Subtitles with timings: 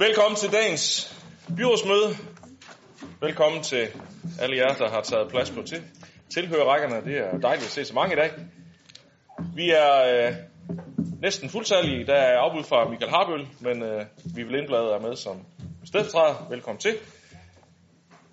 [0.00, 1.14] Velkommen til dagens
[1.56, 2.16] byrådsmøde.
[3.20, 3.88] Velkommen til
[4.40, 5.82] alle jer, der har taget plads på til.
[6.30, 7.04] tilhørerrækkerne.
[7.04, 8.30] Det er dejligt at se så mange i dag.
[9.54, 10.34] Vi er øh,
[11.22, 12.06] næsten fuldtallige.
[12.06, 14.04] Der er afbud fra Michael Harbøl, men øh,
[14.34, 15.36] vi vil indblade er med som
[15.84, 16.46] stedfortræder.
[16.50, 16.96] Velkommen til.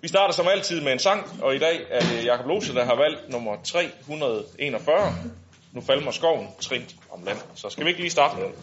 [0.00, 2.84] Vi starter som altid med en sang, og i dag er det Jakob Lose, der
[2.84, 5.14] har valgt nummer 341.
[5.72, 7.38] Nu falmer skoven trint om land.
[7.54, 8.54] Så skal vi ikke lige starte med den?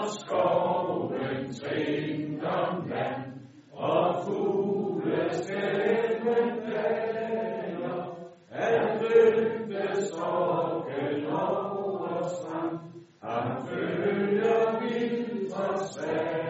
[0.00, 3.32] Nu skoven trint om land,
[3.72, 8.16] og fugle fuglestemmen daler,
[8.50, 12.78] at løfte sorgen over strand,
[13.22, 16.49] han følger vildt og svaner.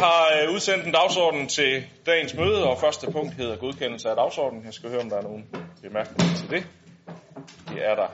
[0.00, 4.64] Har øh, udsendt en dagsorden til dagens møde, og første punkt hedder godkendelse af dagsordenen.
[4.64, 5.44] Jeg skal høre, om der er nogen
[5.82, 6.66] bemærkninger til det.
[7.68, 8.08] Det er der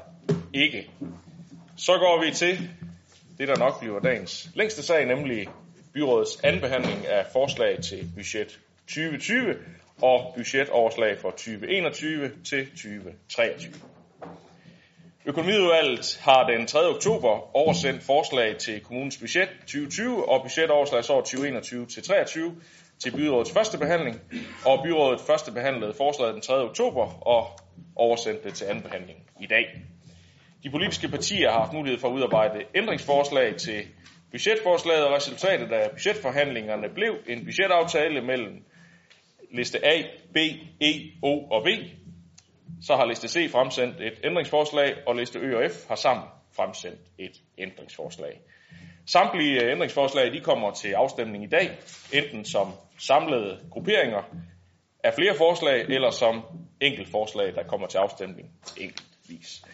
[0.53, 0.91] ikke.
[1.77, 2.71] Så går vi til
[3.39, 5.49] det, der nok bliver dagens længste sag, nemlig
[5.95, 9.55] byrådets anbehandling af forslag til budget 2020
[10.03, 13.73] og budgetoverslag for 2021 til 2023.
[15.29, 16.79] Økonomiudvalget har den 3.
[16.89, 22.57] oktober oversendt forslag til kommunens budget 2020 og budgetoverslagsår 2021 til 23
[22.99, 24.21] til byrådets første behandling,
[24.67, 26.55] og byrådet første behandlede forslaget den 3.
[26.55, 27.59] oktober og
[27.97, 29.65] oversendte det til anden behandling i dag.
[30.63, 33.83] De politiske partier har haft mulighed for at udarbejde ændringsforslag til
[34.31, 38.65] budgetforslaget, og resultatet af budgetforhandlingerne blev en budgetaftale mellem
[39.53, 40.03] liste A,
[40.35, 40.37] B,
[40.81, 41.69] E, O og V,
[42.83, 46.25] så har liste C fremsendt et ændringsforslag, og liste Ø og F har sammen
[46.57, 48.41] fremsendt et ændringsforslag.
[49.07, 51.71] Samtlige øh, ændringsforslag de kommer til afstemning i dag,
[52.13, 54.23] enten som samlede grupperinger
[55.05, 56.43] af flere forslag, eller som
[56.81, 59.65] enkelt forslag, der kommer til afstemning enkeltvis.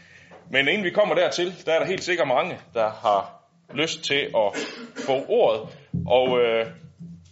[0.50, 3.42] Men inden vi kommer dertil, der er der helt sikkert mange, der har
[3.74, 4.56] lyst til at
[5.06, 5.78] få ordet.
[6.06, 6.66] Og øh,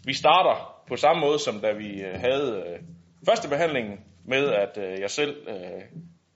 [0.04, 2.78] vi starter på samme måde, som da vi øh, havde øh,
[3.28, 3.98] første behandlingen,
[4.30, 5.82] med at øh, jeg selv øh,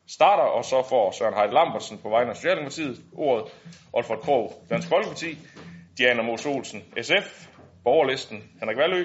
[0.08, 3.44] starter, og så får Søren Heide Lambertsen på vegne af Socialdemokratiet ordet,
[3.92, 5.38] Olfert Krog, Dansk Folkeparti,
[5.98, 7.48] Diana Mos Olsen, SF,
[7.84, 9.04] Borgerlisten, Henrik Valø,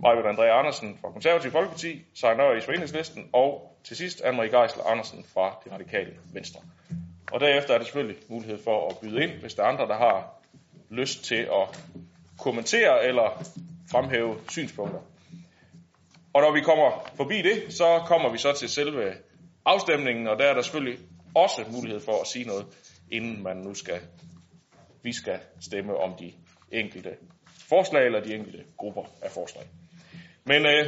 [0.00, 4.84] Majbert André Andersen fra Konservativ Folkeparti, Søren Nørre i Svendingslisten, og til sidst Anne-Marie Geisler
[4.84, 6.60] Andersen fra Det Radikale Venstre.
[7.32, 9.96] Og derefter er der selvfølgelig mulighed for at byde ind, hvis der er andre, der
[9.96, 10.40] har
[10.90, 11.80] lyst til at
[12.38, 13.44] kommentere eller
[13.90, 15.00] fremhæve synspunkter.
[16.34, 19.14] Og når vi kommer forbi det, så kommer vi så til selve
[19.64, 20.98] afstemningen, og der er der selvfølgelig
[21.34, 22.66] også mulighed for at sige noget,
[23.12, 24.00] inden man nu skal,
[25.02, 26.32] vi skal stemme om de
[26.72, 27.16] enkelte
[27.68, 29.64] forslag eller de enkelte grupper af forslag.
[30.44, 30.86] Men øh,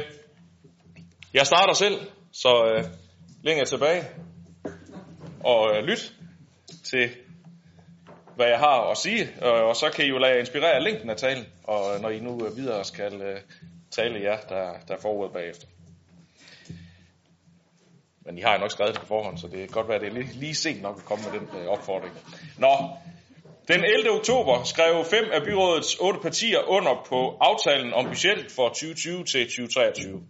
[1.33, 1.99] jeg starter selv,
[2.31, 2.83] så øh,
[3.43, 4.03] længe tilbage
[5.43, 6.13] og øh, lyt
[6.83, 7.09] til,
[8.35, 10.83] hvad jeg har at sige, og, og så kan I jo lade jer inspirere af
[10.83, 13.39] længden af talen, og øh, når I nu øh, videre skal øh,
[13.97, 15.67] tale jer, der, der får ordet bagefter.
[18.25, 20.01] Men I har jo nok skrevet det på forhånd, så det kan godt være, at
[20.01, 22.13] det er lige, lige sent nok at komme med den øh, opfordring.
[22.57, 22.73] Nå,
[23.67, 24.11] den 11.
[24.11, 29.45] oktober skrev fem af byrådets otte partier under på aftalen om budgettet for 2020 til
[29.45, 30.21] 2023.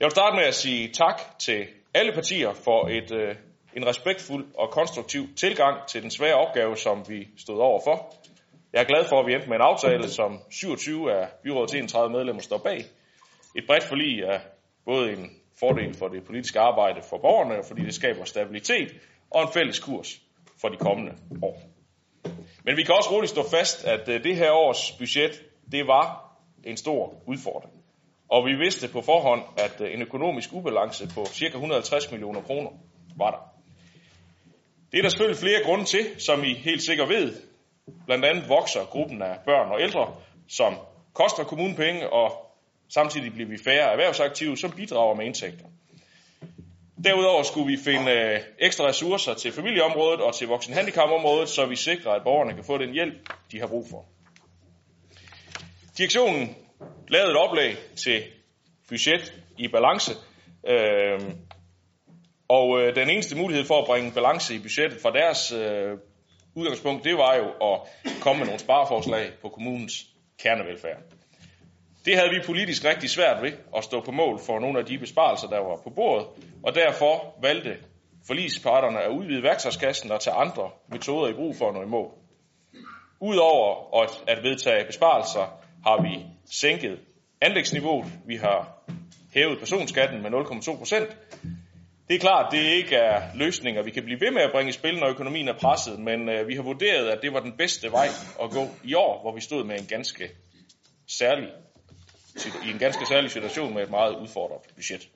[0.00, 3.34] Jeg vil starte med at sige tak til alle partier for et, øh,
[3.76, 8.14] en respektfuld og konstruktiv tilgang til den svære opgave, som vi stod over for.
[8.72, 12.12] Jeg er glad for, at vi endte med en aftale, som 27 af byrådets 31
[12.12, 12.84] medlemmer står bag.
[13.56, 14.40] Et bredt forlig er
[14.84, 15.30] både en
[15.60, 18.92] fordel for det politiske arbejde for borgerne, fordi det skaber stabilitet
[19.30, 20.20] og en fælles kurs
[20.60, 21.12] for de kommende
[21.42, 21.62] år.
[22.64, 26.36] Men vi kan også roligt stå fast, at øh, det her års budget, det var
[26.64, 27.74] en stor udfordring.
[28.28, 31.46] Og vi vidste på forhånd, at øh, en økonomisk ubalance på ca.
[31.46, 32.70] 150 millioner kroner
[33.16, 33.42] var der.
[34.92, 37.49] Det er der selvfølgelig flere grunde til, som I helt sikkert ved.
[38.06, 40.14] Blandt andet vokser gruppen af børn og ældre,
[40.48, 40.74] som
[41.14, 42.32] koster kommunen penge, og
[42.88, 45.64] samtidig bliver vi færre erhvervsaktive, som bidrager med indtægter.
[47.04, 52.12] Derudover skulle vi finde øh, ekstra ressourcer til familieområdet og til voksenhandicapområdet, så vi sikrer,
[52.12, 53.14] at borgerne kan få den hjælp,
[53.52, 54.04] de har brug for.
[55.98, 56.56] Direktionen
[57.08, 58.22] lavede et oplæg til
[58.88, 60.12] budget i balance,
[60.66, 61.20] øh,
[62.48, 65.98] og øh, den eneste mulighed for at bringe balance i budgettet fra deres øh,
[66.54, 67.80] udgangspunkt, det var jo at
[68.20, 70.06] komme med nogle spareforslag på kommunens
[70.42, 71.02] kernevelfærd.
[72.04, 74.98] Det havde vi politisk rigtig svært ved at stå på mål for nogle af de
[74.98, 76.26] besparelser, der var på bordet,
[76.62, 77.76] og derfor valgte
[78.26, 82.10] forlisparterne at udvide værktøjskassen og tage andre metoder i brug for at nå i mål.
[83.20, 83.94] Udover
[84.28, 86.98] at vedtage besparelser, har vi sænket
[87.40, 88.12] anlægsniveauet.
[88.26, 88.82] Vi har
[89.34, 91.16] hævet personskatten med 0,2 procent.
[92.10, 94.72] Det er klart, det ikke er løsninger, vi kan blive ved med at bringe i
[94.72, 97.92] spil, når økonomien er presset, men øh, vi har vurderet, at det var den bedste
[97.92, 98.08] vej
[98.42, 100.30] at gå i år, hvor vi stod med en ganske
[101.08, 101.48] særlig
[102.66, 105.08] i en ganske særlig situation med et meget udfordret budget.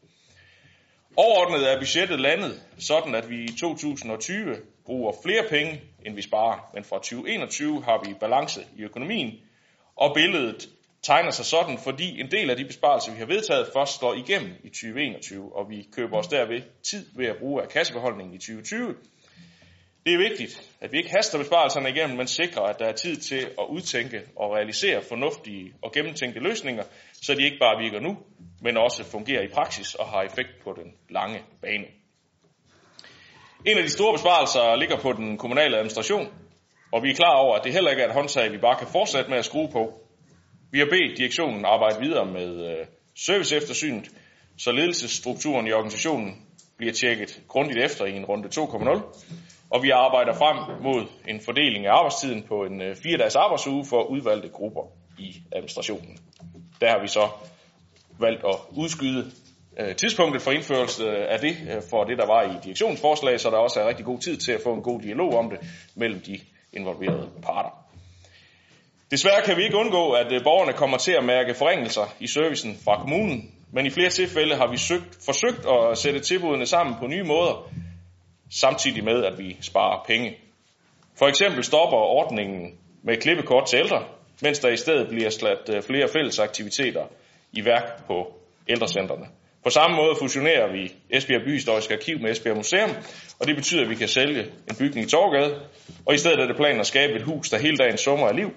[1.17, 4.57] Overordnet er budgettet landet sådan, at vi i 2020
[4.87, 9.33] bruger flere penge, end vi sparer, men fra 2021 har vi balance i økonomien,
[9.97, 10.69] og billedet
[11.05, 14.53] tegner sig sådan, fordi en del af de besparelser, vi har vedtaget, først slår igennem
[14.65, 18.95] i 2021, og vi køber os derved tid ved at bruge af kassebeholdningen i 2020,
[20.07, 23.17] det er vigtigt, at vi ikke haster besparelserne igennem, men sikrer, at der er tid
[23.17, 28.19] til at udtænke og realisere fornuftige og gennemtænkte løsninger, så de ikke bare virker nu,
[28.61, 31.85] men også fungerer i praksis og har effekt på den lange bane.
[33.67, 36.27] En af de store besparelser ligger på den kommunale administration,
[36.93, 38.87] og vi er klar over, at det heller ikke er et håndtag, vi bare kan
[38.87, 40.04] fortsætte med at skrue på.
[40.75, 44.11] Vi har bedt direktionen arbejde videre med øh, serviceeftersynet,
[44.59, 46.43] så ledelsesstrukturen i organisationen
[46.77, 49.01] bliver tjekket grundigt efter i en runde 2.0,
[49.71, 53.85] og vi arbejder frem mod en fordeling af arbejdstiden på en øh, fire dages arbejdsuge
[53.85, 54.83] for udvalgte grupper
[55.19, 56.19] i administrationen.
[56.81, 57.29] Der har vi så
[58.19, 59.31] valgt at udskyde
[59.81, 61.57] øh, tidspunktet for indførelse af det
[61.91, 64.61] for det, der var i direktionsforslag, så der også er rigtig god tid til at
[64.65, 65.59] få en god dialog om det
[65.95, 66.41] mellem de
[66.73, 67.84] involverede parter.
[69.11, 72.79] Desværre kan vi ikke undgå, at øh, borgerne kommer til at mærke forringelser i servicen
[72.85, 77.07] fra kommunen, men i flere tilfælde har vi søgt, forsøgt at sætte tilbudene sammen på
[77.07, 77.71] nye måder,
[78.51, 80.37] samtidig med, at vi sparer penge.
[81.19, 84.05] For eksempel stopper ordningen med klippekort til ældre,
[84.43, 87.05] mens der i stedet bliver slat øh, flere fælles aktiviteter
[87.53, 88.35] i værk på
[88.69, 89.27] ældrecentrene.
[89.65, 92.91] På samme måde fusionerer vi Esbjerg Byhistoriske Arkiv med Esbjerg Museum,
[93.41, 95.61] og det betyder, at vi kan sælge en bygning i Torgade,
[96.07, 98.37] og i stedet er det planen at skabe et hus, der hele dagen summer af
[98.37, 98.51] liv,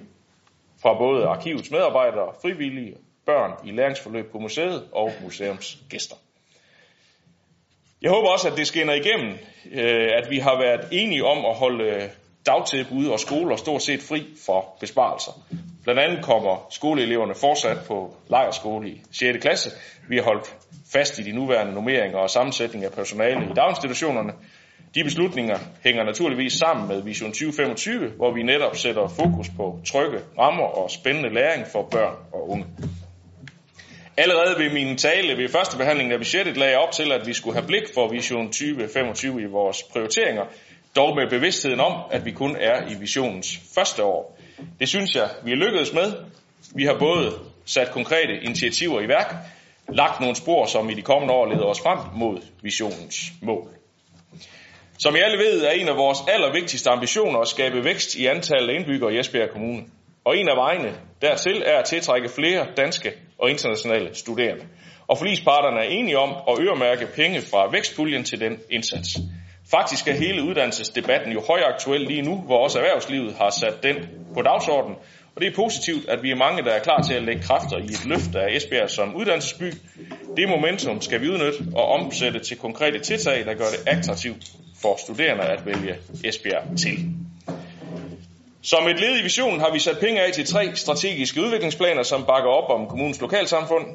[0.81, 6.15] fra både arkivets medarbejdere, frivillige, børn i læringsforløb på museet og museumsgæster.
[8.01, 9.33] Jeg håber også, at det skinner igennem,
[9.71, 12.09] øh, at vi har været enige om at holde øh,
[12.45, 15.31] dagtilbud og skoler stort set fri for besparelser.
[15.83, 19.37] Blandt andet kommer skoleeleverne fortsat på lejerskole i 6.
[19.41, 19.69] klasse.
[20.09, 20.55] Vi har holdt
[20.93, 24.33] fast i de nuværende normeringer og sammensætning af personale i daginstitutionerne.
[24.95, 30.19] De beslutninger hænger naturligvis sammen med Vision 2025, hvor vi netop sætter fokus på trygge
[30.39, 32.65] rammer og spændende læring for børn og unge.
[34.17, 37.33] Allerede ved min tale ved første behandling af budgettet lagde jeg op til, at vi
[37.33, 40.45] skulle have blik for Vision 2025 i vores prioriteringer,
[40.95, 44.37] dog med bevidstheden om, at vi kun er i visionens første år.
[44.79, 46.13] Det synes jeg, vi er lykkedes med.
[46.75, 47.33] Vi har både
[47.65, 49.35] sat konkrete initiativer i værk,
[49.89, 53.76] lagt nogle spor, som i de kommende år leder os frem mod visionens mål.
[54.99, 58.69] Som I alle ved, er en af vores allervigtigste ambitioner at skabe vækst i antallet
[58.69, 59.83] af indbyggere i Esbjerg Kommune.
[60.25, 64.63] Og en af vejene dertil er at tiltrække flere danske og internationale studerende.
[65.07, 69.17] Og forlisparterne er enige om at øremærke penge fra vækstpuljen til den indsats.
[69.71, 73.95] Faktisk er hele uddannelsesdebatten jo højaktuel lige nu, hvor også erhvervslivet har sat den
[74.33, 74.97] på dagsordenen.
[75.35, 77.77] Og det er positivt, at vi er mange, der er klar til at lægge kræfter
[77.77, 79.69] i et løft af Esbjerg som uddannelsesby.
[80.37, 84.43] Det momentum skal vi udnytte og omsætte til konkrete tiltag, der gør det attraktivt
[84.81, 86.97] for studerende at vælge Esbjerg til.
[88.61, 92.25] Som et led i visionen har vi sat penge af til tre strategiske udviklingsplaner, som
[92.25, 93.85] bakker op om kommunens lokalsamfund.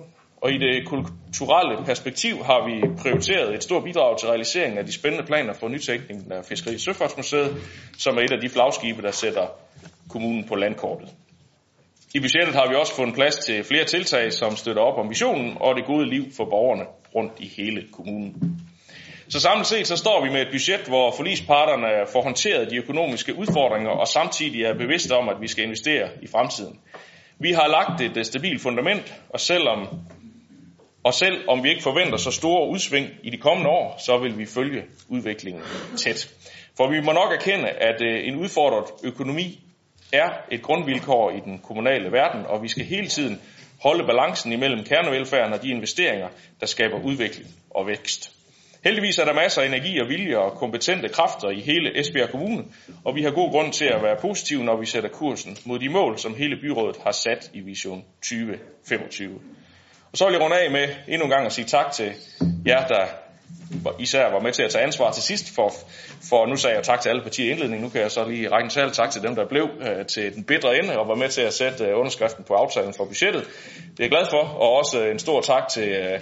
[0.43, 4.93] Og i det kulturelle perspektiv har vi prioriteret et stort bidrag til realiseringen af de
[4.93, 7.57] spændende planer for nytænkningen af Fiskeri Søfartsmuseet,
[7.99, 9.47] som er et af de flagskibe, der sætter
[10.09, 11.09] kommunen på landkortet.
[12.15, 15.57] I budgettet har vi også fundet plads til flere tiltag, som støtter op om visionen
[15.61, 16.85] og det gode liv for borgerne
[17.15, 18.35] rundt i hele kommunen.
[19.33, 23.35] Så samlet set så står vi med et budget, hvor forlisparterne får håndteret de økonomiske
[23.39, 26.81] udfordringer og samtidig er bevidste om, at vi skal investere i fremtiden.
[27.39, 29.89] Vi har lagt et stabilt fundament, og selvom
[31.05, 34.39] og selv om vi ikke forventer så store udsving i de kommende år, så vil
[34.39, 35.62] vi følge udviklingen
[35.97, 36.35] tæt.
[36.77, 39.61] For vi må nok erkende, at øh, en udfordret økonomi
[40.12, 43.41] er et grundvilkår i den kommunale verden, og vi skal hele tiden
[43.83, 46.29] holde balancen imellem kernevelfærden og de investeringer,
[46.61, 48.41] der skaber udvikling og vækst.
[48.85, 52.65] Heldigvis er der masser af energi og vilje og kompetente kræfter i hele Esbjerg Kommune,
[53.05, 55.89] og vi har god grund til at være positive, når vi sætter kursen mod de
[55.89, 59.41] mål, som hele byrådet har sat i Vision 2025.
[60.12, 62.12] Og så vil jeg runde af med endnu en gang at sige tak til
[62.67, 63.07] jer, der
[63.99, 65.73] især var med til at tage ansvar til sidst, for,
[66.29, 68.51] for nu sagde jeg tak til alle partier i indledningen, nu kan jeg så lige
[68.51, 71.15] række en særlig tak til dem, der blev øh, til den bedre ende og var
[71.15, 73.43] med til at sætte øh, underskriften på aftalen for budgettet.
[73.43, 76.21] Det er jeg glad for, og også en stor tak til øh,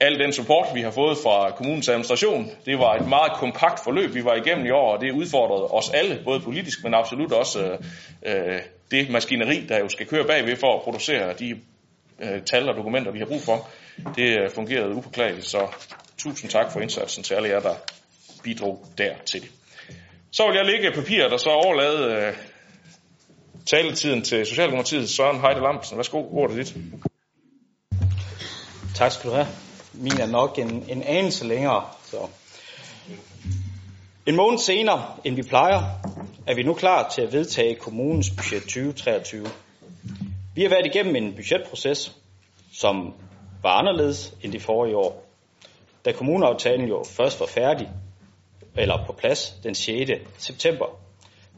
[0.00, 2.50] al den support, vi har fået fra kommunens administration.
[2.66, 5.90] Det var et meget kompakt forløb, vi var igennem i år, og det udfordrede os
[5.90, 7.76] alle, både politisk, men absolut også
[8.26, 11.60] øh, det maskineri, der jo skal køre bagved for at producere de
[12.22, 13.68] øh, tal og dokumenter, vi har brug for.
[14.16, 15.66] Det øh, fungerede upåklageligt, så
[16.18, 17.74] tusind tak for indsatsen til alle jer, der
[18.42, 19.48] bidrog dertil.
[20.32, 22.32] Så vil jeg lægge papiret og så overlade øh,
[23.66, 25.96] taletiden til Socialdemokratiet Søren Heide Lamsen.
[25.96, 26.74] Værsgo, ordet er dit.
[28.94, 29.67] Tak skal du have.
[29.92, 31.84] Min er nok en, en anelse længere.
[32.04, 32.16] Så.
[34.26, 35.80] En måned senere, end vi plejer,
[36.46, 39.46] er vi nu klar til at vedtage kommunens budget 2023.
[40.54, 42.16] Vi har været igennem en budgetproces,
[42.72, 43.14] som
[43.62, 45.24] var anderledes end de forrige år.
[46.04, 47.88] Da kommuneaftalen jo først var færdig,
[48.76, 50.10] eller på plads den 6.
[50.38, 50.86] september.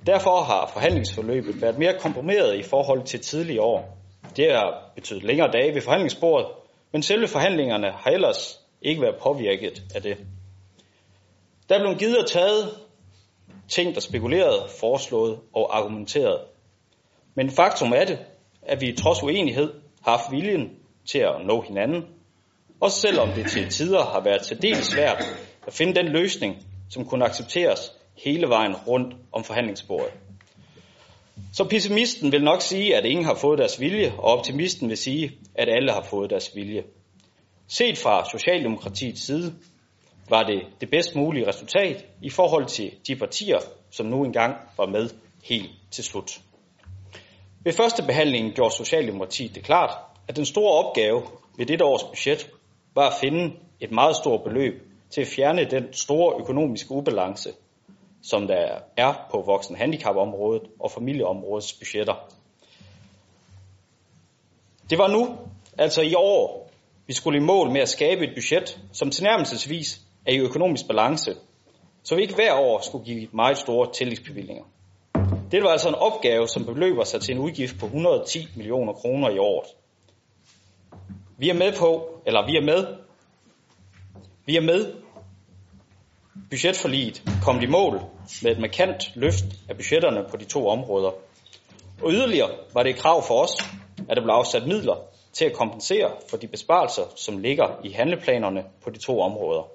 [0.07, 3.99] Derfor har forhandlingsforløbet været mere komprimeret i forhold til tidligere år.
[4.37, 6.47] Det har betydet længere dage ved forhandlingsbordet,
[6.93, 10.19] men selve forhandlingerne har ellers ikke været påvirket af det.
[11.69, 12.79] Der er blevet givet og taget
[13.69, 16.41] ting, der spekuleret, foreslået og argumenteret.
[17.35, 18.19] Men faktum er det,
[18.63, 20.71] at vi trods uenighed har haft viljen
[21.11, 22.05] til at nå hinanden,
[22.81, 25.25] også selvom det til tider har været særdeles svært
[25.67, 26.57] at finde den løsning,
[26.91, 27.93] som kunne accepteres
[28.25, 30.13] hele vejen rundt om forhandlingsbordet.
[31.53, 35.33] Så pessimisten vil nok sige, at ingen har fået deres vilje, og optimisten vil sige,
[35.55, 36.85] at alle har fået deres vilje.
[37.69, 39.55] Set fra Socialdemokratiets side
[40.29, 43.59] var det det bedst mulige resultat i forhold til de partier,
[43.91, 45.11] som nu engang var med
[45.45, 46.41] helt til slut.
[47.65, 49.91] Ved første behandling gjorde Socialdemokratiet det klart,
[50.29, 51.23] at den store opgave
[51.57, 52.51] ved dette års budget
[52.95, 57.51] var at finde et meget stort beløb til at fjerne den store økonomiske ubalance,
[58.23, 62.15] som der er på voksen handicapområdet og familieområdets budgetter.
[64.91, 65.37] Det var nu,
[65.79, 66.71] altså i år,
[67.11, 71.35] Vi skulle i mål med at skabe et budget, som tilnærmelsesvis er i økonomisk balance,
[72.03, 74.65] så vi ikke hver år skulle give meget store tillægsbevillinger.
[75.51, 79.31] Det var altså en opgave, som beløber sig til en udgift på 110 millioner kroner
[79.31, 79.69] i året.
[81.39, 82.87] Vi er med på, eller vi er med,
[84.47, 84.95] vi er med
[86.51, 88.01] budgetforliget kom de mål
[88.43, 91.11] med et markant løft af budgetterne på de to områder.
[92.03, 93.57] Og yderligere var det et krav for os,
[94.09, 94.97] at der blev afsat midler
[95.33, 99.69] til at kompensere for de besparelser, som ligger i handleplanerne på de to områder.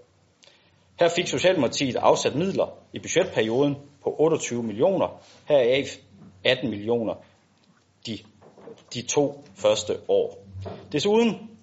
[0.99, 5.97] Her fik Socialdemokratiet afsat midler i budgetperioden på 28 millioner, heraf
[6.43, 7.13] 18 millioner
[8.05, 8.17] de,
[8.93, 10.45] de to første år.
[10.91, 11.54] Desuden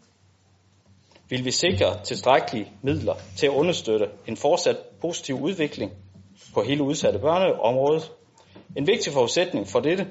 [1.32, 5.92] vil vi sikre tilstrækkelige midler til at understøtte en fortsat positiv udvikling
[6.54, 8.12] på hele udsatte børneområdet.
[8.76, 10.06] En vigtig forudsætning for dette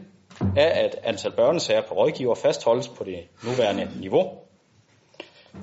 [0.58, 4.32] er, at antal børnesager på rådgiver fastholdes på det nuværende niveau.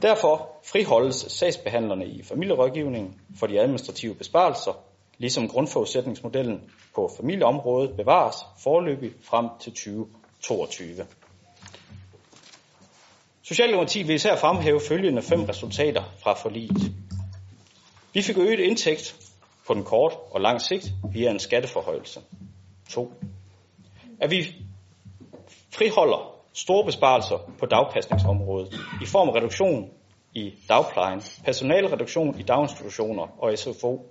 [0.02, 4.72] Derfor friholdes sagsbehandlerne i familierådgivningen for de administrative besparelser,
[5.18, 11.06] ligesom grundforudsætningsmodellen på familieområdet bevares forløbig frem til 2022.
[13.48, 16.92] Socialdemokratiet vil især fremhæve følgende fem resultater fra forliget.
[18.14, 19.16] Vi fik øget indtægt
[19.66, 22.20] på den kort og lang sigt via en skatteforhøjelse.
[22.90, 23.12] 2.
[24.20, 24.54] At vi
[25.74, 29.90] friholder store besparelser på dagpasningsområdet i form af reduktion
[30.34, 34.06] i dagplejen, personalreduktion i daginstitutioner og SFO.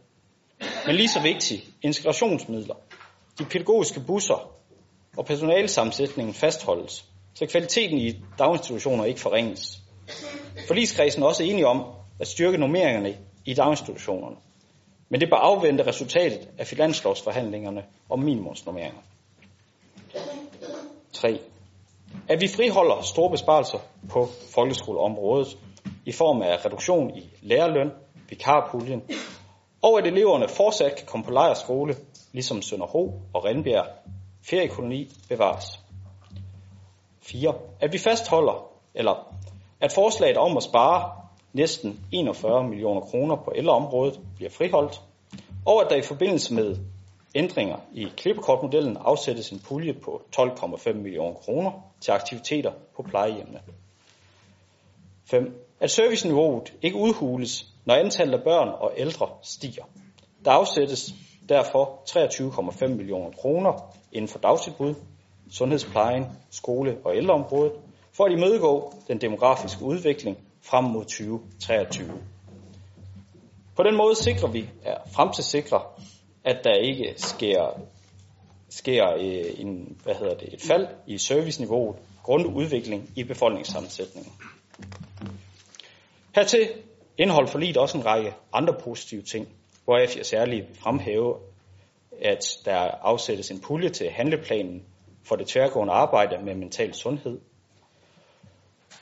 [0.86, 2.75] Men lige så vigtigt, integrationsmidler,
[3.39, 4.51] de pædagogiske busser
[5.17, 7.06] og personalsammensætningen fastholdes,
[7.38, 9.82] så kvaliteten i daginstitutioner ikke forringes.
[10.67, 11.84] Forligskredsen er også enige om
[12.20, 14.36] at styrke normeringerne i daginstitutionerne.
[15.10, 19.00] Men det bør afvente resultatet af finanslovsforhandlingerne om minimumsnormeringer.
[21.13, 21.39] 3.
[22.27, 23.79] At vi friholder store besparelser
[24.10, 25.58] på folkeskoleområdet
[26.06, 27.91] i form af reduktion i lærerløn,
[28.29, 29.01] vikarpuljen,
[29.82, 31.96] og at eleverne fortsat kan komme på lejerskole,
[32.34, 33.88] ligesom Sønderho og Rindbjerg
[34.50, 35.87] feriekoloni bevares.
[37.28, 37.54] 4.
[37.80, 39.34] At vi fastholder, eller
[39.82, 41.12] at forslaget om at spare
[41.54, 45.02] næsten 41 millioner kroner på ældreområdet bliver friholdt,
[45.66, 46.78] og at der i forbindelse med
[47.36, 53.60] ændringer i klippekortmodellen afsættes en pulje på 12,5 millioner kroner til aktiviteter på plejehjemmene.
[55.26, 55.63] 5.
[55.80, 59.84] At serviceniveauet ikke udhules, når antallet af børn og ældre stiger.
[60.46, 61.13] Der afsættes
[61.50, 64.96] derfor 23,5 millioner kroner inden for dagtilbud,
[65.51, 67.73] sundhedsplejen, skole- og ældreområdet,
[68.13, 72.21] for at imødegå den demografiske udvikling frem mod 2023.
[73.75, 76.01] På den måde sikrer vi, er fremtidssikrer,
[76.43, 77.79] at der ikke sker,
[78.69, 84.31] sker øh, en, hvad hedder det, et fald i serviceniveauet grundet udvikling i befolkningssammensætningen.
[86.36, 86.69] Hertil
[87.17, 89.47] indeholder forliget også en række andre positive ting,
[89.86, 91.36] hvor jeg særligt fremhæve,
[92.21, 94.86] at der afsættes en pulje til handleplanen
[95.28, 97.40] for det tværgående arbejde med mental sundhed.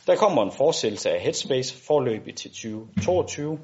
[0.08, 3.60] Der kommer en fortsættelse af Headspace forløbig til 2022.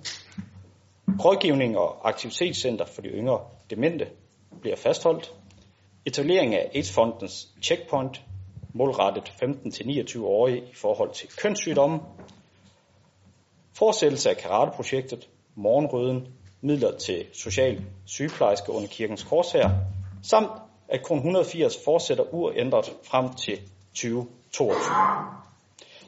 [1.26, 4.08] Rådgivning og aktivitetscenter for de yngre demente
[4.62, 5.34] bliver fastholdt.
[6.06, 8.22] Etablering af AIDS-fondens checkpoint
[8.74, 12.00] målrettet 15-29-årige i forhold til kønssygdomme.
[13.74, 16.28] Fortsættelse af karateprojektet, morgenrøden,
[16.62, 19.70] midler til social sygeplejerske under kirkens korshær,
[20.24, 23.60] samt at kron 180 fortsætter uændret frem til
[23.94, 24.76] 2022.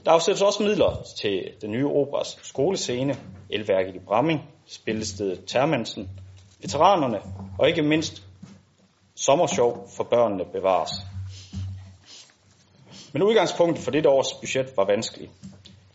[0.05, 3.15] Der afsættes også midler til den nye operas skolescene,
[3.49, 6.09] elværket i Bramming, spillestedet Termansen,
[6.61, 7.19] veteranerne
[7.59, 8.23] og ikke mindst
[9.15, 10.91] sommersjov for børnene bevares.
[13.13, 15.29] Men udgangspunktet for dette års budget var vanskelig.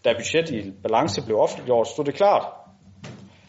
[0.04, 2.46] Da budget i balance blev offentliggjort, stod det klart,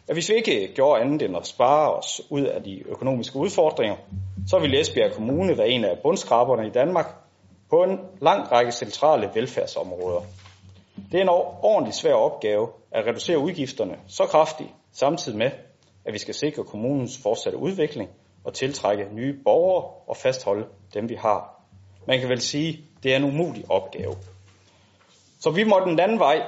[0.07, 3.95] at hvis vi ikke gjorde andet end at spare os ud af de økonomiske udfordringer,
[4.49, 7.15] så vil Esbjerg Kommune være en af bundskraberne i Danmark
[7.69, 10.21] på en lang række centrale velfærdsområder.
[11.11, 11.29] Det er en
[11.63, 15.51] ordentlig svær opgave at reducere udgifterne så kraftigt, samtidig med,
[16.05, 18.09] at vi skal sikre kommunens fortsatte udvikling
[18.43, 21.61] og tiltrække nye borgere og fastholde dem, vi har.
[22.07, 24.15] Man kan vel sige, at det er en umulig opgave.
[25.39, 26.43] Så vi måtte den anden vej,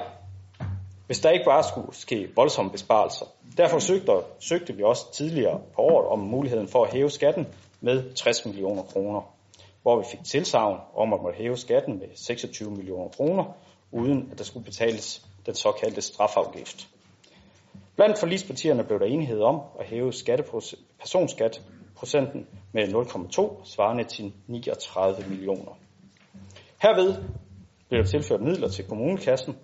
[1.06, 3.26] hvis der ikke bare skulle ske voldsomme besparelser.
[3.56, 7.46] Derfor søgte, søgte vi også tidligere på året om muligheden for at hæve skatten
[7.82, 9.34] med 60 millioner kroner,
[9.82, 13.44] hvor vi fik tilsavn om at måtte hæve skatten med 26 millioner kroner,
[13.92, 16.88] uden at der skulle betales den såkaldte strafafgift.
[17.96, 20.12] Blandt forlispartierne blev der enighed om at hæve
[21.00, 25.78] personskatprocenten med 0,2, svarende til 39 millioner.
[26.82, 27.14] Herved
[27.88, 29.56] blev der tilført midler til kommunekassen,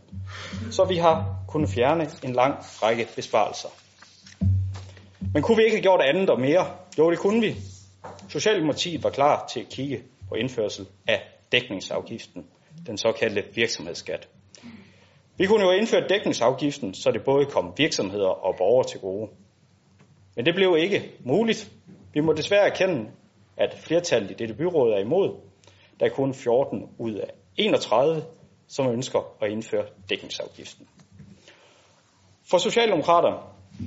[0.71, 3.69] så vi har kunnet fjerne en lang række besparelser.
[5.35, 6.67] Men kunne vi ikke have gjort andet og mere?
[6.99, 7.57] Jo, det kunne vi.
[8.29, 12.47] Socialdemokratiet var klar til at kigge på indførsel af dækningsafgiften,
[12.87, 14.29] den såkaldte virksomhedsskat.
[15.37, 19.31] Vi kunne jo indføre dækningsafgiften, så det både kom virksomheder og borgere til gode.
[20.37, 21.71] Men det blev ikke muligt.
[22.15, 23.11] Vi må desværre erkende,
[23.57, 25.37] at flertallet i dette byråd er imod.
[26.01, 28.23] Der er kun 14 ud af 31,
[28.69, 30.89] som ønsker at indføre dækningsafgiften.
[32.51, 33.37] For Socialdemokraterne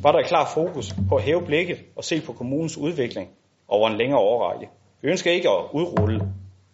[0.03, 3.29] var der et klar fokus på at hæve blikket og se på kommunens udvikling
[3.71, 4.69] over en længere årrække.
[5.01, 6.21] Vi ønsker ikke at udrulle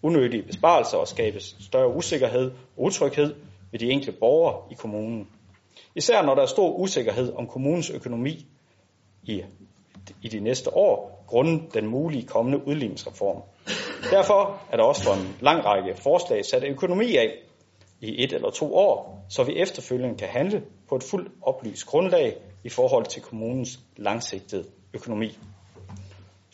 [0.01, 3.35] unødige besparelser og skabe større usikkerhed og utryghed
[3.71, 5.27] ved de enkelte borgere i kommunen.
[5.95, 8.45] Især når der er stor usikkerhed om kommunens økonomi
[9.23, 9.43] i,
[10.21, 13.41] i de næste år, grundet den mulige kommende udligningsreform.
[14.11, 17.33] Derfor er der også for en lang række forslag sat økonomi af
[18.01, 22.37] i et eller to år, så vi efterfølgende kan handle på et fuldt oplyst grundlag
[22.63, 25.37] i forhold til kommunens langsigtede økonomi.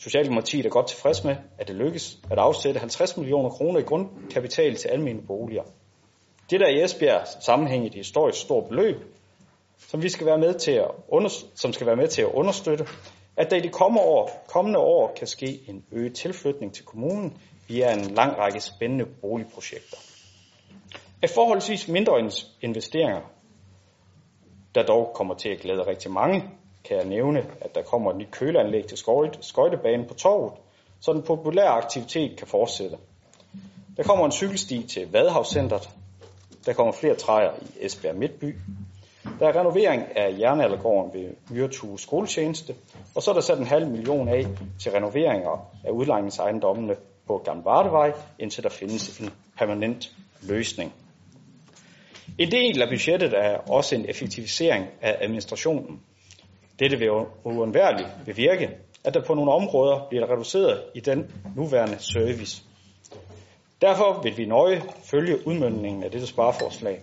[0.04, 4.76] Socialdemokratiet er godt tilfreds med, at det lykkes at afsætte 50 millioner kroner i grundkapital
[4.76, 5.62] til almene boliger.
[6.50, 8.96] Det der i Esbjerg sammenhæng et historisk stort beløb,
[9.78, 12.86] som, vi skal være med til at under, som skal være med til at understøtte,
[13.36, 17.36] at der i de kommende år, kommende år kan ske en øget tilflytning til kommunen
[17.68, 19.96] via en lang række spændende boligprojekter.
[21.22, 23.20] Af forholdsvis mindre investeringer,
[24.74, 26.42] der dog kommer til at glæde rigtig mange,
[26.84, 28.98] kan jeg nævne, at der kommer et nyt køleanlæg til
[29.40, 30.52] skøjtebanen på torvet,
[31.00, 32.96] så den populære aktivitet kan fortsætte.
[33.96, 35.90] Der kommer en cykelsti til Vadehavscentret.
[36.66, 38.56] Der kommer flere træer i Esbjerg Midtby.
[39.40, 42.74] Der er renovering af jernaldergården ved Myretue skoletjeneste,
[43.14, 44.46] og så er der sat en halv million af
[44.80, 50.92] til renoveringer af udlejningsejendommene på Gamle Vardevej, indtil der findes en permanent løsning.
[52.38, 56.00] En del af budgettet er også en effektivisering af administrationen.
[56.78, 57.10] Dette vil
[57.44, 58.70] uundværligt bevirke,
[59.04, 62.62] at der på nogle områder bliver reduceret i den nuværende service.
[63.80, 67.00] Derfor vil vi nøje følge udmyndningen af dette spareforslag.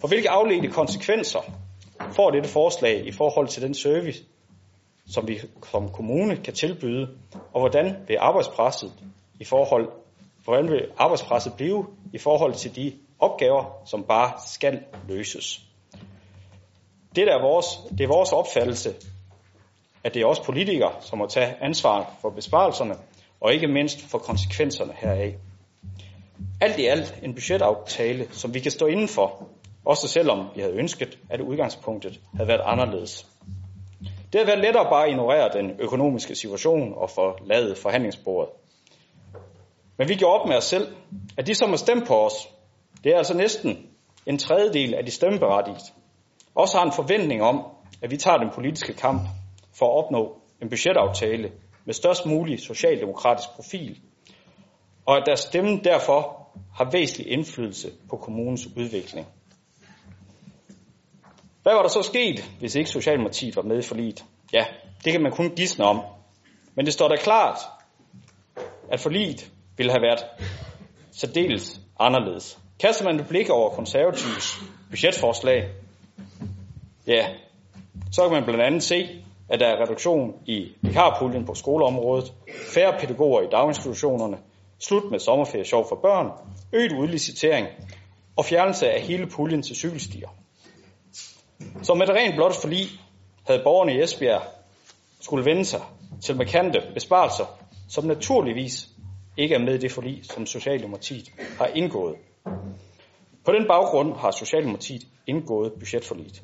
[0.00, 1.38] For hvilke afledte konsekvenser
[2.12, 4.24] får dette forslag i forhold til den service,
[5.06, 5.40] som vi
[5.70, 7.08] som kommune kan tilbyde,
[7.52, 8.92] og hvordan vil arbejdspresset
[9.40, 9.88] i forhold,
[10.44, 15.71] hvordan vil arbejdspresset blive i forhold til de opgaver, som bare skal løses.
[17.16, 17.66] Det, der er vores,
[17.98, 18.94] det er vores opfattelse,
[20.04, 22.94] at det er os politikere, som må tage ansvar for besparelserne,
[23.40, 25.34] og ikke mindst for konsekvenserne heraf.
[26.60, 29.48] Alt i alt en budgetaftale, som vi kan stå inden for,
[29.84, 33.26] også selvom vi havde ønsket, at udgangspunktet havde været anderledes.
[34.00, 38.50] Det havde været lettere bare at ignorere den økonomiske situation og forlade forhandlingsbordet.
[39.98, 40.94] Men vi gjorde op med os selv,
[41.38, 42.48] at de, som har stemt på os,
[43.04, 43.86] det er altså næsten
[44.26, 45.80] en tredjedel af de stemmeberettigede,
[46.54, 47.64] også har en forventning om,
[48.02, 49.22] at vi tager den politiske kamp
[49.78, 51.52] for at opnå en budgetaftale
[51.84, 54.00] med størst mulig socialdemokratisk profil,
[55.06, 59.26] og at deres stemme derfor har væsentlig indflydelse på kommunens udvikling.
[61.62, 64.24] Hvad var der så sket, hvis ikke Socialdemokratiet var med i forliget?
[64.52, 64.64] Ja,
[65.04, 66.00] det kan man kun gisne om.
[66.74, 67.58] Men det står da klart,
[68.92, 70.24] at forliget ville have været
[71.12, 72.58] særdeles anderledes.
[72.80, 74.56] Kaster man et blik over konservatives
[74.90, 75.68] budgetforslag,
[77.06, 77.26] ja,
[78.12, 82.32] så kan man blandt andet se, at der er reduktion i vikarpuljen på skoleområdet,
[82.74, 84.38] færre pædagoger i daginstitutionerne,
[84.78, 86.30] slut med sommerferie for børn,
[86.72, 87.66] øget udlicitering.
[88.36, 90.28] Og fjernelse af hele puljen til cykelstier.
[91.82, 92.86] Så med det rent blot forlig
[93.46, 94.42] havde borgerne i Esbjerg
[95.20, 95.80] skulle vende sig
[96.22, 97.44] til markante besparelser,
[97.88, 98.88] som naturligvis
[99.36, 102.16] ikke er med i det forlig, som Socialdemokratiet har indgået.
[103.44, 106.42] På den baggrund har Socialdemokratiet indgået budgetforliget.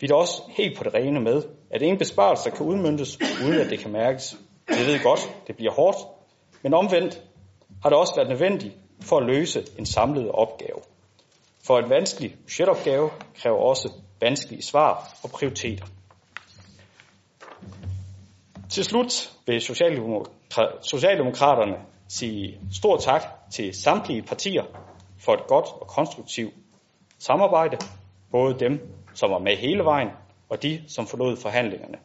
[0.00, 3.60] Vi er da også helt på det rene med, at ingen besparelser kan udmyndtes, uden
[3.60, 4.36] at det kan mærkes.
[4.68, 5.98] Det ved godt, det bliver hårdt,
[6.62, 7.22] men omvendt
[7.82, 10.78] har det også været nødvendigt for at løse en samlet opgave.
[11.64, 15.86] For en vanskelig budgetopgave kræver også vanskelige svar og prioriteter.
[18.70, 19.60] Til slut vil
[20.82, 21.76] Socialdemokraterne
[22.08, 24.64] sige stor tak til samtlige partier
[25.24, 26.54] for et godt og konstruktivt
[27.18, 27.76] samarbejde,
[28.30, 28.80] både dem,
[29.14, 30.08] som var med hele vejen,
[30.48, 31.98] og de, som forlod forhandlingerne.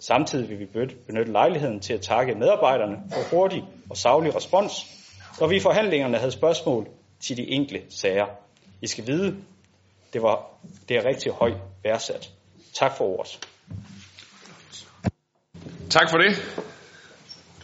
[0.00, 0.66] Samtidig vil vi
[1.06, 4.86] benytte lejligheden til at takke medarbejderne for hurtig og savlig respons,
[5.40, 6.88] når vi i forhandlingerne havde spørgsmål
[7.20, 8.26] til de enkle sager.
[8.80, 9.36] I skal vide,
[10.12, 10.50] det, var,
[10.88, 12.30] det er rigtig højt værdsat.
[12.74, 13.48] Tak for ordet.
[15.90, 16.62] Tak for det.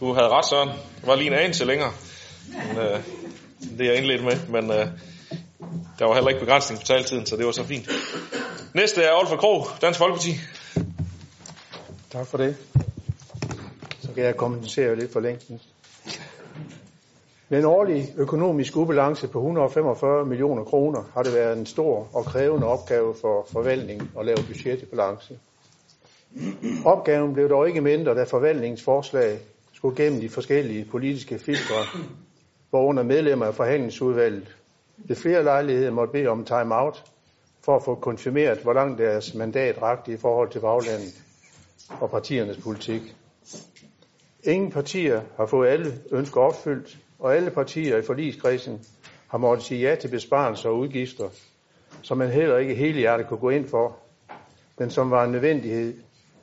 [0.01, 0.69] Du havde ret, Søren.
[0.69, 1.93] Det var lige en anelse længere.
[2.49, 3.05] Men, øh,
[3.79, 4.37] det jeg indledte med.
[4.49, 4.87] Men øh,
[5.99, 7.89] Der var heller ikke begrænsning på taltiden, så det var så fint.
[8.75, 10.31] Næste er Olfer Krog, Dansk Folkeparti.
[12.11, 12.57] Tak for det.
[14.01, 15.61] Så kan jeg kompensere lidt for længden.
[17.49, 22.25] Med en årlig økonomisk ubalance på 145 millioner kroner har det været en stor og
[22.25, 25.39] krævende opgave for forvaltningen at lave budget i balance.
[26.85, 29.39] Opgaven blev dog ikke mindre, da forvaltningens forslag
[29.73, 31.75] skulle gennem de forskellige politiske filtre,
[32.71, 34.57] hvorunder medlemmer af forhandlingsudvalget
[34.97, 37.05] ved flere lejligheder måtte bede om time-out
[37.65, 41.23] for at få konfirmeret, hvor langt deres mandat rakte i forhold til baglandet
[42.01, 43.17] og partiernes politik.
[44.45, 48.81] Ingen partier har fået alle ønsker opfyldt, og alle partier i forligskredsen
[49.29, 51.29] har måttet sige ja til besparelser og udgifter,
[52.03, 53.97] som man heller ikke hele hjertet kunne gå ind for,
[54.79, 55.95] men som var en nødvendighed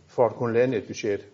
[0.07, 1.25] for at kunne lande et budget.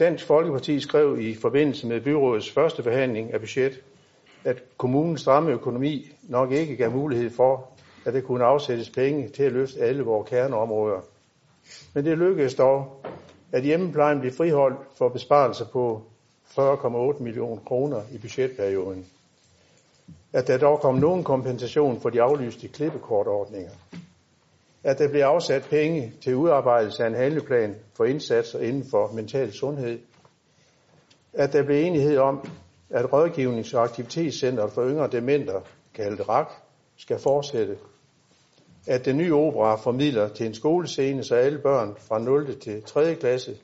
[0.00, 3.82] Dansk Folkeparti skrev i forbindelse med byrådets første behandling af budget,
[4.44, 7.68] at kommunens stramme økonomi nok ikke gav mulighed for,
[8.04, 11.00] at der kunne afsættes penge til at løfte alle vores kerneområder.
[11.94, 13.04] Men det lykkedes dog,
[13.52, 16.02] at hjemmeplejen blev friholdt for besparelser på
[16.58, 19.06] 40,8 millioner kroner i budgetperioden.
[20.32, 23.70] At der dog kom nogen kompensation for de aflyste klippekortordninger.
[24.84, 29.52] At der blev afsat penge til udarbejdelse af en handleplan for indsatser inden for mental
[29.52, 29.98] sundhed.
[31.32, 32.48] At der blev enighed om,
[32.90, 35.60] at rådgivnings- og aktivitetscenteret for yngre dementer,
[35.94, 36.48] kaldet RAK,
[36.96, 37.76] skal fortsætte.
[38.86, 42.60] At den nye opera formidler til en skolescene, så alle børn fra 0.
[42.60, 43.14] til 3.
[43.14, 43.56] klasse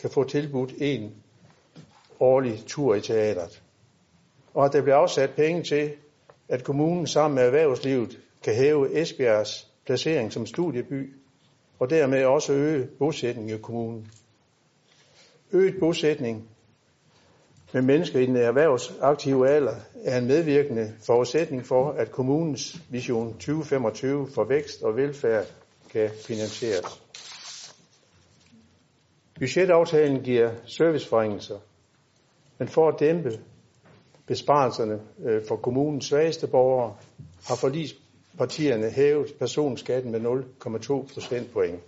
[0.00, 1.14] kan få tilbudt en
[2.20, 3.62] årlig tur i teatret.
[4.54, 5.92] Og at der bliver afsat penge til,
[6.48, 11.14] at kommunen sammen med erhvervslivet kan hæve Esbjergs placering som studieby,
[11.78, 14.10] og dermed også øge bosætningen i kommunen.
[15.52, 16.48] Øget bosætning
[17.72, 24.28] med mennesker i den erhvervsaktive alder er en medvirkende forudsætning for, at kommunens vision 2025
[24.34, 25.46] for vækst og velfærd
[25.90, 27.02] kan finansieres.
[29.38, 31.58] Budgetaftalen giver serviceforringelser,
[32.58, 33.40] men for at dæmpe
[34.26, 36.96] besparelserne øh, for kommunens svageste borgere,
[37.46, 37.56] har
[38.38, 41.80] partierne hævet personskatten med 0,2 procentpoint.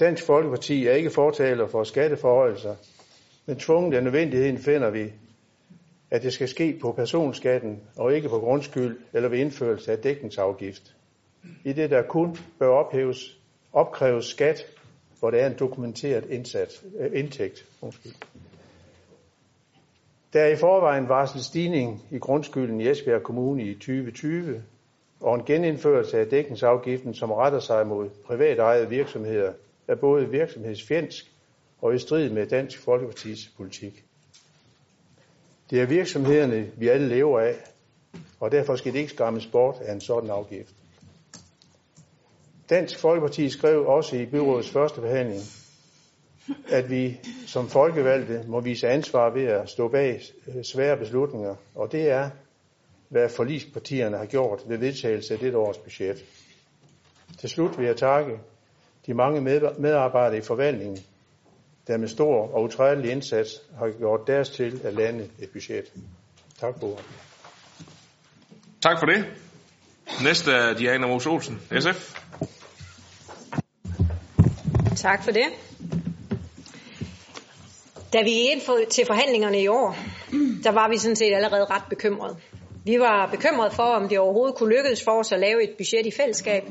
[0.00, 2.74] Dansk Folkeparti er ikke fortaler for skatteforhøjelser,
[3.46, 5.12] men tvunget af nødvendigheden finder vi,
[6.10, 10.94] at det skal ske på personskatten og ikke på grundskyld eller ved indførelse af dækningsafgift.
[11.64, 13.38] I det der kun bør ophæves,
[13.72, 14.66] opkræves skat,
[15.18, 17.66] hvor der er en dokumenteret indsats, øh, indtægt.
[17.82, 18.12] Undskyld.
[20.32, 24.62] Der er i forvejen varslet stigning i grundskylden i Esbjerg Kommune i 2020,
[25.20, 29.52] og en genindførelse af dækningsafgiften, som retter sig mod privatejede virksomheder,
[29.88, 31.32] er både virksomhedsfjendsk
[31.82, 34.04] og i strid med Dansk Folkepartis politik.
[35.70, 37.54] Det er virksomhederne, vi alle lever af,
[38.40, 40.74] og derfor skal det ikke skræmmes bort af en sådan afgift.
[42.70, 45.40] Dansk Folkeparti skrev også i byrådets første behandling,
[46.68, 51.92] at vi som folkevalgte må vise ansvar ved at stå bag øh, svære beslutninger, og
[51.92, 52.30] det er,
[53.10, 56.24] hvad forlispartierne har gjort ved vedtagelse af dette års budget.
[57.38, 58.38] Til slut vil jeg takke
[59.06, 59.40] de mange
[59.78, 60.98] medarbejdere i forvaltningen,
[61.86, 65.92] der med stor og utrædelig indsats har gjort deres til at lande et budget.
[66.60, 67.04] Tak for ordet.
[68.82, 69.24] Tak for det.
[70.24, 72.16] Næste er Diana Mos Olsen, SF.
[74.96, 75.46] Tak for det.
[78.12, 79.96] Da vi ind til forhandlingerne i år,
[80.62, 82.36] der var vi sådan set allerede ret bekymrede.
[82.84, 86.06] Vi var bekymrede for, om det overhovedet kunne lykkes for os at lave et budget
[86.06, 86.62] i fællesskab.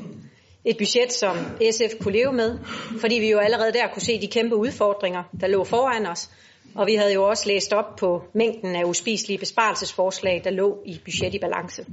[0.64, 1.36] Et budget, som
[1.70, 2.58] SF kunne leve med,
[3.00, 6.30] fordi vi jo allerede der kunne se de kæmpe udfordringer, der lå foran os.
[6.74, 11.00] Og vi havde jo også læst op på mængden af uspiselige besparelsesforslag, der lå i
[11.04, 11.86] budget i balance.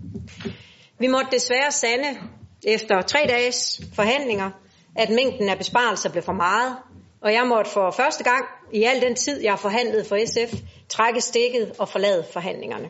[1.00, 2.08] Vi måtte desværre sande
[2.64, 4.50] efter tre dages forhandlinger,
[4.96, 6.76] at mængden af besparelser blev for meget,
[7.22, 10.54] og jeg måtte for første gang i al den tid, jeg har forhandlet for SF,
[10.90, 12.90] trække stikket og forlade forhandlingerne.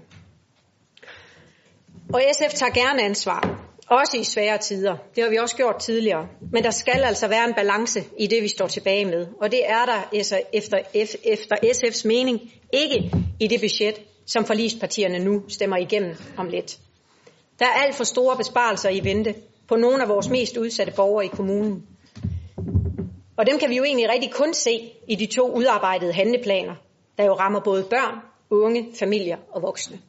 [2.14, 4.96] Og SF tager gerne ansvar, også i svære tider.
[5.16, 6.28] Det har vi også gjort tidligere.
[6.52, 9.28] Men der skal altså være en balance i det, vi står tilbage med.
[9.42, 10.10] Og det er der
[10.54, 10.80] efter,
[11.24, 12.40] efter SF's mening
[12.74, 16.78] ikke i det budget, som forlispartierne nu stemmer igennem om lidt.
[17.60, 19.36] Der er alt for store besparelser i vente
[19.68, 21.88] på nogle af vores mest udsatte borgere i kommunen.
[23.38, 26.76] Og dem kan vi jo egentlig rigtig kun se i de to udarbejdede handleplaner,
[27.18, 28.16] der jo rammer både børn,
[28.50, 30.00] unge, familier og voksne.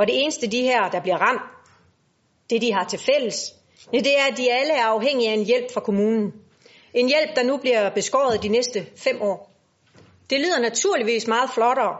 [0.00, 1.42] Og det eneste de her, der bliver ramt,
[2.50, 3.54] det de har til fælles,
[3.92, 6.32] det er, at de alle er afhængige af en hjælp fra kommunen.
[6.94, 9.52] En hjælp, der nu bliver beskåret de næste fem år.
[10.30, 11.96] Det lyder naturligvis meget flottere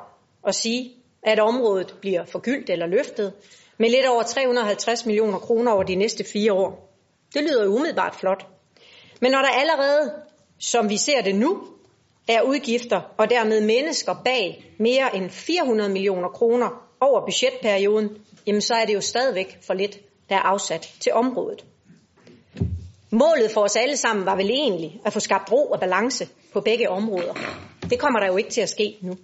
[0.46, 3.32] at sige, at området bliver forgyldt eller løftet,
[3.78, 6.94] med lidt over 350 millioner kroner over de næste fire år.
[7.34, 8.46] Det lyder jo umiddelbart flot.
[9.20, 10.12] Men når der allerede,
[10.58, 11.62] som vi ser det nu,
[12.28, 18.74] er udgifter og dermed mennesker bag mere end 400 millioner kroner over budgetperioden, jamen så
[18.74, 21.64] er det jo stadigvæk for lidt, der er afsat til området.
[23.10, 26.60] Målet for os alle sammen var vel egentlig at få skabt ro og balance på
[26.60, 27.34] begge områder.
[27.90, 29.16] Det kommer der jo ikke til at ske nu.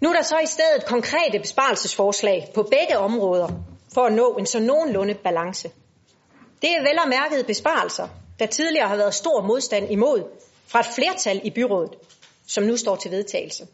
[0.00, 3.48] Nu er der så i stedet konkrete besparelsesforslag på begge områder
[3.94, 5.70] for at nå en så nogenlunde balance.
[6.62, 10.24] Det er vel og mærket besparelser, der tidligere har været stor modstand imod
[10.66, 11.90] fra et flertal i byrådet,
[12.46, 13.66] som nu står til vedtagelse.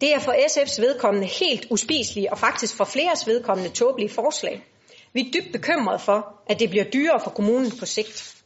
[0.00, 4.64] Det er for SF's vedkommende helt uspiselige og faktisk for fleres vedkommende tåbelige forslag.
[5.12, 8.36] Vi er dybt bekymrede for, at det bliver dyrere for kommunen på sigt.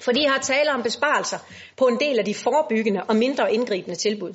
[0.00, 1.38] For de har tale om besparelser
[1.76, 4.32] på en del af de forebyggende og mindre indgribende tilbud.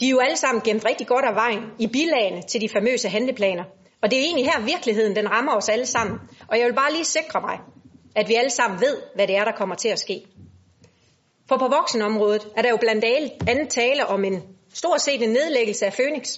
[0.00, 3.08] De er jo alle sammen gemt rigtig godt af vejen i bilagene til de famøse
[3.08, 3.64] handleplaner.
[4.02, 6.18] Og det er egentlig her virkeligheden, den rammer os alle sammen.
[6.48, 7.58] Og jeg vil bare lige sikre mig,
[8.16, 10.26] at vi alle sammen ved, hvad det er, der kommer til at ske.
[11.48, 13.04] For på voksenområdet er der jo blandt
[13.48, 14.42] andet tale om en
[14.76, 16.28] stort set en nedlæggelse af Phoenix.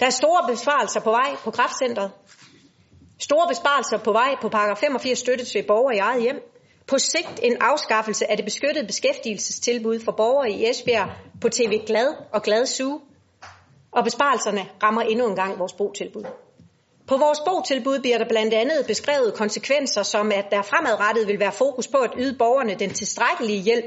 [0.00, 2.10] Der er store besparelser på vej på kraftcentret.
[3.20, 6.40] Store besparelser på vej på paragraf 85 støtte til borgere i eget hjem.
[6.86, 12.08] På sigt en afskaffelse af det beskyttede beskæftigelsestilbud for borgere i Esbjerg på TV Glad
[12.32, 13.00] og Glad Suge.
[13.92, 16.24] Og besparelserne rammer endnu en gang vores botilbud.
[17.06, 21.52] På vores botilbud bliver der blandt andet beskrevet konsekvenser, som at der fremadrettet vil være
[21.52, 23.84] fokus på at yde borgerne den tilstrækkelige hjælp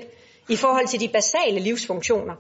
[0.50, 2.34] i forhold til de basale livsfunktioner,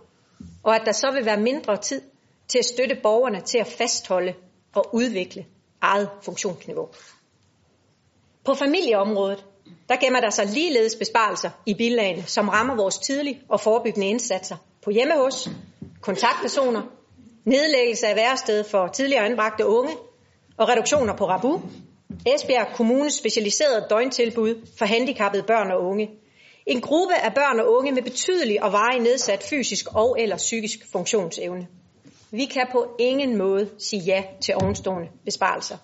[0.67, 2.01] og at der så vil være mindre tid
[2.47, 4.33] til at støtte borgerne til at fastholde
[4.75, 5.45] og udvikle
[5.81, 6.89] eget funktionsniveau.
[8.45, 9.45] På familieområdet,
[9.89, 14.55] der gemmer der sig ligeledes besparelser i bilagene, som rammer vores tidlige og forebyggende indsatser
[14.83, 15.49] på hjemmehus,
[16.01, 16.81] kontaktpersoner,
[17.45, 19.93] nedlæggelse af værested for tidligere anbragte unge
[20.57, 21.61] og reduktioner på Rabu,
[22.25, 26.09] Esbjerg Kommunes specialiserede døgntilbud for handicappede børn og unge.
[26.67, 30.79] En gruppe af børn og unge med betydelig og varig nedsat fysisk og eller psykisk
[30.91, 31.67] funktionsevne.
[32.31, 35.77] Vi kan på ingen måde sige ja til ovenstående besparelser.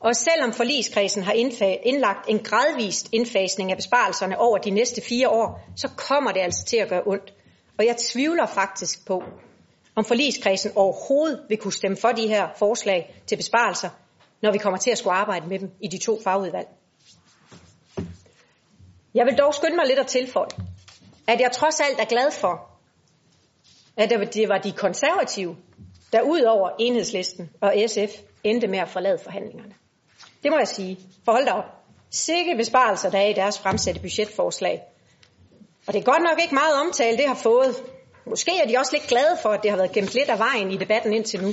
[0.00, 1.32] Og selvom forligskredsen har
[1.84, 6.64] indlagt en gradvist indfasning af besparelserne over de næste fire år, så kommer det altså
[6.64, 7.34] til at gøre ondt.
[7.78, 9.22] Og jeg tvivler faktisk på,
[9.96, 13.88] om forligskredsen overhovedet vil kunne stemme for de her forslag til besparelser,
[14.42, 16.68] når vi kommer til at skulle arbejde med dem i de to fagudvalg.
[19.16, 20.48] Jeg vil dog skynde mig lidt at tilføje,
[21.26, 22.70] at jeg trods alt er glad for,
[23.96, 25.56] at det var de konservative,
[26.12, 28.12] der ud over enhedslisten og SF
[28.44, 29.74] endte med at forlade forhandlingerne.
[30.42, 30.98] Det må jeg sige.
[31.24, 31.64] Forhold da op.
[32.10, 34.82] Sikke besparelser, der er i deres fremsatte budgetforslag.
[35.86, 37.76] Og det er godt nok ikke meget omtale, det har fået.
[38.26, 40.70] Måske er de også lidt glade for, at det har været gemt lidt af vejen
[40.70, 41.52] i debatten indtil nu.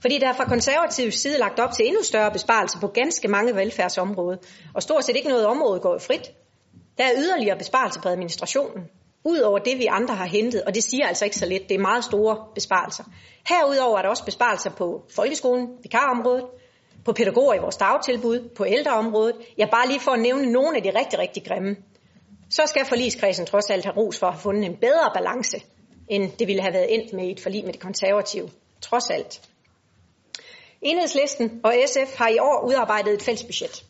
[0.00, 3.56] Fordi der er fra konservativ side lagt op til endnu større besparelser på ganske mange
[3.56, 4.38] velfærdsområder.
[4.74, 6.32] Og stort set ikke noget område går frit.
[6.98, 8.88] Der er yderligere besparelser på administrationen.
[9.24, 11.74] Ud over det, vi andre har hentet, og det siger altså ikke så lidt, det
[11.74, 13.04] er meget store besparelser.
[13.48, 16.44] Herudover er der også besparelser på folkeskolen, vikarområdet,
[17.04, 19.36] på pædagoger i vores dagtilbud, på ældreområdet.
[19.58, 21.76] Jeg bare lige for at nævne nogle af de rigtig, rigtig grimme.
[22.50, 25.56] Så skal forligskredsen trods alt have ros for at have fundet en bedre balance,
[26.08, 28.50] end det ville have været endt med i et forlig med det konservative.
[28.80, 29.40] Trods alt.
[30.82, 33.85] Enhedslisten og SF har i år udarbejdet et fælles budget.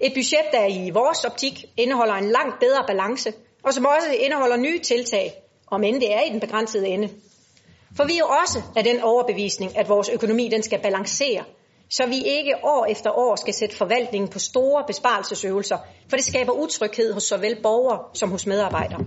[0.00, 3.32] Et budget, der i vores optik indeholder en langt bedre balance,
[3.62, 5.32] og som også indeholder nye tiltag,
[5.66, 7.08] om end det er i den begrænsede ende.
[7.96, 11.44] For vi er jo også af den overbevisning, at vores økonomi den skal balancere,
[11.90, 16.52] så vi ikke år efter år skal sætte forvaltningen på store besparelsesøvelser, for det skaber
[16.52, 19.00] utryghed hos såvel borgere som hos medarbejdere.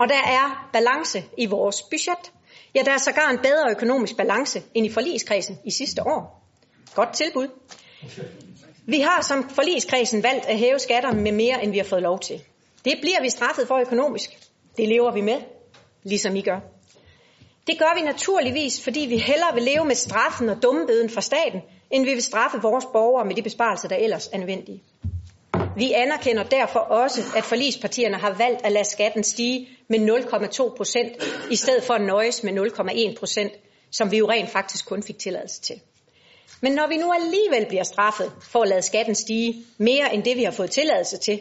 [0.00, 2.32] Og der er balance i vores budget.
[2.74, 6.48] Ja, der er sågar en bedre økonomisk balance end i forligskredsen i sidste år.
[6.94, 7.48] Godt tilbud.
[8.86, 12.20] Vi har som forligskredsen valgt at hæve skatter med mere, end vi har fået lov
[12.20, 12.42] til.
[12.84, 14.30] Det bliver vi straffet for økonomisk.
[14.76, 15.40] Det lever vi med,
[16.02, 16.60] ligesom I gør.
[17.66, 21.60] Det gør vi naturligvis, fordi vi hellere vil leve med straffen og dummebøden fra staten,
[21.90, 24.82] end vi vil straffe vores borgere med de besparelser, der ellers er nødvendige.
[25.76, 31.12] Vi anerkender derfor også, at forlispartierne har valgt at lade skatten stige med 0,2 procent,
[31.50, 32.52] i stedet for at nøjes med
[33.12, 33.52] 0,1 procent,
[33.90, 35.80] som vi jo rent faktisk kun fik tilladelse til.
[36.64, 40.36] Men når vi nu alligevel bliver straffet for at lade skatten stige mere end det,
[40.36, 41.40] vi har fået tilladelse til,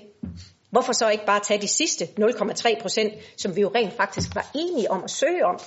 [0.70, 4.52] hvorfor så ikke bare tage de sidste 0,3 procent, som vi jo rent faktisk var
[4.56, 5.60] enige om at søge om?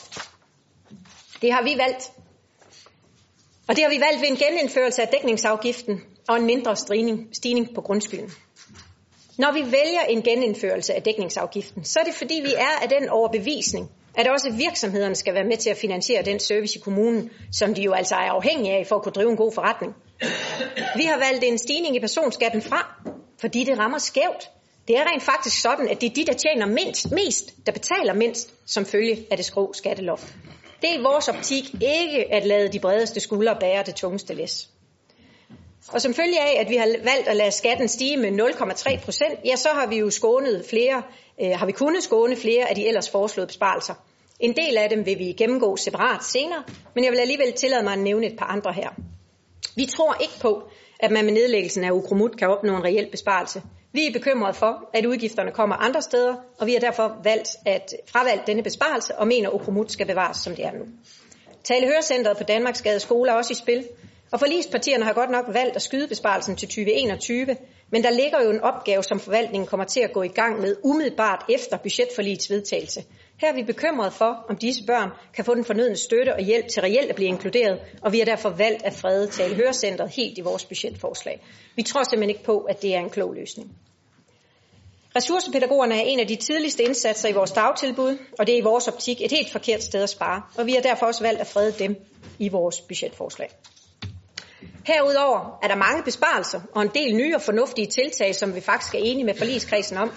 [1.42, 2.12] Det har vi valgt.
[3.68, 7.74] Og det har vi valgt ved en genindførelse af dækningsafgiften og en mindre stigning, stigning
[7.74, 8.30] på grundskylden.
[9.38, 13.08] Når vi vælger en genindførelse af dækningsafgiften, så er det fordi, vi er af den
[13.08, 17.74] overbevisning, at også virksomhederne skal være med til at finansiere den service i kommunen, som
[17.74, 19.94] de jo altså er afhængige af for at kunne drive en god forretning.
[20.96, 22.94] Vi har valgt en stigning i personskatten fra,
[23.40, 24.50] fordi det rammer skævt.
[24.88, 28.14] Det er rent faktisk sådan, at det er de, der tjener mindst, mest, der betaler
[28.14, 30.34] mindst, som følge af det skrå skatteloft.
[30.80, 34.70] Det er i vores optik ikke at lade de bredeste skuldre bære det tungeste læs.
[35.92, 39.38] Og som følge af, at vi har valgt at lade skatten stige med 0,3 procent,
[39.44, 41.02] ja, så har vi jo skånet flere,
[41.42, 43.94] øh, har vi kunnet skåne flere af de ellers foreslåede besparelser.
[44.40, 46.62] En del af dem vil vi gennemgå separat senere,
[46.94, 48.88] men jeg vil alligevel tillade mig at nævne et par andre her.
[49.76, 50.62] Vi tror ikke på,
[51.00, 53.62] at man med nedlæggelsen af Ukromut kan opnå en reel besparelse.
[53.92, 57.94] Vi er bekymrede for, at udgifterne kommer andre steder, og vi har derfor valgt at
[58.06, 60.84] fravalgt denne besparelse og mener, at Ukromut skal bevares, som det er nu.
[61.64, 63.88] Talehørcenteret på Danmarks Gade Skole er også i spil,
[64.32, 67.56] og forligspartierne har godt nok valgt at skyde besparelsen til 2021,
[67.90, 70.76] men der ligger jo en opgave, som forvaltningen kommer til at gå i gang med
[70.84, 73.04] umiddelbart efter budgetforligets vedtagelse.
[73.40, 76.68] Her er vi bekymrede for, om disse børn kan få den fornødne støtte og hjælp
[76.68, 80.38] til reelt at blive inkluderet, og vi har derfor valgt at frede tale hørecentret helt
[80.38, 81.40] i vores budgetforslag.
[81.76, 83.76] Vi tror simpelthen ikke på, at det er en klog løsning.
[85.16, 88.88] Ressourcepædagogerne er en af de tidligste indsatser i vores dagtilbud, og det er i vores
[88.88, 91.72] optik et helt forkert sted at spare, og vi har derfor også valgt at frede
[91.72, 91.96] dem
[92.38, 93.50] i vores budgetforslag.
[94.86, 98.94] Herudover er der mange besparelser og en del nye og fornuftige tiltag, som vi faktisk
[98.94, 100.12] er enige med forligskredsen om.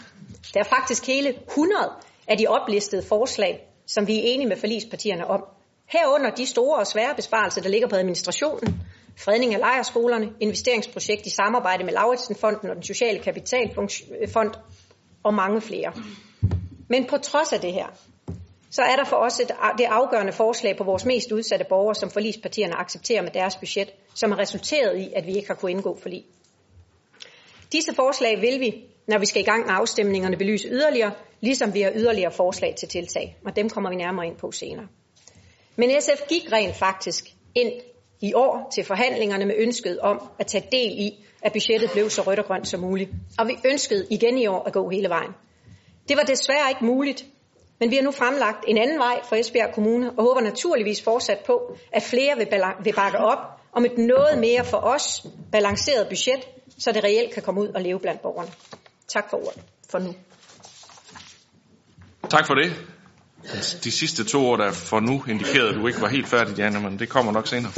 [0.53, 1.91] Der er faktisk hele 100
[2.27, 5.43] af de oplistede forslag, som vi er enige med forligspartierne om.
[5.85, 8.81] Herunder de store og svære besparelser, der ligger på administrationen,
[9.17, 14.53] fredning af lejerskolerne, investeringsprojekt i samarbejde med Lauritsenfonden og den sociale kapitalfond
[15.23, 15.93] og mange flere.
[16.89, 17.87] Men på trods af det her,
[18.71, 22.09] så er der for os et, det afgørende forslag på vores mest udsatte borgere, som
[22.09, 25.97] forligspartierne accepterer med deres budget, som har resulteret i, at vi ikke har kunnet indgå
[26.01, 26.25] forlig.
[27.71, 31.11] Disse forslag vil vi, når vi skal i gang med afstemningerne, belyse yderligere,
[31.41, 34.87] ligesom vi har yderligere forslag til tiltag, og dem kommer vi nærmere ind på senere.
[35.75, 37.71] Men SF gik rent faktisk ind
[38.21, 42.21] i år til forhandlingerne med ønsket om at tage del i, at budgettet blev så
[42.21, 43.09] rødt og grønt som muligt.
[43.39, 45.31] Og vi ønskede igen i år at gå hele vejen.
[46.07, 47.25] Det var desværre ikke muligt,
[47.79, 51.39] men vi har nu fremlagt en anden vej for Esbjerg Kommune og håber naturligvis fortsat
[51.39, 52.47] på, at flere vil,
[52.83, 53.37] vil bakke op
[53.71, 56.47] om et noget mere for os balanceret budget,
[56.79, 58.51] så det reelt kan komme ud og leve blandt borgerne.
[59.07, 60.15] Tak for ordet for nu.
[62.29, 62.73] Tak for det.
[63.83, 66.79] De sidste to ord, der for nu indikerede, at du ikke var helt færdig, Janne,
[66.79, 67.71] men det kommer nok senere.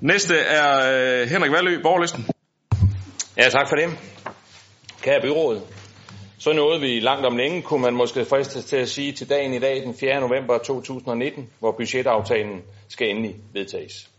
[0.00, 0.92] Næste er
[1.22, 2.26] øh, Henrik Valø, borgerlisten.
[3.36, 3.98] Ja, tak for det.
[5.02, 5.60] Kære byråd,
[6.40, 9.54] så nåede vi langt om længe, kunne man måske fristes til at sige, til dagen
[9.54, 10.20] i dag, den 4.
[10.20, 14.10] november 2019, hvor budgetaftalen skal endelig vedtages.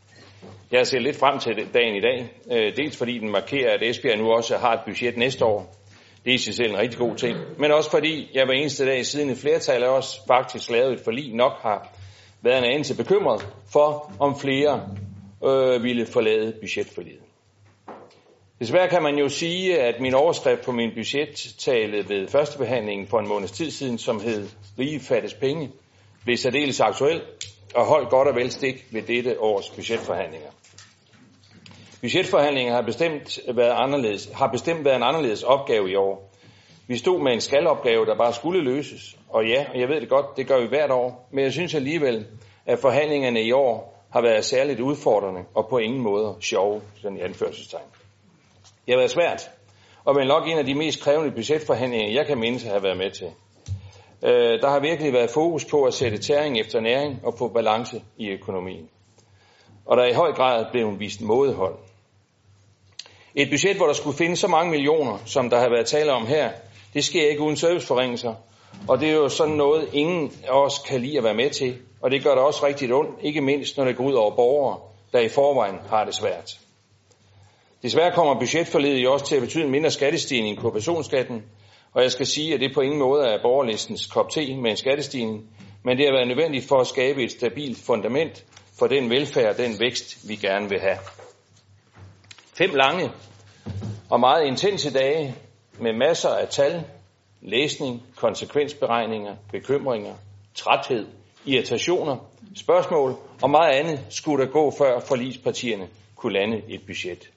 [0.71, 4.17] Jeg ser lidt frem til dagen i dag, øh, dels fordi den markerer, at Esbjerg
[4.17, 5.75] nu også har et budget næste år.
[6.25, 7.37] Det er i sig selv en rigtig god ting.
[7.57, 11.01] Men også fordi jeg hver eneste dag siden et flertal af os faktisk lavet et
[11.03, 11.93] forlig nok har
[12.41, 14.89] været en anelse bekymret for, om flere
[15.45, 17.30] øh, ville forlade budgetforliget.
[18.61, 23.27] Desværre kan man jo sige, at min overskrift på min budgettale ved førstebehandlingen for en
[23.27, 24.49] måneds tid siden, som hed
[24.79, 25.71] Rige fattes penge,
[26.23, 27.21] blev særdeles aktuel
[27.75, 30.49] og holdt godt og vel stik ved dette års budgetforhandlinger.
[32.01, 36.31] Budgetforhandlinger har bestemt været, anderledes, har bestemt været en anderledes opgave i år.
[36.87, 39.17] Vi stod med en skalopgave, der bare skulle løses.
[39.29, 41.29] Og ja, jeg ved det godt, det gør vi hvert år.
[41.31, 42.27] Men jeg synes alligevel,
[42.65, 47.21] at forhandlingerne i år har været særligt udfordrende og på ingen måde sjove, sådan i
[47.21, 48.00] anførselstegn.
[48.91, 49.49] Det har været svært,
[50.05, 52.97] og vel nok en af de mest krævende budgetforhandlinger, jeg kan mindes at have været
[52.97, 53.27] med til.
[54.23, 58.01] Øh, der har virkelig været fokus på at sætte tæring efter næring og få balance
[58.17, 58.89] i økonomien.
[59.85, 61.75] Og der er i høj grad blevet vist mådehold.
[63.35, 66.27] Et budget, hvor der skulle findes så mange millioner, som der har været tale om
[66.27, 66.51] her,
[66.93, 68.33] det sker ikke uden serviceforringelser.
[68.87, 71.77] Og det er jo sådan noget, ingen af os kan lide at være med til.
[72.01, 74.79] Og det gør det også rigtig ondt, ikke mindst når det går ud over borgere,
[75.13, 76.59] der i forvejen har det svært.
[77.83, 81.43] Desværre kommer budgetforledet jo også til at betyde en mindre skattestigning på personskatten,
[81.93, 84.77] og jeg skal sige, at det på ingen måde er borgerlistens kop te med en
[84.77, 85.49] skattestigning,
[85.83, 88.45] men det har været nødvendigt for at skabe et stabilt fundament
[88.79, 90.97] for den velfærd og den vækst, vi gerne vil have.
[92.53, 93.11] Fem lange
[94.09, 95.35] og meget intense dage
[95.79, 96.83] med masser af tal,
[97.41, 100.13] læsning, konsekvensberegninger, bekymringer,
[100.55, 101.07] træthed,
[101.45, 102.17] irritationer,
[102.55, 107.30] spørgsmål og meget andet skulle der gå, før forlispartierne kunne lande et budget.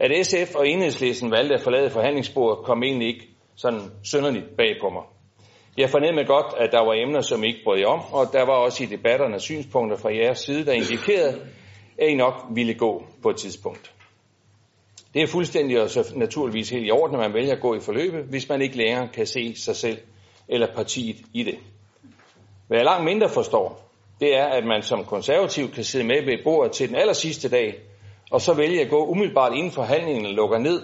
[0.00, 4.88] At SF og enhedslisten valgte at forlade forhandlingsbordet kom egentlig ikke sådan synderligt bag på
[4.88, 5.02] mig.
[5.78, 8.52] Jeg fornemmede godt, at der var emner, som I ikke brød om, og der var
[8.52, 11.40] også i debatterne synspunkter fra jeres side, der indikerede,
[11.98, 13.92] at I nok ville gå på et tidspunkt.
[15.14, 17.80] Det er fuldstændig og så naturligvis helt i orden, at man vælger at gå i
[17.80, 19.98] forløbet, hvis man ikke længere kan se sig selv
[20.48, 21.58] eller partiet i det.
[22.66, 23.90] Hvad jeg langt mindre forstår,
[24.20, 27.48] det er, at man som konservativ kan sidde med ved bordet til den aller sidste
[27.48, 27.74] dag,
[28.30, 30.82] og så vælge at gå umiddelbart inden forhandlingen lukker ned,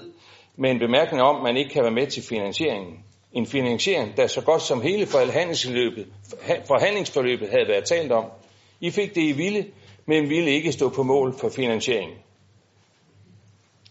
[0.56, 3.04] med en bemærkning om, at man ikke kan være med til finansieringen.
[3.32, 6.06] En finansiering, der så godt som hele forhandlingsforløbet,
[6.66, 8.24] forhandlingsforløbet havde været talt om.
[8.80, 9.66] I fik det i ville,
[10.06, 12.16] men ville ikke stå på mål for finansieringen.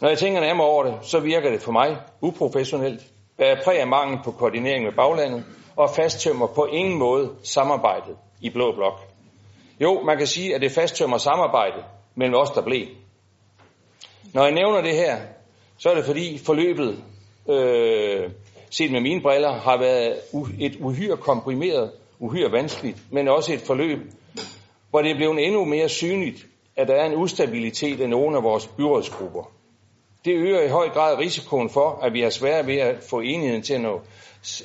[0.02, 3.02] Når jeg tænker nærmere over det, så virker det for mig uprofessionelt,
[3.38, 5.46] bærer præg af mangel på koordinering med baglandet
[5.76, 9.00] og fasttømmer på ingen måde samarbejdet i Blå Blok.
[9.80, 11.84] Jo, man kan sige, at det fasttømmer samarbejdet
[12.16, 12.88] mellem os, der blev.
[14.34, 15.18] Når jeg nævner det her,
[15.78, 17.04] så er det fordi forløbet,
[17.50, 18.30] øh,
[18.70, 20.20] set med mine briller, har været
[20.60, 24.00] et uhyre komprimeret, uhyre vanskeligt, men også et forløb,
[24.90, 28.44] hvor det er blevet endnu mere synligt, at der er en ustabilitet i nogle af
[28.44, 29.52] vores byrådsgrupper.
[30.26, 33.62] Det øger i høj grad risikoen for, at vi har svært ved at få enigheden
[33.62, 34.02] til at nå,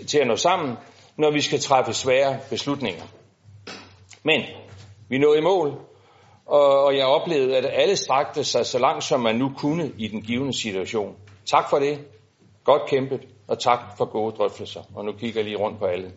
[0.09, 0.77] til at nå sammen,
[1.16, 3.05] når vi skal træffe svære beslutninger.
[4.23, 4.43] Men
[5.09, 5.75] vi nåede i mål,
[6.49, 10.22] og jeg oplevede, at alle strakte sig så langt, som man nu kunne i den
[10.22, 11.16] givende situation.
[11.46, 11.99] Tak for det.
[12.64, 14.80] Godt kæmpet, og tak for gode drøftelser.
[14.94, 16.12] Og nu kigger jeg lige rundt på alle.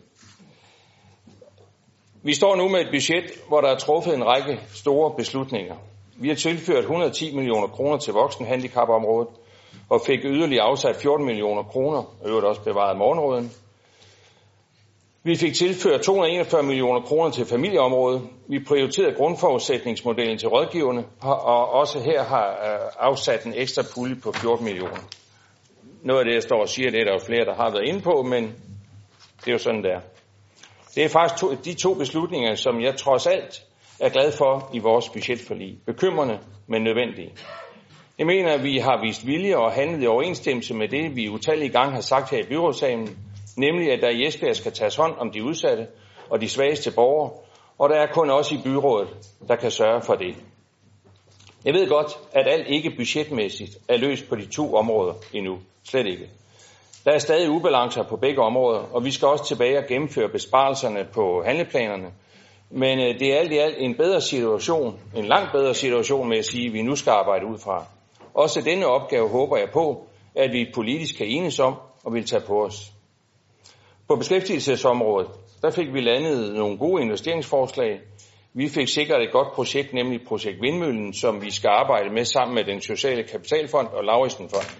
[2.23, 5.75] Vi står nu med et budget, hvor der er truffet en række store beslutninger.
[6.15, 9.29] Vi har tilført 110 millioner kroner til voksenhandicapområdet,
[9.89, 13.51] og fik yderligere afsat 14 millioner kroner, og øvrigt også bevaret morgenråden,
[15.23, 18.21] vi fik tilført 241 millioner kroner til familieområdet.
[18.47, 24.31] Vi prioriterede grundforudsætningsmodellen til rådgiverne, og også her har øh, afsat en ekstra pulje på
[24.31, 24.97] 14 millioner.
[26.03, 27.87] Noget af det, jeg står og siger, det er der jo flere, der har været
[27.87, 28.43] inde på, men
[29.39, 29.99] det er jo sådan, der.
[30.95, 33.63] Det er faktisk to, de to beslutninger, som jeg trods alt
[33.99, 35.77] er glad for i vores budgetforlig.
[35.85, 37.31] Bekymrende, men nødvendige.
[38.17, 41.69] Jeg mener, at vi har vist vilje og handlet i overensstemmelse med det, vi utallige
[41.69, 43.17] gange har sagt her i byrådsalen,
[43.57, 45.87] nemlig at der i Esbjerg skal tages hånd om de udsatte
[46.29, 47.31] og de svageste borgere,
[47.77, 49.09] og der er kun også i byrådet,
[49.47, 50.35] der kan sørge for det.
[51.65, 55.59] Jeg ved godt, at alt ikke budgetmæssigt er løst på de to områder endnu.
[55.83, 56.29] Slet ikke.
[57.05, 61.07] Der er stadig ubalancer på begge områder, og vi skal også tilbage og gennemføre besparelserne
[61.13, 62.11] på handleplanerne.
[62.69, 66.37] Men øh, det er alt i alt en bedre situation, en langt bedre situation med
[66.37, 67.85] at sige, at vi nu skal arbejde ud fra.
[68.33, 72.43] Også denne opgave håber jeg på, at vi politisk kan enes om og vil tage
[72.47, 72.91] på os.
[74.11, 75.27] På beskæftigelsesområdet,
[75.61, 77.99] der fik vi landet nogle gode investeringsforslag.
[78.53, 82.55] Vi fik sikret et godt projekt, nemlig projekt Vindmøllen, som vi skal arbejde med sammen
[82.55, 84.71] med den sociale kapitalfond og Lauritsenfonden.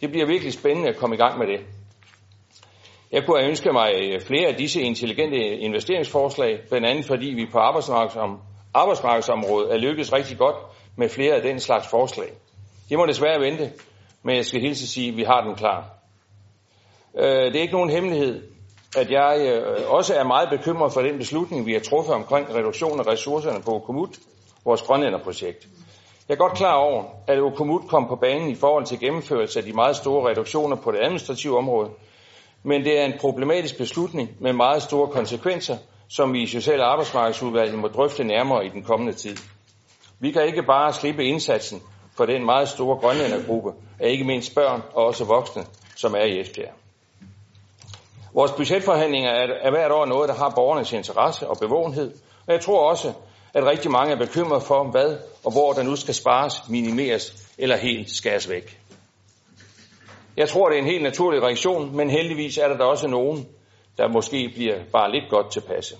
[0.00, 1.60] Det bliver virkelig spændende at komme i gang med det.
[3.12, 3.88] Jeg kunne have ønsket mig
[4.22, 7.58] flere af disse intelligente investeringsforslag, blandt andet fordi vi på
[8.74, 10.56] arbejdsmarkedsområdet er lykkedes rigtig godt
[10.96, 12.28] med flere af den slags forslag.
[12.88, 13.72] Det må desværre vente,
[14.22, 15.95] men jeg skal hilse at sige, at vi har den klar.
[17.18, 18.42] Øh, det er ikke nogen hemmelighed,
[18.96, 23.00] at jeg øh, også er meget bekymret for den beslutning, vi har truffet omkring reduktion
[23.00, 24.18] af ressourcerne på Okomut,
[24.64, 25.68] vores grønlænderprojekt.
[26.28, 29.64] Jeg er godt klar over, at Okomut kom på banen i forhold til gennemførelse af
[29.64, 31.90] de meget store reduktioner på det administrative område,
[32.62, 35.76] men det er en problematisk beslutning med meget store konsekvenser,
[36.08, 39.36] som vi i Social- og Arbejdsmarkedsudvalget må drøfte nærmere i den kommende tid.
[40.20, 41.82] Vi kan ikke bare slippe indsatsen
[42.16, 45.62] for den meget store grønlændergruppe af ikke mindst børn og også voksne,
[45.96, 46.85] som er i Esbjerg.
[48.36, 52.10] Vores budgetforhandlinger er, hvert år noget, der har borgernes interesse og bevågenhed,
[52.46, 53.12] og jeg tror også,
[53.54, 57.76] at rigtig mange er bekymret for, hvad og hvor der nu skal spares, minimeres eller
[57.76, 58.80] helt skæres væk.
[60.36, 63.48] Jeg tror, det er en helt naturlig reaktion, men heldigvis er der da også nogen,
[63.98, 65.94] der måske bliver bare lidt godt tilpasse.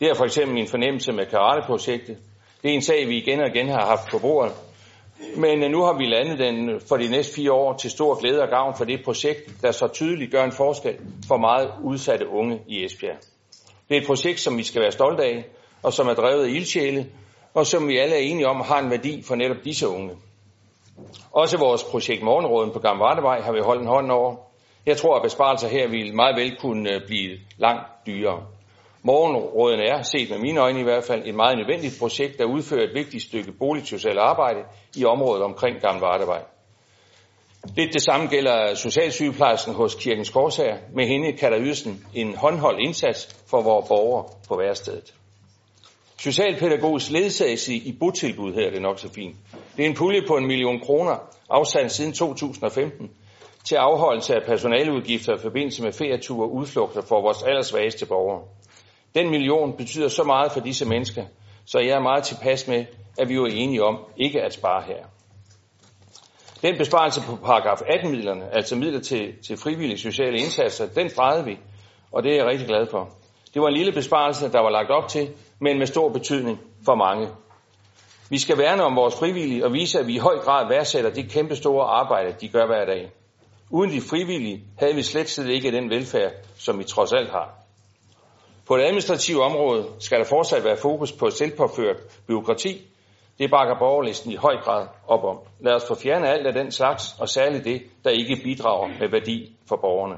[0.00, 2.18] Det er for eksempel min fornemmelse med karateprojektet.
[2.62, 4.52] Det er en sag, vi igen og igen har haft på bordet,
[5.36, 8.20] men øh, nu har vi landet den øh, for de næste fire år til stor
[8.20, 10.96] glæde og gavn for det projekt, der så tydeligt gør en forskel
[11.28, 13.16] for meget udsatte unge i Esbjerg.
[13.88, 15.44] Det er et projekt, som vi skal være stolte af,
[15.82, 17.06] og som er drevet af ildsjæle,
[17.54, 20.10] og som vi alle er enige om har en værdi for netop disse unge.
[21.32, 24.36] Også vores projekt Morgenråden på Gamle Rettevej har vi holdt en hånd over.
[24.86, 28.46] Jeg tror, at besparelser her vil meget vel kunne øh, blive langt dyrere.
[29.02, 32.84] Morgenråden er, set med mine øjne i hvert fald, et meget nødvendigt projekt, der udfører
[32.84, 34.60] et vigtigt stykke boligsocialt arbejde
[34.96, 36.42] i området omkring Gamle Vardevej.
[37.76, 40.76] Lidt det samme gælder socialsygeplejersken hos Kirkens Korsager.
[40.94, 45.14] Med hende kan der ydes en håndholdt indsats for vores borgere på værstedet.
[46.18, 49.36] Socialpædagogisk ledsagelse i botilbud her, det nok så fint.
[49.76, 51.16] Det er en pulje på en million kroner,
[51.50, 53.10] afsat siden 2015,
[53.64, 58.42] til afholdelse af personaleudgifter i forbindelse med ferieture og udflugter for vores allersvageste borgere.
[59.14, 61.24] Den million betyder så meget for disse mennesker,
[61.64, 62.84] så jeg er meget tilpas med,
[63.18, 65.04] at vi er enige om ikke at spare her.
[66.62, 71.58] Den besparelse på paragraf 18-midlerne, altså midler til, til frivillige sociale indsatser, den drejede vi,
[72.12, 73.08] og det er jeg rigtig glad for.
[73.54, 76.94] Det var en lille besparelse, der var lagt op til, men med stor betydning for
[76.94, 77.28] mange.
[78.30, 81.30] Vi skal værne om vores frivillige og vise, at vi i høj grad værdsætter det
[81.30, 83.10] kæmpe store arbejde, de gør hver dag.
[83.70, 87.59] Uden de frivillige havde vi slet slet ikke den velfærd, som vi trods alt har.
[88.70, 91.96] På det administrative område skal der fortsat være fokus på selvpåført
[92.26, 92.86] byråkrati.
[93.38, 95.38] Det bakker borgerlisten i høj grad op om.
[95.60, 99.08] Lad os få fjernet alt af den slags, og særligt det, der ikke bidrager med
[99.10, 100.14] værdi for borgerne.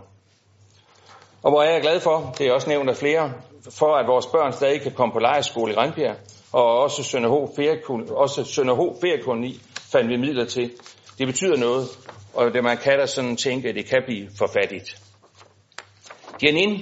[1.42, 3.32] Og hvor er jeg glad for, det er også nævnt af flere,
[3.70, 6.16] for at vores børn stadig kan komme på lejeskole i Randbjerg,
[6.52, 9.60] og også Sønderho feriekoloni, også Sønderho feriekoloni
[9.92, 10.72] fandt vi midler til.
[11.18, 11.84] Det betyder noget,
[12.34, 15.02] og det man kan da sådan tænke, at det kan blive for fattigt.
[16.42, 16.78] Janine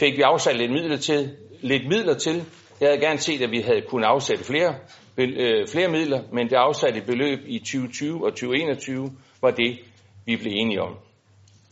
[0.00, 1.36] fik vi afsat lidt midler til.
[1.60, 2.44] Lidt midler til.
[2.80, 4.74] Jeg havde gerne set, at vi havde kunnet afsætte flere,
[5.18, 9.78] øh, flere midler, men det afsatte beløb i 2020 og 2021 var det,
[10.26, 10.96] vi blev enige om.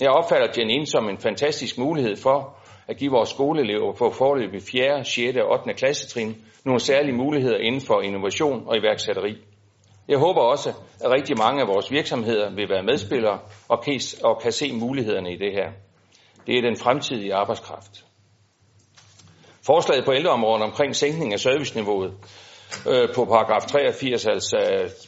[0.00, 2.58] Jeg opfatter Janin som en fantastisk mulighed for
[2.88, 5.36] at give vores skoleelever på forløb i 4., 6.
[5.36, 5.74] og 8.
[5.74, 9.36] klassetrin nogle særlige muligheder inden for innovation og iværksætteri.
[10.08, 10.68] Jeg håber også,
[11.04, 15.32] at rigtig mange af vores virksomheder vil være medspillere og kan, og kan se mulighederne
[15.32, 15.68] i det her.
[16.46, 18.04] Det er den fremtidige arbejdskraft.
[19.66, 22.12] Forslaget på ældreområdet omkring sænkning af serviceniveauet
[22.88, 24.56] øh, på paragraf 83, altså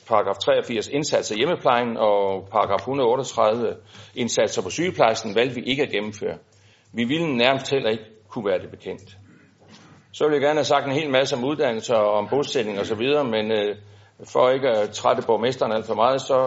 [0.09, 3.76] paragraf 83 indsatser i hjemmeplejen og paragraf 138
[4.14, 6.38] indsatser på sygeplejersken valgte vi ikke at gennemføre.
[6.92, 9.16] Vi ville nærmest heller ikke kunne være det bekendt.
[10.12, 13.02] Så vil jeg gerne have sagt en hel masse om uddannelse og om bosætning osv.,
[13.24, 13.76] men øh,
[14.32, 16.38] for ikke at trætte borgmesteren alt for meget, så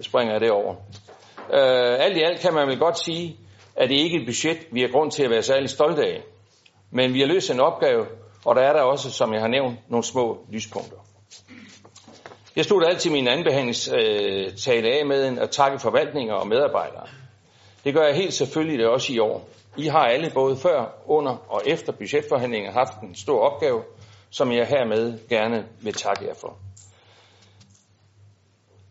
[0.00, 0.74] springer jeg det over.
[1.52, 3.36] Øh, alt i alt kan man vel godt sige,
[3.76, 6.22] at det ikke er et budget, vi har grund til at være særlig stolte af.
[6.90, 8.06] Men vi har løst en opgave,
[8.44, 10.96] og der er der også, som jeg har nævnt, nogle små lyspunkter.
[12.56, 17.06] Jeg stod altid min andenbehandlingstale af med at takke forvaltninger og medarbejdere.
[17.84, 19.48] Det gør jeg helt selvfølgelig det også i år.
[19.76, 23.82] I har alle både før, under og efter budgetforhandlinger haft en stor opgave,
[24.30, 26.56] som jeg hermed gerne vil takke jer for.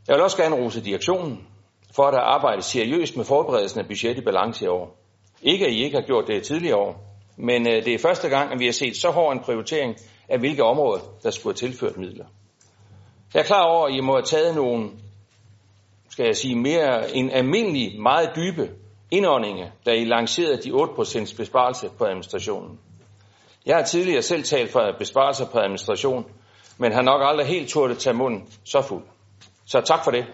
[0.08, 1.48] Jeg vil også gerne rose direktionen
[1.96, 4.98] for at have arbejdet seriøst med forberedelsen af budget i balance i år.
[5.42, 7.09] Ikke at I ikke har gjort det tidligere år,
[7.42, 9.96] men øh, det er første gang, at vi har set så hård en prioritering
[10.30, 12.26] af hvilke områder, der skulle have tilført midler.
[13.34, 14.90] Jeg er klar over, at I må have taget nogle,
[16.10, 18.70] skal jeg sige, mere en almindelig, meget dybe
[19.12, 22.80] indåndinger, da I lancerede de 8% besparelse på administrationen.
[23.66, 26.26] Jeg har tidligere selv talt for besparelser på administration,
[26.78, 29.04] men har nok aldrig helt turde tage munden så fuld.
[29.66, 30.26] Så tak for det.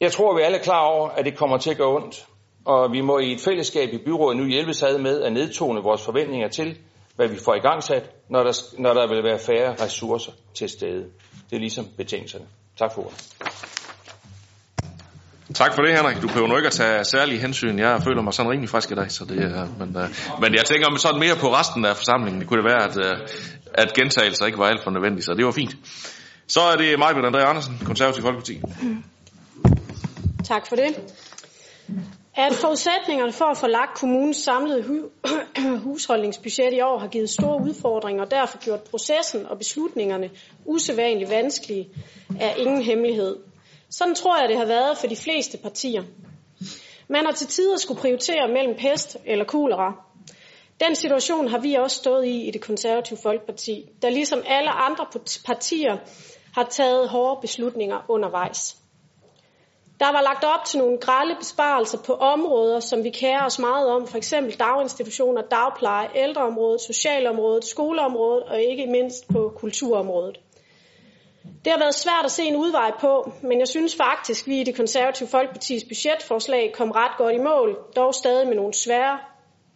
[0.00, 2.26] Jeg tror, vi alle er klar over, at det kommer til at gå ondt,
[2.64, 6.04] og vi må i et fællesskab i byrådet nu hjælpes ad med at nedtone vores
[6.04, 6.76] forventninger til,
[7.16, 10.68] hvad vi får i gang sat, når der, når der vil være færre ressourcer til
[10.68, 11.04] stede.
[11.50, 12.44] Det er ligesom betingelserne.
[12.78, 13.34] Tak for ordet.
[15.54, 16.22] Tak for det, Henrik.
[16.22, 17.78] Du behøver nu ikke at tage særlige hensyn.
[17.78, 20.64] Jeg føler mig sådan rimelig frisk i dag, så det, uh, men, uh, men jeg
[20.64, 22.40] tænker sådan mere på resten af forsamlingen.
[22.40, 23.28] Det kunne det være, at, uh,
[23.74, 25.76] at gentagelser ikke var alt for nødvendigt, så det var fint.
[26.46, 28.60] Så er det mig, André Andersen, Konservativ Folkeparti.
[30.44, 30.94] Tak for det.
[32.46, 35.10] At forudsætningerne for at få lagt kommunens samlede
[35.84, 40.30] husholdningsbudget i år har givet store udfordringer og derfor gjort processen og beslutningerne
[40.64, 41.88] usædvanligt vanskelige,
[42.40, 43.36] er ingen hemmelighed.
[43.90, 46.02] Sådan tror jeg, det har været for de fleste partier.
[47.08, 49.92] Man har til tider skulle prioritere mellem pest eller kolera.
[50.80, 55.06] Den situation har vi også stået i i det konservative Folkeparti, der ligesom alle andre
[55.46, 55.96] partier
[56.54, 58.79] har taget hårde beslutninger undervejs.
[60.00, 63.88] Der var lagt op til nogle grælde besparelser på områder, som vi kærer os meget
[63.88, 70.40] om, for eksempel daginstitutioner, dagpleje, ældreområdet, socialområdet, skoleområdet og ikke mindst på kulturområdet.
[71.64, 74.60] Det har været svært at se en udvej på, men jeg synes faktisk, at vi
[74.60, 79.18] i det konservative Folkepartis budgetforslag kom ret godt i mål, dog stadig med nogle svære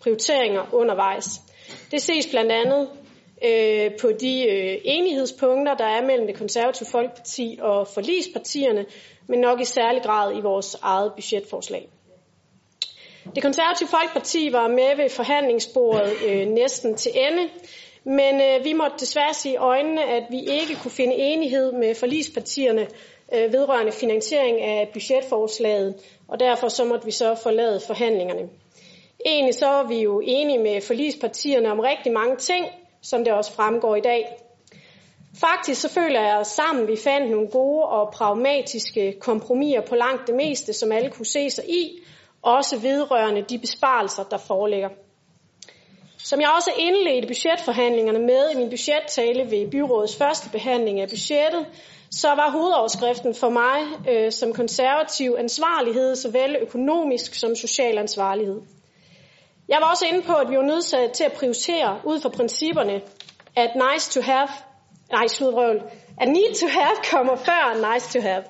[0.01, 1.41] prioriteringer undervejs.
[1.91, 2.89] Det ses blandt andet
[3.45, 8.87] øh, på de øh, enighedspunkter, der er mellem det konservative Folkeparti og forlispartierne,
[9.29, 11.89] men nok i særlig grad i vores eget budgetforslag.
[13.35, 17.49] Det konservative Folkeparti var med ved forhandlingsbordet øh, næsten til ende,
[18.05, 22.87] men øh, vi måtte desværre sige øjnene, at vi ikke kunne finde enighed med forligspartierne
[23.35, 25.95] øh, vedrørende finansiering af budgetforslaget,
[26.29, 28.49] og derfor så måtte vi så forlade forhandlingerne.
[29.27, 32.66] Egentlig så er vi jo enige med forligspartierne om rigtig mange ting,
[33.03, 34.43] som det også fremgår i dag.
[35.41, 40.26] Faktisk så føler jeg, at sammen vi fandt nogle gode og pragmatiske kompromiser på langt
[40.26, 42.01] det meste, som alle kunne se sig i,
[42.43, 44.89] også vedrørende de besparelser, der foreligger.
[46.18, 51.66] Som jeg også indledte budgetforhandlingerne med i min budgettale ved byrådets første behandling af budgettet,
[52.11, 53.78] så var hovedoverskriften for mig
[54.09, 58.61] øh, som konservativ ansvarlighed, såvel økonomisk som social ansvarlighed.
[59.68, 63.01] Jeg var også inde på, at vi var nødsaget til at prioritere ud fra principperne,
[63.57, 64.49] at nice to have,
[65.16, 65.78] nej, sludrøvl,
[66.20, 68.42] A need to have kommer før nice to have.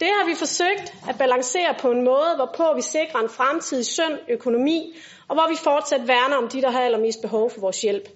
[0.00, 4.14] Det har vi forsøgt at balancere på en måde, hvorpå vi sikrer en fremtidig sund
[4.28, 4.94] økonomi,
[5.28, 8.08] og hvor vi fortsat værner om de, der har allermest behov for vores hjælp.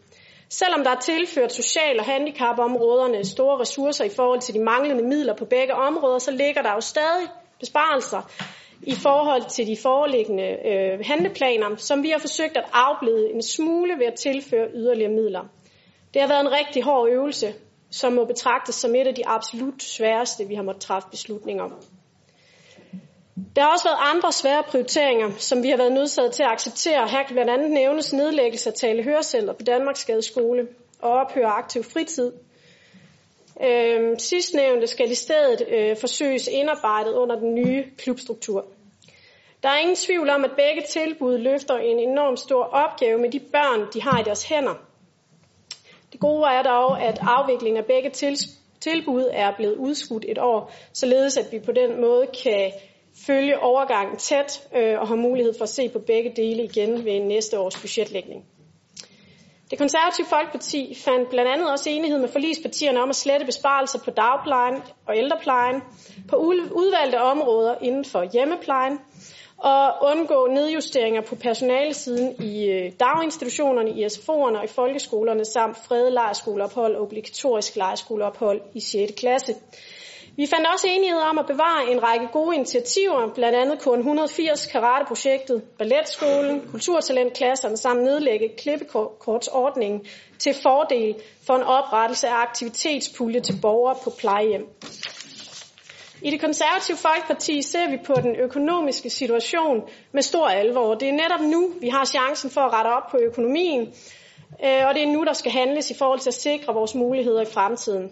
[0.49, 5.35] Selvom der er tilført social- og handicapområderne store ressourcer i forhold til de manglende midler
[5.37, 7.29] på begge områder, så ligger der jo stadig
[7.61, 8.31] besparelser
[8.83, 13.99] i forhold til de foreliggende øh, handleplaner, som vi har forsøgt at afblede en smule
[13.99, 15.45] ved at tilføre yderligere midler.
[16.15, 17.55] Det har været en rigtig hård øvelse,
[17.91, 21.73] som må betragtes som et af de absolut sværeste, vi har måttet træffe beslutninger om.
[23.57, 27.09] Der har også været andre svære prioriteringer, som vi har været nødsaget til at acceptere.
[27.09, 30.69] Her kan blandt andet nævnes nedlæggelse af Tale Hørecenter på Danmarks Skadeskole
[31.03, 32.33] og ophøre aktiv fritid.
[33.65, 38.67] Øhm, sidstnævnte skal i stedet øh, forsøges indarbejdet under den nye klubstruktur.
[39.63, 43.41] Der er ingen tvivl om, at begge tilbud løfter en enorm stor opgave med de
[43.41, 44.75] børn, de har i deres hænder.
[46.13, 48.11] Det gode er dog, at afviklingen af begge
[48.81, 52.73] tilbud er blevet udskudt et år, således at vi på den måde kan
[53.27, 57.21] følge overgangen tæt øh, og har mulighed for at se på begge dele igen ved
[57.21, 58.45] næste års budgetlægning.
[59.71, 64.11] Det konservative Folkeparti fandt blandt andet også enighed med forligspartierne om at slette besparelser på
[64.11, 65.83] dagplejen og ældreplejen,
[66.29, 66.37] på
[66.77, 68.99] udvalgte områder inden for hjemmeplejen,
[69.63, 76.11] og undgå nedjusteringer på personalesiden i øh, daginstitutionerne, i SFO'erne og i folkeskolerne samt frede
[76.11, 79.13] lejerskoleophold og obligatorisk lejerskoleophold i 6.
[79.17, 79.55] klasse.
[80.37, 84.67] Vi fandt også enighed om at bevare en række gode initiativer, blandt andet kun 180
[84.67, 90.07] karateprojektet, Balletskolen, Kulturtalentklasserne samt nedlægge klippekortsordningen
[90.39, 91.15] til fordel
[91.47, 94.67] for en oprettelse af aktivitetspulje til borgere på plejehjem.
[96.25, 100.95] I det konservative Folkeparti ser vi på den økonomiske situation med stor alvor.
[100.95, 103.81] Det er netop nu, vi har chancen for at rette op på økonomien,
[104.65, 107.43] øh, og det er nu, der skal handles i forhold til at sikre vores muligheder
[107.43, 108.11] i fremtiden.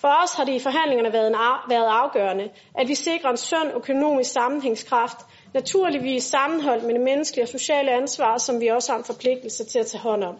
[0.00, 1.36] For os har det i forhandlingerne været, en,
[1.68, 5.18] været afgørende, at vi sikrer en sund økonomisk sammenhængskraft,
[5.54, 9.78] naturligvis sammenholdt med det menneskelige og sociale ansvar, som vi også har en forpligtelse til
[9.78, 10.36] at tage hånd om.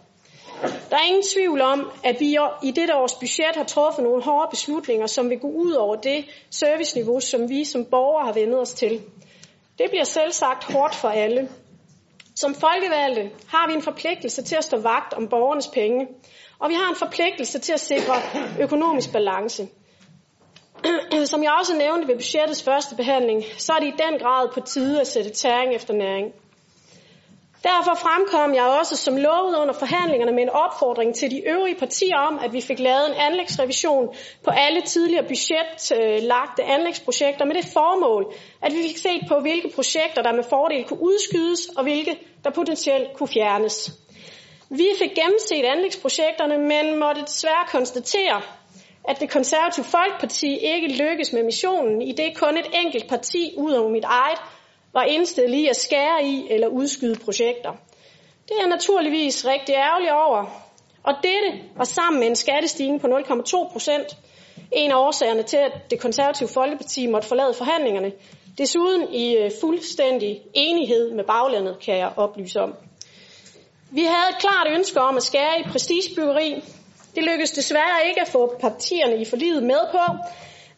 [0.61, 4.47] Der er ingen tvivl om, at vi i dette års budget har truffet nogle hårde
[4.49, 8.73] beslutninger, som vil gå ud over det serviceniveau, som vi som borgere har vendet os
[8.73, 9.01] til.
[9.77, 11.49] Det bliver selv sagt hårdt for alle.
[12.35, 16.07] Som folkevalgte har vi en forpligtelse til at stå vagt om borgernes penge,
[16.59, 18.15] og vi har en forpligtelse til at sikre
[18.59, 19.67] økonomisk balance.
[21.25, 24.59] Som jeg også nævnte ved budgettets første behandling, så er det i den grad på
[24.59, 26.33] tide at sætte tæring efter næring.
[27.63, 32.17] Derfor fremkom jeg også som lovet under forhandlingerne med en opfordring til de øvrige partier
[32.17, 38.33] om, at vi fik lavet en anlægsrevision på alle tidligere budgetlagte anlægsprojekter med det formål,
[38.61, 42.49] at vi fik set på, hvilke projekter, der med fordel kunne udskydes, og hvilke, der
[42.49, 43.91] potentielt kunne fjernes.
[44.69, 48.41] Vi fik gennemset anlægsprojekterne, men måtte desværre konstatere,
[49.09, 53.71] at det konservative Folkeparti ikke lykkes med missionen, i det kun et enkelt parti ud
[53.71, 54.39] over mit eget
[54.93, 57.71] var indstillet i at skære i eller udskyde projekter.
[58.47, 60.45] Det er jeg naturligvis rigtig ærgerlig over,
[61.03, 64.17] og dette var sammen med en skattestigning på 0,2 procent
[64.71, 68.11] en af årsagerne til, at det konservative Folkeparti måtte forlade forhandlingerne.
[68.57, 72.73] Desuden i øh, fuldstændig enighed med baglandet, kan jeg oplyse om.
[73.91, 76.63] Vi havde et klart ønske om at skære i prestigebyggeri.
[77.15, 80.15] Det lykkedes desværre ikke at få partierne i forliget med på,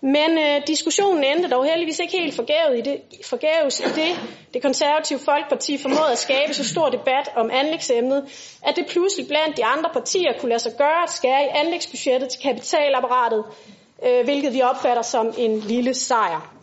[0.03, 4.19] men øh, diskussionen endte dog heldigvis ikke helt forgæves i det, forgæves i det,
[4.53, 8.23] det konservative Folkeparti formåede at skabe så stor debat om anlægsemnet,
[8.63, 12.29] at det pludselig blandt de andre partier kunne lade sig gøre at skære i anlægsbudgettet
[12.29, 13.43] til kapitalapparatet,
[14.05, 16.53] øh, hvilket vi opfatter som en lille sejr.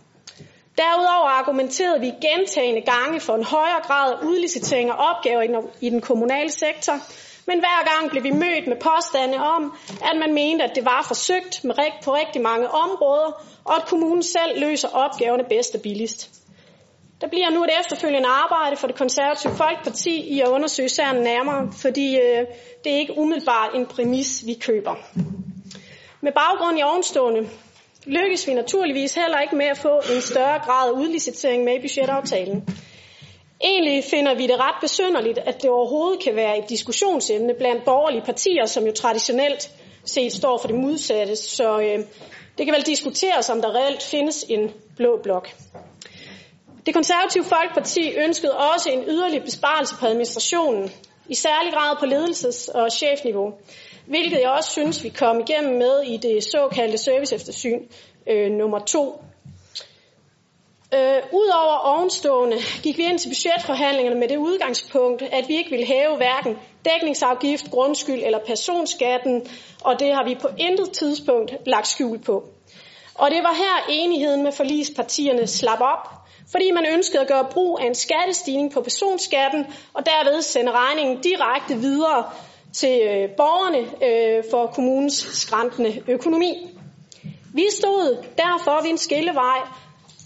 [0.78, 6.00] Derudover argumenterede vi gentagende gange for en højere grad af udlicitering af opgaver i den
[6.00, 6.94] kommunale sektor,
[7.46, 9.76] men hver gang blev vi mødt med påstande om,
[10.10, 13.86] at man mente, at det var forsøgt med rigt på rigtig mange områder, og at
[13.86, 16.30] kommunen selv løser opgaverne bedst og billigst.
[17.20, 21.72] Der bliver nu et efterfølgende arbejde for det konservative Folkeparti i at undersøge sagen nærmere,
[21.72, 22.46] fordi øh,
[22.84, 24.94] det er ikke umiddelbart en præmis, vi køber.
[26.20, 27.48] Med baggrund i ovenstående
[28.06, 31.80] lykkes vi naturligvis heller ikke med at få en større grad af udlicitering med i
[31.80, 32.68] budgetaftalen.
[33.60, 38.22] Egentlig finder vi det ret besynderligt, at det overhovedet kan være et diskussionsemne blandt borgerlige
[38.22, 39.70] partier, som jo traditionelt
[40.04, 41.36] set står for det modsatte.
[41.36, 41.98] Så øh,
[42.58, 45.48] det kan vel diskuteres, om der reelt findes en blå blok.
[46.86, 50.90] Det konservative Folkeparti ønskede også en yderligere besparelse på administrationen.
[51.28, 53.52] i særlig grad på ledelses- og chefniveau,
[54.06, 57.80] hvilket jeg også synes, vi kom igennem med i det såkaldte serviceeftersyn
[58.26, 59.22] øh, nummer to.
[60.94, 65.86] Øh, Udover ovenstående gik vi ind til budgetforhandlingerne med det udgangspunkt, at vi ikke ville
[65.86, 69.46] hæve hverken dækningsafgift, grundskyld eller personskatten,
[69.84, 72.44] og det har vi på intet tidspunkt lagt skjul på.
[73.14, 76.08] Og det var her enigheden med forlispartierne slap op,
[76.52, 81.20] fordi man ønskede at gøre brug af en skattestigning på personskatten, og derved sende regningen
[81.22, 82.24] direkte videre
[82.72, 86.76] til øh, borgerne øh, for kommunens skræntende økonomi.
[87.54, 89.58] Vi stod derfor ved en skillevej,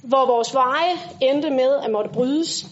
[0.09, 2.67] hvor vores veje endte med at måtte brydes.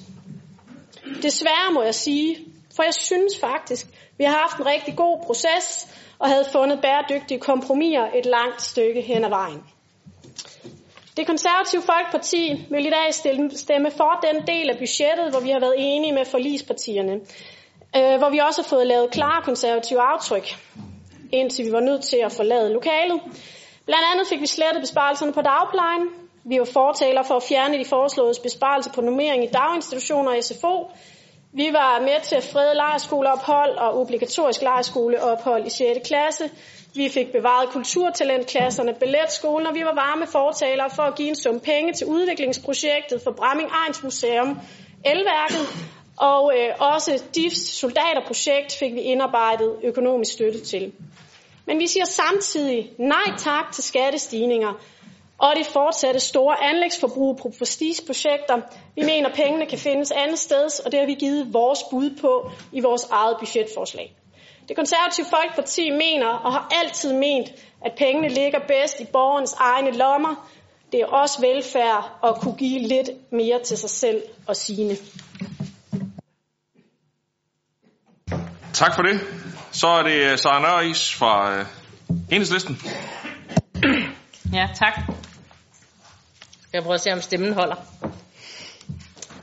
[1.23, 2.37] Desværre må jeg sige,
[2.77, 3.87] for jeg synes faktisk,
[4.19, 9.01] vi har haft en rigtig god proces og havde fundet bæredygtige kompromiser et langt stykke
[9.01, 9.63] hen ad vejen.
[11.17, 13.15] Det konservative Folkeparti vil i dag
[13.55, 17.13] stemme for den del af budgettet, hvor vi har været enige med forlispartierne,
[17.97, 20.47] øh, hvor vi også har fået lavet klare konservative aftryk,
[21.33, 23.21] indtil vi var nødt til at forlade lokalet.
[23.87, 26.22] Blandt andet fik vi slettet besparelserne på dagplejen.
[26.45, 30.91] Vi var fortaler for at fjerne de foreslåede besparelser på normering i daginstitutioner og SFO.
[31.53, 36.09] Vi var med til at frede lejerskoleophold og obligatorisk lejerskoleophold i 6.
[36.09, 36.51] klasse.
[36.95, 41.61] Vi fik bevaret kulturtalentklasserne, billetskolen, og vi var varme fortalere for at give en sum
[41.61, 44.59] penge til udviklingsprojektet for Bramming Ejns Museum,
[45.05, 45.67] Elværket,
[46.17, 50.93] og øh, også DIFs soldaterprojekt fik vi indarbejdet økonomisk støtte til.
[51.67, 54.73] Men vi siger samtidig nej tak til skattestigninger
[55.43, 58.57] og det fortsatte store anlægsforbrug på prestigeprojekter.
[58.95, 62.11] Vi mener, at pengene kan findes andet sted, og det har vi givet vores bud
[62.21, 64.15] på i vores eget budgetforslag.
[64.69, 67.49] Det konservative Folkeparti mener og har altid ment,
[67.85, 70.49] at pengene ligger bedst i borgernes egne lommer.
[70.93, 74.97] Det er også velfærd at kunne give lidt mere til sig selv og sine.
[78.73, 79.21] Tak for det.
[79.73, 81.67] Så er det Sara Nørris fra øh,
[82.31, 82.77] Enhedslisten.
[84.53, 85.32] Ja, tak.
[86.73, 87.77] Jeg prøver at se, om stemmen holder.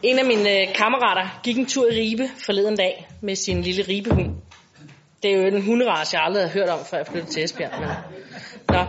[0.04, 3.84] En af mine øh, kammerater gik en tur i Ribe forleden dag med sin lille
[3.88, 4.36] ribehund.
[5.24, 7.72] Det er jo en hunderace, jeg aldrig har hørt om, før jeg flyttede til Esbjerg.
[7.80, 7.90] Men,
[8.70, 8.86] Nå.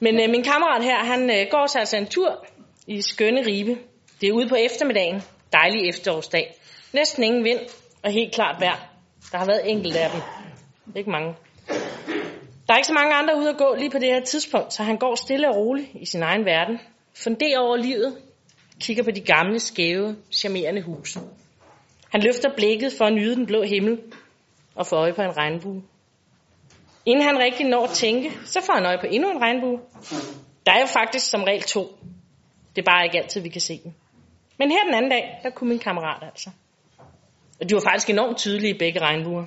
[0.00, 2.46] men øh, min kammerat her, han øh, går sig altså en tur
[2.86, 3.78] i skønne Ribe.
[4.20, 5.22] Det er ude på eftermiddagen.
[5.52, 6.54] Dejlig efterårsdag.
[6.92, 7.60] Næsten ingen vind
[8.02, 8.88] og helt klart vejr.
[9.32, 10.20] Der har været enkelte af dem.
[10.96, 11.34] Ikke mange.
[12.66, 14.82] Der er ikke så mange andre ude at gå lige på det her tidspunkt, så
[14.82, 16.80] han går stille og roligt i sin egen verden.
[17.16, 18.16] Funderer over livet.
[18.80, 21.20] Kigger på de gamle, skæve, charmerende huse.
[22.10, 23.98] Han løfter blikket for at nyde den blå himmel
[24.74, 25.82] og få øje på en regnbue.
[27.06, 29.80] Inden han rigtig når at tænke, så får han øje på endnu en regnbue.
[30.66, 31.98] Der er jo faktisk som regel to.
[32.76, 33.92] Det er bare ikke altid, vi kan se dem.
[34.58, 36.50] Men her den anden dag, der kunne min kammerat altså.
[37.60, 39.46] Og de var faktisk enormt tydelige begge regnbuer.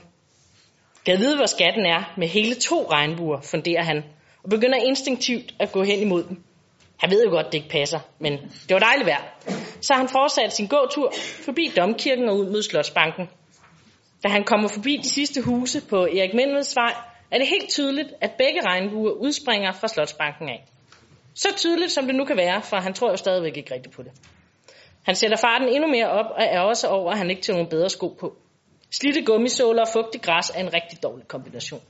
[1.06, 4.04] Kan vide, hvor skatten er med hele to regnbuer, funderer han,
[4.44, 6.44] og begynder instinktivt at gå hen imod dem.
[6.98, 9.24] Han ved jo godt, det ikke passer, men det var dejligt vejr.
[9.82, 11.14] Så han fortsatte sin gåtur
[11.46, 13.30] forbi Domkirken og ud mod Slotsbanken.
[14.24, 16.94] Da han kommer forbi de sidste huse på Erik Mendveds vej,
[17.32, 20.66] er det helt tydeligt, at begge regnbuer udspringer fra Slotsbanken af.
[21.36, 24.04] Så tydeligt, som det nu kan være, for han tror jo stadigvæk ikke rigtigt på
[24.04, 24.12] det.
[25.04, 27.70] Han sætter farten endnu mere op og er også over, at han ikke tager nogen
[27.70, 28.36] bedre sko på.
[28.92, 31.82] Slitte gummisåler og fugtigt græs er en rigtig dårlig kombination.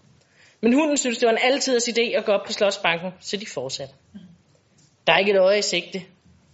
[0.61, 3.45] Men hunden synes, det var en altiders idé at gå op på Slotsbanken, så de
[3.53, 3.93] fortsatte.
[5.07, 6.01] Der er ikke et øje i sigte,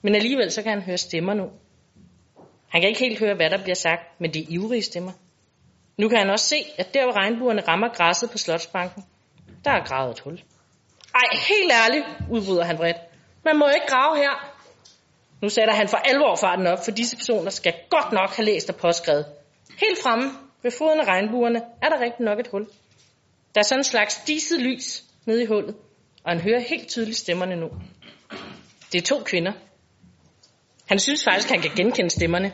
[0.01, 1.49] men alligevel så kan han høre stemmer nu.
[2.70, 5.12] Han kan ikke helt høre, hvad der bliver sagt, men det er ivrige stemmer.
[5.97, 9.04] Nu kan han også se, at der hvor regnbuerne rammer græsset på Slotsbanken,
[9.66, 10.41] der er gravet et hul.
[11.16, 12.97] Ej, helt ærligt, udbryder han vredt.
[13.45, 14.54] Man må ikke grave her.
[15.41, 18.70] Nu sætter han for alvor farten op, for disse personer skal godt nok have læst
[18.70, 19.26] og påskrevet.
[19.80, 20.32] Helt fremme
[20.64, 22.68] ved foden af regnbuerne er der rigtig nok et hul.
[23.56, 25.76] Der er sådan en slags diset lys nede i hullet,
[26.24, 27.70] og han hører helt tydeligt stemmerne nu.
[28.94, 29.52] Det er to kvinder.
[30.89, 32.54] Han synes faktisk, han kan genkende stemmerne.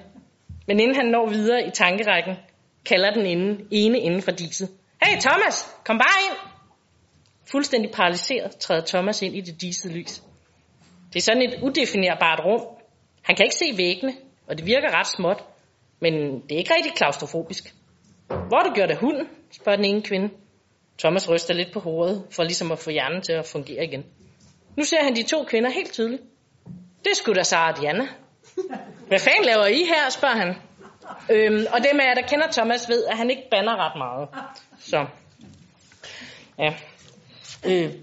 [0.68, 2.36] Men inden han når videre i tankerækken,
[2.86, 4.70] kalder den ene, ene inden for diset.
[5.04, 6.38] Hey Thomas, kom bare ind!
[7.52, 10.24] Fuldstændig paralyseret træder Thomas ind i det disede lys.
[11.14, 12.62] Det er sådan et udefinerbart rum.
[13.22, 14.14] Han kan ikke se væggene,
[14.48, 15.44] og det virker ret småt,
[16.00, 17.74] men det er ikke rigtig klaustrofobisk.
[18.28, 19.28] Hvor har du gjort af hunden?
[19.52, 20.30] spørger den ene kvinde.
[21.00, 24.04] Thomas ryster lidt på hovedet, for ligesom at få hjernen til at fungere igen.
[24.80, 26.22] Nu ser han de to kvinder helt tydeligt.
[27.04, 28.08] Det skulle da Sara og Diana.
[29.08, 30.56] Hvad fanden laver I her, spørger han.
[31.30, 34.28] Øhm, og det med, at der kender Thomas, ved, at han ikke banner ret meget.
[34.80, 35.06] Så,
[36.60, 36.74] ja.
[37.66, 37.94] Øh,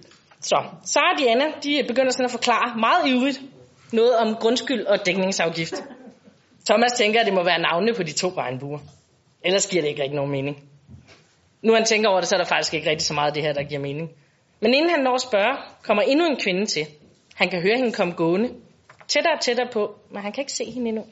[0.41, 3.41] så, Sara og Diana, de begynder sådan at forklare meget ivrigt
[3.93, 5.75] noget om grundskyld og dækningsafgift.
[6.67, 8.79] Thomas tænker, at det må være navnene på de to regnbuer.
[9.45, 10.57] Ellers giver det ikke rigtig nogen mening.
[11.63, 13.43] Nu han tænker over det, så er der faktisk ikke rigtig så meget af det
[13.43, 14.11] her, der giver mening.
[14.61, 16.87] Men inden han når at spørge, kommer endnu en kvinde til.
[17.35, 18.55] Han kan høre hende komme gående.
[19.09, 21.05] Tættere og tættere på, men han kan ikke se hende endnu.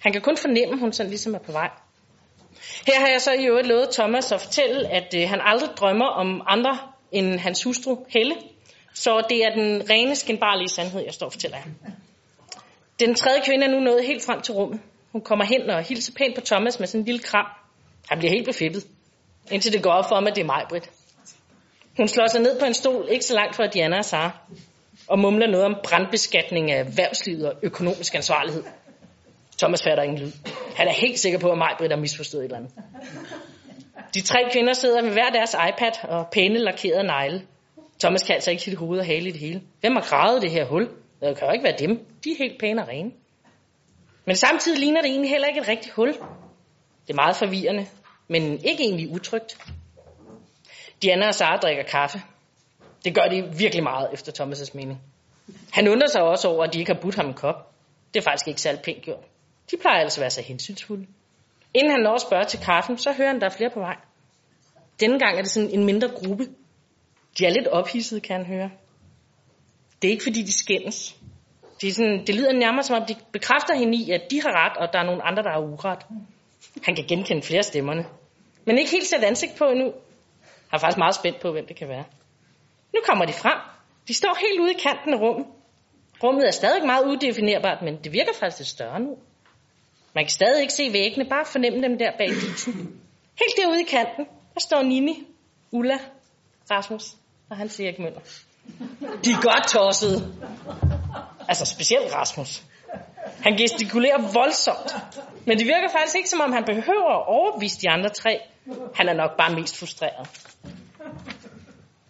[0.00, 1.70] Han kan kun fornemme, at hun sådan ligesom er på vej.
[2.86, 6.06] Her har jeg så i øvrigt lovet Thomas at fortælle, at øh, han aldrig drømmer
[6.06, 6.78] om andre
[7.12, 8.34] end hans hustru Helle.
[8.94, 11.90] Så det er den rene, skinbarlige sandhed, jeg står og fortæller jer.
[13.00, 14.80] Den tredje kvinde er nu nået helt frem til rummet.
[15.12, 17.46] Hun kommer hen og hilser pænt på Thomas med sådan en lille kram.
[18.08, 18.86] Han bliver helt befippet,
[19.50, 20.90] indtil det går op for ham, at det er mig, Britt.
[21.96, 24.30] Hun slår sig ned på en stol, ikke så langt fra Diana og Sara,
[25.08, 28.64] og mumler noget om brandbeskatning af erhvervslivet og økonomisk ansvarlighed.
[29.58, 30.32] Thomas fatter ingen lyd.
[30.76, 32.72] Han er helt sikker på, at Majbrit har misforstået et eller andet.
[34.14, 37.42] De tre kvinder sidder med hver deres iPad og pæne lakerede negle.
[38.00, 39.62] Thomas kan altså ikke sit hoved og hale i det hele.
[39.80, 40.88] Hvem har gravet det her hul?
[41.20, 42.06] Det kan jo ikke være dem.
[42.24, 43.10] De er helt pæne og rene.
[44.24, 46.12] Men samtidig ligner det egentlig heller ikke et rigtigt hul.
[47.06, 47.86] Det er meget forvirrende,
[48.28, 49.58] men ikke egentlig utrygt.
[51.02, 52.22] Diana og Sara drikker kaffe.
[53.04, 55.00] Det gør de virkelig meget efter Thomas' mening.
[55.72, 57.72] Han undrer sig også over, at de ikke har budt ham en kop.
[58.14, 59.24] Det er faktisk ikke særlig pænt gjort.
[59.70, 61.06] De plejer altså at være så hensynsfulde.
[61.74, 63.80] Inden han når at spørge til kaffen, så hører han, at der er flere på
[63.80, 63.96] vej.
[65.00, 66.46] Denne gang er det sådan en mindre gruppe.
[67.38, 68.70] De er lidt ophidsede, kan han høre.
[70.02, 71.16] Det er ikke fordi, de skændes.
[71.80, 74.64] Det, er sådan, det lyder nærmere som om, de bekræfter hende i, at de har
[74.64, 75.98] ret, og der er nogle andre, der har uret.
[76.82, 78.06] Han kan genkende flere stemmerne.
[78.64, 79.92] Men ikke helt sætte ansigt på endnu.
[80.74, 82.04] Jeg er faktisk meget spændt på, hvem det kan være.
[82.94, 83.58] Nu kommer de frem.
[84.08, 85.46] De står helt ude i kanten af rummet.
[86.22, 89.18] Rummet er stadig meget udefinerbart, men det virker faktisk lidt større nu.
[90.14, 93.00] Man kan stadig ikke se væggene, bare fornemme dem der bag dusen.
[93.42, 95.26] Helt derude i kanten, der står Nini,
[95.70, 95.98] Ulla,
[96.70, 97.04] Rasmus
[97.50, 98.20] og Hans Erik Møller.
[99.24, 100.34] De er godt tossede.
[101.48, 102.62] Altså specielt Rasmus.
[103.42, 104.96] Han gestikulerer voldsomt.
[105.46, 108.40] Men det virker faktisk ikke, som om han behøver at overbevise de andre tre.
[108.94, 110.28] Han er nok bare mest frustreret.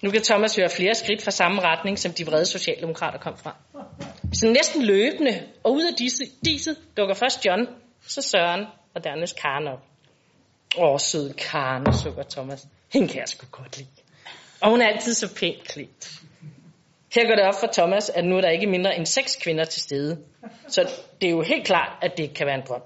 [0.03, 3.57] Nu kan Thomas høre flere skridt fra samme retning, som de vrede socialdemokrater kom fra.
[4.33, 7.67] Så næsten løbende, og ud af disse, disse dukker først John,
[8.07, 9.83] så Søren, og dernæst Karen op.
[10.79, 12.67] Åh, søde Karen, sukker Thomas.
[12.93, 13.89] Hende kan jeg sgu godt lide.
[14.61, 16.21] Og hun er altid så pænt klædt.
[17.15, 19.65] Her går det op for Thomas, at nu er der ikke mindre end seks kvinder
[19.65, 20.19] til stede.
[20.69, 20.91] Så
[21.21, 22.83] det er jo helt klart, at det kan være en drøm.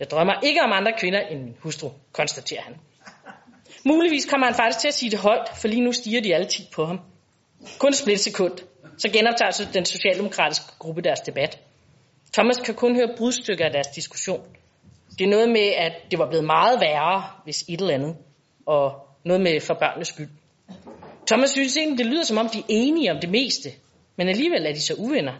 [0.00, 2.74] Jeg drømmer ikke om andre kvinder end min hustru, konstaterer han.
[3.84, 6.46] Muligvis kommer han faktisk til at sige det højt, for lige nu stiger de alle
[6.46, 7.00] ti på ham.
[7.78, 8.58] Kun et splitsekund,
[8.98, 11.58] så genoptager så den socialdemokratiske gruppe deres debat.
[12.32, 14.44] Thomas kan kun høre brudstykker af deres diskussion.
[15.18, 18.16] Det er noget med, at det var blevet meget værre, hvis et eller andet,
[18.66, 18.92] og
[19.24, 20.28] noget med for børnenes skyld.
[21.26, 23.70] Thomas synes egentlig, det lyder som om, de er enige om det meste,
[24.16, 25.34] men alligevel er de så uvenner.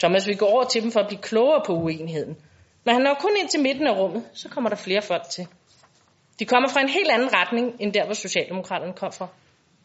[0.00, 2.36] Thomas vil gå over til dem for at blive klogere på uenigheden.
[2.84, 5.46] Men han når kun ind til midten af rummet, så kommer der flere folk til.
[6.38, 9.28] De kommer fra en helt anden retning, end der, hvor Socialdemokraterne kom fra.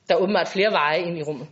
[0.10, 1.48] Der er åbenbart flere veje ind i rummet.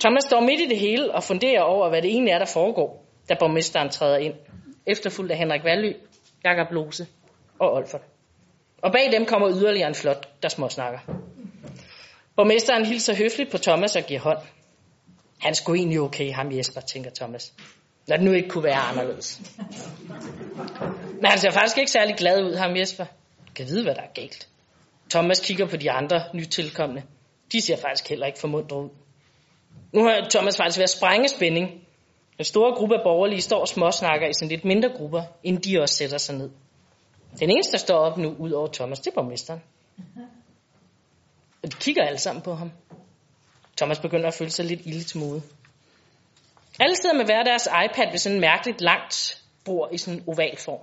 [0.00, 3.04] Thomas står midt i det hele og funderer over, hvad det egentlig er, der foregår,
[3.28, 4.34] da borgmesteren træder ind.
[4.86, 5.92] Efterfulgt af Henrik Valø,
[6.44, 7.06] Jakob Lose
[7.58, 8.02] og Olfert.
[8.82, 10.98] Og bag dem kommer yderligere en flot, der småsnakker.
[12.36, 14.38] Borgmesteren hilser høfligt på Thomas og giver hånd.
[15.40, 17.52] Han skulle egentlig okay, ham Jesper, tænker Thomas.
[18.08, 19.40] Når det nu ikke kunne være anderledes.
[21.14, 23.04] Men han ser faktisk ikke særlig glad ud, ham Jesper.
[23.54, 24.48] Kan vide, hvad der er galt.
[25.10, 27.02] Thomas kigger på de andre nytilkommende.
[27.52, 28.88] De ser faktisk heller ikke formundre ud.
[29.92, 31.86] Nu har Thomas faktisk været sprænge spænding.
[32.36, 35.80] Den store gruppe af borgerlige står og småsnakker i sådan lidt mindre grupper, inden de
[35.80, 36.50] også sætter sig ned.
[37.40, 39.62] Den eneste, der står op nu, ud over Thomas, det er borgmesteren.
[41.62, 42.72] Og de kigger alle sammen på ham.
[43.76, 45.42] Thomas begynder at føle sig lidt ilde til mode.
[46.80, 50.24] Alle sidder med hver deres iPad ved sådan en mærkeligt langt bord i sådan en
[50.26, 50.80] oval form.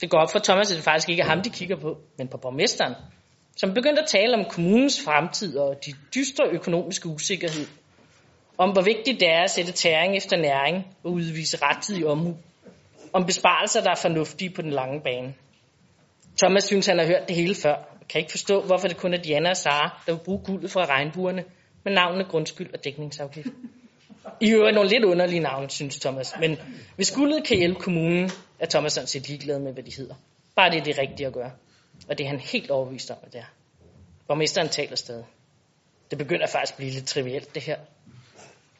[0.00, 2.28] Det går op for Thomas, at det faktisk ikke er ham, de kigger på, men
[2.28, 2.94] på borgmesteren,
[3.56, 7.66] som begyndte at tale om kommunens fremtid og de dystre økonomiske usikkerhed.
[8.58, 12.36] Om hvor vigtigt det er at sætte tæring efter næring og udvise rettidig omhu.
[13.12, 15.34] Om besparelser, der er fornuftige på den lange bane.
[16.38, 19.14] Thomas synes, han har hørt det hele før, og kan ikke forstå, hvorfor det kun
[19.14, 21.44] er Diana og Sara, der vil bruge guldet fra regnbuerne
[21.84, 23.48] med navnene grundskyld og dækningsafgift.
[24.40, 26.34] I øvrigt nogle lidt underlige navne, synes Thomas.
[26.40, 26.58] Men
[26.96, 30.14] hvis guldet kan hjælpe kommunen, er Thomas sådan set ligeglad med, hvad de hedder.
[30.56, 31.50] Bare det er det rigtige at gøre.
[32.08, 33.50] Og det er han helt overbevist om, at det er.
[34.28, 35.24] Borgmesteren taler stadig.
[36.10, 37.76] Det begynder faktisk at blive lidt trivielt, det her.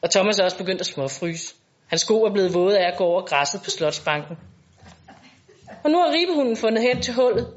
[0.01, 1.55] Og Thomas er også begyndt at småfryse.
[1.87, 4.37] Hans sko er blevet våde af at gå over græsset på Slotsbanken.
[5.83, 7.47] Og nu har ribehunden fundet hen til hullet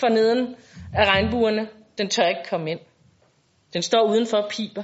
[0.00, 0.56] for neden
[0.94, 1.68] af regnbuerne.
[1.98, 2.80] Den tør ikke komme ind.
[3.72, 4.82] Den står udenfor og piber.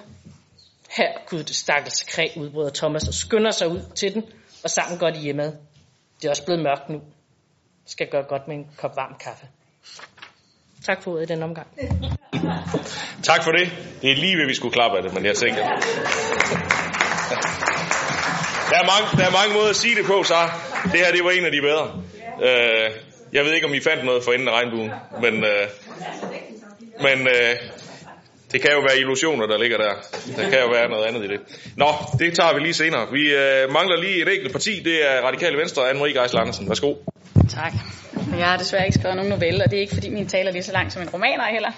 [0.96, 4.22] Her, gud, det stakkels kræ, udbryder Thomas og skynder sig ud til den,
[4.64, 5.52] og sammen går de hjemad.
[6.18, 7.00] Det er også blevet mørkt nu.
[7.86, 9.46] Skal gøre godt med en kop varm kaffe.
[10.86, 11.66] Tak for ordet i den omgang.
[13.22, 13.72] Tak for det.
[14.02, 15.62] Det er lige ved, vi skulle klappe af det, men jeg tænker...
[18.70, 20.34] Der er, mange, der er mange måder at sige det på, så
[20.92, 22.02] det her det var en af de bedre.
[22.42, 22.90] Øh,
[23.32, 24.90] jeg ved ikke, om I fandt noget for enden af regnbuen,
[25.22, 25.68] men, øh,
[27.00, 27.56] men øh,
[28.52, 29.92] det kan jo være illusioner, der ligger der.
[30.36, 31.40] Der kan jo være noget andet i det.
[31.76, 33.12] Nå, det tager vi lige senere.
[33.12, 34.80] Vi øh, mangler lige et enkelt parti.
[34.84, 36.68] Det er Radikale Venstre, Anne-Marie Geisler Andersen.
[36.68, 36.94] Værsgo.
[37.50, 37.72] Tak.
[38.38, 40.52] Jeg har desværre ikke skrevet nogen novelle, og det er ikke fordi min tale er
[40.52, 41.72] lige så lang som en roman er heller.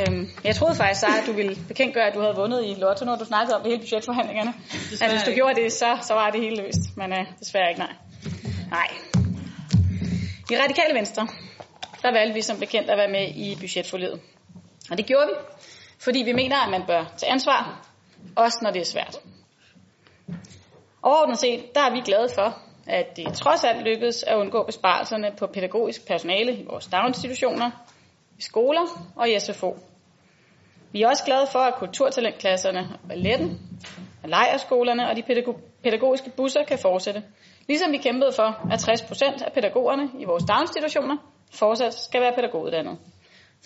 [0.00, 3.04] Øhm, jeg troede faktisk, Sarah, at du ville bekendtgøre, at du havde vundet i Lotto,
[3.04, 4.52] når du snakkede om det hele budgetforhandlingerne.
[5.00, 6.82] At hvis du gjorde det, så, så var det hele løst.
[6.96, 7.92] Men øh, desværre ikke, nej.
[8.70, 8.88] Nej.
[10.50, 11.28] I Radikale Venstre,
[12.02, 14.20] der valgte vi som bekendt at være med i budgetforledet.
[14.90, 15.34] Og det gjorde vi,
[16.04, 17.88] fordi vi mener, at man bør tage ansvar,
[18.36, 19.18] også når det er svært.
[21.02, 25.30] Overordnet set, der er vi glade for, at det trods alt lykkedes at undgå besparelserne
[25.38, 27.70] på pædagogisk personale i vores daginstitutioner,
[28.38, 29.76] i skoler og i SFO.
[30.92, 33.60] Vi er også glade for, at kulturtalentklasserne og balletten,
[34.22, 35.22] og lejerskolerne og de
[35.82, 37.22] pædagogiske busser kan fortsætte.
[37.68, 41.16] Ligesom vi kæmpede for, at 60% af pædagogerne i vores daginstitutioner
[41.52, 42.96] fortsat skal være pædagoguddannede.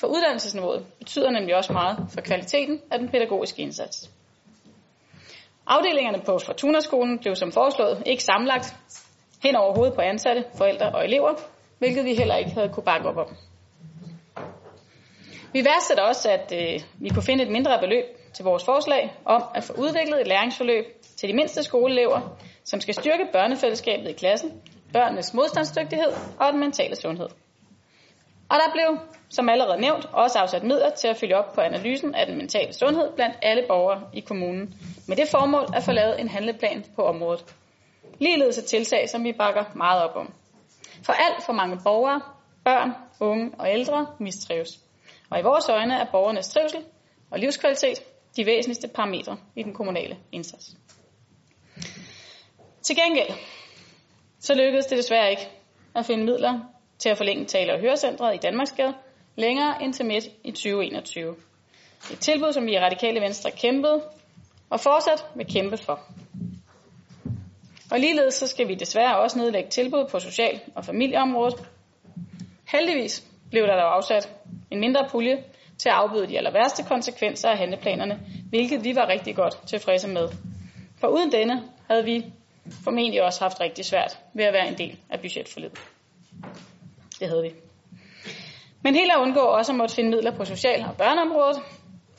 [0.01, 4.11] For uddannelsesniveauet betyder nemlig også meget for kvaliteten af den pædagogiske indsats.
[5.67, 8.77] Afdelingerne på Fortuna-skolen blev som foreslået ikke samlagt
[9.43, 11.35] hen over hovedet på ansatte, forældre og elever,
[11.79, 13.37] hvilket vi heller ikke havde kunne bakke op om.
[15.53, 19.43] Vi værdsætter også, at øh, vi kunne finde et mindre beløb til vores forslag om
[19.55, 20.85] at få udviklet et læringsforløb
[21.17, 22.21] til de mindste skoleelever,
[22.65, 27.29] som skal styrke børnefællesskabet i klassen, børnenes modstandsdygtighed og den mentale sundhed.
[28.49, 32.15] Og der blev, som allerede nævnt, også afsat midler til at følge op på analysen
[32.15, 34.75] af den mentale sundhed blandt alle borgere i kommunen,
[35.09, 37.55] med det formål at få lavet en handleplan på området.
[38.19, 40.33] Ligeledes et tiltag, som vi bakker meget op om.
[41.03, 42.21] For alt for mange borgere,
[42.65, 44.81] børn, unge og ældre mistrives.
[45.31, 46.85] Og i vores øjne er borgernes trivsel
[47.31, 47.99] og livskvalitet
[48.37, 50.77] de væsentligste parametre i den kommunale indsats.
[52.83, 53.31] Til gengæld
[54.41, 55.49] så lykkedes det desværre ikke
[55.95, 56.61] at finde midler
[56.99, 58.95] til at forlænge tale- og hørecentret i Danmarksgade
[59.37, 61.37] længere end til midt i 2021.
[62.13, 64.03] Et tilbud, som vi i Radikale Venstre kæmpede
[64.71, 66.01] og fortsat vil kæmpe for.
[67.91, 71.69] Og ligeledes så skal vi desværre også nedlægge tilbud på social- og familieområdet.
[72.73, 74.31] Heldigvis blev der dog afsat
[74.71, 75.45] en mindre pulje
[75.79, 80.09] til at afbøde de aller værste konsekvenser af handleplanerne, hvilket vi var rigtig godt tilfredse
[80.09, 80.29] med.
[81.01, 82.25] For uden denne havde vi
[82.85, 85.81] formentlig også haft rigtig svært ved at være en del af budgetforløbet.
[87.21, 87.51] Det havde vi.
[88.83, 91.63] Men helt at undgå også at måtte finde midler på social- og børneområdet,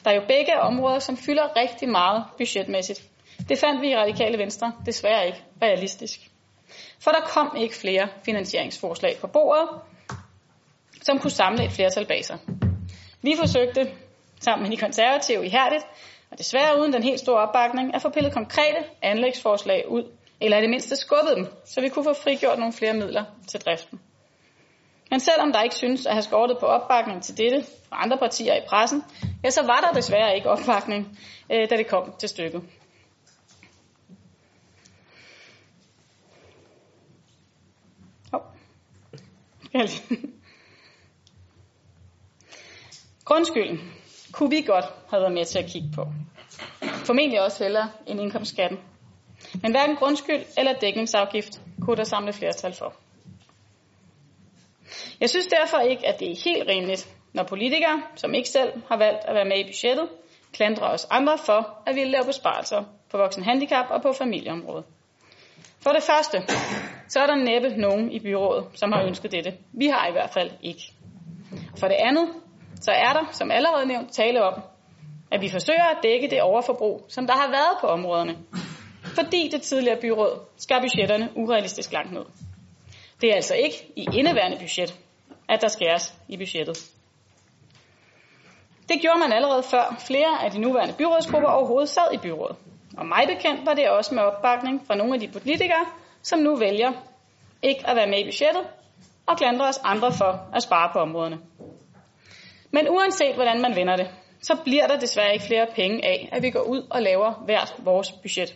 [0.03, 3.03] der er jo begge områder, som fylder rigtig meget budgetmæssigt.
[3.49, 6.19] Det fandt vi i Radikale Venstre desværre ikke realistisk.
[6.99, 9.69] For der kom ikke flere finansieringsforslag på bordet,
[11.01, 12.37] som kunne samle et flertal bag sig.
[13.21, 13.91] Vi forsøgte
[14.39, 15.83] sammen med de konservative ihærdigt,
[16.31, 20.03] og desværre uden den helt store opbakning, at få pillet konkrete anlægsforslag ud,
[20.41, 23.59] eller i det mindste skubbet dem, så vi kunne få frigjort nogle flere midler til
[23.61, 23.99] driften.
[25.09, 28.55] Men selvom der ikke synes at have skortet på opbakning til dette fra andre partier
[28.55, 29.03] i pressen,
[29.43, 31.19] ja, så var der desværre ikke opbakning,
[31.51, 32.61] øh, da det kom til stykket.
[38.33, 38.41] Oh.
[43.25, 43.79] Grundskylden
[44.31, 46.05] kunne vi godt have været med til at kigge på.
[46.81, 48.79] Formentlig også hellere end indkomstskatten.
[49.61, 52.93] Men hverken grundskyld eller dækningsafgift kunne der samle flertal for.
[55.21, 58.97] Jeg synes derfor ikke, at det er helt rimeligt, når politikere, som ikke selv har
[58.97, 60.09] valgt at være med i budgettet,
[60.53, 64.85] klandrer os andre for, at vi laver besparelser på voksenhandicap og på familieområdet.
[65.83, 66.37] For det første,
[67.07, 69.53] så er der næppe nogen i byrådet, som har ønsket dette.
[69.73, 70.93] Vi har i hvert fald ikke.
[71.79, 72.29] For det andet,
[72.81, 74.61] så er der, som allerede nævnt, tale om,
[75.31, 78.37] at vi forsøger at dække det overforbrug, som der har været på områderne.
[79.03, 82.25] Fordi det tidligere byråd skar budgetterne urealistisk langt ned.
[83.21, 84.99] Det er altså ikke i indeværende budget,
[85.49, 86.77] at der skæres i budgettet.
[88.89, 92.57] Det gjorde man allerede før flere af de nuværende byrådsgrupper overhovedet sad i byrådet.
[92.97, 95.85] Og mig bekendt var det også med opbakning fra nogle af de politikere,
[96.21, 96.91] som nu vælger
[97.61, 98.63] ikke at være med i budgettet
[99.25, 101.37] og klandrer os andre for at spare på områderne.
[102.71, 104.07] Men uanset hvordan man vender det,
[104.41, 107.75] så bliver der desværre ikke flere penge af, at vi går ud og laver hvert
[107.79, 108.55] vores budget.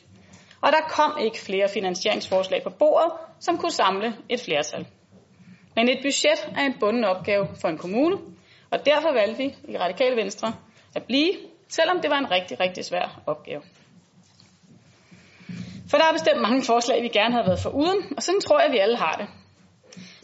[0.62, 3.12] Og der kom ikke flere finansieringsforslag på bordet,
[3.42, 4.88] som kunne samle et flertal.
[5.76, 8.18] Men et budget er en bunden opgave for en kommune,
[8.72, 10.54] og derfor valgte vi i Radikale Venstre
[10.96, 11.32] at blive,
[11.70, 13.62] selvom det var en rigtig, rigtig svær opgave.
[15.90, 18.60] For der er bestemt mange forslag, vi gerne havde været for uden, og sådan tror
[18.60, 19.28] jeg, vi alle har det.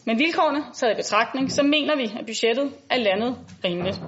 [0.06, 4.00] Men vilkårene taget i betragtning, så mener vi, at budgettet er landet rimeligt.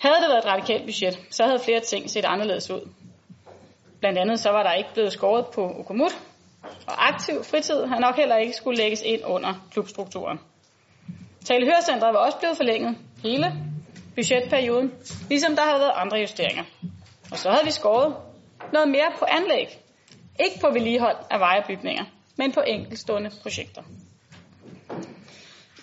[0.00, 2.88] Havde det været et radikalt budget, så havde flere ting set anderledes ud.
[4.00, 6.12] Blandt andet så var der ikke blevet skåret på Okomut,
[6.86, 10.38] og aktiv fritid har nok heller ikke skulle lægges ind under klubstrukturen.
[11.44, 13.52] Tale Hørecentret var også blevet forlænget hele
[14.14, 14.92] budgetperioden,
[15.28, 16.64] ligesom der havde været andre justeringer.
[17.32, 18.16] Og så havde vi skåret
[18.72, 19.78] noget mere på anlæg.
[20.40, 22.04] Ikke på vedligehold af vejebygninger,
[22.36, 23.82] men på enkeltstående projekter.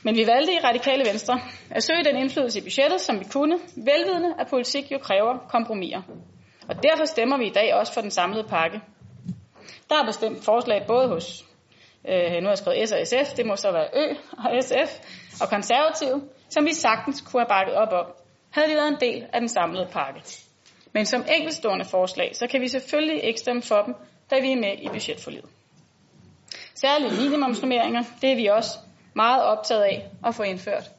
[0.04, 1.40] Men vi valgte i Radikale Venstre
[1.70, 6.02] at søge den indflydelse i budgettet, som vi kunne, velvidende at politik jo kræver kompromiser.
[6.70, 8.82] Og derfor stemmer vi i dag også for den samlede pakke.
[9.92, 11.46] Der er bestemt forslag både hos,
[12.10, 14.06] øh, nu har jeg skrevet S og SF, det må så være Ø
[14.38, 14.92] og SF,
[15.42, 18.06] og konservative, som vi sagtens kunne have bakket op om,
[18.52, 20.22] havde de været en del af den samlede pakke.
[20.94, 23.96] Men som enkeltstående forslag, så kan vi selvfølgelig ikke stemme for dem,
[24.32, 25.50] da vi er med i budgetforliget.
[26.76, 28.78] Særligt minimumsnummeringer, det er vi også
[29.16, 30.92] meget optaget af at få indført.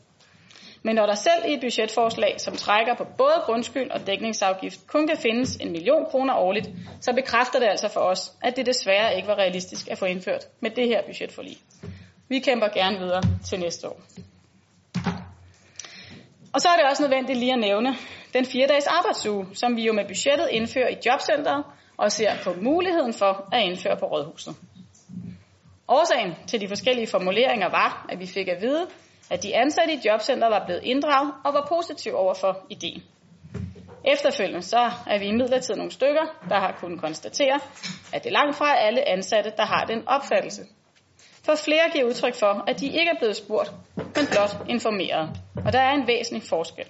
[0.84, 5.06] Men når der selv i et budgetforslag, som trækker på både grundskyld og dækningsafgift, kun
[5.06, 6.68] kan findes en million kroner årligt,
[7.00, 10.46] så bekræfter det altså for os, at det desværre ikke var realistisk at få indført
[10.60, 11.56] med det her budgetforlig.
[12.28, 14.00] Vi kæmper gerne videre til næste år.
[16.54, 17.96] Og så er det også nødvendigt lige at nævne
[18.32, 21.64] den fire dages arbejdsuge, som vi jo med budgettet indfører i jobcentret
[21.96, 24.54] og ser på muligheden for at indføre på rådhuset.
[25.88, 28.86] Årsagen til de forskellige formuleringer var, at vi fik at vide,
[29.32, 33.02] at de ansatte i jobcentret var blevet inddraget og var positive over for ideen.
[34.04, 37.60] Efterfølgende så er vi imidlertid nogle stykker, der har kunnet konstatere,
[38.12, 40.62] at det langt fra er alle ansatte, der har den opfattelse.
[41.44, 45.30] For flere giver udtryk for, at de ikke er blevet spurgt, men blot informeret.
[45.66, 46.86] Og der er en væsentlig forskel.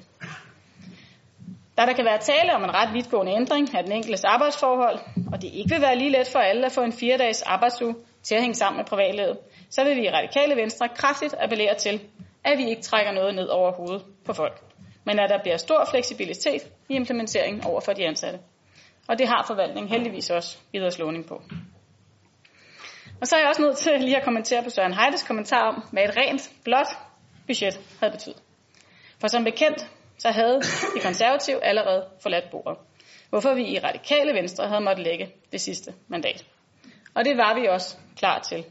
[1.78, 4.98] Da der kan være tale om en ret vidtgående ændring af den enkeltes arbejdsforhold,
[5.32, 7.94] og det ikke vil være lige let for alle at få en fire dages arbejdsuge
[8.22, 9.38] til at hænge sammen med privatlivet,
[9.70, 12.00] så vil vi i Radikale Venstre kraftigt appellere til,
[12.44, 14.60] at vi ikke trækker noget ned over hovedet på folk,
[15.04, 18.38] men at der bliver stor fleksibilitet i implementeringen over for de ansatte.
[19.08, 21.42] Og det har forvaltningen heldigvis også givet os slåning på.
[23.20, 25.82] Og så er jeg også nødt til lige at kommentere på Søren Heides kommentar om,
[25.92, 26.86] hvad et rent, blot
[27.46, 28.42] budget havde betydet.
[29.20, 30.60] For som bekendt, så havde
[30.94, 32.78] de konservative allerede forladt bordet,
[33.30, 36.44] hvorfor vi i radikale venstre havde måttet lægge det sidste mandat.
[37.14, 38.64] Og det var vi også klar til.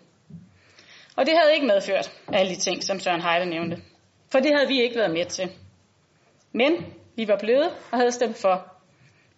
[1.18, 3.78] Og det havde ikke medført alle de ting, som Søren Heide nævnte.
[4.32, 5.52] For det havde vi ikke været med til.
[6.54, 8.68] Men vi var blevet og havde stemt for.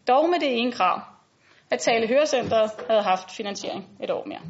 [0.07, 1.01] Dog med det ene krav,
[1.71, 4.41] at Tale Hørecenteret havde haft finansiering et år mere.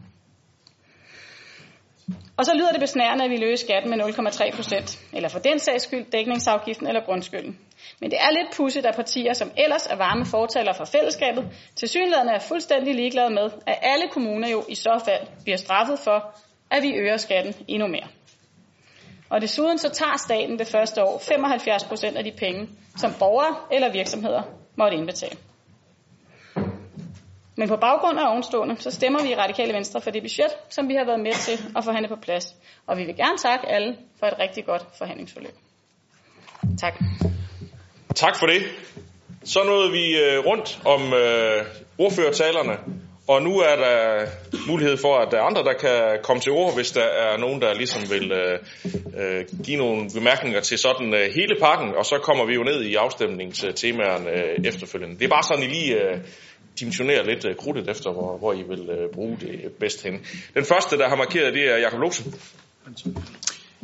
[2.38, 5.60] Og så lyder det besnærende, at vi løser skatten med 0,3 procent, eller for den
[5.60, 7.60] sags skyld dækningsafgiften eller grundskylden.
[8.02, 11.44] Men det er lidt pudsigt, at partier, som ellers er varme fortaler for fællesskabet,
[11.76, 16.00] til synligheden er fuldstændig ligeglade med, at alle kommuner jo i så fald bliver straffet
[16.00, 16.36] for,
[16.74, 18.08] at vi øger skatten endnu mere.
[19.30, 23.56] Og desuden så tager staten det første år 75 procent af de penge, som borgere
[23.72, 24.42] eller virksomheder
[24.78, 25.38] måtte indbetale.
[27.58, 30.90] Men på baggrund af ovenstående, så stemmer vi i Radikale Venstre for det budget, som
[30.90, 32.56] vi har været med til at forhandle på plads.
[32.88, 35.54] Og vi vil gerne takke alle for et rigtig godt forhandlingsforløb.
[36.80, 36.94] Tak.
[38.16, 38.62] Tak for det.
[39.44, 41.66] Så nåede vi øh, rundt om øh,
[41.98, 42.78] ordførertalerne,
[43.28, 44.26] og nu er der
[44.68, 47.62] mulighed for, at der er andre, der kan komme til ord, hvis der er nogen,
[47.62, 48.60] der ligesom vil øh,
[49.18, 52.82] øh, give nogle bemærkninger til sådan øh, hele pakken, og så kommer vi jo ned
[52.84, 55.16] i afstemningstemaerne øh, efterfølgende.
[55.20, 56.18] Det er bare sådan, I lige øh,
[56.80, 60.26] dimensionerer lidt øh, krudtet efter, hvor, hvor I vil øh, bruge det bedst hen.
[60.54, 62.24] Den første, der har markeret, det er Jakob Lose.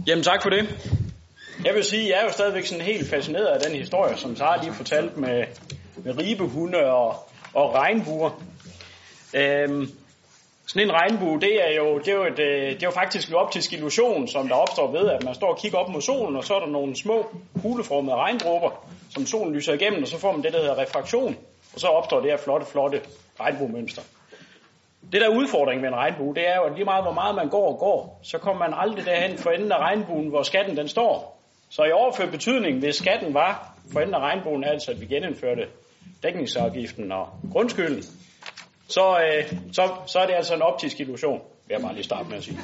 [0.08, 0.70] Jamen tak for det.
[1.66, 4.64] Jeg vil sige, jeg er jo stadigvæk sådan helt fascineret af den historie, som Sara
[4.64, 5.44] lige fortalte med,
[6.04, 8.30] med ribehunde og, og regnbuer.
[9.34, 9.88] Øhm,
[10.68, 13.30] sådan en regnbue, det er jo, det er jo, et, øh, det er jo faktisk
[13.30, 16.36] en optisk illusion, som der opstår ved, at man står og kigger op mod solen,
[16.36, 17.28] og så er der nogle små
[17.62, 21.38] kugleformede regndråber, som solen lyser igennem, og så får man det, der hedder refraktion,
[21.74, 23.02] og så opstår det her flotte, flotte
[23.40, 24.02] regnbuemønster.
[25.12, 27.50] Det der udfordring med en regnbue, det er jo, at lige meget hvor meget man
[27.50, 30.88] går og går, så kommer man aldrig derhen for enden af regnbuen, hvor skatten den
[30.88, 31.40] står.
[31.70, 35.68] Så i overført betydning, hvis skatten var for enden af regnbuen, altså at vi genindførte
[36.24, 38.04] dækningsafgiften og grundskylden,
[38.90, 42.30] så, øh, så, så er det altså en optisk illusion, vil jeg bare lige starte
[42.30, 42.60] med at sige.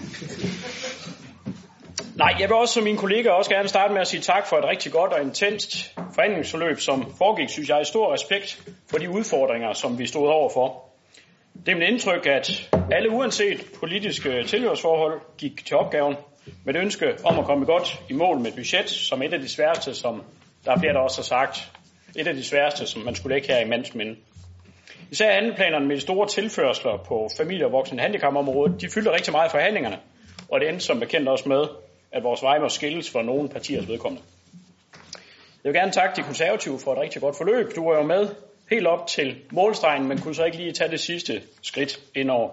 [2.15, 4.57] Nej, jeg vil også som min kollega også gerne starte med at sige tak for
[4.57, 9.09] et rigtig godt og intenst forhandlingsforløb, som foregik, synes jeg, i stor respekt for de
[9.09, 10.85] udfordringer, som vi stod overfor.
[11.65, 16.15] Det er mit indtryk, at alle uanset politiske tilhørsforhold gik til opgaven
[16.65, 19.39] med et ønske om at komme godt i mål med et budget, som et af
[19.39, 20.23] de sværeste, som
[20.65, 21.71] der er flere, der også har sagt,
[22.15, 24.15] et af de sværeste, som man skulle lægge her i mandsminde.
[25.11, 29.49] Især andenplanerne med de store tilførsler på familie- og voksne handicapområdet, de fyldte rigtig meget
[29.49, 29.99] i forhandlingerne,
[30.51, 31.63] og det endte som bekendt også med,
[32.11, 34.23] at vores veje må skilles for nogle partiers vedkommende.
[35.63, 37.75] Jeg vil gerne takke de konservative for et rigtig godt forløb.
[37.75, 38.29] Du var jo med
[38.69, 42.49] helt op til målstregen, men kunne så ikke lige tage det sidste skridt indover.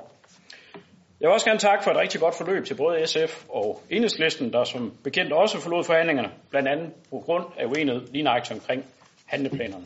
[1.20, 4.52] Jeg vil også gerne takke for et rigtig godt forløb til både SF og Enhedslisten,
[4.52, 8.84] der som bekendt også forlod forhandlingerne, blandt andet på grund af uenighed lige nøjagtigt omkring
[9.26, 9.84] handleplanerne.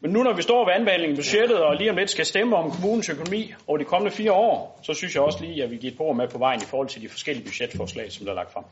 [0.00, 2.56] Men nu når vi står ved anbehandlingen af budgettet, og lige om lidt skal stemme
[2.56, 5.76] om kommunens økonomi over de kommende fire år, så synes jeg også lige, at vi
[5.76, 8.36] giver et ord med på vejen i forhold til de forskellige budgetforslag, som der er
[8.36, 8.64] lagt frem.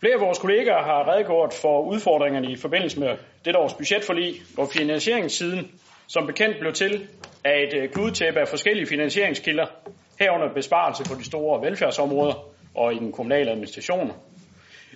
[0.00, 4.66] Flere af vores kollegaer har redegjort for udfordringerne i forbindelse med dette års budgetforlig, hvor
[4.66, 5.70] finansieringssiden
[6.06, 7.08] som bekendt blev til
[7.44, 9.66] af et øh, kludetæppe af forskellige finansieringskilder,
[10.20, 14.12] herunder besparelse på de store velfærdsområder og i den kommunale administration.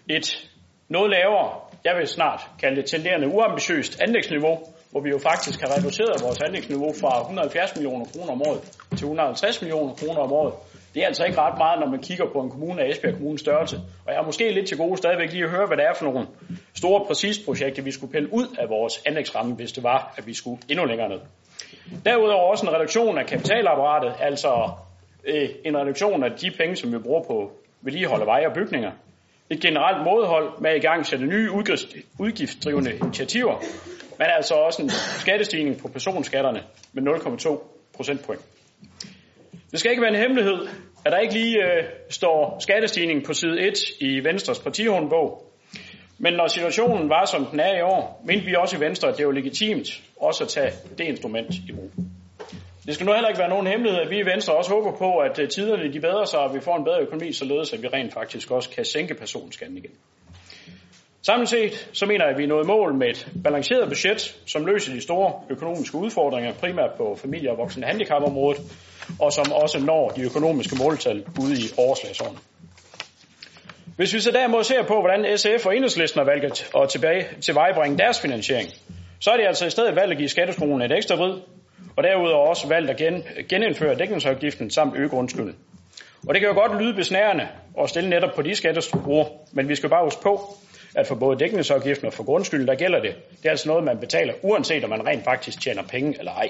[0.09, 0.51] Et
[0.89, 4.59] noget lavere, jeg vil snart kalde det tenderende uambitiøst anlægsniveau,
[4.91, 8.61] hvor vi jo faktisk har reduceret vores anlægsniveau fra 170 millioner kroner om året
[8.97, 10.55] til 150 millioner kroner om året.
[10.95, 13.41] Det er altså ikke ret meget, når man kigger på en kommune af Esbjerg Kommunes
[13.41, 13.77] størrelse.
[13.77, 16.05] Og jeg er måske lidt til gode stadigvæk lige at høre, hvad det er for
[16.05, 16.27] nogle
[16.75, 20.59] store præcisprojekter, vi skulle pille ud af vores anlægsramme, hvis det var, at vi skulle
[20.69, 21.21] endnu længere ned.
[22.05, 24.71] Derudover også en reduktion af kapitalapparatet, altså
[25.25, 27.53] øh, en reduktion af de penge, som vi bruger på
[27.83, 28.91] vedligehold af veje og bygninger.
[29.51, 31.51] Et generelt modhold med i gang sætte nye
[32.19, 33.63] udgiftsdrivende initiativer,
[34.19, 34.91] men altså også en
[35.21, 36.63] skattestigning på personskatterne
[36.93, 37.63] med 0,2
[37.97, 38.41] procentpoint.
[39.71, 40.69] Det skal ikke være en hemmelighed,
[41.05, 45.45] at der ikke lige øh, står skattestigning på side 1 i Venstres partihåndbog.
[46.19, 49.19] Men når situationen var, som den er i år, mente vi også i Venstre, at
[49.19, 49.89] det var legitimt
[50.21, 51.91] også at tage det instrument i brug.
[52.87, 55.19] Det skal nu heller ikke være nogen hemmelighed, at vi i Venstre også håber på,
[55.19, 57.89] at øh, tiderne de bedre sig, og vi får en bedre økonomi, således at vi
[57.89, 59.93] rent faktisk også kan sænke personskatten igen.
[61.29, 64.67] Samlet set så mener jeg, at vi er nået mål med et balanceret budget, som
[64.67, 68.61] løser de store økonomiske udfordringer, primært på familie- og voksne handicapområdet,
[69.21, 72.39] og som også når de økonomiske måltal ude i overslagsårene.
[73.97, 77.99] Hvis vi så derimod ser på, hvordan SF og Enhedslisten har valgt at tilbage, tilvejebringe
[77.99, 78.69] deres finansiering,
[79.21, 81.35] så er det altså i stedet valgt at give skatteskruen et ekstra vrid,
[81.97, 85.57] og derudover også valgt at gen, genindføre dækningsafgiften samt øge grundskylden.
[86.29, 87.49] Og det kan jo godt lyde besnærende
[87.83, 90.41] at stille netop på de skatteskruer, men vi skal bare huske på,
[90.95, 93.15] at for både dækningsafgiften og for grundskylden, der gælder det.
[93.31, 96.49] Det er altså noget, man betaler, uanset om man rent faktisk tjener penge eller ej.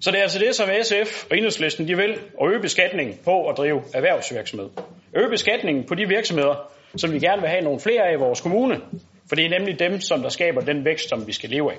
[0.00, 2.10] Så det er altså det, som SF og Enhedslisten de vil,
[2.42, 4.68] at øge beskatningen på at drive erhvervsvirksomhed.
[5.14, 8.40] Øge beskatningen på de virksomheder, som vi gerne vil have nogle flere af i vores
[8.40, 8.80] kommune,
[9.28, 11.78] for det er nemlig dem, som der skaber den vækst, som vi skal leve af.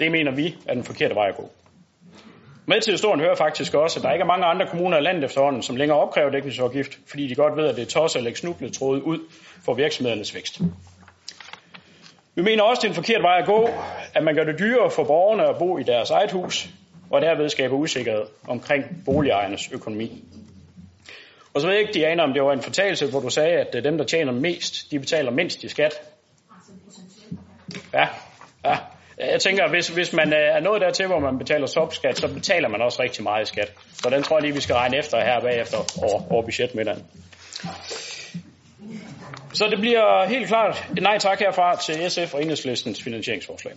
[0.00, 1.50] Det mener vi er den forkerte vej at gå.
[2.68, 5.24] Med til historien hører faktisk også, at der ikke er mange andre kommuner i landet
[5.24, 8.38] efterhånden, som længere opkræver dækningsafgift, fordi de godt ved, at det er tosset at lægge
[8.38, 9.18] snubletråde ud
[9.64, 10.60] for virksomhedernes vækst.
[12.34, 13.68] Vi mener også, at det er en forkert vej at gå,
[14.14, 16.68] at man gør det dyrere for borgerne at bo i deres eget hus,
[17.10, 20.24] og derved skaber usikkerhed omkring boligejernes økonomi.
[21.54, 23.84] Og så ved jeg ikke, Diana, om det var en fortalelse, hvor du sagde, at
[23.84, 25.94] dem, der tjener mest, de betaler mindst i skat.
[27.94, 28.08] Ja,
[28.64, 28.78] ja.
[29.20, 32.82] Jeg tænker, hvis, hvis man er nået dertil, hvor man betaler topskat, så betaler man
[32.82, 33.72] også rigtig meget i skat.
[33.92, 37.04] Så den tror jeg lige, vi skal regne efter her bagefter over, over budgetmiddagen.
[39.52, 43.74] Så det bliver helt klart et nej tak herfra til SF og Enhedslistens finansieringsforslag.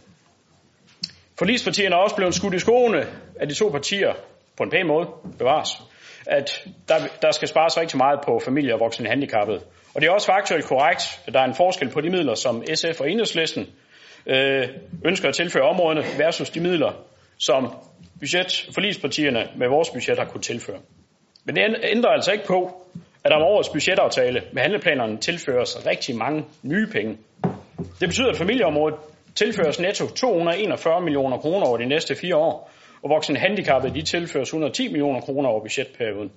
[1.40, 3.06] Forlispartierne er også blevet skudt i skoene
[3.40, 4.14] af de to partier,
[4.58, 5.08] på en pæn måde,
[5.38, 5.70] bevares,
[6.28, 9.62] at der, der skal spares rigtig meget på familie og voksne handicappede.
[9.94, 12.64] Og det er også faktuelt korrekt, at der er en forskel på de midler, som
[12.76, 13.68] SF og Enhedslisten
[14.26, 14.68] øh,
[15.06, 16.92] ønsker at tilføre områderne versus de midler,
[17.38, 17.74] som
[18.20, 20.80] budget, forlispartierne med vores budget har kunne tilføre.
[21.46, 22.88] Men det ændrer altså ikke på,
[23.24, 27.18] at om årets budgetaftale med handleplanerne tilføres rigtig mange nye penge.
[28.00, 29.00] Det betyder, at familieområdet
[29.36, 32.72] tilføres netto 241 millioner kroner over de næste fire år,
[33.04, 36.32] og voksne handicappede de tilføres 110 millioner kroner over budgetperioden.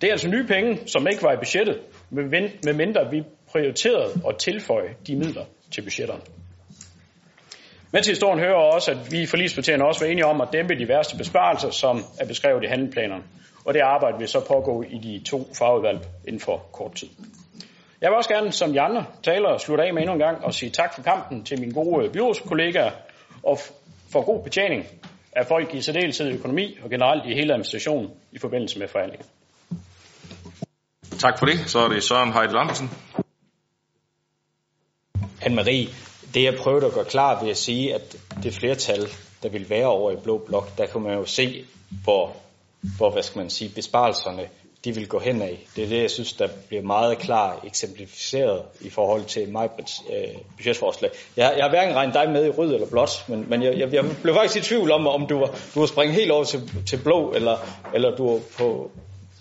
[0.00, 1.80] Det er altså nye penge, som ikke var i budgettet,
[2.64, 6.20] med mindre vi prioriterede at tilføje de midler til budgetterne.
[7.92, 10.78] Med til historien hører også, at vi i forlispartierne også var enige om at dæmpe
[10.78, 13.22] de værste besparelser, som er beskrevet i handleplanerne.
[13.64, 17.08] Og det arbejde vil så pågå i de to fagudvalg inden for kort tid.
[18.00, 20.54] Jeg vil også gerne, som de andre talere, slutte af med endnu en gang og
[20.54, 22.90] sige tak for kampen til mine gode byrådskollegaer
[23.42, 23.58] og
[24.12, 24.86] for god betjening
[25.32, 29.26] af folk i særdeleshed økonomi og generelt i hele administrationen i forbindelse med forhandlinger.
[31.18, 31.58] Tak for det.
[31.66, 32.90] Så er det Søren Heidel Andersen.
[35.42, 39.08] Anne-Marie, det jeg prøvede at gøre klar ved at sige, at det flertal,
[39.42, 41.64] der vil være over i Blå Blok, der kan man jo se,
[42.04, 42.36] hvor,
[42.96, 44.48] hvor hvad skal man sige, besparelserne
[44.84, 45.66] de vil gå hen af.
[45.76, 50.40] Det er det, jeg synes, der bliver meget klart eksemplificeret i forhold til Majbrits øh,
[50.56, 51.10] budgetforslag.
[51.36, 53.92] Jeg, jeg har hverken regnet dig med i rød eller blåt, men, men jeg, jeg,
[53.92, 56.70] jeg blev faktisk i tvivl om, om du var, du var springet helt over til,
[56.86, 57.56] til blå, eller,
[57.94, 58.90] eller du var på,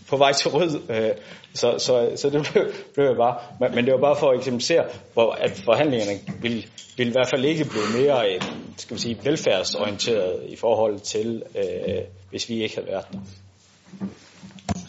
[0.09, 0.81] på vej til rød.
[0.89, 1.11] Øh,
[1.53, 2.63] så, så, så det blev,
[2.93, 3.37] blev jeg bare.
[3.59, 6.67] Men, men det var bare for at eksemplificere, hvor at forhandlingerne vil,
[6.97, 8.41] vil i hvert fald ikke blive mere øh,
[8.77, 13.19] skal vi sige, velfærdsorienteret i forhold til, øh, hvis vi ikke havde været der.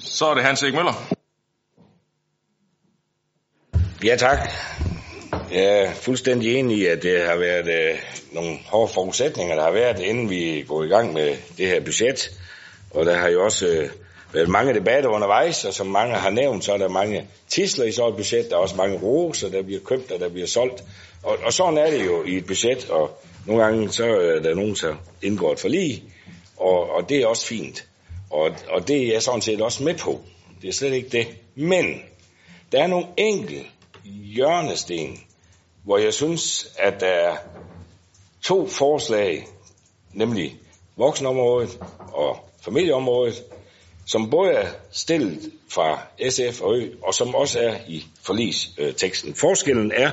[0.01, 1.15] Så er det Hans Erik Møller.
[4.05, 4.39] Ja, tak.
[5.53, 7.99] Jeg er fuldstændig enig i, at det har været øh,
[8.33, 12.31] nogle hårde forudsætninger, der har været, inden vi går i gang med det her budget.
[12.91, 13.91] Og der har jo også øh,
[14.35, 17.93] Øh, mange debatter undervejs, og som mange har nævnt, så er der mange tisler i
[17.93, 18.51] sådan et budget.
[18.51, 20.85] Der er også mange roser, der bliver købt og der bliver solgt.
[21.23, 24.55] Og, og sådan er det jo i et budget, og nogle gange så er der
[24.55, 26.03] nogen, der indgår et forlig,
[26.57, 27.87] og, og det er også fint.
[28.31, 30.21] Og, og det er jeg sådan set også med på.
[30.63, 31.27] Det er slet ikke det.
[31.55, 32.03] Men
[32.73, 33.65] der er nogle enkelte
[34.05, 35.21] hjørnesten,
[35.85, 37.37] hvor jeg synes, at der er
[38.43, 39.47] to forslag,
[40.13, 40.57] nemlig
[40.97, 41.79] voksenområdet
[42.13, 43.45] og familieområdet,
[44.11, 49.35] som både er stillet fra SF og Ø, og som også er i forlisteksten.
[49.35, 50.11] Forskellen er,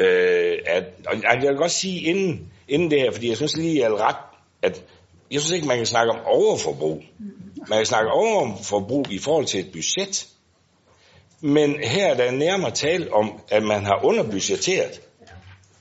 [0.00, 3.80] øh, at, og jeg vil godt sige inden, inden det her, fordi jeg synes lige,
[3.80, 4.16] jeg er ret,
[4.62, 4.82] at
[5.30, 7.02] jeg synes ikke, man kan snakke om overforbrug.
[7.68, 10.26] Man kan snakke om overforbrug i forhold til et budget.
[11.40, 15.00] Men her er der nærmere tale om, at man har underbudgetteret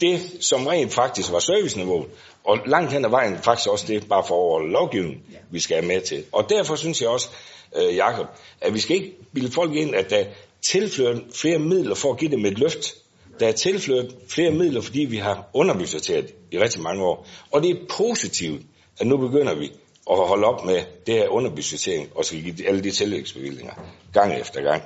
[0.01, 2.07] det, som rent faktisk var serviceniveauet.
[2.45, 5.21] Og langt hen ad vejen faktisk også det, bare for over lovgivningen,
[5.51, 6.23] vi skal have med til.
[6.31, 7.29] Og derfor synes jeg også,
[7.75, 8.27] øh, Jacob,
[8.61, 10.25] at vi skal ikke bilde folk ind, at der
[10.61, 12.95] tilført flere midler for at give dem et løft.
[13.39, 17.27] Der er tilført flere midler, fordi vi har underbudgetteret i rigtig mange år.
[17.51, 18.61] Og det er positivt,
[18.99, 19.71] at nu begynder vi
[20.11, 23.73] at holde op med det her underbudgettering og skal give alle de tillægsbevillinger
[24.13, 24.83] gang efter gang.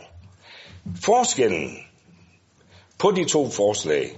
[1.04, 1.78] Forskellen
[2.98, 4.18] på de to forslag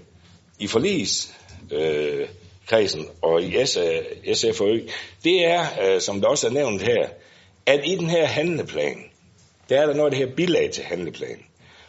[0.60, 1.36] i forlis
[1.72, 2.28] øh,
[2.70, 3.66] kredsen og i
[4.34, 4.90] SFØ, øh,
[5.24, 7.10] det er, øh, som det også er nævnt her,
[7.66, 8.98] at i den her handleplan,
[9.70, 11.40] der er der noget af det her bilag til handleplan.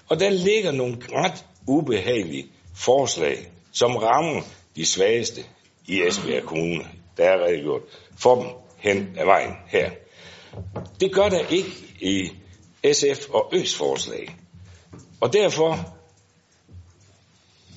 [0.08, 2.46] Og der ligger nogle ret ubehagelige
[2.76, 4.40] forslag, som rammer
[4.76, 5.40] de svageste
[5.86, 6.84] i Esbjerg Kommune.
[7.16, 7.82] Der er redegjort
[8.18, 9.90] for dem hen ad vejen her.
[11.00, 11.70] Det gør der ikke
[12.00, 12.32] i
[12.92, 14.36] SF og Øs forslag.
[15.20, 15.96] Og derfor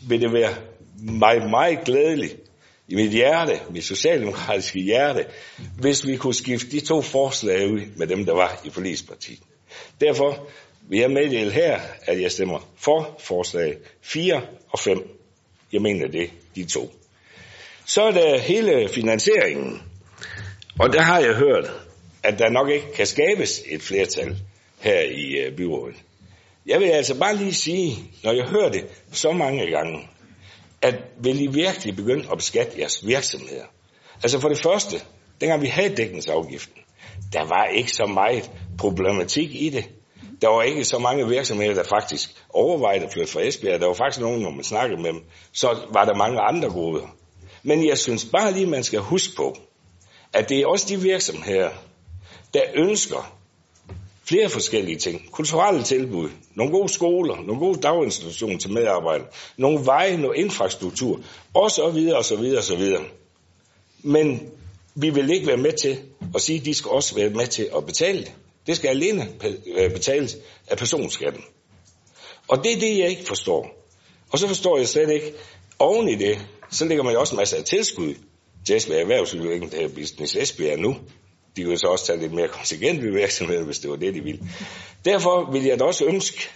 [0.08, 0.56] vil det være
[1.02, 2.43] meget, meget glædeligt
[2.94, 5.26] i mit hjerte, mit socialdemokratiske hjerte,
[5.80, 9.40] hvis vi kunne skifte de to forslag ud med dem, der var i forligspartiet.
[10.02, 10.48] Derfor
[10.90, 15.20] vil jeg meddele her, at jeg stemmer for forslag 4 og 5.
[15.72, 16.94] Jeg mener det, de to.
[17.86, 19.82] Så er der hele finansieringen.
[20.80, 21.72] Og der har jeg hørt,
[22.24, 24.38] at der nok ikke kan skabes et flertal
[24.80, 25.96] her i øh, byrådet.
[26.66, 30.00] Jeg vil altså bare lige sige, når jeg hører det så mange gange,
[30.84, 33.66] at vil I virkelig begynde at beskatte jeres virksomheder?
[34.24, 34.96] Altså for det første,
[35.42, 36.82] dengang vi havde dækningsafgiften,
[37.34, 39.90] der var ikke så meget problematik i det.
[40.42, 43.80] Der var ikke så mange virksomheder, der faktisk overvejede at flytte fra Esbjerg.
[43.80, 45.24] Der var faktisk nogen, når man snakkede med dem,
[45.54, 47.08] så var der mange andre goder.
[47.64, 49.58] Men jeg synes bare lige, man skal huske på,
[50.34, 51.70] at det er også de virksomheder,
[52.54, 53.38] der ønsker
[54.34, 55.32] flere forskellige ting.
[55.32, 59.28] Kulturelle tilbud, nogle gode skoler, nogle gode daginstitutioner til medarbejdere,
[59.58, 61.20] nogle veje, noget infrastruktur,
[61.54, 63.04] og så videre, og så videre, og så videre.
[64.04, 64.52] Men
[64.96, 66.00] vi vil ikke være med til
[66.36, 68.32] at sige, at de skal også være med til at betale det.
[68.68, 69.28] Det skal alene
[69.76, 70.38] øh, betales
[70.68, 71.44] af personskatten.
[72.48, 73.88] Og det er det, jeg ikke forstår.
[74.32, 75.34] Og så forstår jeg slet ikke,
[75.80, 76.38] oven i det,
[76.72, 78.14] så ligger man jo også en masse af tilskud
[78.66, 80.96] til Esbjerg Erhvervsudvikling, der er Business Esbjerg nu.
[81.56, 84.24] De kunne så også tage lidt mere kontingent ved virksomheden, hvis det var det, de
[84.24, 84.40] ville.
[85.06, 86.50] Derfor vil jeg da også ønske,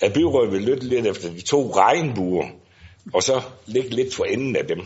[0.00, 2.48] at byrådet vil lytte lidt efter de to regnbuer,
[3.14, 4.80] og så ligge lidt for enden af dem.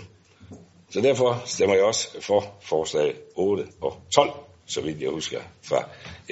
[0.90, 4.30] Så derfor stemmer jeg også for forslag 8 og 12,
[4.66, 5.88] så vidt jeg husker, fra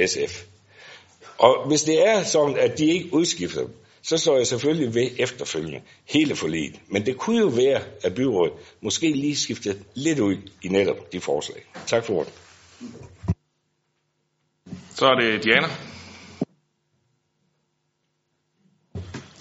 [0.07, 0.45] SF.
[1.39, 5.11] Og hvis det er sådan, at de ikke udskifter dem, så står jeg selvfølgelig ved
[5.19, 6.81] efterfølgende hele forliget.
[6.89, 11.21] Men det kunne jo være, at byrådet måske lige skiftede lidt ud i netop de
[11.21, 11.63] forslag.
[11.87, 12.33] Tak for ordet.
[14.91, 15.69] Så er det Diana.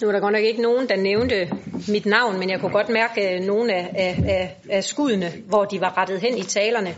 [0.02, 1.50] Nu er der godt nok ikke nogen, der nævnte
[1.88, 5.80] mit navn, men jeg kunne godt mærke øh, nogle af, af, af skuddene, hvor de
[5.80, 6.96] var rettet hen i talerne.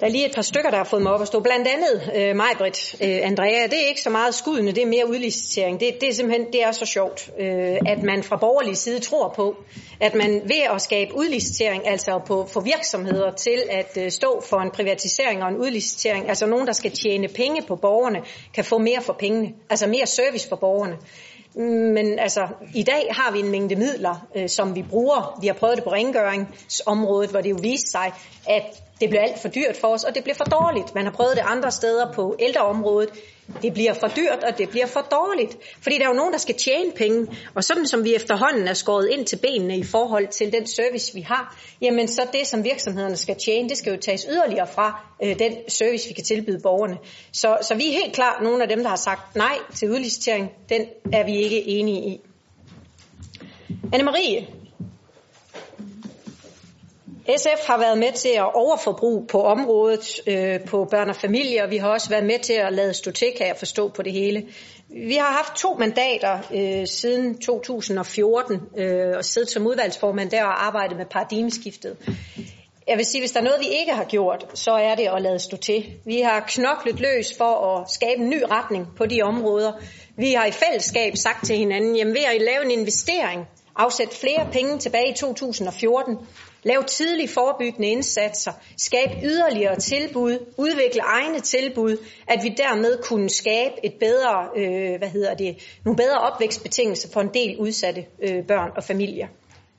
[0.00, 1.40] Der er lige et par stykker, der har fået mig op at stå.
[1.40, 3.66] Blandt andet øh, Majbrit, øh, Andrea.
[3.66, 5.80] Det er ikke så meget skuddene, det er mere udlicitering.
[5.80, 9.32] Det, det er simpelthen det er så sjovt, øh, at man fra borgerlig side tror
[9.36, 9.56] på,
[10.00, 14.56] at man ved at skabe udlicitering, altså på, få virksomheder til at øh, stå for
[14.56, 18.18] en privatisering og en udlicitering, altså nogen, der skal tjene penge på borgerne,
[18.54, 20.96] kan få mere for pengene, altså mere service for borgerne.
[21.54, 25.38] Men altså, i dag har vi en mængde midler, øh, som vi bruger.
[25.40, 28.12] Vi har prøvet det på rengøringsområdet, hvor det jo viste sig,
[28.48, 30.94] at det blev alt for dyrt for os, og det blev for dårligt.
[30.94, 33.10] Man har prøvet det andre steder på ældreområdet.
[33.62, 35.56] Det bliver for dyrt, og det bliver for dårligt.
[35.80, 37.26] Fordi der er jo nogen, der skal tjene penge.
[37.54, 41.14] Og sådan som vi efterhånden er skåret ind til benene i forhold til den service,
[41.14, 45.00] vi har, jamen så det, som virksomhederne skal tjene, det skal jo tages yderligere fra
[45.22, 46.98] øh, den service, vi kan tilbyde borgerne.
[47.32, 50.50] Så, så vi er helt klart nogle af dem, der har sagt nej til udlicitering.
[50.68, 52.20] Den er vi ikke enige i.
[53.94, 54.44] Anne-Marie,
[57.28, 61.66] SF har været med til at overforbruge på området øh, på børn og familier.
[61.66, 64.12] Vi har også været med til at lade stå til, kan jeg forstå på det
[64.12, 64.46] hele.
[64.88, 70.66] Vi har haft to mandater øh, siden 2014 øh, og siddet som udvalgsformand der og
[70.66, 71.96] arbejdet med paradigmeskiftet.
[72.88, 75.22] Jeg vil sige, hvis der er noget, vi ikke har gjort, så er det at
[75.22, 75.84] lade stå til.
[76.04, 79.72] Vi har knoklet løs for at skabe en ny retning på de områder.
[80.16, 84.46] Vi har i fællesskab sagt til hinanden, jamen ved at lave en investering, afsætte flere
[84.52, 86.18] penge tilbage i 2014,
[86.64, 91.96] Lav tidlige forebyggende indsatser, skab yderligere tilbud, udvikle egne tilbud,
[92.28, 97.20] at vi dermed kunne skabe et bedre, øh, hvad hedder det, nogle bedre opvækstbetingelser for
[97.20, 99.28] en del udsatte øh, børn og familier.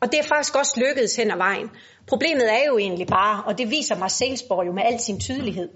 [0.01, 1.69] Og det er faktisk også lykkedes hen ad vejen.
[2.07, 5.69] Problemet er jo egentlig bare, og det viser Marcelsborg jo med al sin tydelighed,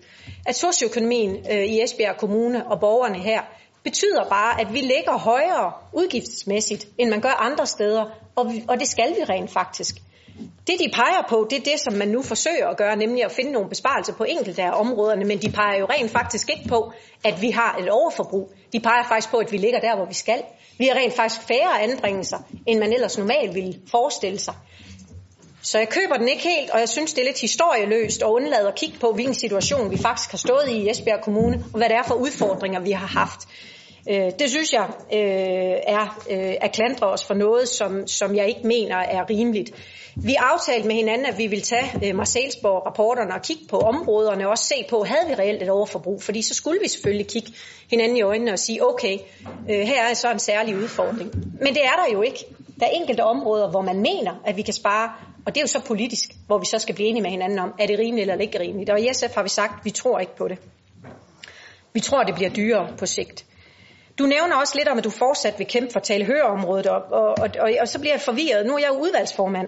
[0.45, 3.41] at socioøkonomien øh, i Esbjerg Kommune og borgerne her
[3.83, 8.79] betyder bare, at vi ligger højere udgiftsmæssigt, end man gør andre steder, og, vi, og
[8.79, 9.95] det skal vi rent faktisk.
[10.67, 13.31] Det, de peger på, det er det, som man nu forsøger at gøre, nemlig at
[13.31, 16.91] finde nogle besparelser på enkelte af områderne, men de peger jo rent faktisk ikke på,
[17.23, 18.51] at vi har et overforbrug.
[18.73, 20.41] De peger faktisk på, at vi ligger der, hvor vi skal.
[20.77, 22.37] Vi har rent faktisk færre anbringelser,
[22.67, 24.53] end man ellers normalt ville forestille sig.
[25.61, 28.67] Så jeg køber den ikke helt, og jeg synes, det er lidt historieløst at undlade
[28.67, 31.89] at kigge på, hvilken situation vi faktisk har stået i i Esbjerg Kommune, og hvad
[31.89, 33.39] det er for udfordringer, vi har haft.
[34.09, 38.47] Øh, det synes jeg øh, er øh, at klandre os for noget, som, som jeg
[38.47, 39.71] ikke mener er rimeligt.
[40.15, 44.63] Vi aftalte med hinanden, at vi ville tage Marcelsborg-rapporterne og kigge på områderne og også
[44.63, 46.23] se på, havde vi reelt et overforbrug?
[46.23, 47.51] Fordi så skulle vi selvfølgelig kigge
[47.89, 49.17] hinanden i øjnene og sige, okay,
[49.67, 51.31] her er så en særlig udfordring.
[51.61, 52.45] Men det er der jo ikke.
[52.79, 55.11] Der er enkelte områder, hvor man mener, at vi kan spare,
[55.49, 57.73] og det er jo så politisk, hvor vi så skal blive enige med hinanden om,
[57.79, 58.89] er det rimeligt eller ikke rimeligt.
[58.89, 60.57] Og i SF har vi sagt, at vi tror ikke på det.
[61.93, 63.45] Vi tror, det bliver dyrere på sigt.
[64.19, 67.49] Du nævner også lidt om, at du fortsat vil kæmpe for talehøreområdet, og, og, og,
[67.59, 68.65] og, og så bliver jeg forvirret.
[68.65, 69.67] Nu er jeg jo udvalgsformand.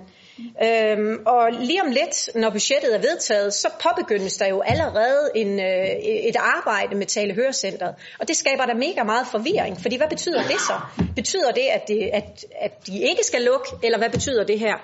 [0.64, 5.60] Øhm, og lige om lidt, når budgettet er vedtaget, så påbegyndes der jo allerede en,
[5.60, 7.96] øh, et arbejde med talehørecentret.
[8.20, 11.04] Og det skaber der mega meget forvirring, fordi hvad betyder det så?
[11.16, 14.76] Betyder det, at, det, at, at de ikke skal lukke, eller hvad betyder det her?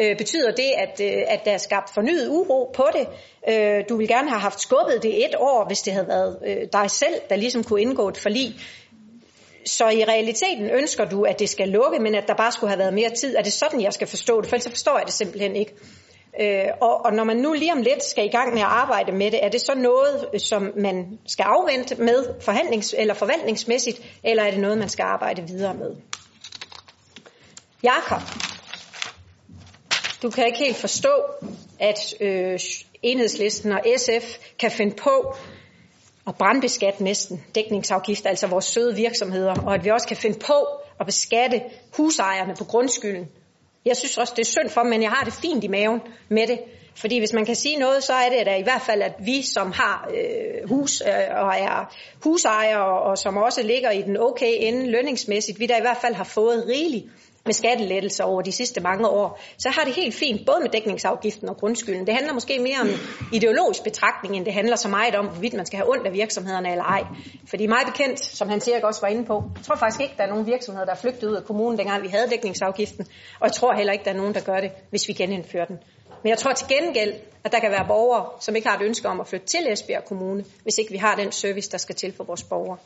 [0.00, 3.06] Øh, betyder det, at, øh, at der er skabt fornyet uro på det?
[3.48, 6.56] Øh, du ville gerne have haft skubbet det et år, hvis det havde været øh,
[6.72, 8.54] dig selv, der ligesom kunne indgå et forlig.
[9.66, 12.78] Så i realiteten ønsker du, at det skal lukke, men at der bare skulle have
[12.78, 13.36] været mere tid.
[13.36, 14.48] Er det sådan, jeg skal forstå det?
[14.48, 15.74] For ellers forstår jeg det simpelthen ikke.
[16.40, 19.12] Øh, og, og når man nu lige om lidt skal i gang med at arbejde
[19.12, 24.42] med det, er det så noget, som man skal afvente med forhandlings- eller forvaltningsmæssigt, eller
[24.42, 25.96] er det noget, man skal arbejde videre med?
[27.82, 28.20] Jakob,
[30.22, 31.22] du kan ikke helt forstå,
[31.78, 32.58] at øh,
[33.02, 35.36] enhedslisten og SF kan finde på
[36.26, 40.66] at brandbeskatte næsten dækningsafgift, altså vores søde virksomheder, og at vi også kan finde på
[41.00, 41.60] at beskatte
[41.96, 43.28] husejerne på grundskylden.
[43.84, 46.00] Jeg synes også, det er synd for dem, men jeg har det fint i maven
[46.28, 46.58] med det.
[46.96, 49.42] Fordi hvis man kan sige noget, så er det da i hvert fald, at vi
[49.42, 51.94] som har øh, hus øh, og er
[52.24, 56.14] husejere, og som også ligger i den okay ende lønningsmæssigt, vi der i hvert fald
[56.14, 57.04] har fået rigeligt
[57.44, 61.48] med skattelettelser over de sidste mange år, så har det helt fint, både med dækningsafgiften
[61.48, 62.06] og grundskylden.
[62.06, 62.88] Det handler måske mere om
[63.32, 66.70] ideologisk betragtning, end det handler så meget om, hvorvidt man skal have ondt af virksomhederne
[66.70, 67.02] eller ej.
[67.46, 70.22] Fordi meget bekendt, som han siger også var inde på, jeg tror faktisk ikke, der
[70.24, 73.06] er nogen virksomheder, der er flygtet ud af kommunen, dengang vi havde dækningsafgiften,
[73.40, 75.78] og jeg tror heller ikke, der er nogen, der gør det, hvis vi genindfører den.
[76.22, 77.14] Men jeg tror til gengæld,
[77.44, 80.04] at der kan være borgere, som ikke har et ønske om at flytte til Esbjerg
[80.04, 82.78] Kommune, hvis ikke vi har den service, der skal til for vores borgere.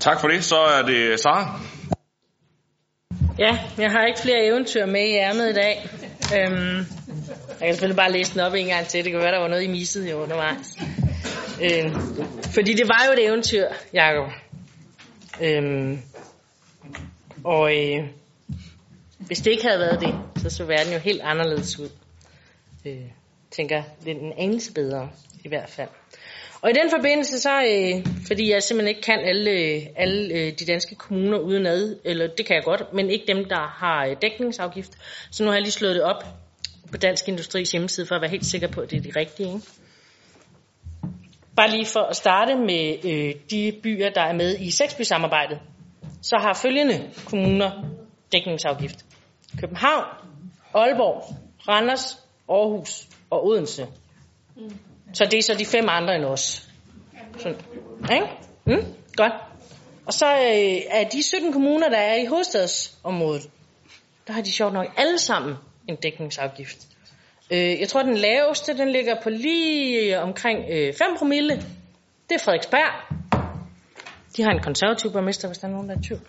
[0.00, 0.44] Tak for det.
[0.44, 1.60] Så er det Sara.
[3.38, 5.88] Ja, jeg har ikke flere eventyr med i ærmet i dag.
[6.36, 6.76] Øhm,
[7.60, 9.04] jeg kan selvfølgelig bare læse den op en gang til.
[9.04, 10.76] Det kan være, der var noget, I missede jo undervejs.
[11.62, 11.94] Øhm,
[12.54, 14.32] fordi det var jo et eventyr, Jacob.
[15.40, 16.02] Øhm,
[17.44, 18.08] og øh,
[19.18, 21.88] hvis det ikke havde været det, så så verden jo helt anderledes ud.
[22.86, 23.10] Øh,
[23.50, 25.10] tænker, det er en anelse bedre
[25.44, 25.88] i hvert fald.
[26.62, 30.52] Og i den forbindelse så, øh, fordi jeg simpelthen ikke kan alle, øh, alle øh,
[30.58, 34.06] de danske kommuner uden ad, eller det kan jeg godt, men ikke dem, der har
[34.06, 34.92] øh, dækningsafgift.
[35.30, 36.24] Så nu har jeg lige slået det op
[36.90, 39.48] på Dansk Industris hjemmeside, for at være helt sikker på, at det er det rigtige.
[39.48, 39.66] Ikke?
[41.56, 45.58] Bare lige for at starte med øh, de byer, der er med i seksby-samarbejdet,
[46.22, 47.70] så har følgende kommuner
[48.32, 49.04] dækningsafgift.
[49.60, 50.04] København,
[50.74, 51.36] Aalborg,
[51.68, 52.18] Randers,
[52.48, 53.86] Aarhus og Odense.
[54.56, 54.89] Mm.
[55.12, 56.68] Så det er så de fem andre end os.
[57.38, 57.56] Sådan.
[58.12, 58.26] Ikke?
[58.64, 58.94] Mm?
[59.16, 59.32] Godt.
[60.06, 63.50] Og så øh, er de 17 kommuner, der er i hovedstadsområdet,
[64.26, 65.54] der har de sjovt nok alle sammen
[65.88, 66.78] en dækningsafgift.
[67.50, 71.56] Øh, jeg tror, den laveste, den ligger på lige omkring øh, 5 promille.
[72.28, 73.16] Det er Frederiksberg.
[74.36, 76.20] De har en konservativ borgmester, hvis der er nogen, der er i tvivl.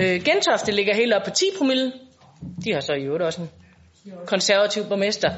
[0.00, 1.92] Øh, Gentofte ligger helt op på 10 promille.
[2.64, 3.50] De har så i øvrigt også en
[4.26, 5.30] konservativ borgmester.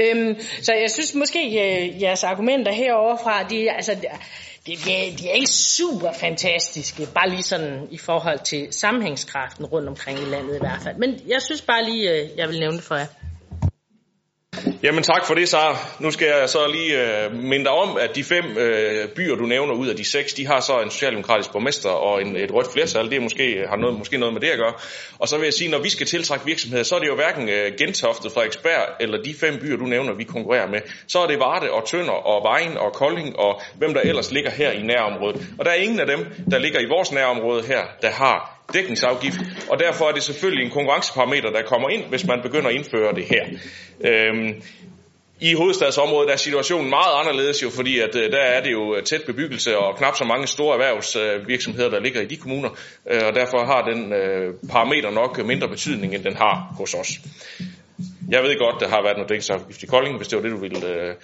[0.00, 4.06] Øhm, så jeg synes måske, øh, jeres argumenter heroverfra, de, altså, de,
[4.66, 10.18] de, de er ikke super fantastiske, bare lige sådan i forhold til sammenhængskraften rundt omkring
[10.18, 10.96] i landet i hvert fald.
[10.96, 13.06] Men jeg synes bare lige, øh, jeg vil nævne det for jer.
[14.82, 15.76] Jamen tak for det, Sara.
[15.98, 19.46] Nu skal jeg så lige øh, minde dig om, at de fem øh, byer, du
[19.46, 22.72] nævner ud af de seks, de har så en socialdemokratisk borgmester og en, et rødt
[22.72, 23.10] flertal.
[23.10, 24.72] Det er måske, har noget, måske noget med det at gøre.
[25.18, 27.48] Og så vil jeg sige, når vi skal tiltrække virksomheder, så er det jo hverken
[27.48, 30.80] øh, Gentofte, Frederiksberg eller de fem byer, du nævner, vi konkurrerer med.
[31.08, 34.50] Så er det Varde og Tønder og Vejen og Kolding og hvem der ellers ligger
[34.50, 35.46] her i nærområdet.
[35.58, 39.40] Og der er ingen af dem, der ligger i vores nærområde her, der har dækningsafgift,
[39.70, 43.14] og derfor er det selvfølgelig en konkurrenceparameter, der kommer ind, hvis man begynder at indføre
[43.14, 43.44] det her.
[44.04, 44.62] Øhm,
[45.40, 49.22] i hovedstadsområdet er situationen meget anderledes jo, fordi at øh, der er det jo tæt
[49.26, 52.70] bebyggelse og knap så mange store erhvervsvirksomheder, der ligger i de kommuner,
[53.10, 57.08] øh, og derfor har den øh, parameter nok mindre betydning, end den har hos os.
[58.30, 60.60] Jeg ved godt, der har været noget dækningsafgift i Kolding, hvis det var det, du
[60.66, 61.14] ville øh,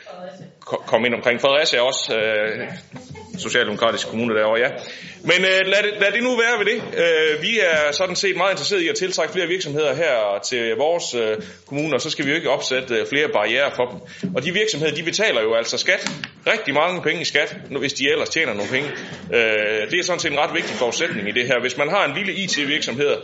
[0.61, 1.41] komme ind omkring.
[1.41, 2.71] Fredericia er også øh,
[3.39, 4.71] socialdemokratisk kommune derovre, ja.
[5.23, 6.79] Men øh, lad, det, lad det nu være ved det.
[7.03, 11.15] Øh, vi er sådan set meget interesseret i at tiltrække flere virksomheder her til vores
[11.15, 13.99] øh, og så skal vi jo ikke opsætte øh, flere barriere for dem.
[14.37, 16.11] Og de virksomheder, de betaler jo altså skat.
[16.47, 18.89] Rigtig mange penge i skat, hvis de ellers tjener nogle penge.
[19.35, 21.61] Øh, det er sådan set en ret vigtig forudsætning i det her.
[21.61, 23.17] Hvis man har en lille IT-virksomhed,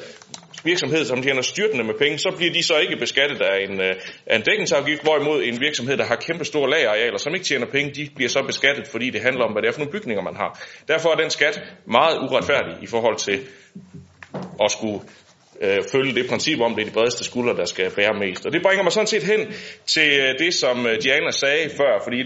[0.64, 3.94] virksomhed, som tjener styrtende med penge, så bliver de så ikke beskattet af en, øh,
[4.26, 7.90] af en dækningsafgift, hvorimod en virksomhed, der har kæmpe store lagerarealer, som ikke tjener penge,
[7.94, 10.36] de bliver så beskattet, fordi det handler om, hvad det er for nogle bygninger, man
[10.36, 10.60] har.
[10.88, 13.40] Derfor er den skat meget uretfærdig i forhold til
[14.64, 15.00] at skulle
[15.60, 18.46] øh, følge det princip om, det er de bredeste skuldre, der skal bære mest.
[18.46, 19.40] Og det bringer mig sådan set hen
[19.86, 22.18] til øh, det, som øh, Diana sagde før, fordi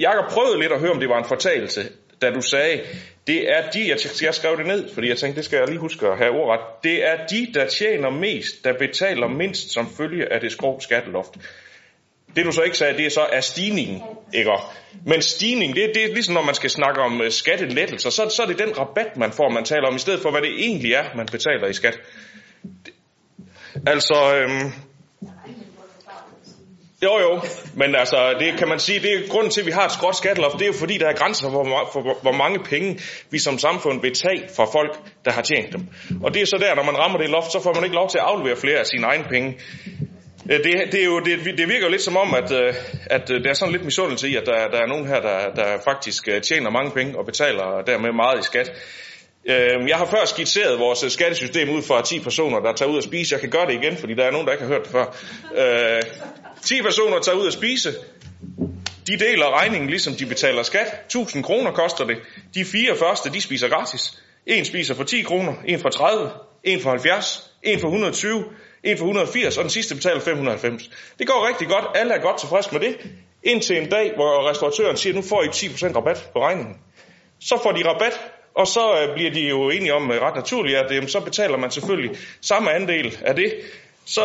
[0.00, 1.80] Jakob prøvede lidt at høre, om det var en fortalelse,
[2.22, 2.80] da du sagde,
[3.26, 5.78] det er de, jeg, jeg skrev det ned, fordi jeg tænkte, det skal jeg lige
[5.78, 6.60] huske at have ordret.
[6.84, 11.30] Det er de, der tjener mest, der betaler mindst som følge af det skrå skatteloft.
[12.36, 14.02] Det du så ikke sagde, det er så er stigningen,
[14.34, 14.50] ikke?
[15.06, 18.42] Men stigning, det, det er ligesom når man skal snakke om øh, skattelettelser, så, så
[18.42, 20.92] er det den rabat, man får, man taler om, i stedet for hvad det egentlig
[20.92, 22.00] er, man betaler i skat.
[23.86, 24.72] Altså, øhm,
[27.02, 27.40] jo, jo,
[27.74, 30.16] men altså, det kan man sige, det er grunden til, at vi har et skråt
[30.16, 32.98] skatteloft, det er jo fordi, der er grænser for, for, hvor mange penge
[33.30, 35.88] vi som samfund vil tage fra folk, der har tjent dem.
[36.24, 38.08] Og det er så der, når man rammer det loft, så får man ikke lov
[38.08, 39.58] til at aflevere flere af sine egne penge.
[40.50, 42.74] Øh, det, det, er jo, det, det virker jo lidt som om, at, øh,
[43.06, 45.38] at øh, der er sådan lidt misundelse i, at der, der er nogen her, der,
[45.56, 48.72] der faktisk tjener mange penge og betaler dermed meget i skat.
[49.88, 53.32] Jeg har før skitseret vores skattesystem ud fra 10 personer, der tager ud og spise.
[53.32, 55.06] Jeg kan gøre det igen, fordi der er nogen, der ikke har hørt det før.
[56.64, 57.94] 10 personer tager ud at spise.
[59.06, 61.02] De deler regningen, ligesom de betaler skat.
[61.06, 62.16] 1000 kroner koster det.
[62.54, 64.22] De fire første, de spiser gratis.
[64.46, 66.30] En spiser for 10 kroner, en for 30,
[66.64, 68.44] en for 70, en for 120,
[68.84, 70.90] en for 180, og den sidste betaler 590.
[71.18, 71.84] Det går rigtig godt.
[71.94, 72.96] Alle er godt tilfredse med det.
[73.42, 76.76] Indtil en dag, hvor restauratøren siger, nu får I 10% rabat på regningen.
[77.40, 78.20] Så får de rabat,
[78.54, 81.56] og så øh, bliver de jo enige om øh, ret naturligt, at jamen, så betaler
[81.56, 83.54] man selvfølgelig samme andel af det.
[84.04, 84.22] Så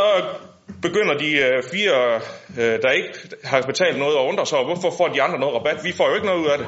[0.81, 2.21] begynder de øh, fire,
[2.57, 3.09] øh, der ikke
[3.43, 5.83] har betalt noget, og undre sig over, hvorfor får de andre noget rabat?
[5.83, 6.67] Vi får jo ikke noget ud af det.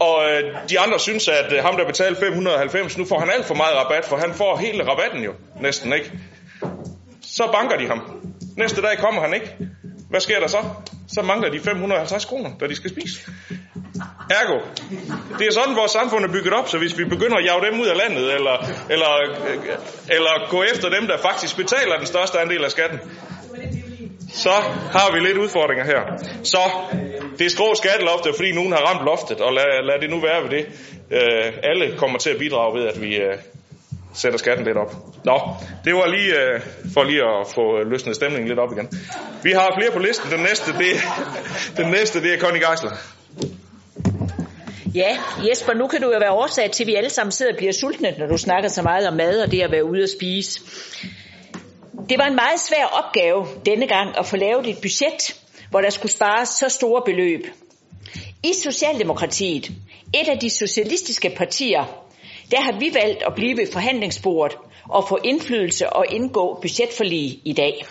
[0.00, 3.44] Og øh, de andre synes, at øh, ham, der betalte 590, nu får han alt
[3.44, 6.12] for meget rabat, for han får hele rabatten jo næsten, ikke?
[7.22, 8.00] Så banker de ham.
[8.56, 9.56] Næste dag kommer han ikke.
[10.10, 10.58] Hvad sker der så?
[11.08, 13.20] Så mangler de 550 kroner, da de skal spise.
[14.30, 14.58] Ergo,
[15.38, 17.80] det er sådan, vores samfund er bygget op, så hvis vi begynder at jage dem
[17.80, 18.56] ud af landet, eller,
[18.90, 19.12] eller,
[20.16, 22.98] eller gå efter dem, der faktisk betaler den største andel af skatten,
[24.32, 24.50] så
[24.92, 26.00] har vi lidt udfordringer her.
[26.42, 26.58] Så
[27.38, 30.42] det er skrå skatteloft, fordi nogen har ramt loftet, og lad, lad det nu være
[30.42, 30.66] ved det.
[31.10, 33.36] Øh, alle kommer til at bidrage ved, at vi øh,
[34.14, 34.94] sætter skatten lidt op.
[35.24, 35.40] Nå,
[35.84, 36.60] det var lige øh,
[36.94, 38.88] for lige at få øh, løsnet stemningen lidt op igen.
[39.42, 40.30] Vi har flere på listen.
[40.30, 40.92] Den næste, det,
[41.80, 42.90] den næste, det er Connie Geisler.
[44.94, 45.18] Ja,
[45.48, 47.72] Jesper, nu kan du jo være årsag til, at vi alle sammen sidder og bliver
[47.72, 50.60] sultne, når du snakker så meget om mad og det at være ude at spise.
[52.08, 55.40] Det var en meget svær opgave denne gang at få lavet et budget,
[55.70, 57.46] hvor der skulle spares så store beløb.
[58.42, 59.70] I Socialdemokratiet,
[60.14, 62.04] et af de socialistiske partier,
[62.50, 64.56] der har vi valgt at blive ved forhandlingsbordet
[64.88, 67.86] og få indflydelse og indgå budgetforlig i dag.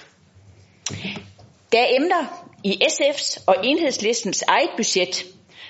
[1.71, 5.25] Der er emner i SF's og enhedslistens eget budget,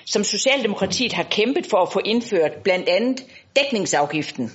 [0.06, 3.24] som Socialdemokratiet har kæmpet for at få indført, blandt andet
[3.56, 4.52] dækningsafgiften.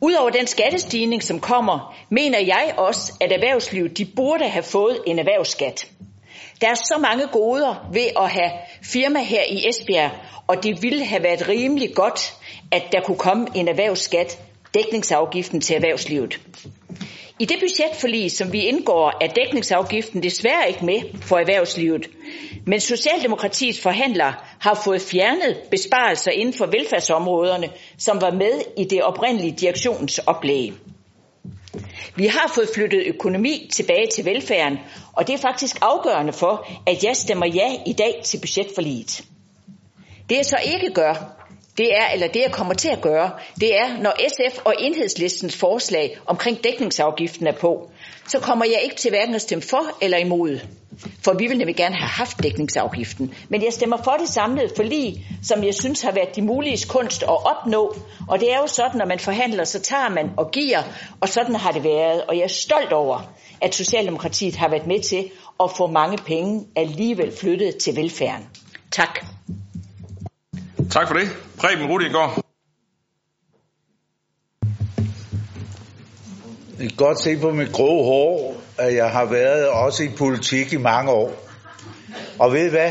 [0.00, 5.18] Udover den skattestigning, som kommer, mener jeg også, at erhvervslivet de burde have fået en
[5.18, 5.88] erhvervsskat.
[6.60, 8.50] Der er så mange goder ved at have
[8.82, 10.10] firma her i Esbjerg,
[10.46, 12.34] og det ville have været rimelig godt,
[12.72, 14.38] at der kunne komme en erhvervsskat,
[14.74, 16.40] dækningsafgiften til erhvervslivet.
[17.40, 22.06] I det budgetforlig, som vi indgår, er dækningsafgiften desværre ikke med for erhvervslivet.
[22.66, 29.02] Men Socialdemokratiets forhandlere har fået fjernet besparelser inden for velfærdsområderne, som var med i det
[29.02, 30.72] oprindelige direktionsoplæg.
[32.16, 34.78] Vi har fået flyttet økonomi tilbage til velfærden,
[35.12, 39.22] og det er faktisk afgørende for, at jeg stemmer ja i dag til budgetforliget.
[40.28, 41.43] Det jeg så ikke gør,
[41.78, 43.30] det er, eller det jeg kommer til at gøre,
[43.60, 47.90] det er, når SF og enhedslistens forslag omkring dækningsafgiften er på,
[48.28, 50.60] så kommer jeg ikke til hverken at stemme for eller imod.
[51.24, 53.34] For vi vil nemlig gerne have haft dækningsafgiften.
[53.48, 57.22] Men jeg stemmer for det samlede forlig, som jeg synes har været de mulige kunst
[57.22, 57.96] at opnå.
[58.28, 60.82] Og det er jo sådan, når man forhandler, så tager man og giver,
[61.20, 62.24] og sådan har det været.
[62.24, 65.30] Og jeg er stolt over, at Socialdemokratiet har været med til
[65.62, 68.48] at få mange penge alligevel flyttet til velfærden.
[68.90, 69.26] Tak.
[70.90, 71.28] Tak for det.
[71.58, 72.40] Preben Rudinger.
[76.80, 80.72] I kan godt se på mit grå hår, at jeg har været også i politik
[80.72, 81.32] i mange år.
[82.38, 82.90] Og ved I hvad?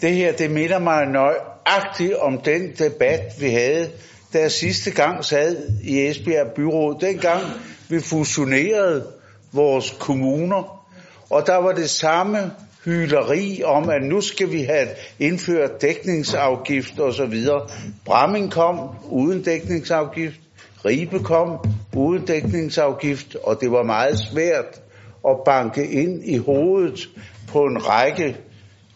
[0.00, 3.90] Det her, det minder mig nøjagtigt om den debat, vi havde,
[4.32, 7.00] da jeg sidste gang sad i Esbjerg Byråd.
[7.00, 7.42] Dengang
[7.88, 9.06] vi fusionerede
[9.52, 10.86] vores kommuner,
[11.30, 12.52] og der var det samme
[12.84, 14.88] hyleri om, at nu skal vi have
[15.18, 17.68] indført dækningsafgift og så videre.
[18.04, 18.78] Bramming kom
[19.10, 20.40] uden dækningsafgift,
[20.84, 21.58] Ribe kom
[21.96, 24.80] uden dækningsafgift, og det var meget svært
[25.28, 27.08] at banke ind i hovedet
[27.48, 28.36] på en række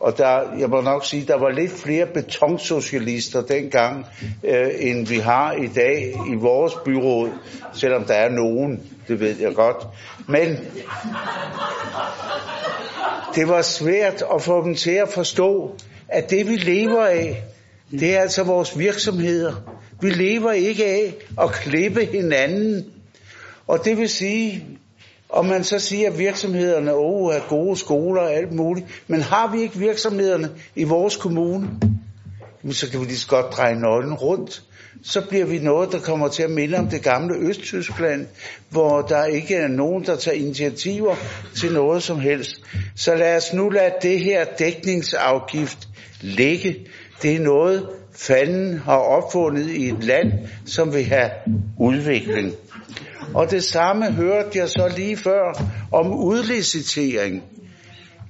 [0.05, 4.07] og der, jeg må nok sige, der var lidt flere betonsocialister dengang,
[4.45, 7.31] øh, end vi har i dag i vores byråd,
[7.73, 9.87] selvom der er nogen, det ved jeg godt.
[10.29, 10.59] Men
[13.35, 15.77] det var svært at få dem til at forstå,
[16.09, 17.43] at det vi lever af,
[17.91, 19.53] det er altså vores virksomheder.
[20.01, 22.85] Vi lever ikke af at klippe hinanden.
[23.67, 24.67] Og det vil sige,
[25.35, 28.87] og man så siger, at virksomhederne oh, er gode skoler og alt muligt.
[29.07, 31.69] Men har vi ikke virksomhederne i vores kommune,
[32.71, 34.63] så kan vi lige så godt dreje nøglen rundt.
[35.03, 38.27] Så bliver vi noget, der kommer til at minde om det gamle Østtyskland,
[38.71, 41.15] hvor der ikke er nogen, der tager initiativer
[41.57, 42.57] til noget som helst.
[42.97, 45.89] Så lad os nu lade det her dækningsafgift
[46.21, 46.77] ligge.
[47.23, 50.33] Det er noget, fanden har opfundet i et land,
[50.67, 51.31] som vil have
[51.79, 52.53] udvikling.
[53.35, 57.43] Og det samme hørte jeg så lige før om udlicitering.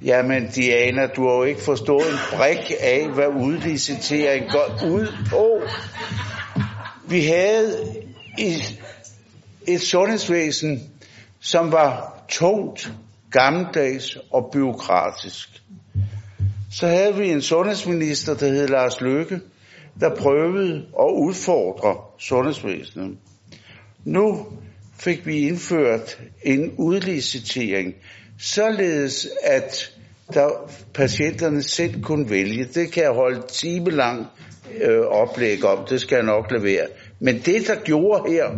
[0.05, 5.61] Jamen Diana, du har jo ikke forstået en brik af, hvad udlicitering går ud på.
[7.09, 7.97] Vi havde
[8.39, 8.83] et,
[9.69, 10.91] et sundhedsvæsen,
[11.41, 12.93] som var tungt,
[13.31, 15.49] gammeldags og byråkratisk.
[16.73, 19.41] Så havde vi en sundhedsminister, der hed Lars Løkke,
[20.01, 23.19] der prøvede at udfordre sundhedsvæsenet.
[24.05, 24.47] Nu
[24.99, 27.95] fik vi indført en udlicitering,
[28.39, 29.94] således at
[30.33, 32.65] der patienterne selv kunne vælge.
[32.65, 34.27] Det kan jeg holde timelang
[34.81, 36.87] øh, oplæg om, det skal jeg nok levere.
[37.21, 38.51] Men det, der gjorde her,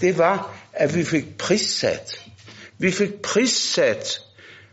[0.00, 2.30] det var, at vi fik prissat.
[2.78, 4.20] Vi fik prissat,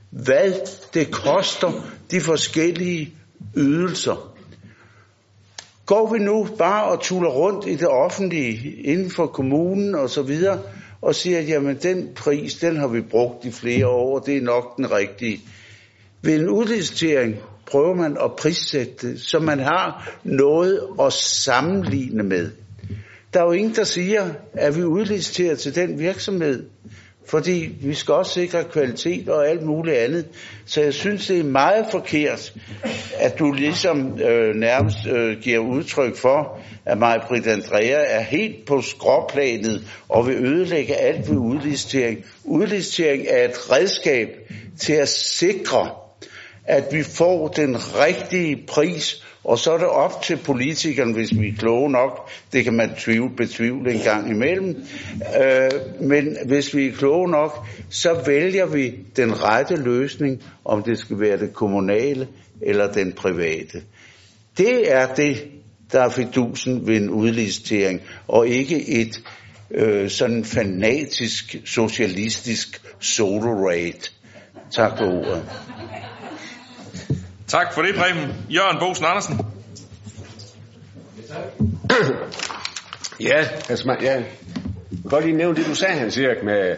[0.10, 0.54] hvad
[0.94, 1.72] det koster,
[2.12, 3.14] de forskellige
[3.56, 4.34] ydelser.
[5.86, 10.22] Går vi nu bare og tuller rundt i det offentlige, inden for kommunen og så
[10.22, 10.62] videre,
[11.02, 14.38] og siger, at jamen, den pris, den har vi brugt i flere år, og det
[14.38, 15.42] er nok den rigtige.
[16.22, 17.36] Ved en udlicitering
[17.66, 22.52] prøver man at prissætte det, så man har noget at sammenligne med.
[23.34, 26.66] Der er jo ingen, der siger, at vi udliciterer til den virksomhed,
[27.30, 30.26] fordi vi skal også sikre kvalitet og alt muligt andet.
[30.66, 32.54] Så jeg synes, det er meget forkert,
[33.20, 38.66] at du ligesom øh, nærmest øh, giver udtryk for, at mig Britt Andrea er helt
[38.66, 42.26] på skråplanet og vil ødelægge alt ved udlistering.
[42.44, 44.28] Udlistering er et redskab
[44.80, 46.07] til at sikre,
[46.68, 51.48] at vi får den rigtige pris, og så er det op til politikerne, hvis vi
[51.48, 52.30] er kloge nok.
[52.54, 54.76] Det kan man tvivle, betvivle en gang imellem.
[55.42, 55.72] Øh,
[56.02, 61.20] men hvis vi er kloge nok, så vælger vi den rette løsning, om det skal
[61.20, 62.28] være det kommunale
[62.62, 63.82] eller den private.
[64.58, 65.48] Det er det,
[65.92, 69.22] der er fidusen ved en udlicitering, og ikke et
[69.72, 74.12] øh, sådan fanatisk, socialistisk solo rate.
[74.72, 75.44] Tak for ordet.
[77.48, 78.34] Tak for det, Preben.
[78.50, 79.40] Jørgen Bosen Andersen.
[83.20, 84.24] Ja, altså, man, ja.
[85.10, 86.76] Godt lige nævne det, du sagde, Hans Erik, med,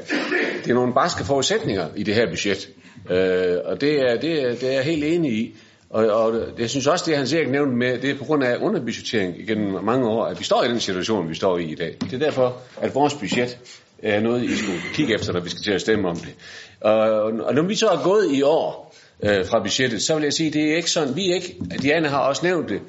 [0.63, 2.69] det er nogle barske forudsætninger i det her budget.
[3.09, 5.55] Øh, og det er, det, er, det er jeg helt enig i.
[5.89, 8.57] Og, og jeg synes også, det Hans Erik nævnte med, det er på grund af
[8.61, 11.97] underbudgettering igennem mange år, at vi står i den situation, vi står i i dag.
[12.01, 13.57] Det er derfor, at vores budget
[14.03, 16.35] er noget, I skulle kigge efter, når vi skal til at stemme om det.
[16.81, 18.88] Og, og når vi så er gået i år
[19.23, 22.07] øh, fra budgettet, så vil jeg sige, det er ikke sådan, vi er ikke, Diana
[22.07, 22.81] har også nævnt det,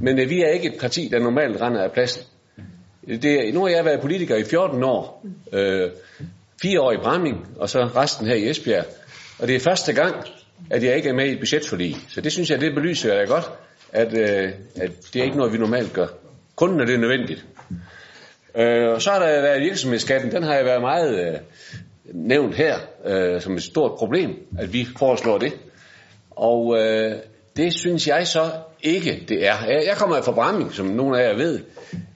[0.00, 2.22] men øh, vi er ikke et parti, der normalt render af pladsen.
[3.06, 5.90] Det, nu har jeg været politiker i 14 år, øh,
[6.62, 8.84] fire år i Bramming, og så resten her i Esbjerg.
[9.38, 10.14] Og det er første gang,
[10.70, 11.96] at jeg ikke er med i et budgetforlig.
[12.08, 13.50] Så det synes jeg, det belyser jeg godt,
[13.92, 16.06] at, øh, at det er ikke noget, vi normalt gør.
[16.56, 17.46] Kun når det er nødvendigt.
[18.56, 21.34] Øh, og så har der været virksomhedsskatten, den har jeg været meget øh,
[22.12, 25.52] nævnt her øh, som et stort problem, at vi foreslår det.
[26.36, 27.12] Og øh,
[27.56, 28.50] det synes jeg så
[28.82, 29.54] ikke, det er.
[29.86, 31.60] Jeg, kommer fra Bramming, som nogle af jer ved,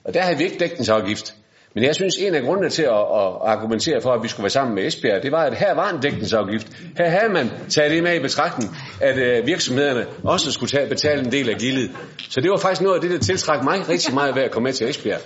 [0.03, 1.35] og der har vi ikke dækningsafgift.
[1.75, 4.49] Men jeg synes, en af grundene til at, at argumentere for, at vi skulle være
[4.49, 6.67] sammen med Esbjerg, det var, at her var en dækningsafgift.
[6.97, 11.21] Her havde man taget det med i betragtning, at øh, virksomhederne også skulle tage, betale
[11.25, 11.91] en del af gildet.
[12.29, 14.63] Så det var faktisk noget af det, der tiltrak mig rigtig meget ved at komme
[14.63, 15.19] med til Esbjerg.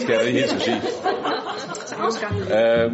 [0.00, 0.80] Skal jeg lige helt så sige.
[2.54, 2.92] Øh,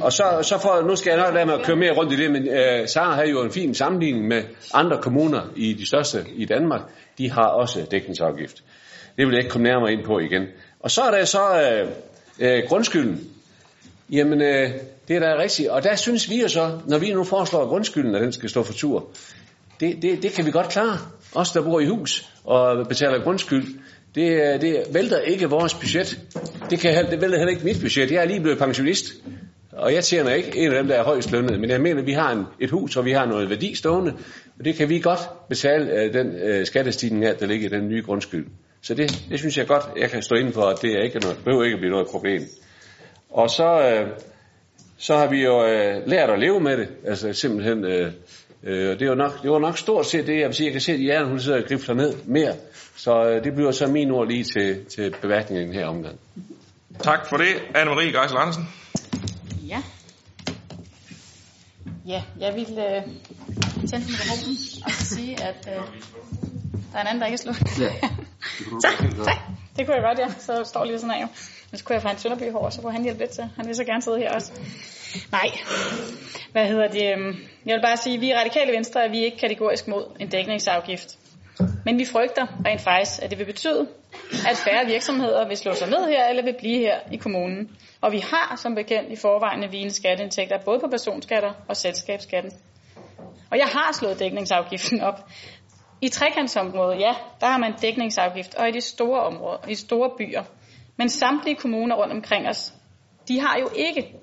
[0.00, 2.16] og så, så for, nu skal jeg nok lade mig at køre mere rundt i
[2.16, 4.42] det, men øh, Sara havde jo en fin sammenligning med
[4.74, 6.80] andre kommuner i de største i Danmark.
[7.18, 8.62] De har også dækningsafgift.
[9.16, 10.42] Det vil jeg ikke komme nærmere ind på igen.
[10.80, 11.88] Og så er der så øh,
[12.40, 13.30] øh, grundskylden.
[14.10, 14.70] Jamen, øh,
[15.08, 15.68] det er da rigtigt.
[15.68, 18.62] Og der synes vi jo så, når vi nu foreslår grundskylden, at den skal stå
[18.62, 19.08] for tur,
[19.80, 20.98] det, det, det kan vi godt klare.
[21.34, 23.66] Os, der bor i hus og betaler grundskyld,
[24.14, 26.20] det, øh, det vælter ikke vores budget.
[26.70, 28.10] Det, kan, det vælter heller ikke mit budget.
[28.10, 29.04] Jeg er lige blevet pensionist,
[29.72, 31.60] og jeg tjener ikke en af dem, der er højst lønnet.
[31.60, 34.12] Men jeg mener, at vi har en, et hus, og vi har noget værdi stående,
[34.58, 37.88] og det kan vi godt betale øh, den øh, skattestigning her, der ligger i den
[37.88, 38.46] nye grundskyld.
[38.82, 41.18] Så det, det synes jeg godt, jeg kan stå inden for, at det er ikke
[41.18, 42.42] noget, behøver ikke at blive noget problem.
[43.30, 44.08] Og så, øh,
[44.98, 46.88] så har vi jo øh, lært at leve med det.
[47.06, 48.12] Altså simpelthen, øh,
[48.66, 50.66] øh, øh, det, var nok, det var nok stort set det, jeg vil sige.
[50.66, 52.54] Jeg kan se, at hjernen hun sidder og grifler ned mere.
[52.96, 56.18] Så øh, det bliver så min ord lige til, til beværtningen her omgang.
[57.02, 58.68] Tak for det, Anne-Marie Geisel Andersen.
[59.68, 59.82] Ja.
[62.06, 63.02] Ja, jeg vil øh,
[63.90, 65.82] tænde mikrofonen og sige, at øh,
[66.92, 67.80] der er en anden, der ikke er slået.
[67.80, 68.08] Ja.
[68.82, 68.88] så,
[69.24, 69.36] tak.
[69.76, 70.28] Det kunne jeg godt, ja.
[70.38, 71.26] Så står lige sådan af.
[71.70, 73.44] Men så kunne jeg få en Sønderby hår, så kunne han hjælpe lidt til.
[73.56, 74.52] Han vil så gerne sidde her også.
[75.32, 75.48] Nej.
[76.52, 77.12] Hvad hedder det?
[77.12, 77.36] Øhm,
[77.66, 80.28] jeg vil bare sige, at vi i Radikale Venstre er vi ikke kategorisk mod en
[80.28, 81.18] dækningsafgift.
[81.84, 83.88] Men vi frygter rent faktisk, at det vil betyde,
[84.50, 87.76] at færre virksomheder vil slå sig ned her, eller vil blive her i kommunen.
[88.00, 92.52] Og vi har som bekendt i forvejen vigende skatteindtægter, både på personskatter og selskabsskatten.
[93.50, 95.28] Og jeg har slået dækningsafgiften op.
[96.00, 100.10] I trekantsområdet, ja, der har man dækningsafgift, og i de store områder, i de store
[100.18, 100.42] byer.
[100.96, 102.72] Men samtlige kommuner rundt omkring os,
[103.28, 104.14] de har jo ikke.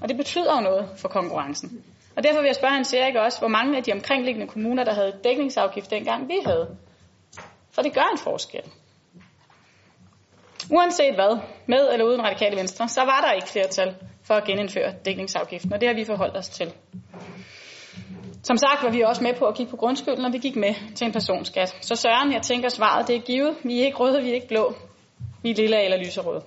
[0.00, 1.84] Og det betyder jo noget for konkurrencen.
[2.16, 4.94] Og derfor vil jeg spørge Hans Erik også, hvor mange af de omkringliggende kommuner, der
[4.94, 6.76] havde dækningsafgift dengang vi havde.
[7.70, 8.62] For det gør en forskel.
[10.70, 14.94] Uanset hvad, med eller uden radikale venstre, så var der ikke flertal for at genindføre
[15.04, 16.72] dækningsafgiften, og det har vi forholdt os til.
[18.42, 20.74] Som sagt var vi også med på at kigge på grundskylden, og vi gik med
[20.94, 21.76] til en personskat.
[21.80, 23.56] Så Søren, jeg tænker svaret, det er givet.
[23.62, 24.74] Vi er ikke røde, vi er ikke blå.
[25.42, 26.42] Vi er lilla eller lyserøde.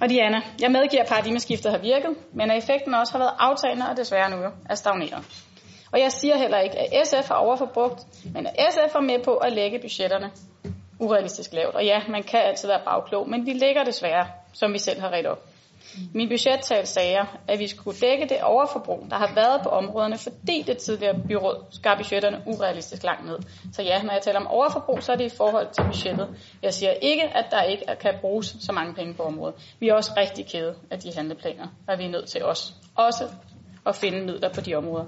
[0.00, 3.86] Og Diana, jeg medgiver, at paradigmeskiftet har virket, men at effekten også har været aftagende
[3.90, 4.36] og desværre nu
[4.70, 5.24] er stagneret.
[5.92, 8.00] Og jeg siger heller ikke, at SF har overforbrugt,
[8.34, 10.30] men at SF er med på at lægge budgetterne
[10.98, 11.74] urealistisk lavt.
[11.74, 15.10] Og ja, man kan altid være bagklog, men vi ligger desværre, som vi selv har
[15.10, 15.47] ret op.
[16.14, 17.18] Min budgettal sagde,
[17.48, 21.64] at vi skulle dække det overforbrug, der har været på områderne, fordi det tidligere byråd
[21.70, 23.38] skar budgetterne urealistisk langt ned.
[23.72, 26.28] Så ja, når jeg taler om overforbrug, så er det i forhold til budgettet.
[26.62, 29.54] Jeg siger ikke, at der ikke kan bruges så mange penge på området.
[29.80, 33.24] Vi er også rigtig kede af de handleplaner, og vi er nødt til os også
[33.86, 35.04] at finde midler på de områder.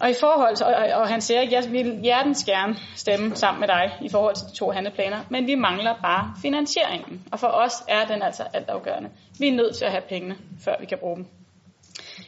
[0.00, 3.60] Og i forhold til, og, og han siger, at jeg vil hjertens gerne stemme sammen
[3.60, 7.28] med dig i forhold til de to handleplaner, men vi mangler bare finansieringen.
[7.32, 9.10] Og for os er den altså altafgørende.
[9.38, 11.26] Vi er nødt til at have pengene, før vi kan bruge dem.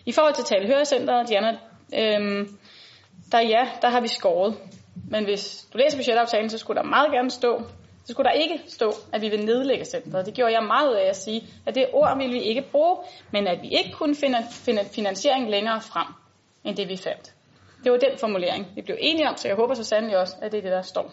[0.06, 1.58] I forhold til talehørecenteret, Diana,
[1.94, 2.58] øhm,
[3.32, 4.56] der ja, der har vi skåret.
[5.10, 7.62] Men hvis du læser budgetaftalen, så skulle der meget gerne stå,
[8.04, 10.26] så skulle der ikke stå, at vi vil nedlægge centret.
[10.26, 12.96] Det gjorde jeg meget af at sige, at det ord ville vi ikke bruge,
[13.32, 16.06] men at vi ikke kunne finde, finde finansiering længere frem,
[16.64, 17.35] end det vi fandt.
[17.86, 20.52] Det var den formulering, vi blev enige om, så jeg håber så sandelig også, at
[20.52, 21.12] det er det, der står.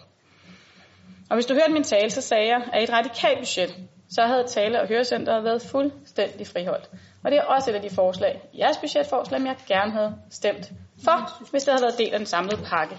[1.30, 3.76] Og hvis du hørte min tale, så sagde jeg, at i et radikalt budget,
[4.10, 6.90] så havde tale- og hørecenteret været fuldstændig friholdt.
[7.24, 10.72] Og det er også et af de forslag, jeres budgetforslag, som jeg gerne havde stemt
[11.04, 12.96] for, hvis det havde været del af den samlede pakke.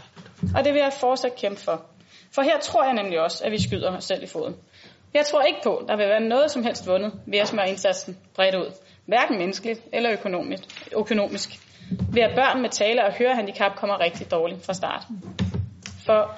[0.56, 1.86] Og det vil jeg fortsat kæmpe for.
[2.34, 4.56] For her tror jeg nemlig også, at vi skyder os selv i foden.
[5.14, 7.68] Jeg tror ikke på, at der vil være noget som helst vundet ved at smøre
[7.68, 8.72] indsatsen bredt ud.
[9.06, 10.62] Hverken menneskeligt eller økonomisk.
[10.96, 11.63] økonomisk.
[11.90, 15.02] Ved at børn med tale- og hørehandicap kommer rigtig dårligt fra start.
[16.06, 16.34] For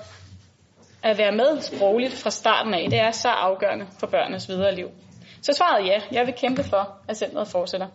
[1.02, 4.88] at være med sprogligt fra starten af, det er så afgørende for børnenes videre liv.
[5.42, 7.86] Så svaret er ja, jeg vil kæmpe for, at centret fortsætter.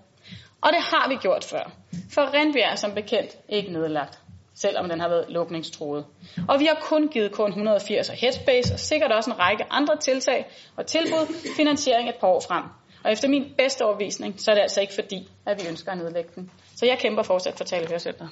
[0.61, 1.71] Og det har vi gjort før.
[2.13, 4.19] For Rindbjerg er som bekendt ikke nedlagt,
[4.55, 6.05] selvom den har været lukningstroet.
[6.47, 9.97] Og vi har kun givet kun 180 og Headspace, og sikkert også en række andre
[9.97, 10.45] tiltag
[10.77, 12.63] og tilbud finansiering et par år frem.
[13.03, 15.97] Og efter min bedste overvisning, så er det altså ikke fordi, at vi ønsker at
[15.97, 16.51] nedlægge den.
[16.81, 18.27] Så jeg kæmper fortsat for talehørcenter.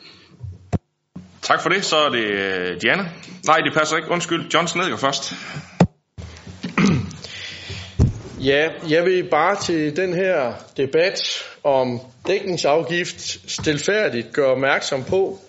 [1.42, 1.86] Tak for det.
[1.86, 3.04] Så er det øh, Diana.
[3.46, 4.10] Nej, det passer ikke.
[4.10, 4.52] Undskyld.
[4.54, 5.34] John Snedger først.
[8.44, 11.22] Ja, jeg vil bare til den her debat
[11.64, 15.40] om dækningsafgift stilfærdigt gøre opmærksom på,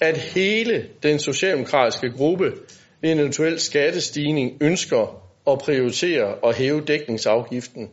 [0.00, 2.52] at hele den socialdemokratiske gruppe
[3.00, 7.90] ved en eventuel skattestigning ønsker at prioritere at hæve dækningsafgiften,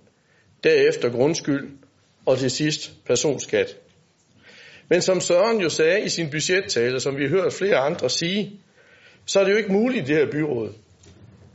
[0.63, 1.71] derefter grundskyld
[2.25, 3.86] og til sidst personskat.
[4.89, 8.61] Men som Søren jo sagde i sin budgettale, som vi har hørt flere andre sige,
[9.25, 10.73] så er det jo ikke muligt i det her byråd,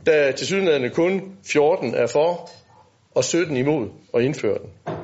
[0.05, 2.49] da til synligheden kun 14 er for
[3.15, 4.95] og 17 imod at indføre den.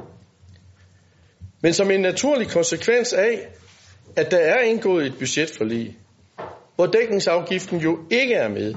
[1.62, 3.48] Men som en naturlig konsekvens af,
[4.16, 5.98] at der er indgået et budgetforlig,
[6.76, 8.76] hvor dækningsafgiften jo ikke er med,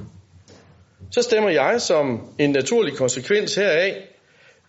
[1.10, 3.94] så stemmer jeg som en naturlig konsekvens heraf,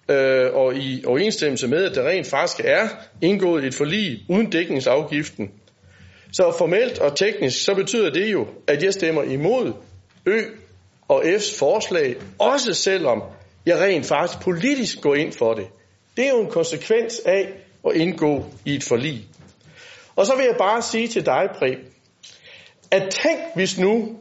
[0.10, 2.88] øh, og i overensstemmelse med, at der rent faktisk er
[3.22, 5.52] indgået et forlig uden dækningsafgiften.
[6.32, 9.74] Så formelt og teknisk, så betyder det jo, at jeg stemmer imod
[10.26, 10.42] Ø
[11.08, 13.24] og F's forslag, også selvom
[13.66, 15.68] jeg rent faktisk politisk går ind for det.
[16.18, 17.50] Det er jo en konsekvens af
[17.90, 19.28] at indgå i et forlig.
[20.16, 21.78] Og så vil jeg bare sige til dig, Preb,
[22.92, 24.18] at tænk hvis nu,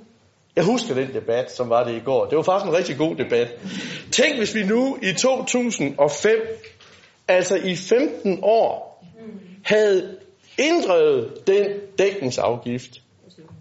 [0.57, 3.17] jeg husker den debat, som var det i går, det var faktisk en rigtig god
[3.17, 3.49] debat.
[4.13, 6.33] Tænk hvis vi nu i 2005,
[7.29, 9.05] altså i 15 år,
[9.65, 10.17] havde
[10.59, 11.67] inddrevet den
[11.99, 12.91] dækningsafgift.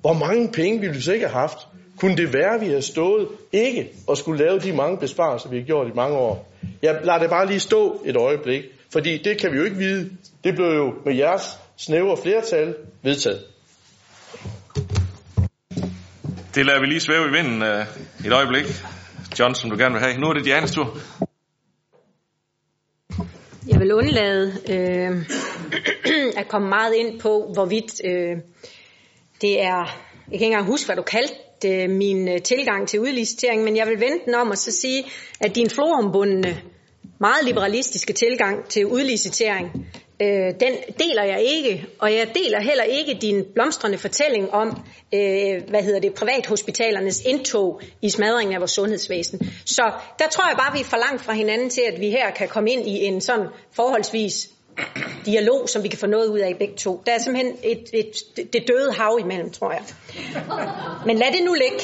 [0.01, 1.57] Hvor mange penge ville vi så ikke have haft?
[1.99, 5.57] Kunne det være, at vi havde stået ikke og skulle lave de mange besparelser, vi
[5.57, 6.47] har gjort i mange år?
[6.81, 8.63] Jeg lader det bare lige stå et øjeblik,
[8.93, 10.09] fordi det kan vi jo ikke vide.
[10.43, 13.45] Det blev jo med jeres snævre flertal vedtaget.
[16.55, 18.65] Det lader vi lige svæve i vinden uh, et øjeblik.
[19.39, 20.17] John, som du gerne vil have.
[20.17, 20.97] Nu er det Dianes tur.
[23.67, 25.25] Jeg vil undlade øh,
[26.41, 28.37] at komme meget ind på, hvorvidt øh,
[29.41, 29.87] det er, jeg
[30.25, 33.87] kan ikke engang huske, hvad du kaldte det, min øh, tilgang til udlicitering, men jeg
[33.87, 35.03] vil vente den om og så sige,
[35.39, 36.61] at din florumbundne,
[37.19, 39.87] meget liberalistiske tilgang til udlicitering,
[40.21, 44.67] øh, den deler jeg ikke, og jeg deler heller ikke din blomstrende fortælling om,
[45.13, 49.39] øh, hvad hedder det, privathospitalernes indtog i smadringen af vores sundhedsvæsen.
[49.65, 52.31] Så der tror jeg bare, vi er for langt fra hinanden til, at vi her
[52.31, 54.49] kan komme ind i en sådan forholdsvis
[55.25, 57.01] dialog, som vi kan få noget ud af i begge to.
[57.05, 59.83] Der er simpelthen et, et, det døde hav imellem, tror jeg.
[61.05, 61.83] Men lad det nu ligge.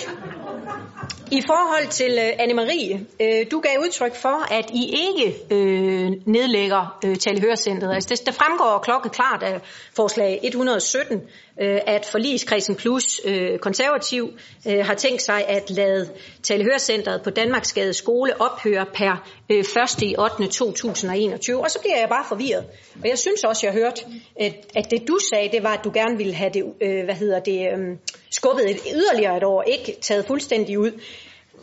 [1.31, 6.97] I forhold til øh, Anne-Marie, øh, du gav udtryk for, at I ikke øh, nedlægger
[7.05, 7.93] øh, Talehørcentret.
[7.93, 9.61] Altså, det, det fremgår klokkeklart af
[9.95, 11.21] forslag 117,
[11.61, 14.29] øh, at forligskredsen plus øh, konservativ
[14.67, 16.09] øh, har tænkt sig at lade
[16.43, 20.01] Talehørcentret på Danmarksgade skole ophøre per øh, 1.
[20.01, 20.47] i 8.
[20.47, 21.63] 2021.
[21.63, 22.65] Og så bliver jeg bare forvirret.
[23.01, 24.05] Og jeg synes også, jeg har hørt,
[24.39, 27.15] at, at det du sagde, det var, at du gerne ville have det, øh, hvad
[27.15, 27.97] hedder det, øh,
[28.31, 30.91] skubbet et, yderligere et år, ikke taget fuldstændig ud.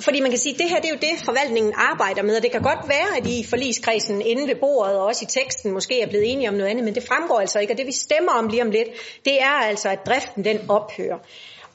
[0.01, 2.43] Fordi man kan sige, at det her det er jo det, forvaltningen arbejder med, og
[2.43, 5.73] det kan godt være, at I i forligskredsen inde ved bordet og også i teksten
[5.73, 7.93] måske er blevet enige om noget andet, men det fremgår altså ikke, og det vi
[7.93, 8.89] stemmer om lige om lidt,
[9.25, 11.19] det er altså, at driften den ophører.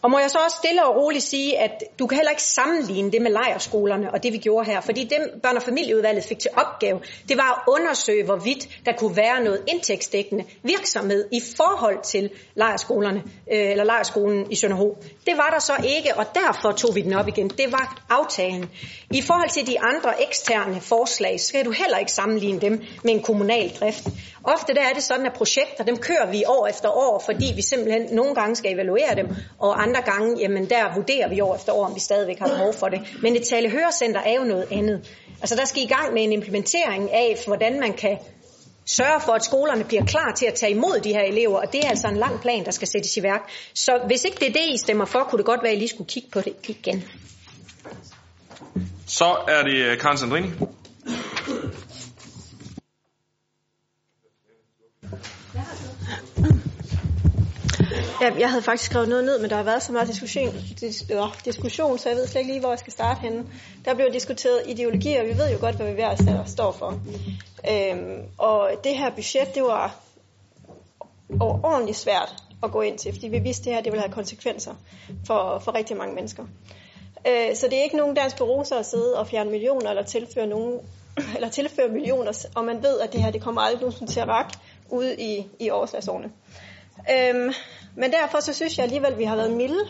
[0.01, 3.11] Og må jeg så også stille og roligt sige, at du kan heller ikke sammenligne
[3.11, 6.51] det med lejerskolerne og det vi gjorde her, fordi det, børn- og familieudvalget fik til
[6.55, 6.99] opgave,
[7.29, 13.23] det var at undersøge, hvorvidt der kunne være noget indtægtsdækkende virksomhed i forhold til lejerskolerne,
[13.53, 14.97] øh, eller lejerskolen i Sønderho.
[15.25, 17.49] Det var der så ikke, og derfor tog vi den op igen.
[17.49, 18.69] Det var aftalen.
[19.11, 23.13] I forhold til de andre eksterne forslag, så kan du heller ikke sammenligne dem med
[23.13, 24.07] en kommunal drift.
[24.43, 27.61] Ofte der er det sådan, at projekter, dem kører vi år efter år, fordi vi
[27.61, 29.27] simpelthen nogle gange skal evaluere dem,
[29.59, 32.73] og andre gange, jamen der vurderer vi år efter år, om vi stadigvæk har behov
[32.73, 32.99] for det.
[33.21, 35.09] Men et tale hørecenter er jo noget andet.
[35.41, 38.17] Altså der skal i gang med en implementering af, hvordan man kan
[38.85, 41.85] sørge for, at skolerne bliver klar til at tage imod de her elever, og det
[41.85, 43.49] er altså en lang plan, der skal sættes i værk.
[43.73, 45.79] Så hvis ikke det er det, I stemmer for, kunne det godt være, at I
[45.79, 47.03] lige skulle kigge på det igen.
[49.07, 50.49] Så er det øh, Karen Sandrini.
[58.21, 61.05] Ja, jeg havde faktisk skrevet noget ned, men der har været så meget diskussion, dis,
[61.11, 63.45] øh, diskussion, så jeg ved slet ikke lige, hvor jeg skal starte henne.
[63.85, 66.99] Der blev diskuteret ideologi, og vi ved jo godt, hvad vi hver især står for.
[67.71, 69.95] Øhm, og det her budget, det var
[71.39, 74.13] overordentligt svært at gå ind til, fordi vi vidste, at det her det ville have
[74.13, 74.73] konsekvenser
[75.25, 76.43] for, for rigtig mange mennesker.
[77.27, 80.47] Øh, så det er ikke nogen dansk bureauser at sidde og fjerne millioner eller tilføre,
[80.47, 80.79] nogen,
[81.35, 84.27] eller tilføre millioner, og man ved, at det her det kommer aldrig nogensinde til at
[84.27, 84.51] række
[84.89, 86.31] ude i, i overslagsårene.
[87.11, 87.53] Øhm,
[87.95, 89.87] men derfor så synes jeg alligevel, at vi har været milde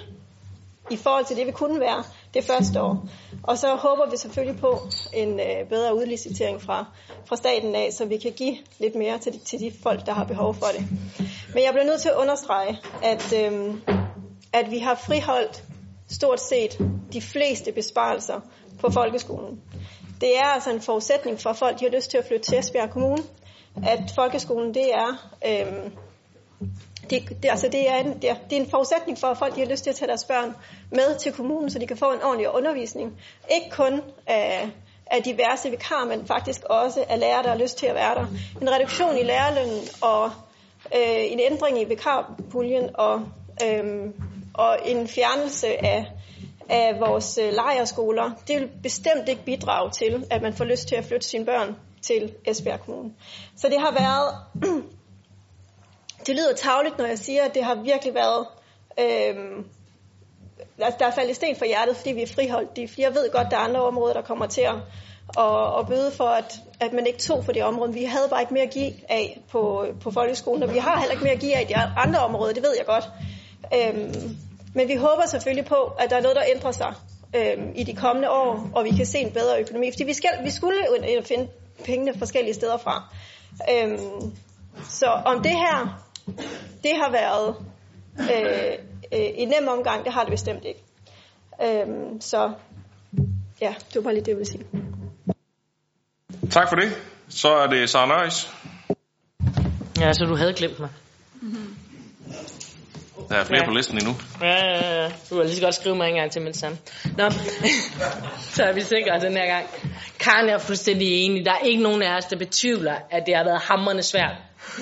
[0.92, 2.04] i forhold til det, vi kunne være
[2.34, 3.06] det første år.
[3.44, 4.80] Og så håber vi selvfølgelig på
[5.14, 6.86] en øh, bedre udlicitering fra,
[7.26, 10.14] fra staten af, så vi kan give lidt mere til de, til de folk, der
[10.14, 10.88] har behov for det.
[11.54, 13.76] Men jeg bliver nødt til at understrege, at, øh,
[14.54, 15.64] at vi har friholdt
[16.10, 18.40] stort set de fleste besparelser
[18.80, 19.62] på folkeskolen.
[20.22, 22.60] Det er altså en forudsætning for, at folk de har lyst til at flytte til
[22.60, 23.24] Esbjerg Kommune,
[23.88, 25.32] at folkeskolen det er...
[25.46, 25.92] Øh,
[27.10, 29.56] det, det, altså det, er en, det, er, det er en forudsætning for, at folk
[29.56, 30.56] de har lyst til at tage deres børn
[30.92, 33.18] med til kommunen, så de kan få en ordentlig undervisning.
[33.52, 34.70] Ikke kun af,
[35.06, 38.26] af diverse vikar, men faktisk også af lærere, der har lyst til at være der.
[38.62, 40.26] En reduktion i lærerlønnen og
[40.96, 43.22] øh, en ændring i vikarpuljen og,
[43.66, 44.14] øh,
[44.54, 46.06] og en fjernelse af,
[46.70, 50.96] af vores øh, lejerskoler, det vil bestemt ikke bidrage til, at man får lyst til
[50.96, 53.14] at flytte sine børn til Esbjerg Kommune.
[53.58, 54.36] Så det har været
[56.30, 58.48] det lyder tavligt, når jeg siger, at det har virkelig været...
[59.00, 59.66] Øhm,
[60.78, 62.76] der er faldet sten for hjertet, fordi vi er friholdt.
[62.76, 64.76] De, jeg ved godt, der er andre områder, der kommer til at,
[65.38, 67.94] at, at bøde for, at, at man ikke tog for det område.
[67.94, 71.12] Vi havde bare ikke mere at give af på, på folkeskolen, og vi har heller
[71.12, 73.10] ikke mere at give af i de andre områder, det ved jeg godt.
[73.74, 74.38] Øhm,
[74.74, 76.94] men vi håber selvfølgelig på, at der er noget, der ændrer sig
[77.36, 79.92] øhm, i de kommende år, og vi kan se en bedre økonomi.
[79.92, 80.78] Fordi vi, skal, vi skulle
[81.16, 81.48] jo finde
[81.86, 83.04] pengene forskellige steder fra.
[83.72, 84.34] Øhm,
[84.90, 86.09] så om det her
[86.84, 87.56] det har været
[88.20, 88.74] øh,
[89.14, 90.84] øh, en nem omgang, det har det bestemt ikke.
[91.64, 92.52] Øhm, så
[93.62, 94.66] ja, det var bare lige det, jeg ville sige.
[96.52, 96.98] Tak for det.
[97.30, 98.50] Så er det Sara Nøjes.
[100.00, 100.90] Ja, så du havde glemt mig.
[103.30, 103.66] Der er flere Ja.
[103.68, 104.16] på listen endnu.
[104.42, 105.12] Ja, ja, ja.
[105.30, 106.78] Du kan lige så godt skrive mig en gang til med det samme.
[107.18, 107.30] Nå,
[108.56, 109.66] så er vi sikre den her gang.
[110.20, 111.46] Karen er fuldstændig enig.
[111.46, 114.36] Der er ikke nogen af os, der betvivler, at det har været hammerende svært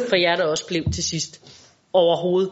[0.10, 1.42] for jer, der også blev til sidst.
[1.94, 2.52] Overhovedet.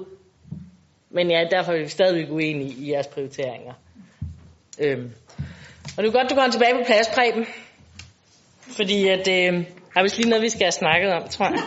[1.10, 3.74] Men ja, derfor er vi stadigvæk uenige i jeres prioriteringer.
[4.80, 5.12] Øhm.
[5.98, 7.46] Og det er godt, du kommer tilbage på plads, Preben.
[8.62, 11.64] Fordi at, øh, har vi lige noget, vi skal have snakket om, tror jeg.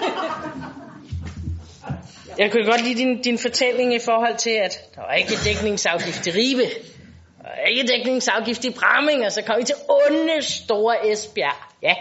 [2.39, 6.27] Jeg kunne godt lide din, din fortælling i forhold til, at der var ikke dækningsafgift
[6.27, 6.63] i Ribe.
[7.39, 11.57] Der var ikke dækningsafgift i Bramming, og så kom vi til onde store Esbjerg.
[11.83, 11.95] Ja.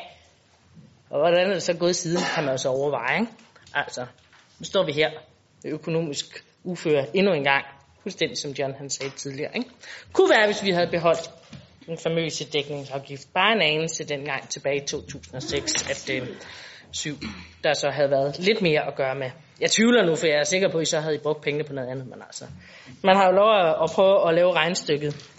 [1.09, 3.19] Og hvordan er det så gået siden, kan man jo så overveje.
[3.19, 3.31] Ikke?
[3.73, 4.05] Altså,
[4.59, 5.11] nu står vi her
[5.63, 7.65] med økonomisk uføre endnu en gang.
[8.03, 9.57] Fuldstændig som John han sagde tidligere.
[9.57, 9.69] Ikke?
[10.13, 11.29] Kunne være, hvis vi havde beholdt
[11.85, 13.33] den famøse dækningsafgift.
[13.33, 16.27] Bare en anelse dengang tilbage i 2006, at øh,
[16.91, 17.15] syv,
[17.63, 19.29] der så havde været lidt mere at gøre med.
[19.61, 21.63] Jeg tvivler nu, for jeg er sikker på, at I så havde I brugt pengene
[21.63, 22.07] på noget andet.
[22.07, 22.45] Men altså,
[23.03, 25.31] man har jo lov at, at prøve at lave regnstykket.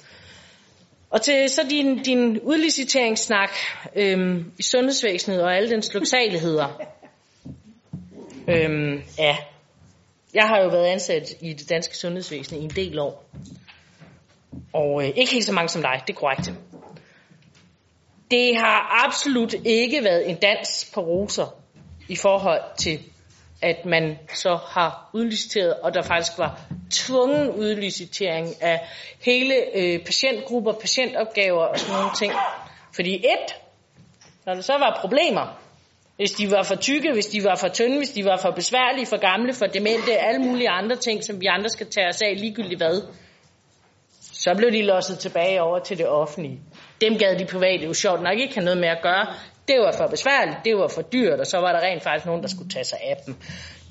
[1.10, 3.50] Og til så din, din udliciteringssnak
[3.96, 6.80] øhm, i sundhedsvæsenet og alle dens luksaligheder
[8.48, 9.36] øhm, ja,
[10.34, 13.24] jeg har jo været ansat i det danske sundhedsvæsen i en del år.
[14.72, 16.52] Og øh, ikke helt så mange som dig, det er korrekt.
[18.30, 21.54] Det har absolut ikke været en dans på roser
[22.08, 23.00] i forhold til,
[23.62, 26.60] at man så har udliciteret, og der faktisk var
[26.90, 28.88] tvungen udlicitering af
[29.24, 32.32] hele øh, patientgrupper, patientopgaver og sådan nogle ting.
[32.94, 33.54] Fordi et,
[34.46, 35.58] når der så var problemer,
[36.18, 39.06] hvis de var for tykke, hvis de var for tynde, hvis de var for besværlige,
[39.06, 42.40] for gamle, for demente, alle mulige andre ting, som vi andre skal tage os af
[42.40, 43.02] ligegyldigt hvad,
[44.20, 46.60] Så blev de losset tilbage over til det offentlige.
[47.00, 49.26] Dem gad de private jo sjovt nok ikke have noget med at gøre.
[49.68, 52.42] Det var for besværligt, det var for dyrt, og så var der rent faktisk nogen,
[52.42, 53.34] der skulle tage sig af dem.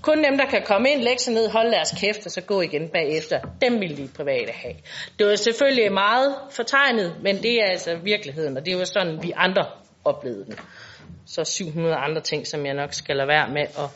[0.02, 2.62] Kun dem, der kan komme ind, lægge sig ned, holde deres kæft, og så gå
[2.62, 4.76] igen bagefter, dem ville de private have.
[5.20, 9.34] Det var selvfølgelig meget fortegnet, men det er altså virkeligheden, og det var sådan, vi
[9.36, 9.66] andre
[10.06, 10.56] oplevede den.
[11.28, 13.90] Så 700 andre ting, som jeg nok skal lade være med at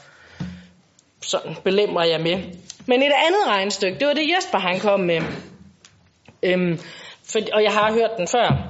[1.21, 2.37] sådan belemre jeg med.
[2.85, 5.21] Men et andet regnstykke, det var det Jesper han kom med.
[6.43, 6.79] Øhm,
[7.31, 8.67] for, og jeg har hørt den før.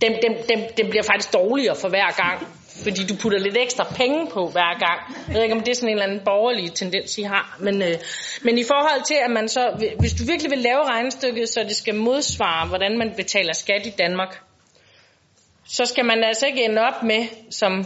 [0.00, 2.48] Den, den, den, den bliver faktisk dårligere for hver gang,
[2.84, 5.00] fordi du putter lidt ekstra penge på hver gang.
[5.28, 7.56] Jeg ved ikke, om det er sådan en eller anden borgerlig tendens, I har.
[7.60, 7.96] Men, øh,
[8.42, 11.76] men i forhold til, at man så, hvis du virkelig vil lave regnestykket, så det
[11.76, 14.42] skal modsvare, hvordan man betaler skat i Danmark,
[15.72, 17.84] så skal man altså ikke ende op med, som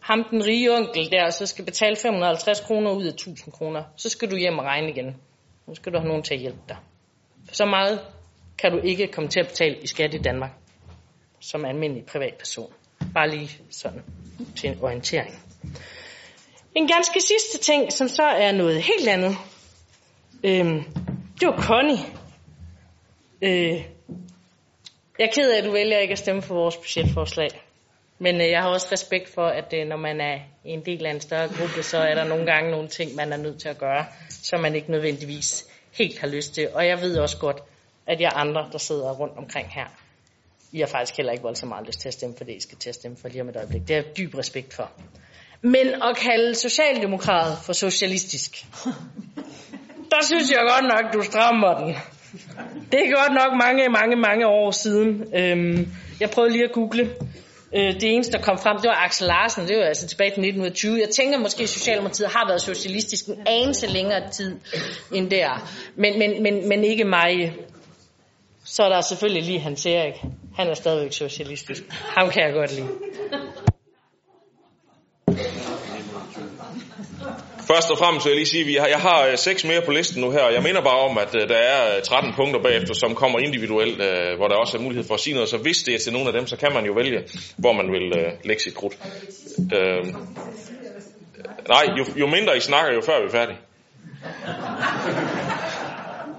[0.00, 3.82] ham den rige onkel der, så skal betale 550 kroner ud af 1000 kroner.
[3.96, 5.16] Så skal du hjem og regne igen.
[5.66, 6.76] Nu skal du have nogen til at hjælpe dig.
[7.48, 8.00] For så meget
[8.58, 10.50] kan du ikke komme til at betale i skat i Danmark
[11.40, 12.72] som almindelig privatperson.
[13.14, 14.02] Bare lige sådan
[14.56, 15.34] til en orientering.
[16.74, 19.36] En ganske sidste ting, som så er noget helt andet.
[20.44, 20.82] Øhm,
[21.40, 21.98] det var Connie.
[23.42, 23.84] Øh,
[25.18, 27.48] jeg er ked af, at du vælger ikke at stemme for vores budgetforslag.
[28.18, 31.10] Men øh, jeg har også respekt for, at øh, når man er en del af
[31.10, 33.78] en større gruppe, så er der nogle gange nogle ting, man er nødt til at
[33.78, 36.68] gøre, som man ikke nødvendigvis helt har lyst til.
[36.74, 37.62] Og jeg ved også godt,
[38.06, 39.86] at jeg andre, der sidder rundt omkring her,
[40.72, 42.78] I har faktisk heller ikke voldsomt meget lyst til at stemme for det, I skal
[42.78, 43.88] til at stemme for lige om et øjeblik.
[43.88, 44.90] Det har jeg dyb respekt for.
[45.62, 48.66] Men at kalde socialdemokrat for socialistisk,
[50.12, 51.96] der synes jeg godt nok, du strammer den.
[52.92, 55.24] Det er godt nok mange, mange, mange år siden.
[55.34, 55.88] Øhm,
[56.20, 57.10] jeg prøvede lige at google.
[57.74, 59.68] Øh, det eneste, der kom frem, det var Axel Larsen.
[59.68, 60.98] Det var altså tilbage til 1920.
[61.00, 64.56] Jeg tænker måske, at Socialdemokratiet har været socialistisk en anelse længere tid
[65.12, 65.70] end der.
[65.96, 67.54] Men, men, men, men ikke mig.
[68.64, 70.14] Så er der selvfølgelig lige Hans Erik.
[70.56, 71.82] Han er stadigvæk socialistisk.
[71.90, 72.88] Ham kan jeg godt lide.
[77.66, 79.90] Først og fremmest vil jeg lige sige, at vi jeg har øh, seks mere på
[79.90, 82.94] listen nu her, jeg minder bare om, at øh, der er øh, 13 punkter bagefter,
[82.94, 83.96] som kommer individuelt,
[84.36, 85.48] hvor der også er mulighed for at sige noget.
[85.48, 87.22] Så hvis det er til nogle af dem, så kan man jo vælge,
[87.56, 88.98] hvor man vil lægge sit krudt.
[89.74, 90.04] Øh,
[91.68, 93.58] nej, jo, jo mindre I snakker, jo før vi er færdige.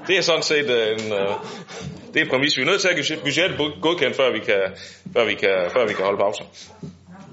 [0.07, 1.11] Det er sådan set en,
[2.13, 2.57] det er et præmis.
[2.57, 4.61] Vi er nødt til at give budgettet godkendt, før vi kan,
[5.13, 6.43] før vi kan, før vi kan holde pauser.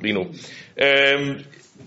[0.02, 0.26] Lige nu.
[0.82, 1.40] Øh,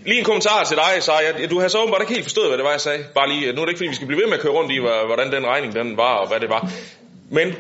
[0.05, 2.57] Lige en kommentar til dig, så jeg, du har så åbenbart ikke helt forstået, hvad
[2.57, 3.05] det var, jeg sagde.
[3.15, 4.71] Bare lige, nu er det ikke, fordi vi skal blive ved med at køre rundt
[4.71, 6.71] i, hvordan den regning den var, og hvad det var.
[7.29, 7.55] Men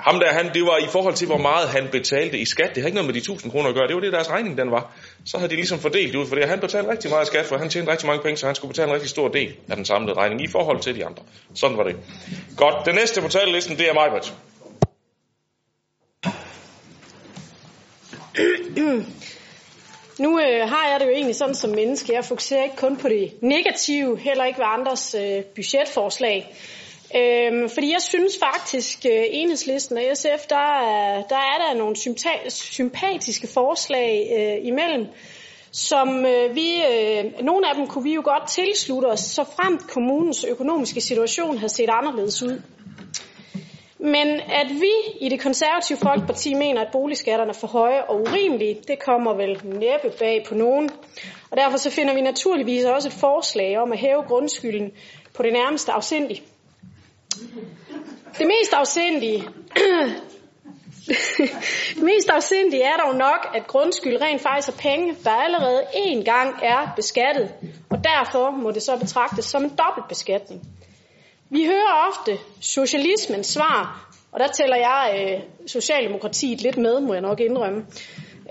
[0.00, 2.70] ham der, han, det var i forhold til, hvor meget han betalte i skat.
[2.74, 3.86] Det har ikke noget med de 1000 kroner at gøre.
[3.86, 4.92] Det var det, deres regning den var.
[5.24, 7.68] Så havde de ligesom fordelt det ud, fordi han betalte rigtig meget skat, for han
[7.68, 10.16] tjente rigtig mange penge, så han skulle betale en rigtig stor del af den samlede
[10.16, 11.22] regning i forhold til de andre.
[11.54, 11.96] Sådan var det.
[12.56, 14.34] Godt, den næste på talelisten, det er Majbert.
[20.20, 22.12] Nu øh, har jeg det jo egentlig sådan som menneske.
[22.12, 26.54] Jeg fokuserer ikke kun på det negative, heller ikke ved andres øh, budgetforslag.
[27.16, 31.96] Øhm, fordi jeg synes faktisk, øh, enhedslisten og SF, der er der, er der nogle
[32.50, 35.06] sympatiske forslag øh, imellem,
[35.72, 39.90] som øh, vi, øh, nogle af dem kunne vi jo godt tilslutte os, så fremt
[39.90, 42.62] kommunens økonomiske situation havde set anderledes ud.
[44.02, 48.80] Men at vi i det konservative Folkeparti mener, at boligskatterne er for høje og urimelige,
[48.88, 50.90] det kommer vel næppe bag på nogen.
[51.50, 54.92] Og derfor så finder vi naturligvis også et forslag om at hæve grundskylden
[55.34, 56.42] på det nærmeste afsindige.
[58.38, 59.48] Det mest afsindige,
[61.96, 66.24] det mest afsindige er dog nok, at grundskyld rent faktisk er penge, der allerede én
[66.24, 67.54] gang er beskattet,
[67.90, 70.62] og derfor må det så betragtes som en dobbeltbeskatning.
[71.52, 77.22] Vi hører ofte socialismens svar, og der tæller jeg øh, Socialdemokratiet lidt med, må jeg
[77.22, 77.86] nok indrømme,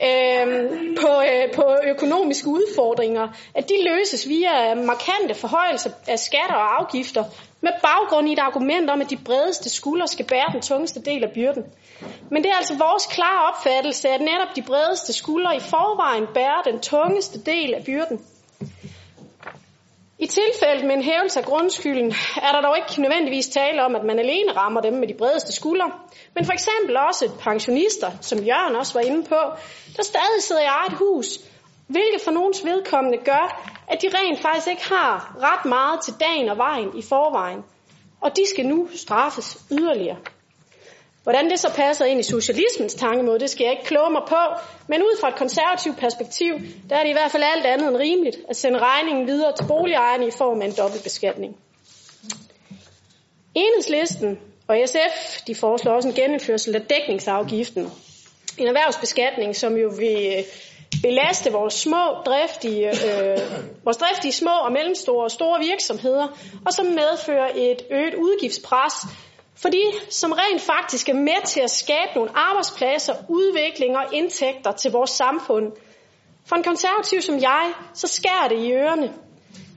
[0.07, 0.45] øh,
[1.01, 7.23] på, øh, på økonomiske udfordringer, at de løses via markante forhøjelser af skatter og afgifter,
[7.61, 11.23] med baggrund i et argument om, at de bredeste skuldre skal bære den tungeste del
[11.23, 11.63] af byrden.
[12.31, 16.61] Men det er altså vores klare opfattelse, at netop de bredeste skuldre i forvejen bærer
[16.61, 18.19] den tungeste del af byrden.
[20.21, 24.03] I tilfældet med en hævelse af grundskylden er der dog ikke nødvendigvis tale om, at
[24.03, 25.91] man alene rammer dem med de bredeste skuldre,
[26.35, 29.39] men for eksempel også pensionister, som Jørgen også var inde på,
[29.97, 31.39] der stadig sidder i eget hus,
[31.87, 36.49] hvilket for nogens vedkommende gør, at de rent faktisk ikke har ret meget til dagen
[36.49, 37.63] og vejen i forvejen.
[38.21, 40.17] Og de skal nu straffes yderligere.
[41.23, 44.43] Hvordan det så passer ind i socialismens tankemåde, det skal jeg ikke kloge mig på,
[44.87, 46.53] men ud fra et konservativt perspektiv,
[46.89, 49.65] der er det i hvert fald alt andet end rimeligt at sende regningen videre til
[49.67, 51.57] boligejerne i form af en dobbeltbeskatning.
[53.55, 57.91] Enhedslisten Og SF de foreslår også en genindførsel af dækningsafgiften.
[58.57, 60.43] En erhvervsbeskatning, som jo vil øh,
[61.01, 63.37] belaste vores små driftige, øh,
[63.85, 66.27] vores driftige små og mellemstore og store virksomheder,
[66.65, 68.93] og som medfører et øget udgiftspres
[69.61, 74.71] for de, som rent faktisk er med til at skabe nogle arbejdspladser, udvikling og indtægter
[74.71, 75.71] til vores samfund.
[76.45, 79.13] For en konservativ som jeg, så skærer det i ørerne.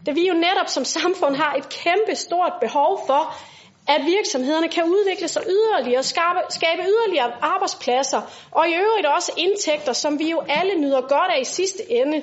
[0.07, 3.35] Da vi jo netop som samfund har et kæmpe stort behov for,
[3.89, 9.33] at virksomhederne kan udvikle sig yderligere og skabe, skabe yderligere arbejdspladser, og i øvrigt også
[9.37, 12.23] indtægter, som vi jo alle nyder godt af i sidste ende.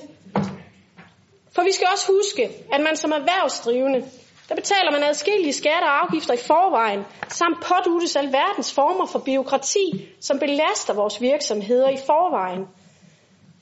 [1.55, 4.05] For vi skal også huske, at man som erhvervsdrivende,
[4.49, 10.07] der betaler man adskillige skatter og afgifter i forvejen, samt påduttes alverdens former for byråkrati,
[10.21, 12.67] som belaster vores virksomheder i forvejen.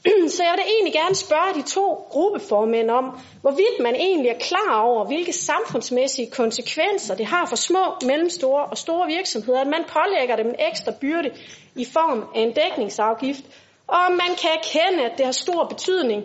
[0.35, 4.39] Så jeg vil da egentlig gerne spørge de to gruppeformænd om, hvorvidt man egentlig er
[4.39, 9.84] klar over, hvilke samfundsmæssige konsekvenser det har for små, mellemstore og store virksomheder, at man
[9.88, 11.30] pålægger dem en ekstra byrde
[11.76, 13.43] i form af en dækningsafgift,
[13.88, 16.23] og om man kan erkende, at det har stor betydning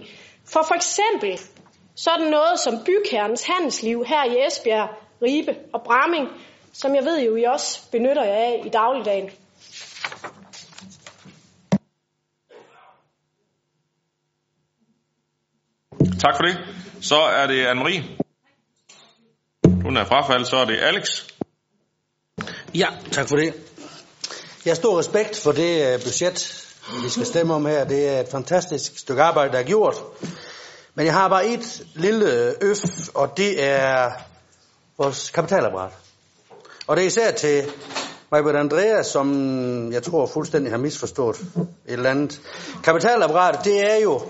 [0.53, 1.41] for for eksempel
[1.97, 4.89] sådan noget som bykernens handelsliv her i Esbjerg,
[5.23, 6.29] Ribe og Bramming,
[6.73, 9.31] som jeg ved jo, I også benytter jer af i dagligdagen.
[16.21, 16.57] Tak for det.
[17.01, 18.03] Så er det Anne-Marie.
[19.83, 21.29] Hun er frafald, så er det Alex.
[22.75, 23.55] Ja, tak for det.
[24.65, 26.69] Jeg har stor respekt for det øh, budget,
[27.03, 27.85] vi skal stemme om her.
[27.85, 29.95] Det er et fantastisk stykke arbejde, der er gjort.
[30.95, 32.79] Men jeg har bare et lille øf,
[33.15, 34.11] og det er
[34.99, 35.93] vores kapitalapparat.
[36.87, 37.63] Og det er især til
[38.31, 42.41] Majbert Andreas, som jeg tror fuldstændig har misforstået et eller andet.
[42.85, 44.21] Kapitalapparat, det er jo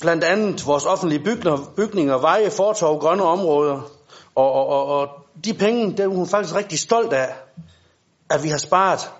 [0.00, 3.90] blandt andet vores offentlige bygninger, bygninger veje, fortov, grønne områder.
[4.34, 5.08] Og, og, og, og
[5.44, 7.34] de penge, det er hun faktisk rigtig stolt af,
[8.30, 9.10] at vi har sparet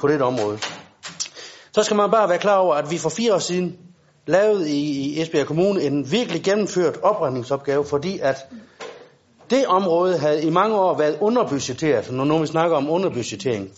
[0.00, 0.58] på det område.
[1.72, 3.89] Så skal man bare være klar over, at vi for fire år siden
[4.26, 8.36] lavet i, i Esbjerg Kommune en virkelig gennemført oprydningsopgave, fordi at
[9.50, 13.70] det område havde i mange år været underbudgetteret, når nu vi snakker om underbudgettering.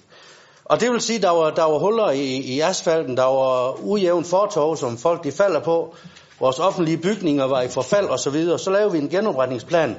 [0.65, 3.85] Og det vil sige, at der var, der var huller i, i asfalten, der var
[3.85, 5.95] ujævn fortov, som folk de falder på,
[6.41, 8.59] vores offentlige bygninger var i forfald osv., så, videre.
[8.59, 9.97] så lavede vi en genopretningsplan,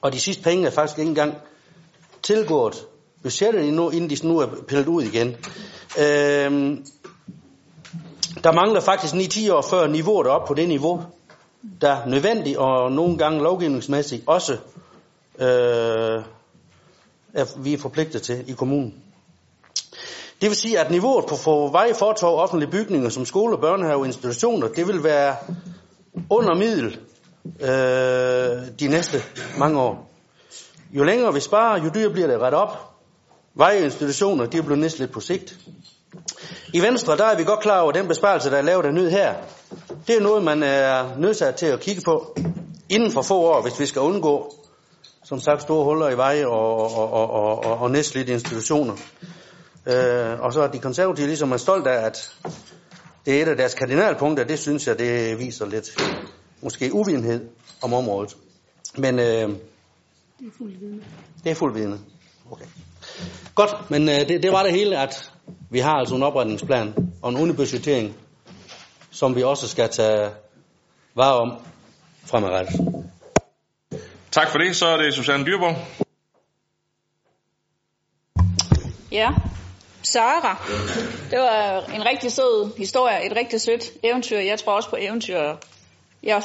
[0.00, 1.34] og de sidste penge er faktisk ikke engang
[2.22, 2.86] tilgået
[3.22, 5.36] budgettet endnu, inden de nu er pillet ud igen.
[6.00, 6.84] Øhm,
[8.44, 11.02] der mangler faktisk 9-10 år før niveauet er op på det niveau,
[11.80, 14.52] der er nødvendigt og nogle gange lovgivningsmæssigt også
[15.38, 16.22] øh,
[17.34, 18.94] er vi er forpligtet til i kommunen.
[20.40, 24.06] Det vil sige, at niveauet på for veje, fortov, offentlige bygninger som skole, børnehave og
[24.06, 25.36] institutioner, det vil være
[26.30, 26.98] under middel
[27.60, 29.22] øh, de næste
[29.58, 30.10] mange år.
[30.92, 32.94] Jo længere vi sparer, jo dyrere bliver det ret op.
[33.54, 35.58] Veje og institutioner, de er blevet næsten lidt på sigt.
[36.74, 38.94] I Venstre, der er vi godt klar over, at den besparelse, der er lavet af
[38.94, 39.34] nød her,
[40.06, 42.36] det er noget, man er nødsat til at kigge på
[42.88, 44.54] inden for få år, hvis vi skal undgå,
[45.24, 48.94] som sagt, store huller i veje og, og, og, og, og, og næstlige institutioner.
[49.86, 52.34] Øh, og så er de konservative ligesom er stolt af, at
[53.26, 54.44] det er et af deres kardinalpunkter.
[54.44, 55.90] Det synes jeg, det viser lidt
[56.62, 57.48] måske uvidenhed
[57.82, 58.36] om området.
[58.96, 61.00] Men øh, Det er fuldt vidne.
[61.44, 61.98] det er fuld vidne.
[62.50, 62.64] Okay.
[63.54, 65.32] Godt, men øh, det, det var det hele, at
[65.70, 68.16] vi har altså en opretningsplan og en underbudgettering,
[69.10, 70.30] som vi også skal tage
[71.14, 71.52] vare om
[72.24, 73.04] fremadrettet.
[74.30, 74.76] Tak for det.
[74.76, 75.76] Så er det Susanne Dyrborg.
[79.12, 79.30] Ja,
[80.02, 80.56] Sara.
[81.30, 84.38] Det var en rigtig sød historie, et rigtig sødt eventyr.
[84.38, 85.56] Jeg tror også på eventyr.
[86.22, 86.42] Jeg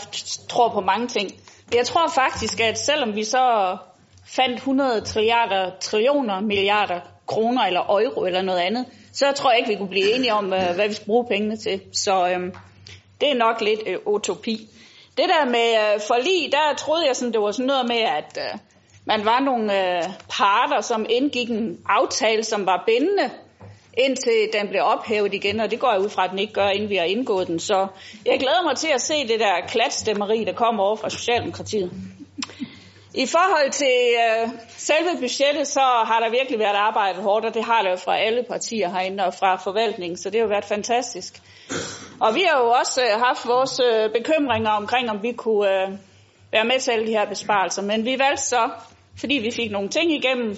[0.50, 1.32] tror på mange ting.
[1.70, 3.78] Men jeg tror faktisk, at selvom vi så
[4.26, 9.70] fandt 100 trilliarder, trillioner, milliarder kroner eller euro eller noget andet, så tror jeg ikke,
[9.70, 11.82] vi kunne blive enige om, øh, hvad vi skal bruge pengene til.
[11.92, 12.54] Så øh,
[13.22, 14.70] det er nok lidt øh, utopi.
[15.18, 18.38] Det der med øh, forlig, der troede jeg, sådan, det var sådan noget med, at
[18.38, 18.60] øh,
[19.06, 23.30] man var nogle øh, parter, som indgik en aftale, som var bindende,
[23.98, 26.68] indtil den blev ophævet igen, og det går jeg ud fra, at den ikke gør,
[26.68, 27.60] inden vi har indgået den.
[27.60, 27.88] Så
[28.26, 31.92] jeg glæder mig til at se det der klatstemmeri, der kommer over fra Socialdemokratiet.
[33.16, 37.64] I forhold til øh, selve budgettet, så har der virkelig været arbejdet hårdt, og det
[37.64, 40.66] har der jo fra alle partier herinde og fra forvaltningen, så det har jo været
[40.66, 41.42] fantastisk.
[42.20, 45.90] Og vi har jo også øh, haft vores øh, bekymringer omkring, om vi kunne øh,
[46.52, 48.70] være med til alle de her besparelser, men vi valgte så,
[49.20, 50.58] fordi vi fik nogle ting igennem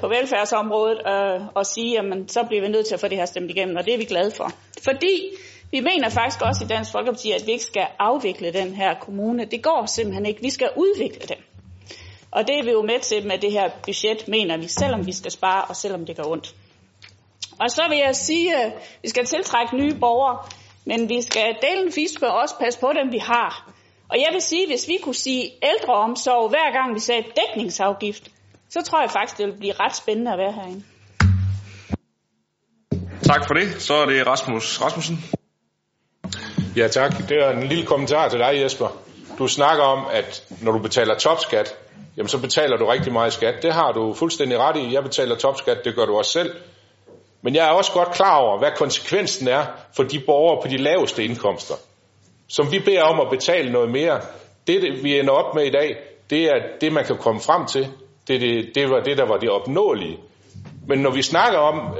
[0.00, 3.26] på velfærdsområdet, øh, at sige, jamen så bliver vi nødt til at få det her
[3.26, 4.50] stemt igennem, og det er vi glade for.
[4.82, 5.16] Fordi
[5.70, 9.44] vi mener faktisk også i Dansk Folkeparti, at vi ikke skal afvikle den her kommune.
[9.44, 10.42] Det går simpelthen ikke.
[10.42, 11.47] Vi skal udvikle den.
[12.30, 15.12] Og det er vi jo med til med det her budget, mener vi, selvom vi
[15.12, 16.54] skal spare, og selvom det gør ondt.
[17.60, 18.72] Og så vil jeg sige, at
[19.02, 20.38] vi skal tiltrække nye borgere,
[20.84, 23.70] men vi skal dele en fisk og også passe på dem, vi har.
[24.08, 28.28] Og jeg vil sige, hvis vi kunne sige ældreomsorg hver gang vi sagde dækningsafgift,
[28.70, 30.82] så tror jeg faktisk, det vil blive ret spændende at være herinde.
[33.22, 33.82] Tak for det.
[33.82, 35.18] Så er det Rasmus Rasmussen.
[36.76, 37.28] Ja tak.
[37.28, 38.88] Det er en lille kommentar til dig, Jesper.
[39.38, 41.74] Du snakker om, at når du betaler topskat,
[42.18, 43.62] jamen så betaler du rigtig meget skat.
[43.62, 44.94] Det har du fuldstændig ret i.
[44.94, 46.50] Jeg betaler topskat, det gør du også selv.
[47.42, 49.64] Men jeg er også godt klar over, hvad konsekvensen er
[49.96, 51.74] for de borgere på de laveste indkomster,
[52.48, 54.20] som vi beder om at betale noget mere.
[54.66, 55.96] Det, vi ender op med i dag,
[56.30, 57.88] det er det, man kan komme frem til.
[58.28, 60.18] Det, det, det var det, der var det opnåelige.
[60.88, 61.96] Men når vi snakker om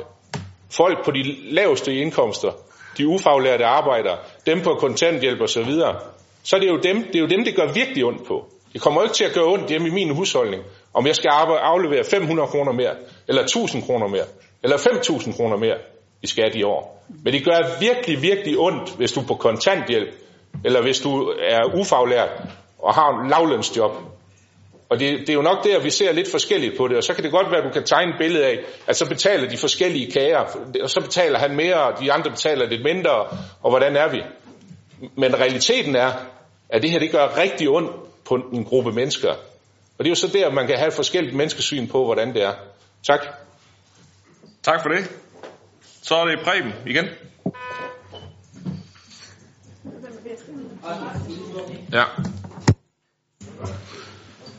[0.70, 2.50] folk på de laveste indkomster,
[2.98, 6.00] de ufaglærte arbejdere, dem på kontanthjælp osv., så videre,
[6.42, 8.48] så er det jo dem, det er jo dem, det gør virkelig ondt på.
[8.78, 10.62] Det kommer ikke til at gøre ondt hjemme i min husholdning,
[10.94, 12.94] om jeg skal aflevere 500 kroner mere,
[13.28, 14.24] eller 1000 kroner mere,
[14.62, 15.76] eller 5.000 kroner mere
[16.22, 17.04] i skat i år.
[17.24, 20.08] Men det gør virkelig, virkelig ondt, hvis du er på kontanthjælp,
[20.64, 22.28] eller hvis du er ufaglært
[22.78, 23.92] og har en lavlønsjob.
[24.88, 27.14] Og det, det er jo nok der, vi ser lidt forskelligt på det, og så
[27.14, 29.56] kan det godt være, at du kan tegne et billede af, at så betaler de
[29.56, 30.44] forskellige kager,
[30.82, 33.14] og så betaler han mere, og de andre betaler lidt mindre,
[33.62, 34.22] og hvordan er vi?
[35.16, 36.10] Men realiteten er,
[36.68, 39.30] at det her det gør rigtig ondt på en gruppe mennesker.
[39.98, 42.42] Og det er jo så der, man kan have et forskelligt menneskesyn på, hvordan det
[42.42, 42.52] er.
[43.06, 43.20] Tak.
[44.62, 45.10] Tak for det.
[46.02, 47.04] Så er det Preben igen.
[51.92, 52.04] Ja.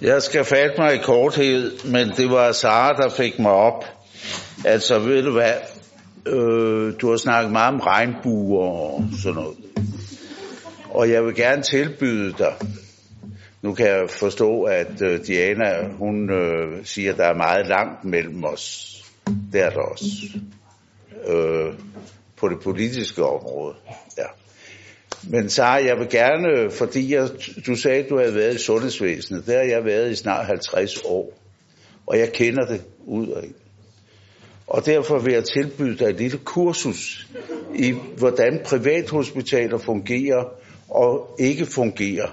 [0.02, 3.86] Jeg skal fatte mig i korthed, men det var Sara, der fik mig op.
[4.66, 5.54] Altså, ved du hvad,
[6.26, 9.58] øh, du har snakket meget om regnbuer og sådan noget.
[10.90, 12.54] Og jeg vil gerne tilbyde dig,
[13.62, 18.06] nu kan jeg forstå, at øh, Diana, hun øh, siger, at der er meget langt
[18.06, 18.96] mellem os.
[19.54, 20.06] Det er der også.
[21.28, 21.74] Øh,
[22.36, 23.76] på det politiske område.
[24.18, 24.26] Ja.
[25.24, 27.30] Men så jeg vil gerne, fordi jeg,
[27.68, 30.98] du sagde, at du havde været i sundhedsvæsenet, der har jeg været i snart 50
[31.06, 31.34] år,
[32.08, 33.50] og jeg kender det ud af.
[34.68, 37.28] Og derfor vil jeg tilbyde dig et lille kursus
[37.76, 40.44] i, hvordan privathospitaler fungerer
[40.90, 42.28] og ikke fungerer.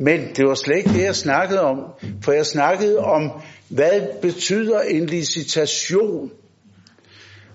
[0.00, 1.84] Men det var slet ikke det, jeg snakkede om,
[2.22, 3.30] for jeg snakkede om,
[3.68, 6.30] hvad betyder en licitation?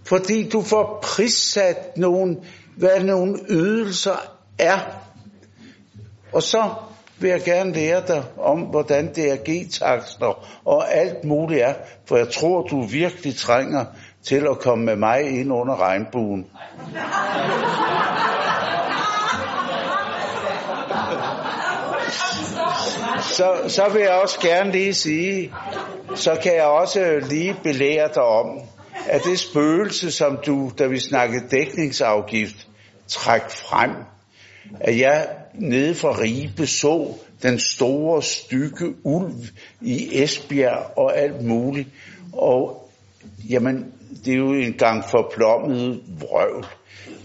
[0.06, 2.38] Fordi du får prissat nogle,
[2.78, 4.80] hvad nogle ydelser er.
[6.34, 6.70] Og så
[7.20, 11.74] vil jeg gerne lære dig om, hvordan DRG-takster og alt muligt er,
[12.06, 13.86] for jeg tror, du virkelig trænger
[14.24, 16.46] til at komme med mig ind under regnbuen.
[23.32, 25.54] Så, så vil jeg også gerne lige sige,
[26.16, 28.60] så kan jeg også lige belære dig om,
[29.08, 32.68] at det spøgelse, som du, da vi snakkede dækningsafgift,
[33.08, 33.92] træk frem,
[34.80, 37.14] at jeg nede fra Ribe så
[37.44, 39.48] den store stykke ulv
[39.82, 41.90] i Esbjerg og alt muligt.
[42.34, 42.90] Og
[43.50, 43.94] jamen,
[44.26, 46.66] det er jo en gang forplommet vrøvl.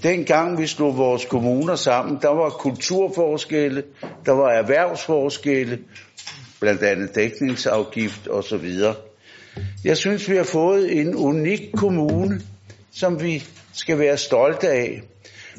[0.03, 3.83] Dengang vi slog vores kommuner sammen, der var kulturforskelle,
[4.27, 5.79] der var erhvervsforskelle,
[6.61, 8.71] blandt andet dækningsafgift osv.
[9.85, 12.41] Jeg synes, vi har fået en unik kommune,
[12.93, 15.03] som vi skal være stolte af.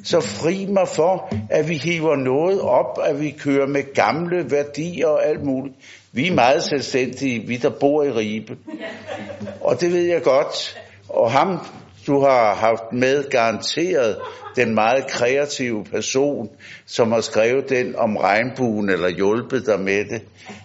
[0.04, 5.08] Så fri mig for, at vi hiver noget op, at vi kører med gamle værdier
[5.08, 5.76] og alt muligt.
[6.12, 8.58] Vi er meget selvstændige, vi der bor i Ribe.
[9.62, 10.78] Og det ved jeg godt.
[11.10, 11.60] Og ham,
[12.10, 14.18] du har haft med garanteret
[14.56, 16.50] den meget kreative person,
[16.86, 20.22] som har skrevet den om regnbuen eller hjulpet dig med det.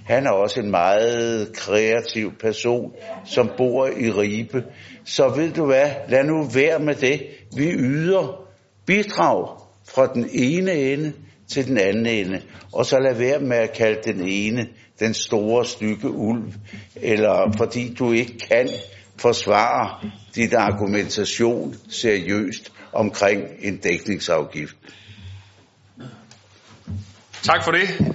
[0.07, 2.93] Han er også en meget kreativ person,
[3.25, 4.65] som bor i Ribe.
[5.05, 7.23] Så ved du hvad, lad nu være med det.
[7.57, 8.47] Vi yder
[8.87, 9.49] bidrag
[9.89, 11.13] fra den ene ende
[11.49, 12.41] til den anden ende.
[12.73, 14.67] Og så lad være med at kalde den ene
[15.01, 16.53] den store stykke ulv,
[16.97, 18.69] eller fordi du ikke kan
[19.19, 24.77] forsvarer dit argumentation seriøst omkring en dækningsafgift.
[27.43, 28.15] Tak for det.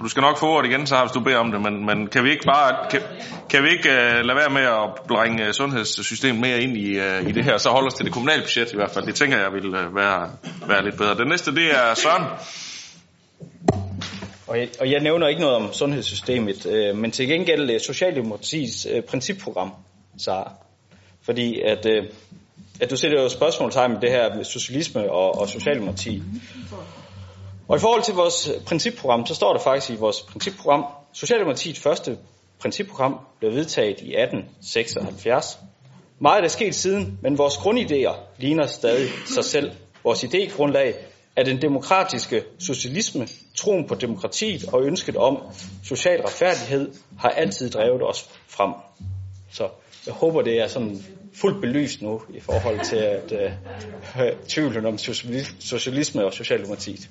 [0.00, 2.24] Du skal nok få ordet igen, så hvis du beder om det, men, men kan
[2.24, 3.00] vi ikke bare kan,
[3.50, 7.28] kan vi ikke uh, lade være med at bringe øh, sundhedssystemet mere ind i, uh,
[7.28, 9.06] i det her, så holde os til det kommunale budget i hvert fald.
[9.06, 10.30] Det tænker jeg vil uh, være,
[10.66, 11.14] være lidt bedre.
[11.14, 12.24] Den næste, det er Søren.
[14.46, 18.86] Og jeg, og jeg nævner ikke noget om sundhedssystemet, øh, men til gengæld øh, Socialdemokratiets
[18.90, 19.72] øh, principprogram,
[20.18, 20.44] så
[21.22, 22.04] fordi at, øh,
[22.80, 26.22] at du sætter jo spørgsmålstegn med det her med socialisme og, og socialdemokrati.
[27.68, 32.18] Og i forhold til vores principprogram, så står der faktisk i vores principprogram, Socialdemokratiets første
[32.60, 35.58] principprogram blev vedtaget i 1876.
[36.18, 39.72] Meget er sket siden, men vores grundidéer ligner stadig sig selv.
[40.04, 40.94] Vores idégrundlag
[41.36, 45.38] er den demokratiske socialisme, troen på demokratiet og ønsket om
[45.84, 48.72] social retfærdighed har altid drevet os frem.
[49.52, 49.68] Så
[50.06, 51.04] jeg håber, det er sådan
[51.40, 54.98] fuldt belyst nu i forhold til at øh, tvivlen om
[55.60, 57.08] socialisme og socialdemokratiet.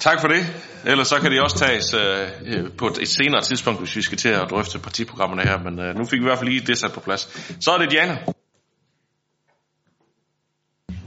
[0.00, 0.46] Tak for det.
[0.86, 4.28] Ellers så kan det også tages øh, på et senere tidspunkt, hvis vi skal til
[4.28, 5.58] at drøfte partiprogrammerne her.
[5.58, 7.22] Men øh, nu fik vi i hvert fald lige det sat på plads.
[7.60, 8.18] Så er det Diana.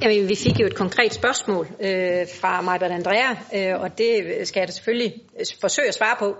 [0.01, 4.59] Jamen, vi fik jo et konkret spørgsmål øh, fra Majbert Andrea, øh, og det skal
[4.59, 6.35] jeg da selvfølgelig øh, forsøge at svare på.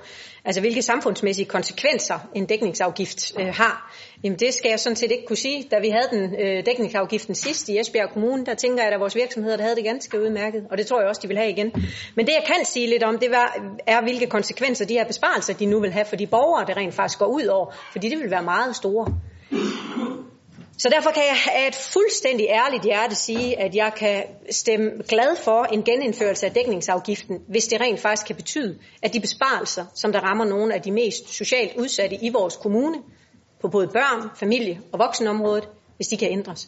[0.45, 3.93] Altså, hvilke samfundsmæssige konsekvenser en dækningsafgift øh, har.
[4.23, 5.67] Jamen, det skal jeg sådan set ikke kunne sige.
[5.71, 9.15] Da vi havde den øh, dækningsafgiften sidst i Esbjerg Kommune, der tænker jeg, at vores
[9.15, 11.71] virksomheder der havde det ganske udmærket, og det tror jeg også, de vil have igen.
[12.15, 15.53] Men det, jeg kan sige lidt om, det var, er, hvilke konsekvenser de her besparelser,
[15.53, 18.19] de nu vil have for de borgere, der rent faktisk går ud over, fordi det
[18.19, 19.19] vil være meget store.
[20.79, 25.35] Så derfor kan jeg af et fuldstændig ærligt hjerte sige, at jeg kan stemme glad
[25.35, 30.11] for en genindførelse af dækningsafgiften, hvis det rent faktisk kan betyde, at de besparelser, som
[30.11, 32.97] der rammer nogle af de mest socialt udsatte i vores kommune,
[33.61, 36.67] på både børn, familie og voksenområdet, hvis de kan ændres.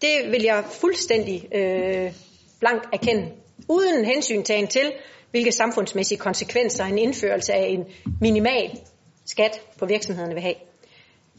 [0.00, 2.12] Det vil jeg fuldstændig øh,
[2.60, 3.32] blankt erkende,
[3.68, 4.92] uden hensyntagen til,
[5.30, 7.84] hvilke samfundsmæssige konsekvenser en indførelse af en
[8.20, 8.78] minimal
[9.26, 10.69] skat på virksomhederne vil have.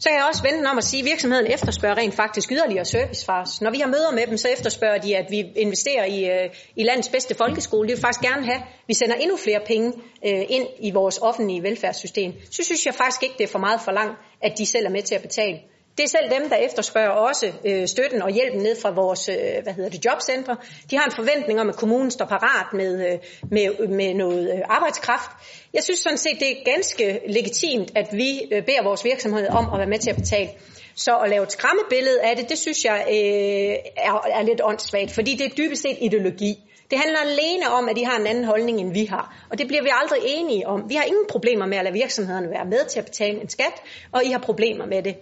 [0.02, 3.26] Så kan jeg også vente om at sige, at virksomheden efterspørger rent faktisk yderligere service
[3.26, 3.60] fra os.
[3.60, 6.82] Når vi har møder med dem, så efterspørger de, at vi investerer i, øh, i
[6.82, 7.88] landets bedste folkeskole.
[7.88, 9.92] Det vil faktisk gerne have, vi sender endnu flere penge
[10.26, 12.32] øh, ind i vores offentlige velfærdssystem.
[12.50, 14.90] Så synes jeg faktisk ikke, det er for meget for langt, at de selv er
[14.90, 15.58] med til at betale.
[15.96, 19.62] Det er selv dem, der efterspørger også øh, støtten og hjælpen ned fra vores øh,
[19.62, 20.56] hvad hedder det, jobcentre.
[20.90, 23.18] De har en forventning om, at kommunen står parat med, øh,
[23.50, 25.30] med, med noget øh, arbejdskraft.
[25.74, 29.72] Jeg synes sådan set, det er ganske legitimt, at vi øh, beder vores virksomhed om
[29.72, 30.50] at være med til at betale.
[30.94, 35.10] Så at lave et skræmmebillede af det, det synes jeg øh, er, er lidt åndssvagt,
[35.10, 36.58] fordi det er dybest set ideologi.
[36.90, 39.46] Det handler alene om, at de har en anden holdning, end vi har.
[39.50, 40.84] Og det bliver vi aldrig enige om.
[40.88, 43.82] Vi har ingen problemer med at lade virksomhederne være med til at betale en skat,
[44.12, 45.16] og I har problemer med det.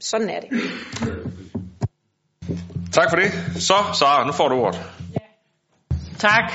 [0.00, 0.50] Sådan er det.
[2.92, 3.32] Tak for det.
[3.54, 4.80] Så, Sara, nu får du ordet.
[6.18, 6.52] Tak.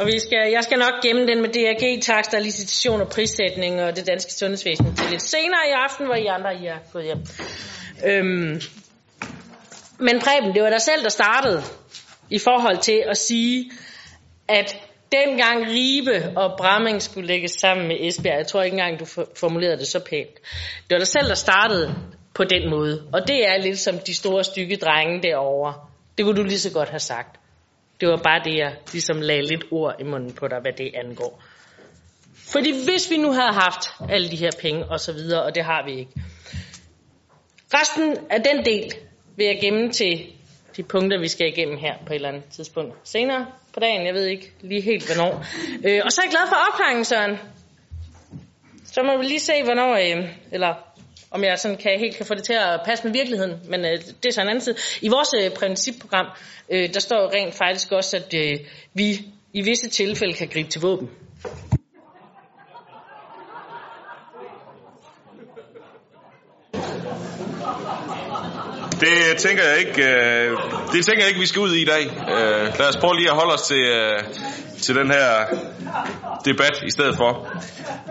[0.00, 3.96] Og vi skal, jeg skal nok gemme den med DRG, takster, licitation og prissætning og
[3.96, 7.18] det danske sundhedsvæsen til lidt senere i aften, hvor I andre I er gået hjem.
[8.04, 8.60] Øhm,
[9.98, 11.62] men Preben, det var dig selv, der startede
[12.30, 13.70] i forhold til at sige,
[14.48, 14.76] at
[15.12, 19.04] dengang Ribe og Bramming skulle lægges sammen med Esbjerg, jeg tror ikke engang, du
[19.36, 20.34] formulerede det så pænt.
[20.88, 21.94] Det var dig selv, der startede
[22.34, 23.08] på den måde.
[23.12, 25.74] Og det er lidt som de store stykke drenge derovre.
[26.18, 27.40] Det kunne du lige så godt have sagt.
[28.00, 30.90] Det var bare det, jeg ligesom lagde lidt ord i munden på dig, hvad det
[30.94, 31.42] angår.
[32.52, 35.64] Fordi hvis vi nu havde haft alle de her penge og så videre, og det
[35.64, 36.12] har vi ikke.
[37.74, 38.92] Resten af den del
[39.36, 40.32] vil jeg gemme til
[40.80, 44.06] de punkter, vi skal igennem her på et eller andet tidspunkt senere på dagen.
[44.06, 45.44] Jeg ved ikke lige helt, hvornår.
[45.84, 47.38] Øh, og så er jeg glad for opklaringen, Søren.
[48.84, 50.74] Så må vi lige se, hvornår, øh, eller
[51.30, 53.98] om jeg sådan kan, helt kan få det til at passe med virkeligheden, men øh,
[54.22, 54.76] det er så en anden side.
[55.02, 56.26] I vores øh, principprogram,
[56.70, 58.58] øh, der står rent faktisk også, at øh,
[58.94, 61.10] vi i visse tilfælde kan gribe til våben.
[69.00, 70.58] Det tænker jeg ikke, øh,
[70.92, 72.06] det tænker jeg ikke, vi skal ud i i dag.
[72.06, 74.18] Øh, lad os prøve lige at holde os til, øh,
[74.82, 75.46] til den her
[76.44, 77.48] debat i stedet for.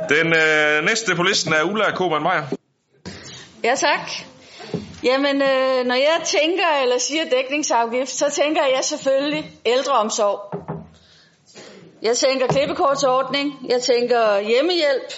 [0.09, 2.43] Den øh, næste på listen er Ulla Koman Meyer.
[3.63, 4.09] Ja, tak.
[5.03, 10.39] Jamen, øh, når jeg tænker eller siger dækningsafgift, så tænker jeg selvfølgelig ældreomsorg.
[12.01, 15.13] Jeg tænker klippekortsordning, jeg tænker hjemmehjælp,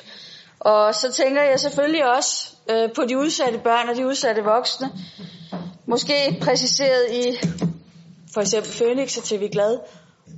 [0.59, 4.91] og så tænker jeg selvfølgelig også øh, på de udsatte børn og de udsatte voksne.
[5.85, 7.37] Måske præciseret i
[8.33, 9.79] for eksempel Phoenix og TV Glad.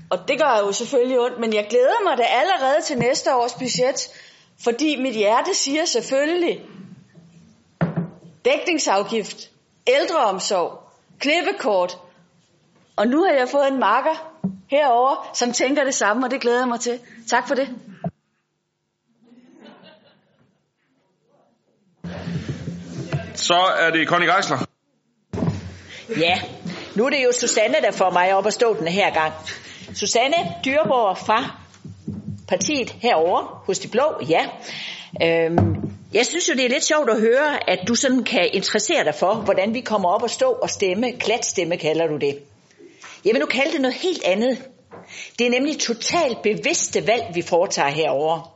[0.09, 3.53] Og det gør jo selvfølgelig ondt, men jeg glæder mig da allerede til næste års
[3.53, 4.09] budget,
[4.63, 6.61] fordi mit hjerte siger selvfølgelig
[8.45, 9.49] dækningsafgift,
[9.87, 10.79] ældreomsorg,
[11.19, 11.97] klippekort.
[12.95, 14.33] Og nu har jeg fået en marker
[14.69, 16.99] herover, som tænker det samme, og det glæder jeg mig til.
[17.27, 17.69] Tak for det.
[23.43, 24.57] Så er det Conny Geisler.
[26.17, 26.41] Ja,
[26.95, 29.33] nu er det jo Susanne, der får mig op at stå den her gang.
[29.95, 31.51] Susanne Dyrborg fra
[32.47, 34.45] partiet herover hos De Blå, ja.
[35.23, 35.75] Øhm,
[36.13, 39.15] jeg synes jo, det er lidt sjovt at høre, at du sådan kan interessere dig
[39.15, 41.11] for, hvordan vi kommer op og stå og stemme.
[41.11, 42.39] Klatstemme kalder du det.
[43.25, 44.57] Jeg vil nu kalde det noget helt andet.
[45.39, 48.52] Det er nemlig totalt bevidste valg, vi foretager herover.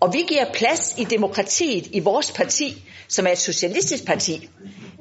[0.00, 4.48] Og vi giver plads i demokratiet i vores parti, som er et socialistisk parti.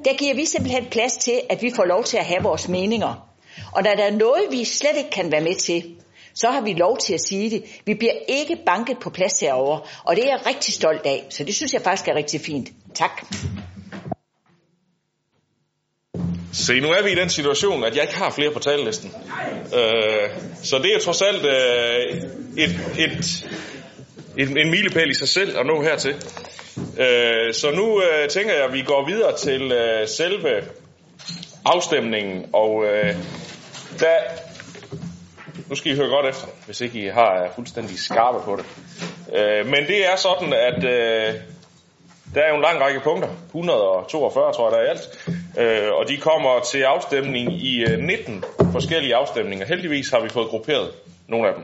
[0.06, 3.30] Der giver vi simpelthen plads til, at vi får lov til at have vores meninger.
[3.72, 5.96] Og når der er noget, vi slet ikke kan være med til,
[6.34, 7.64] så har vi lov til at sige det.
[7.86, 11.26] Vi bliver ikke banket på plads herover, og det er jeg rigtig stolt af.
[11.30, 12.70] Så det synes jeg faktisk er rigtig fint.
[12.96, 13.22] Tak.
[16.54, 19.12] Se, nu er vi i den situation, at jeg ikke har flere på talelisten.
[19.76, 20.30] Øh,
[20.64, 22.22] så det er trods alt øh,
[22.58, 23.48] et, et,
[24.38, 26.16] en, en milepæl i sig selv at nå hertil.
[27.00, 30.64] Øh, så nu øh, tænker jeg, at vi går videre til øh, selve
[31.66, 32.46] afstemningen.
[32.54, 33.16] Og øh,
[34.00, 34.16] der,
[35.70, 38.66] nu skal I høre godt efter, hvis ikke I har er fuldstændig skarpe på det.
[39.36, 41.34] Øh, men det er sådan, at øh,
[42.34, 45.30] der er jo en lang række punkter, 142 tror jeg der er i alt,
[45.60, 49.66] øh, og de kommer til afstemning i øh, 19 forskellige afstemninger.
[49.66, 50.92] Heldigvis har vi fået grupperet
[51.28, 51.64] nogle af dem.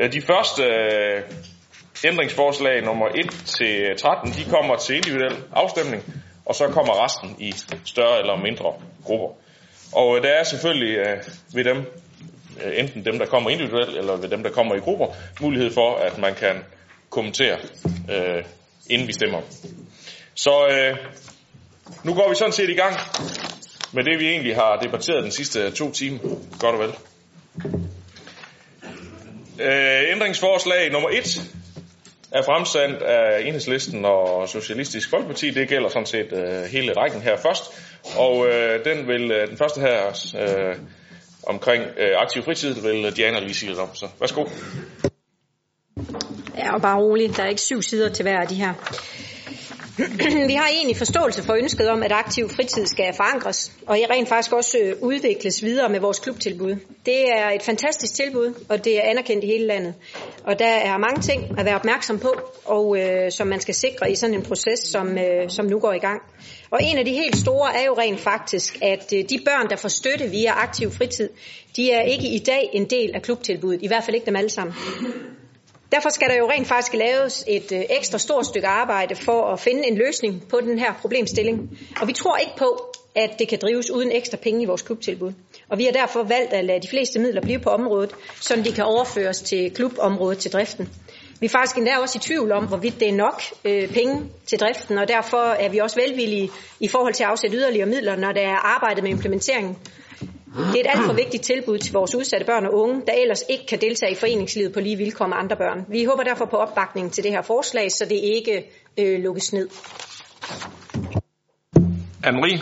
[0.00, 1.22] Øh, de første øh,
[2.04, 6.02] ændringsforslag nummer 1 til 13, de kommer til individuel afstemning,
[6.46, 7.52] og så kommer resten i
[7.84, 8.72] større eller mindre
[9.04, 9.28] grupper.
[9.92, 11.16] Og øh, der er selvfølgelig øh,
[11.54, 11.76] ved dem,
[12.64, 15.06] øh, enten dem, der kommer individuelt, eller ved dem, der kommer i grupper,
[15.40, 16.64] mulighed for, at man kan
[17.10, 17.58] kommentere,
[18.10, 18.44] øh,
[18.90, 19.40] inden vi stemmer.
[20.34, 20.96] Så øh,
[22.04, 22.96] nu går vi sådan set i gang
[23.92, 26.18] med det, vi egentlig har debatteret den sidste øh, to timer.
[26.60, 26.94] Godt og vel.
[29.60, 31.59] Øh, ændringsforslag nummer 1
[32.32, 35.50] er fremsendt af Enhedslisten og Socialistisk Folkeparti.
[35.50, 37.62] Det gælder sådan set øh, hele rækken her først.
[38.16, 40.06] Og øh, den vil øh, den første her
[40.38, 40.76] øh,
[41.46, 43.94] omkring øh, aktiv fritid vil Diana lige sige lidt om.
[43.94, 44.44] Så værsgo.
[46.56, 47.36] Ja, og bare roligt.
[47.36, 48.74] Der er ikke syv sider til hver af de her.
[50.46, 54.52] Vi har egentlig forståelse for ønsket om, at aktiv fritid skal forankres, og rent faktisk
[54.52, 56.76] også øh, udvikles videre med vores klubtilbud.
[57.06, 59.94] Det er et fantastisk tilbud, og det er anerkendt i hele landet.
[60.44, 62.34] Og der er mange ting at være opmærksom på,
[62.64, 65.92] og øh, som man skal sikre i sådan en proces, som, øh, som nu går
[65.92, 66.22] i gang.
[66.70, 69.76] Og en af de helt store er jo rent faktisk, at øh, de børn, der
[69.76, 71.28] får støtte via aktiv fritid,
[71.76, 74.50] de er ikke i dag en del af klubtilbuddet, i hvert fald ikke dem alle
[74.50, 74.74] sammen.
[75.92, 79.60] Derfor skal der jo rent faktisk laves et øh, ekstra stort stykke arbejde for at
[79.60, 81.78] finde en løsning på den her problemstilling.
[82.00, 85.32] Og vi tror ikke på, at det kan drives uden ekstra penge i vores klubtilbud.
[85.68, 88.10] Og vi har derfor valgt at lade de fleste midler blive på området,
[88.40, 90.88] så de kan overføres til klubområdet til driften.
[91.40, 94.58] Vi er faktisk endda også i tvivl om, hvorvidt det er nok øh, penge til
[94.58, 96.50] driften, og derfor er vi også velvillige
[96.80, 99.76] i forhold til at afsætte yderligere midler, når der er arbejdet med implementeringen.
[100.56, 103.44] Det er et alt for vigtigt tilbud til vores udsatte børn og unge, der ellers
[103.48, 105.84] ikke kan deltage i foreningslivet på lige vilkår med andre børn.
[105.88, 109.68] Vi håber derfor på opbakning til det her forslag, så det ikke øh, lukkes ned.
[112.26, 112.60] Anne-Marie?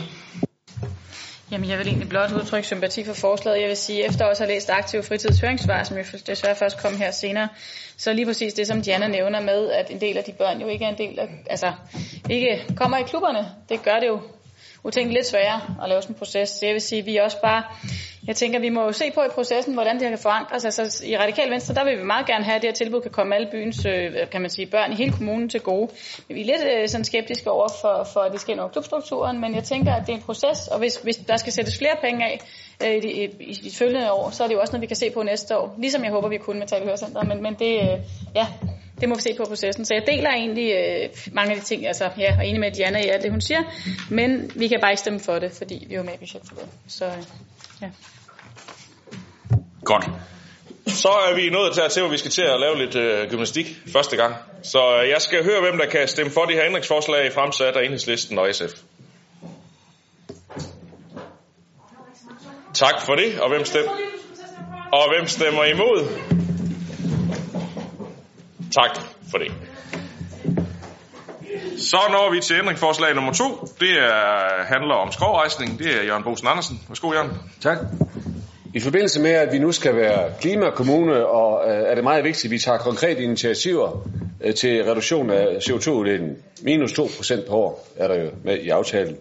[1.51, 3.61] Jamen, jeg vil egentlig blot udtrykke sympati for forslaget.
[3.61, 6.83] Jeg vil sige, efter også at have læst Aktiv Fritids høringssvar, som jo desværre først
[6.83, 7.49] kom her senere,
[7.97, 10.69] så lige præcis det, som Diana nævner med, at en del af de børn jo
[10.69, 11.73] ikke er en del af, altså
[12.31, 13.49] ikke kommer i klubberne.
[13.69, 14.21] Det gør det jo
[14.85, 16.49] utænkeligt lidt sværere at lave sådan en proces.
[16.49, 17.63] Så jeg vil sige, at vi er også bare,
[18.27, 20.65] jeg tænker, vi må jo se på i processen, hvordan det her kan forankres.
[20.65, 23.11] Altså i Radikal Venstre, der vil vi meget gerne have, at det her tilbud kan
[23.11, 25.91] komme alle byens, øh, kan man sige, børn i hele kommunen til gode.
[26.29, 29.41] Men vi er lidt øh, sådan skeptiske over for, for, at det sker over klubstrukturen,
[29.41, 31.97] men jeg tænker, at det er en proces, og hvis, hvis der skal sættes flere
[32.01, 32.41] penge af
[32.85, 34.97] øh, i, de, i, de følgende år, så er det jo også noget, vi kan
[34.97, 35.75] se på næste år.
[35.79, 38.01] Ligesom jeg håber, vi kunne med Talehørcenteret, men, men det,
[38.35, 38.47] ja,
[39.01, 39.85] det må vi se på processen.
[39.85, 42.99] Så jeg deler egentlig øh, mange af de ting, altså ja, og enig med Diana
[42.99, 43.63] i alt det, hun siger,
[44.11, 46.73] men vi kan bare ikke stemme for det, fordi vi er med i budgetforløbet.
[46.89, 47.13] Så øh,
[47.83, 47.89] ja.
[49.85, 50.05] Godt.
[50.87, 53.31] Så er vi nået til, at se, hvor vi skal til at lave lidt øh,
[53.31, 54.35] gymnastik første gang.
[54.63, 57.85] Så øh, jeg skal høre, hvem der kan stemme for de her ændringsforslag fremsat af
[57.85, 58.73] Enhedslisten og SF.
[62.75, 63.41] Tak for det.
[63.41, 63.93] Og hvem stemmer,
[64.93, 66.09] og hvem stemmer imod?
[68.75, 68.91] Tak
[69.31, 69.53] for det.
[71.79, 73.69] Så når vi til ændringsforslag nummer to.
[73.81, 75.79] Det er, handler om skovrejsning.
[75.79, 76.81] Det er Jørgen Bosen Andersen.
[76.89, 77.31] Værsgo, Jørgen.
[77.61, 77.79] Tak.
[78.75, 82.45] I forbindelse med, at vi nu skal være klimakommune, og øh, er det meget vigtigt,
[82.45, 84.09] at vi tager konkrete initiativer
[84.41, 86.37] øh, til reduktion af CO2-udledningen.
[86.63, 89.17] Minus 2% per år er der jo med i aftalen.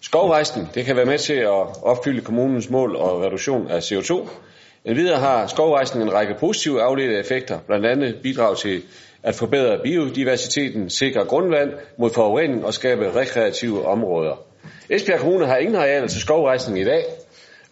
[0.00, 4.28] Skovrejsning, det kan være med til at opfylde kommunens mål og reduktion af CO2.
[4.86, 8.82] Endvidere har skovrejsning en række positive afledte effekter, blandt andet bidrag til
[9.22, 14.42] at forbedre biodiversiteten, sikre grundvand mod forurening og skabe rekreative områder.
[14.90, 17.04] Esbjerg Kommune har ingen arealer til skovrejsning i dag,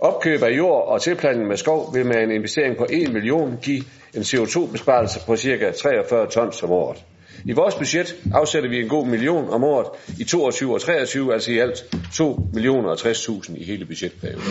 [0.01, 3.83] Opkøb af jord og tilplantning med skov vil med en investering på 1 million give
[4.15, 5.71] en CO2-besparelse på ca.
[5.71, 7.05] 43 tons om året.
[7.45, 9.87] I vores budget afsætter vi en god million om året
[10.19, 11.85] i 22 og 23, altså i alt
[12.15, 14.43] 2 millioner og 60.000 i hele budgetperioden.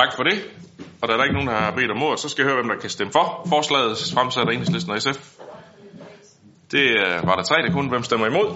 [0.00, 0.38] Tak for det.
[1.02, 2.62] Og da der ikke er nogen, der har bedt om ord, så skal jeg høre,
[2.62, 5.18] hvem der kan stemme for forslaget fremsat af Enhedslisten og SF.
[6.70, 7.88] Det øh, var der tre, der kunne.
[7.88, 8.48] Hvem stemmer imod?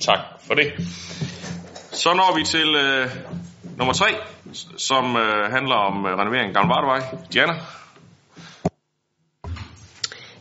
[0.00, 0.68] Tak for det.
[1.92, 3.06] Så når vi til øh,
[3.78, 4.06] nummer tre,
[4.76, 7.00] som øh, handler om øh, renovering af Gamle Vardevej.
[7.32, 7.54] Diana?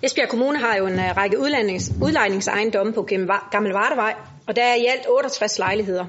[0.04, 3.08] Esbjerg Kommune har jo en øh, række udlejnings, udlejningsejendomme på
[3.52, 4.14] Gammel Vardevej,
[4.48, 6.06] og der er i alt 68 lejligheder.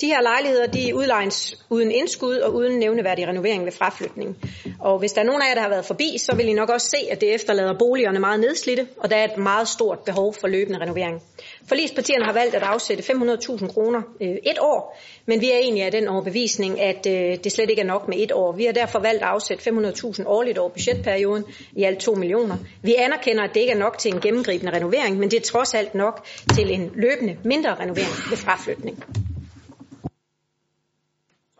[0.00, 4.36] De her lejligheder de udlejes uden indskud og uden nævneværdig renovering ved fraflytning.
[4.80, 6.68] Og hvis der er nogen af jer, der har været forbi, så vil I nok
[6.68, 10.34] også se, at det efterlader boligerne meget nedslidte, og der er et meget stort behov
[10.34, 11.22] for løbende renovering.
[11.68, 15.92] Forligspartierne har valgt at afsætte 500.000 kroner øh, et år, men vi er egentlig af
[15.92, 18.52] den overbevisning, at øh, det slet ikke er nok med et år.
[18.52, 21.44] Vi har derfor valgt at afsætte 500.000 årligt over budgetperioden,
[21.76, 22.56] i alt 2 millioner.
[22.82, 25.74] Vi anerkender, at det ikke er nok til en gennemgribende renovering, men det er trods
[25.74, 29.04] alt nok til en løbende mindre renovering ved fraflytning.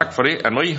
[0.01, 0.47] Tak for det.
[0.47, 0.79] Anne-Marie?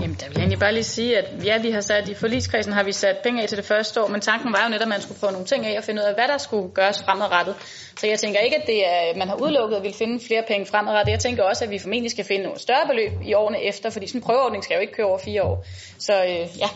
[0.00, 2.72] Jamen, der vil jeg egentlig bare lige sige, at ja, vi har sat i forligskredsen
[2.72, 4.88] har vi sat penge af til det første år, men tanken var jo netop, at
[4.88, 7.54] man skulle prøve nogle ting af og finde ud af, hvad der skulle gøres fremadrettet.
[8.00, 10.66] Så jeg tænker ikke, at det er, man har udelukket at vil finde flere penge
[10.66, 11.12] fremadrettet.
[11.12, 14.06] Jeg tænker også, at vi formentlig skal finde nogle større beløb i årene efter, fordi
[14.06, 15.64] sådan en prøveordning skal jo ikke køre over fire år.
[15.98, 16.68] Så øh, ja.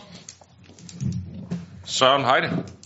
[1.85, 2.76] Søren Heide?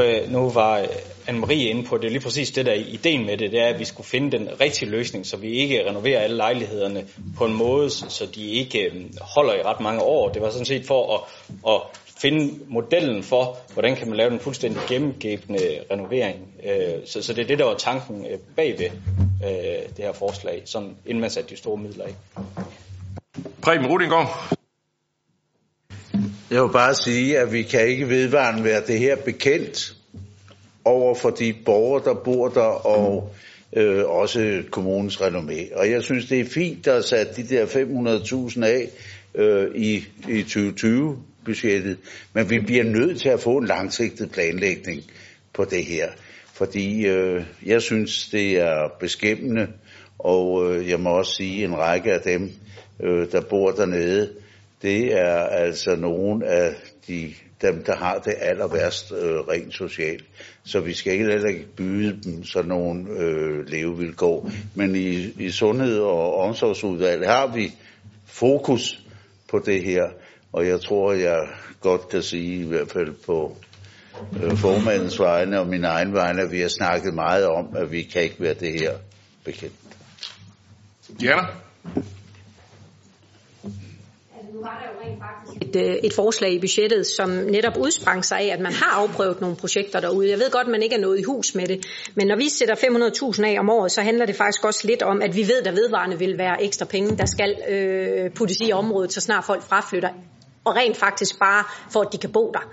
[0.00, 0.86] Øh, nu var øh,
[1.28, 3.78] Anne-Marie inde på, det er lige præcis det, der ideen med det, det er, at
[3.78, 7.06] vi skulle finde den rigtige løsning, så vi ikke renoverer alle lejlighederne
[7.36, 10.28] på en måde, så de ikke øh, holder i ret mange år.
[10.28, 11.20] Det var sådan set for at,
[11.74, 11.80] at
[12.18, 16.36] finde modellen for, hvordan kan man lave den fuldstændig gennemgribende renovering.
[17.04, 18.90] Så, så det er det, der var tanken bagved
[19.96, 22.14] det her forslag, sådan, inden man satte de store midler i.
[23.62, 24.55] Preben Rudingård.
[26.50, 29.96] Jeg vil bare sige, at vi kan ikke vedvarende være det her bekendt
[30.84, 33.34] over for de borgere, der bor der, og
[33.72, 35.78] øh, også kommunens renommé.
[35.78, 38.88] Og jeg synes, det er fint, der er sat de der 500.000 af
[39.34, 41.98] øh, i, i 2020-budgettet,
[42.32, 45.02] men vi bliver nødt til at få en langsigtet planlægning
[45.52, 46.08] på det her.
[46.54, 49.66] Fordi øh, jeg synes, det er beskæmmende,
[50.18, 52.50] og øh, jeg må også sige, en række af dem,
[53.02, 54.30] øh, der bor dernede,
[54.82, 56.74] det er altså nogle af
[57.08, 60.24] de, dem, der har det aller værst øh, rent socialt.
[60.64, 64.50] Så vi skal heller ikke byde dem sådan nogle øh, levevilkår.
[64.74, 67.72] Men i, i sundhed- og omsorgsudvalget har vi
[68.26, 69.00] fokus
[69.50, 70.04] på det her.
[70.52, 71.48] Og jeg tror, jeg
[71.80, 73.56] godt kan sige, i hvert fald på
[74.42, 78.02] øh, formandens vegne og min egen vegne, at vi har snakket meget om, at vi
[78.02, 78.92] kan ikke være det her
[79.44, 79.74] bekendt.
[84.62, 84.96] Diana?
[85.62, 89.40] et, øh, et forslag i budgettet, som netop udsprang sig af, at man har afprøvet
[89.40, 90.30] nogle projekter derude.
[90.30, 92.48] Jeg ved godt, at man ikke er nået i hus med det, men når vi
[92.48, 95.58] sætter 500.000 af om året, så handler det faktisk også lidt om, at vi ved,
[95.58, 99.44] at der vedvarende vil være ekstra penge, der skal øh, puttes i området, så snart
[99.44, 100.08] folk fraflytter,
[100.64, 102.72] og rent faktisk bare for, at de kan bo der.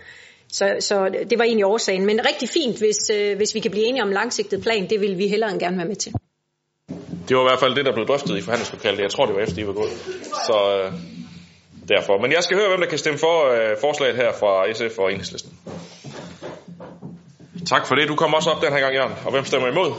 [0.50, 2.06] Så, så det var egentlig årsagen.
[2.06, 5.02] Men rigtig fint, hvis, øh, hvis vi kan blive enige om en langsigtet plan, det
[5.02, 6.14] vil vi hellere end gerne være med til.
[7.28, 9.00] Det var i hvert fald det, der blev drøftet i forhandlingslokalet.
[9.00, 9.92] Jeg tror, det var efter, I var gået.
[10.48, 11.13] Så øh,
[11.90, 12.18] derfor.
[12.18, 15.12] Men jeg skal høre, hvem der kan stemme for øh, forslaget her fra SF og
[15.12, 15.60] Enhedslisten.
[17.68, 18.08] Tak for det.
[18.08, 19.14] Du kommer også op den her gang, Jørgen.
[19.26, 19.94] Og hvem stemmer imod?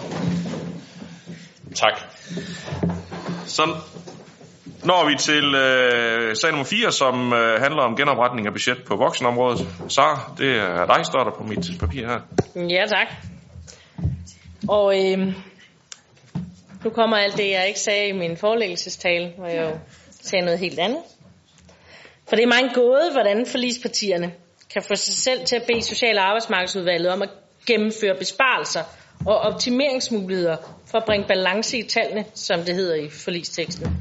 [1.75, 2.01] Tak.
[3.47, 3.77] Så
[4.85, 8.97] når vi til øh, sag nummer 4, som øh, handler om genopretning af budget på
[8.97, 9.67] voksenområdet.
[9.89, 12.21] Sara, det er dig, står der på mit papir her.
[12.57, 13.07] Ja, tak.
[14.69, 15.19] Og øh,
[16.85, 19.79] nu kommer alt det, jeg ikke sagde i min forelæggelsestale, hvor jeg jo
[20.11, 20.99] sagde noget helt andet.
[22.29, 24.33] For det er meget gåde, hvordan forligspartierne
[24.73, 27.29] kan få sig selv til at bede Social- og Arbejdsmarkedsudvalget om at
[27.67, 28.83] gennemføre besparelser
[29.27, 33.97] og optimeringsmuligheder for at bringe balance i tallene, som det hedder i forlisteksten.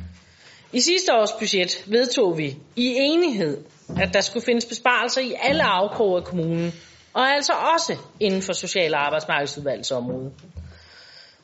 [0.73, 3.57] I sidste års budget vedtog vi i enighed,
[4.01, 6.73] at der skulle findes besparelser i alle afkroge af kommunen,
[7.13, 10.31] og altså også inden for Social- og Arbejdsmarkedsudvalgets område.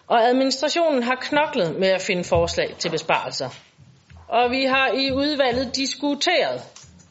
[0.07, 3.49] Og administrationen har knoklet med at finde forslag til besparelser.
[4.29, 6.61] Og vi har i udvalget diskuteret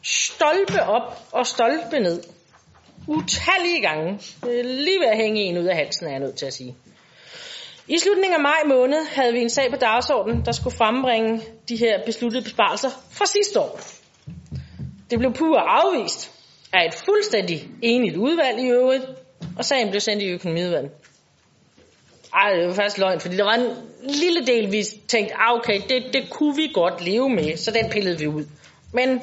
[0.03, 2.23] stolpe op og stolpe ned.
[3.07, 4.19] Utallige gange.
[4.43, 6.53] Det er lige ved at hænge en ud af halsen, er jeg nødt til at
[6.53, 6.75] sige.
[7.87, 11.75] I slutningen af maj måned havde vi en sag på dagsordenen, der skulle frembringe de
[11.75, 13.79] her besluttede besparelser fra sidste år.
[15.09, 16.31] Det blev pur afvist
[16.73, 19.05] af et fuldstændig enigt udvalg i øvrigt,
[19.57, 20.91] og sagen blev sendt i økonomiudvalget.
[22.33, 25.81] Ej, det var faktisk løgn, fordi der var en lille del, vi tænkte, ah, okay,
[25.89, 28.45] det, det kunne vi godt leve med, så den pillede vi ud.
[28.93, 29.21] Men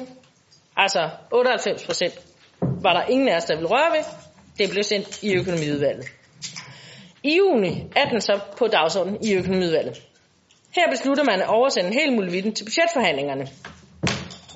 [0.75, 2.13] altså 98 procent
[2.61, 4.03] var der ingen af os, der ville røre ved.
[4.57, 6.05] Det blev sendt i økonomiudvalget.
[7.23, 10.01] I juni er den så på dagsordenen i økonomiudvalget.
[10.75, 13.47] Her beslutter man at oversende hele muligheden til budgetforhandlingerne.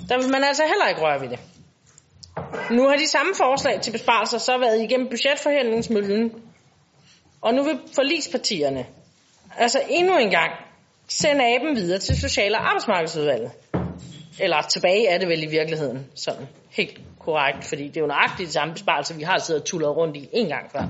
[0.09, 1.39] Der vil man altså heller ikke røre ved det.
[2.71, 6.31] Nu har de samme forslag til besparelser så været igennem budgetforhandlingsmøllen,
[7.41, 8.85] og nu vil forlispartierne
[9.57, 10.51] altså endnu en gang
[11.07, 13.51] sende aben videre til Social- og Arbejdsmarkedsudvalget.
[14.39, 18.47] Eller tilbage er det vel i virkeligheden, sådan helt korrekt, fordi det er jo nøjagtigt
[18.47, 20.81] de samme besparelser, vi har siddet og tullet rundt i en gang før.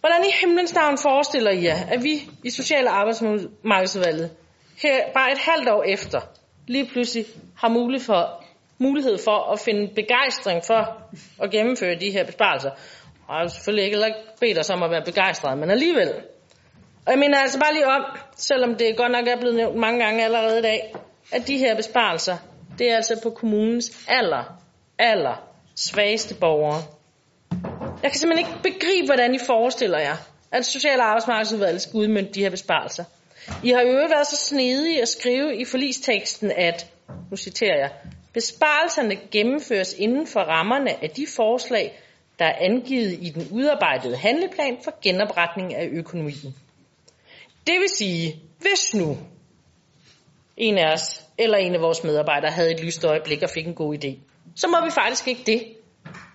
[0.00, 4.30] Hvordan i himlens navn forestiller I jer, at vi i Social- og Arbejdsmarkedsudvalget
[4.82, 6.20] her bare et halvt år efter
[6.66, 7.26] lige pludselig
[7.56, 8.44] har mulighed for,
[8.78, 11.02] mulighed for at finde begejstring for
[11.42, 12.70] at gennemføre de her besparelser?
[13.30, 16.08] Og jeg har selvfølgelig ikke, ikke bedt os om at være begejstret, men alligevel.
[17.06, 18.04] Og jeg mener altså bare lige om,
[18.36, 20.94] selvom det godt nok er blevet nævnt mange gange allerede i dag,
[21.32, 22.36] at de her besparelser,
[22.78, 24.44] det er altså på kommunens aller,
[24.98, 26.82] aller svageste borgere.
[28.02, 30.16] Jeg kan simpelthen ikke begribe, hvordan I forestiller jer,
[30.52, 33.04] at Social- og Arbejdsmarkedsudvalget skal udmynde de her besparelser.
[33.64, 36.86] I har jo øvrigt været så snedige at skrive i forlisteksten, at,
[37.30, 37.90] nu citerer jeg,
[38.34, 42.00] besparelserne gennemføres inden for rammerne af de forslag,
[42.40, 46.54] der er angivet i den udarbejdede handleplan for genopretning af økonomien.
[47.66, 49.18] Det vil sige, hvis nu
[50.56, 53.74] en af os eller en af vores medarbejdere havde et lyst øjeblik og fik en
[53.74, 54.18] god idé,
[54.56, 55.76] så må vi faktisk ikke det.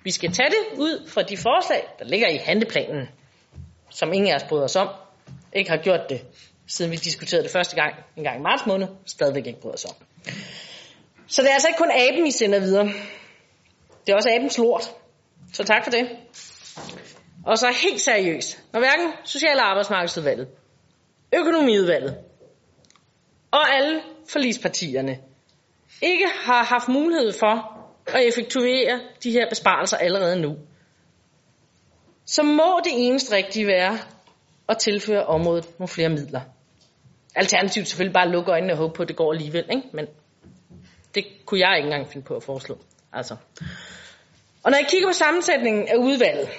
[0.04, 3.08] Vi skal tage det ud fra de forslag, der ligger i handleplanen,
[3.90, 4.90] som ingen af os bryder os om.
[5.54, 6.22] Ikke har gjort det,
[6.68, 9.86] siden vi diskuterede det første gang, en gang i marts måned, stadigvæk ikke bryder os
[9.86, 9.96] om.
[11.28, 12.86] Så det er altså ikke kun aben, I sender videre.
[14.06, 14.94] Det er også abens lort.
[15.56, 16.10] Så tak for det.
[17.46, 20.48] Og så helt seriøst, når hverken Social- og Arbejdsmarkedsudvalget,
[21.34, 22.18] Økonomiudvalget
[23.52, 25.20] og alle forlispartierne
[26.02, 30.58] ikke har haft mulighed for at effektuere de her besparelser allerede nu,
[32.26, 33.98] så må det eneste rigtige være
[34.70, 36.42] at tilføre området nogle flere midler.
[37.36, 39.90] Alternativt selvfølgelig bare lukke øjnene og håbe på, at det går alligevel, ikke?
[39.94, 40.08] men
[41.16, 42.78] det kunne jeg ikke engang finde på at foreslå.
[43.14, 43.36] Altså.
[44.66, 46.50] Og når jeg kigger på sammensætningen af udvalget,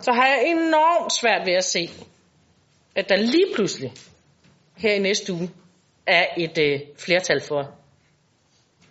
[0.00, 1.90] så har jeg enormt svært ved at se,
[2.96, 3.92] at der lige pludselig
[4.76, 5.50] her i næste uge
[6.06, 7.74] er et øh, flertal for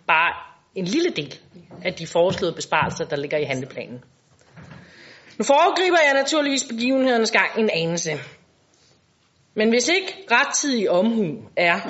[0.06, 0.34] bare
[0.74, 1.40] en lille del
[1.84, 4.04] af de foreslåede besparelser, der ligger i handleplanen.
[5.38, 8.12] Nu foregriber jeg naturligvis begivenhedernes gang en anelse.
[9.54, 11.80] Men hvis ikke rettidig omhu er,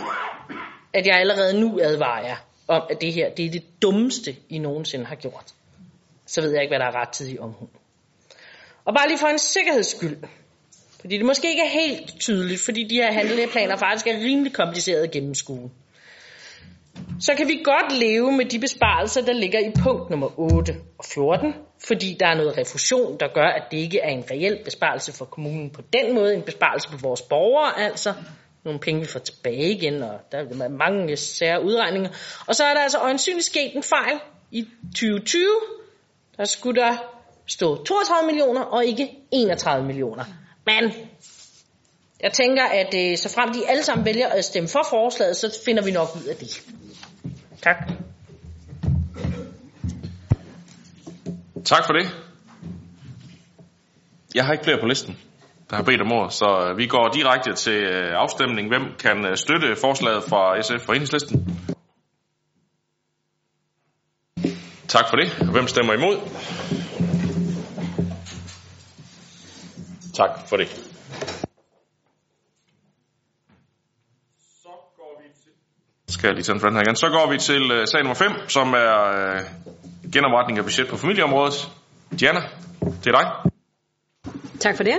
[0.92, 2.36] at jeg allerede nu advarer jer
[2.68, 5.54] om, at det her det er det dummeste, I nogensinde har gjort,
[6.32, 7.68] så ved jeg ikke, hvad der er rettidig omhu.
[8.84, 10.16] Og bare lige for en sikkerheds skyld,
[11.00, 15.02] fordi det måske ikke er helt tydeligt, fordi de her handleplaner faktisk er rimelig komplicerede
[15.02, 15.70] at gennemskue.
[17.20, 21.04] Så kan vi godt leve med de besparelser, der ligger i punkt nummer 8 og
[21.04, 21.54] 14,
[21.88, 25.24] fordi der er noget refusion, der gør, at det ikke er en reel besparelse for
[25.24, 28.14] kommunen på den måde, en besparelse på vores borgere altså,
[28.64, 32.10] nogle penge, vi får tilbage igen, og der er mange sære udregninger.
[32.46, 34.20] Og så er der altså øjensynligt sket en fejl
[34.50, 35.42] i 2020,
[36.36, 36.96] der skulle der
[37.46, 40.24] stå 32 millioner og ikke 31 millioner.
[40.66, 40.92] Men
[42.20, 45.60] jeg tænker, at øh, så frem de alle sammen vælger at stemme for forslaget, så
[45.64, 46.62] finder vi nok ud af det.
[47.62, 47.76] Tak.
[51.64, 52.10] Tak for det.
[54.34, 55.18] Jeg har ikke flere på listen,
[55.70, 58.68] der har bedt om ord, så øh, vi går direkte til øh, afstemning.
[58.68, 61.38] Hvem kan øh, støtte forslaget fra SF og Enhedslisten?
[64.88, 65.28] Tak for det.
[65.52, 66.16] Hvem stemmer imod?
[70.14, 70.68] Tak for det.
[74.62, 76.14] Så går vi til...
[76.14, 76.96] Skal jeg lige tage den her igen.
[76.96, 78.92] Så går vi til uh, sag nummer 5, som er
[79.34, 81.68] uh, genopretning af budget på familieområdet.
[82.20, 82.40] Diana,
[82.80, 83.52] det er dig.
[84.60, 84.98] Tak for det.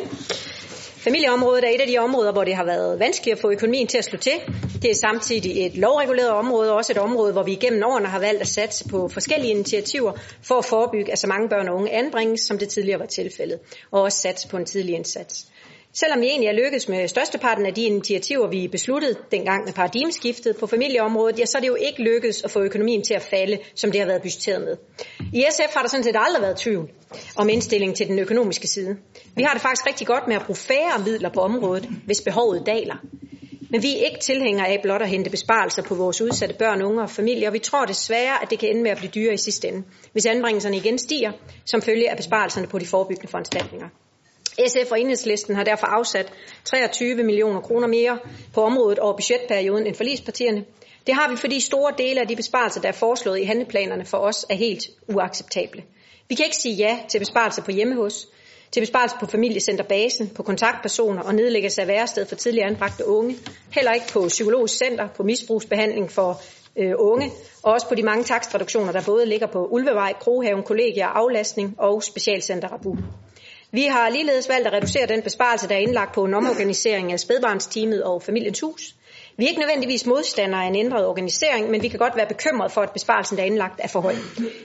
[1.03, 3.98] Familieområdet er et af de områder, hvor det har været vanskeligt at få økonomien til
[3.98, 4.32] at slå til.
[4.82, 8.19] Det er samtidig et lovreguleret område, og også et område, hvor vi igennem årene har
[8.19, 10.11] valgt at satse på forskellige initiativer
[10.43, 13.59] for at forebygge, at så mange børn og unge anbringes, som det tidligere var tilfældet,
[13.91, 15.45] og også satse på en tidlig indsats.
[15.96, 20.58] Selvom vi egentlig er lykkedes med størsteparten af de initiativer, vi besluttede dengang med paradigmeskiftet
[20.58, 23.58] på familieområdet, ja, så er det jo ikke lykkedes at få økonomien til at falde,
[23.76, 24.78] som det har været budgetteret med.
[25.34, 26.90] I SF har der sådan set aldrig været tvivl
[27.36, 28.98] om indstilling til den økonomiske side.
[29.36, 32.64] Vi har det faktisk rigtig godt med at bruge færre midler på området, hvis behovet
[32.66, 32.96] daler.
[33.70, 37.02] Men vi er ikke tilhængere af blot at hente besparelser på vores udsatte børn, unge
[37.02, 39.38] og familier, og vi tror desværre, at det kan ende med at blive dyrere i
[39.38, 41.32] sidste ende, hvis anbringelserne igen stiger,
[41.66, 43.88] som følge af besparelserne på de forebyggende foranstaltninger.
[44.67, 46.33] SF og Enhedslisten har derfor afsat
[46.65, 48.19] 23 millioner kroner mere
[48.53, 50.65] på området over budgetperioden end forligspartierne.
[51.07, 54.17] Det har vi, fordi store dele af de besparelser, der er foreslået i handleplanerne for
[54.17, 55.83] os, er helt uacceptable.
[56.30, 58.27] Vi kan ikke sige ja til besparelser på hjemmehus,
[58.72, 63.35] til besparelser på familiecenterbasen, på kontaktpersoner og nedlæggelse af værested for tidligere anbragte unge,
[63.72, 66.41] heller ikke på psykologisk center, på misbrugsbehandling for
[66.77, 67.32] øh, unge,
[67.64, 72.03] og også på de mange takstreduktioner, der både ligger på Ulvevej, Krohaven, Kollegier, Aflastning og
[72.03, 72.98] Specialcenter Rabu.
[73.76, 77.19] Vi har ligeledes valgt at reducere den besparelse, der er indlagt på en omorganisering af
[77.19, 78.95] spædbarnsteamet og familiens hus.
[79.38, 82.72] Vi er ikke nødvendigvis modstandere af en ændret organisering, men vi kan godt være bekymret
[82.72, 84.16] for, at besparelsen, der er indlagt, er for høj.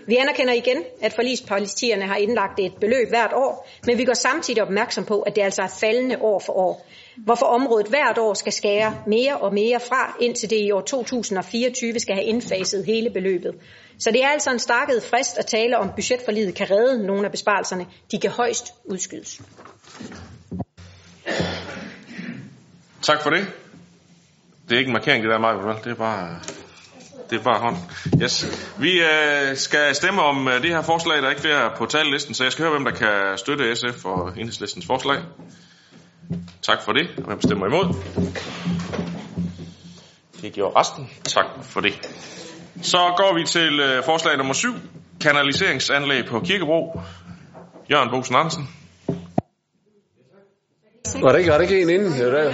[0.06, 4.62] Vi anerkender igen, at forlispolitierne har indlagt et beløb hvert år, men vi går samtidig
[4.62, 6.86] opmærksom på, at det altså er faldende år for år.
[7.16, 11.98] Hvorfor området hvert år skal skære mere og mere fra, indtil det i år 2024
[11.98, 13.54] skal have indfaset hele beløbet.
[13.98, 17.30] Så det er altså en stakket frist at tale om budgetforliget kan redde nogle af
[17.30, 17.86] besparelserne.
[18.10, 19.40] De kan højst udskydes.
[23.02, 23.46] Tak for det.
[24.68, 25.76] Det er ikke en markering, det der, Maja, vel?
[25.84, 26.40] Det er bare,
[27.30, 27.76] det er bare hånd.
[28.22, 28.46] Yes.
[28.78, 32.34] Vi øh, skal stemme om øh, det her forslag, der er ikke flere på talelisten,
[32.34, 35.18] så jeg skal høre, hvem der kan støtte SF og enhedslistens forslag.
[36.62, 37.08] Tak for det.
[37.16, 37.94] Og hvem stemmer imod?
[40.42, 41.10] Det gjorde resten.
[41.24, 42.08] Tak for det.
[42.82, 44.74] Så går vi til øh, forslag nummer 7.
[45.20, 47.00] Kanaliseringsanlæg på Kirkebro.
[47.90, 48.68] Jørgen Bosen Andersen.
[51.14, 52.12] Var der ikke, var der ikke en inden?
[52.12, 52.48] Det var der.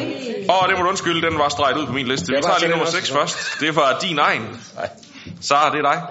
[0.48, 2.32] Åh, oh, det må du undskylde, den var streget ud på min liste.
[2.36, 3.36] Vi tager lige nummer den 6 også.
[3.36, 3.60] først.
[3.60, 4.42] Det var din egen.
[4.74, 4.88] Nej.
[5.40, 6.02] Sara, det er dig.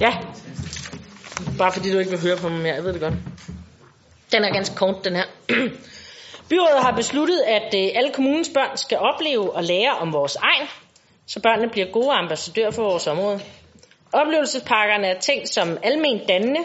[0.00, 0.12] Ja.
[1.58, 3.14] Bare fordi du ikke vil høre på mig mere, jeg ved det godt.
[4.32, 5.24] Den er ganske kort, den her.
[6.50, 10.68] Byrådet har besluttet, at øh, alle kommunens børn skal opleve og lære om vores egen,
[11.28, 13.40] så børnene bliver gode ambassadører for vores område.
[14.12, 16.60] Oplevelsespakkerne er tænkt som almen dannende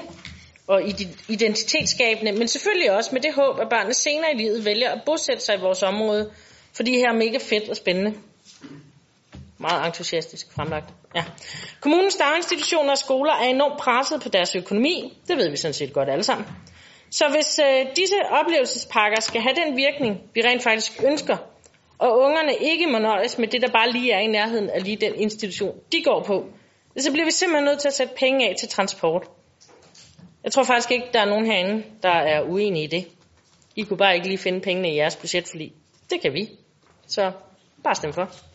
[0.68, 0.82] og
[1.28, 5.44] identitetsskabende, men selvfølgelig også med det håb, at børnene senere i livet vælger at bosætte
[5.44, 6.32] sig i vores område,
[6.74, 8.14] fordi her er mega fedt og spændende.
[9.58, 10.94] Meget entusiastisk fremlagt.
[11.16, 11.24] Ja.
[11.82, 15.18] Kommunens daginstitutioner og skoler er enormt presset på deres økonomi.
[15.28, 16.48] Det ved vi sådan set godt alle sammen.
[17.12, 21.38] Så hvis øh, disse oplevelsespakker skal have den virkning, vi rent faktisk ønsker,
[21.98, 24.98] og ungerne ikke må nøjes med det, der bare lige er i nærheden af lige
[24.98, 26.46] den institution, de går på,
[26.98, 29.28] så bliver vi simpelthen nødt til at sætte penge af til transport.
[30.44, 33.08] Jeg tror faktisk ikke, der er nogen herinde, der er uenige i det.
[33.76, 35.74] I kunne bare ikke lige finde pengene i jeres budgetforlig.
[36.10, 36.50] Det kan vi.
[37.08, 37.32] Så
[37.84, 38.53] bare stem for.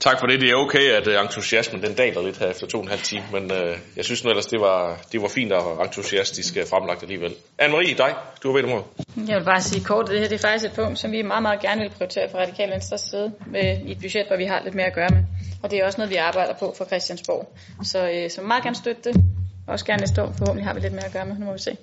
[0.00, 0.40] Tak for det.
[0.40, 3.00] Det er okay, at øh, entusiasmen den daler lidt her efter to og en halv
[3.00, 6.66] time, men øh, jeg synes nu ellers, det var, det var fint og entusiastisk øh,
[6.66, 7.34] fremlagt alligevel.
[7.62, 8.86] Anne-Marie, dig, du har bedt om ordet.
[9.28, 11.42] Jeg vil bare sige kort, det her det er faktisk et punkt, som vi meget,
[11.42, 14.60] meget gerne vil prioritere fra Radikal Venstres side med, i et budget, hvor vi har
[14.64, 15.22] lidt mere at gøre med.
[15.62, 17.52] Og det er også noget, vi arbejder på fra Christiansborg.
[17.84, 19.24] Så, øh, så meget gerne støtte det.
[19.68, 20.34] Også gerne næste år.
[20.38, 21.34] Forhåbentlig har vi lidt mere at gøre med.
[21.38, 21.76] Nu må vi se.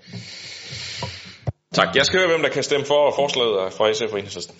[1.73, 1.95] Tak.
[1.95, 4.55] Jeg skal høre, hvem der kan stemme for forslaget fra SF og Enhedslisten.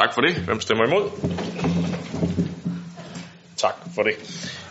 [0.00, 0.34] Tak for det.
[0.36, 1.10] Hvem stemmer imod?
[3.56, 4.14] Tak for det.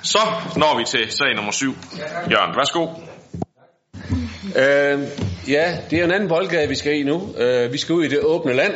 [0.04, 0.20] Så
[0.56, 1.76] når vi til sag nummer 7.
[2.32, 2.88] Jørgen, værsgo.
[4.56, 5.00] Øh,
[5.50, 7.36] ja, det er en anden boldgade, vi skal i nu.
[7.38, 8.74] Øh, vi skal ud i det åbne land.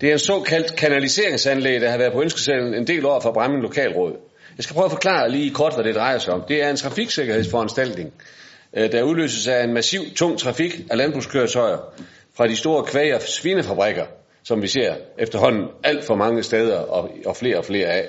[0.00, 3.62] Det er en såkaldt kanaliseringsanlæg, der har været på ønskesedlen en del år fra Bremmen
[3.62, 4.12] Lokalråd.
[4.56, 6.44] Jeg skal prøve at forklare lige kort, hvad det drejer sig om.
[6.48, 8.12] Det er en trafiksikkerhedsforanstaltning,
[8.76, 11.78] øh, der udløses af en massiv, tung trafik af landbrugskøretøjer
[12.36, 14.04] fra de store kvæg- og svinefabrikker,
[14.44, 18.08] som vi ser efterhånden alt for mange steder og, og flere og flere af.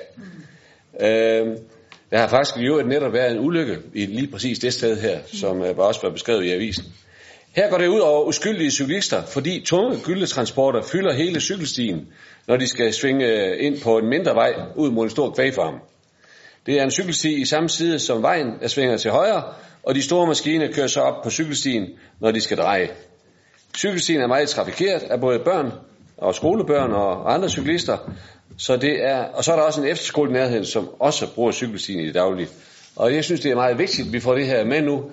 [1.00, 1.56] Øh,
[2.10, 5.18] der har faktisk i øvrigt netop været en ulykke i lige præcis det sted her,
[5.26, 6.84] som øh, også var beskrevet i avisen.
[7.56, 12.06] Her går det ud over uskyldige cyklister, fordi tunge gyldetransporter fylder hele cykelstien,
[12.46, 15.74] når de skal svinge øh, ind på en mindre vej ud mod en stor kvægfarm.
[16.66, 19.42] Det er en cykelsti i samme side som vejen, der svinger til højre,
[19.82, 21.86] og de store maskiner kører så op på cykelstien,
[22.20, 22.88] når de skal dreje.
[23.76, 25.72] Cykelstien er meget trafikeret af både børn
[26.24, 27.98] og skolebørn og andre cyklister,
[28.58, 31.52] så det er, og så er der også en efterskole i nærheden, som også bruger
[31.52, 32.48] cykelstien i det daglige.
[32.96, 35.10] Og jeg synes, det er meget vigtigt, at vi får det her med nu.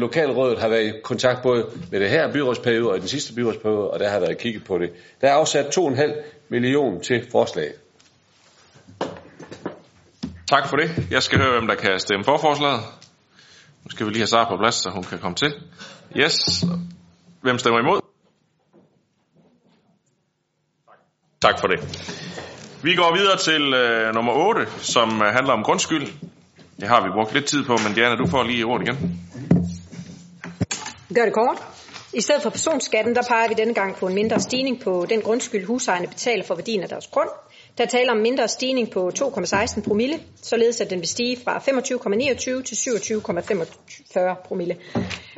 [0.00, 3.90] Lokalrådet har været i kontakt både med det her byrådsperiode og i den sidste byrådsperiode,
[3.90, 4.90] og der har været kigget på det.
[5.20, 7.70] Der er afsat 2,5 million til forslag.
[10.50, 10.90] Tak for det.
[11.10, 12.80] Jeg skal høre, hvem der kan stemme for forslaget.
[13.84, 15.52] Nu skal vi lige have Sara på plads, så hun kan komme til.
[16.16, 16.64] Yes.
[17.42, 18.03] Hvem stemmer imod?
[21.44, 21.80] Tak for det.
[22.82, 26.06] Vi går videre til øh, nummer 8, som øh, handler om grundskyld.
[26.80, 29.20] Det har vi brugt lidt tid på, men Diana, du får lige ordet igen.
[31.14, 31.58] Gør det kort.
[32.12, 35.20] I stedet for personskatten, der peger vi denne gang på en mindre stigning på den
[35.22, 37.28] grundskyld, husejerne betaler for værdien af deres grund.
[37.78, 42.62] Der taler om mindre stigning på 2,16 promille, således at den vil stige fra 25,29
[42.62, 44.76] til 27,45 promille.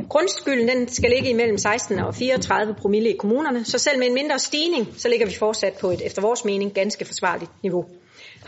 [0.09, 4.15] Grundskylden den skal ligge imellem 16 og 34 promille i kommunerne, så selv med en
[4.15, 7.85] mindre stigning, så ligger vi fortsat på et efter vores mening ganske forsvarligt niveau.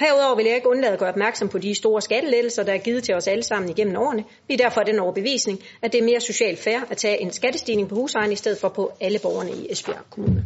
[0.01, 3.05] Herudover vil jeg ikke undlade at gøre opmærksom på de store skattelettelser, der er givet
[3.05, 4.25] til os alle sammen igennem årene.
[4.49, 7.31] Vi er derfor af den overbevisning, at det er mere socialt fair at tage en
[7.31, 10.45] skattestigning på husejerne i stedet for på alle borgerne i Esbjerg Kommune.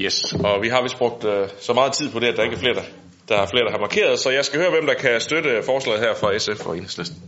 [0.00, 2.56] Yes, og vi har vist brugt øh, så meget tid på det, at der ikke
[2.56, 2.82] er flere, der,
[3.28, 5.64] der er flere, der har markeret, så jeg skal høre, hvem der kan støtte øh,
[5.64, 7.22] forslaget her fra SF og Enhedslisten.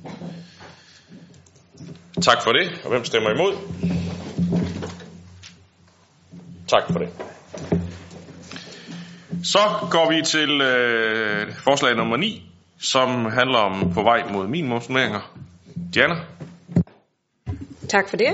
[2.23, 3.53] Tak for det, og hvem stemmer imod?
[6.69, 7.09] Tak for det.
[9.45, 9.59] Så
[9.91, 15.21] går vi til øh, forslag nummer 9, som handler om på vej mod minimumsnummeringer.
[15.95, 16.15] Diana?
[17.89, 18.29] Tak for det.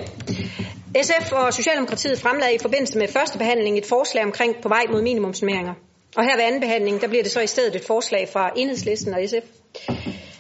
[1.02, 5.02] SF og Socialdemokratiet fremlagde i forbindelse med første behandling et forslag omkring på vej mod
[5.02, 5.74] minimumsnummeringer.
[6.16, 9.14] Og her ved anden behandling, der bliver det så i stedet et forslag fra Enhedslisten
[9.14, 9.47] og SF.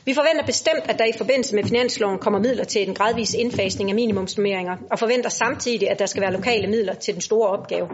[0.04, 3.90] Vi forventer bestemt, at der i forbindelse med finansloven kommer midler til en gradvis indfasning
[3.90, 7.88] af minimumsnummeringer, og forventer samtidig, at der skal være lokale midler til den store opgave.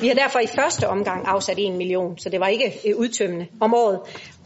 [0.00, 3.46] Vi har derfor i første omgang afsat 1 million, så det var ikke øh, udtømmende
[3.60, 4.00] om året,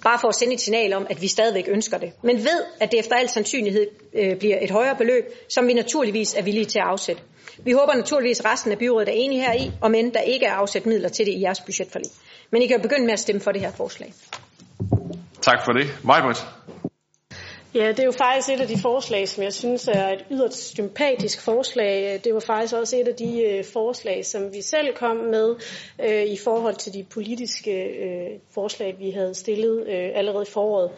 [0.04, 2.12] bare for at sende et signal om, at vi stadigvæk ønsker det.
[2.22, 6.34] Men ved, at det efter al sandsynlighed øh, bliver et højere beløb, som vi naturligvis
[6.34, 7.22] er villige til at afsætte.
[7.64, 10.52] Vi håber naturligvis, at resten af byrådet er enige heri, om end der ikke er
[10.52, 12.10] afsat midler til det i jeres budgetforlig.
[12.50, 14.14] Men I kan jo begynde med at stemme for det her forslag.
[15.42, 15.86] Tak for det.
[16.04, 16.36] Majbrit?
[17.74, 20.74] Ja, det er jo faktisk et af de forslag, som jeg synes er et yderst
[20.74, 22.20] sympatisk forslag.
[22.24, 25.54] Det var faktisk også et af de øh, forslag, som vi selv kom med
[26.04, 30.90] øh, i forhold til de politiske øh, forslag, vi havde stillet øh, allerede i foråret.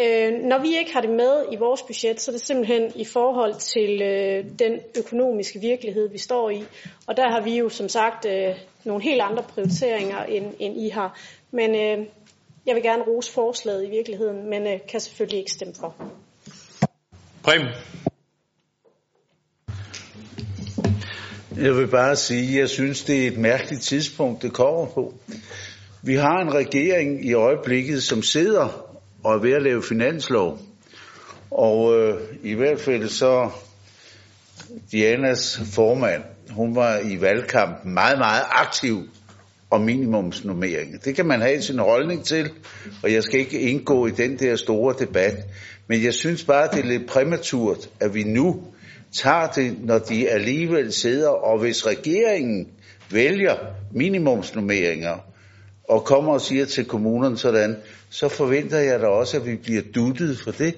[0.00, 3.04] Øh, når vi ikke har det med i vores budget, så er det simpelthen i
[3.04, 6.64] forhold til øh, den økonomiske virkelighed, vi står i.
[7.06, 8.54] Og der har vi jo som sagt øh,
[8.84, 11.18] nogle helt andre prioriteringer, end, end I har.
[11.50, 12.06] Men øh,
[12.66, 15.94] jeg vil gerne rose forslaget i virkeligheden, men øh, kan selvfølgelig ikke stemme for.
[17.42, 17.66] Preben?
[21.56, 25.14] Jeg vil bare sige, at jeg synes, det er et mærkeligt tidspunkt, det kommer på.
[26.02, 30.58] Vi har en regering i øjeblikket, som sidder og er ved at lave finanslov.
[31.50, 33.50] Og øh, i hvert fald så
[34.92, 39.08] Dianas formand, hun var i valgkampen meget, meget aktiv
[39.70, 41.04] og minimumsnummering.
[41.04, 42.50] Det kan man have sin holdning til,
[43.02, 45.34] og jeg skal ikke indgå i den der store debat.
[45.88, 48.62] Men jeg synes bare, det er lidt præmaturt, at vi nu
[49.12, 52.68] tager det, når de alligevel sidder, og hvis regeringen
[53.10, 53.56] vælger
[53.92, 55.18] minimumsnummeringer,
[55.88, 57.76] og kommer og siger til kommunerne sådan,
[58.10, 60.74] så forventer jeg da også, at vi bliver duttet for det,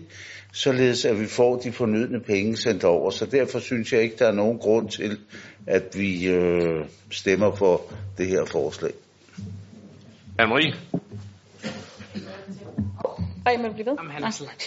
[0.52, 3.10] således at vi får de fornødne penge sendt over.
[3.10, 5.18] Så derfor synes jeg ikke, der er nogen grund til,
[5.68, 7.82] at vi øh, stemmer for
[8.18, 8.92] det her forslag.
[10.38, 10.74] Anne-Marie?
[13.47, 13.94] Ej, men blive ved.
[13.98, 14.64] Jamen, han er så langt.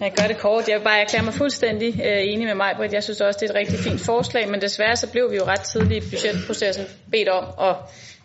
[0.00, 0.68] Jeg gør det kort.
[0.68, 2.92] Jeg vil bare erklære mig fuldstændig øh, enig med mig, Britt.
[2.92, 5.44] Jeg synes også, det er et rigtig fint forslag, men desværre så blev vi jo
[5.44, 7.76] ret tidligt i budgetprocessen bedt om at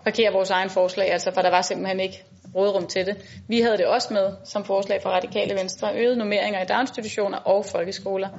[0.04, 2.24] parkere vores egen forslag, altså for der var simpelthen ikke
[2.56, 3.42] rådrum til det.
[3.48, 7.66] Vi havde det også med som forslag fra Radikale Venstre, øget nummeringer i daginstitutioner og
[7.66, 8.30] folkeskoler.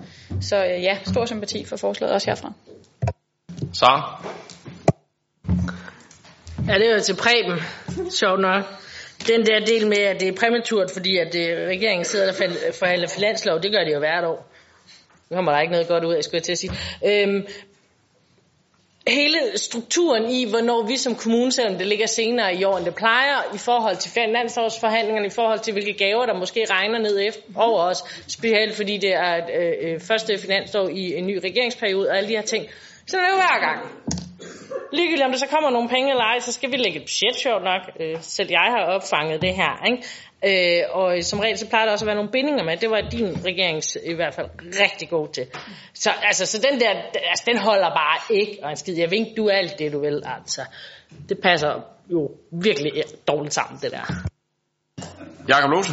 [0.41, 2.53] Så øh, ja, stor sympati for forslaget også herfra.
[3.73, 4.03] Så.
[6.69, 7.61] Ja, det er jo til Preben,
[8.11, 8.65] sjovt nok.
[9.29, 12.35] Den der del med, at det er præmaturt, fordi at det, regeringen sidder og
[12.79, 14.53] forhandler finanslov, det gør de jo hvert år.
[15.31, 16.73] Nu kommer der ikke noget godt ud af, skulle jeg til at sige.
[17.07, 17.47] Øhm,
[19.09, 22.95] hele strukturen i, hvornår vi som kommune, selvom det ligger senere i år, end det
[22.95, 27.43] plejer, i forhold til finansårsforhandlingerne, i forhold til hvilke gaver, der måske regner ned efter,
[27.55, 32.17] over os, specielt fordi det er øh, øh, første finansår i en ny regeringsperiode og
[32.17, 32.65] alle de her ting.
[32.65, 33.81] øh, det er jo hver gang.
[34.93, 37.37] Ligegyldigt om der så kommer nogle penge eller ej, så skal vi lægge et budget,
[37.37, 37.83] sjovt nok.
[38.01, 39.73] Øh, selv jeg har opfanget det her.
[39.91, 40.03] Ikke?
[40.49, 42.77] Øh, og som regel, så plejer der også at være nogle bindinger med.
[42.77, 44.49] Det var din regerings i hvert fald
[44.83, 45.47] rigtig god til.
[45.95, 46.91] Så, altså, så den der,
[47.31, 48.59] altså, den holder bare ikke.
[48.63, 50.23] Og en skid, jeg vink, du er alt det, du vil.
[50.25, 50.63] Altså,
[51.29, 52.93] det passer jo virkelig
[53.29, 54.05] dårligt sammen, det der.
[55.49, 55.93] Jakob Lose?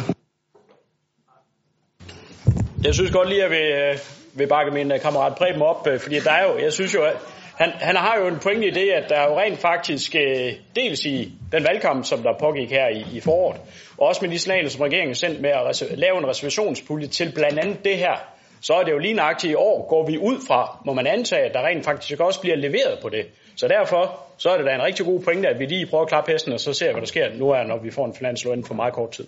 [2.84, 3.98] Jeg synes godt lige, at vi øh,
[4.34, 7.02] vil bakke min øh, kammerat Preben op, øh, fordi der er jo, jeg synes jo,
[7.02, 7.16] at
[7.54, 10.52] han, han har jo en pointe i det, at der er jo rent faktisk øh,
[10.76, 13.60] dels i den valgkamp, som der pågik her i, i foråret,
[13.98, 17.32] og også med de signaler, som regeringen sendte med at reser- lave en reservationspulje til
[17.34, 18.16] blandt andet det her,
[18.60, 21.42] så er det jo lige nøjagtigt i år, går vi ud fra, må man antage,
[21.42, 23.26] at der rent faktisk også bliver leveret på det.
[23.56, 26.08] Så derfor så er det da en rigtig god pointe, at vi lige prøver at
[26.08, 28.52] klappe hesten, og så ser hvad der sker nu er, når vi får en finanslov
[28.52, 29.26] inden for meget kort tid.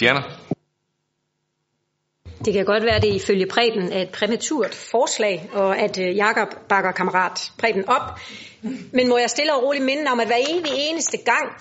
[0.00, 0.20] Diana?
[2.44, 6.16] Det kan godt være, at det ifølge Preben er et præmaturt forslag, og at øh,
[6.16, 8.20] Jakob bakker kammerat Preben op.
[8.92, 11.52] Men må jeg stille og roligt minde om, at hver evig eneste gang,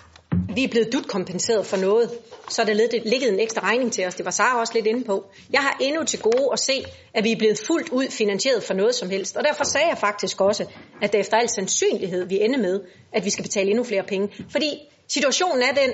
[0.56, 2.12] vi er blevet dutkompenseret for noget,
[2.50, 2.74] så er der
[3.06, 4.16] ligget en ekstra regning til os.
[4.16, 5.26] Det var Sara også lidt inde på.
[5.54, 6.84] Jeg har endnu til gode at se,
[7.14, 9.38] at vi er blevet fuldt ud finansieret for noget som helst.
[9.38, 10.66] Og derfor sagde jeg faktisk også,
[11.02, 12.82] at det efter al sandsynlighed vi ender med,
[13.14, 14.30] at vi skal betale endnu flere penge.
[14.52, 15.92] Fordi Situationen er den,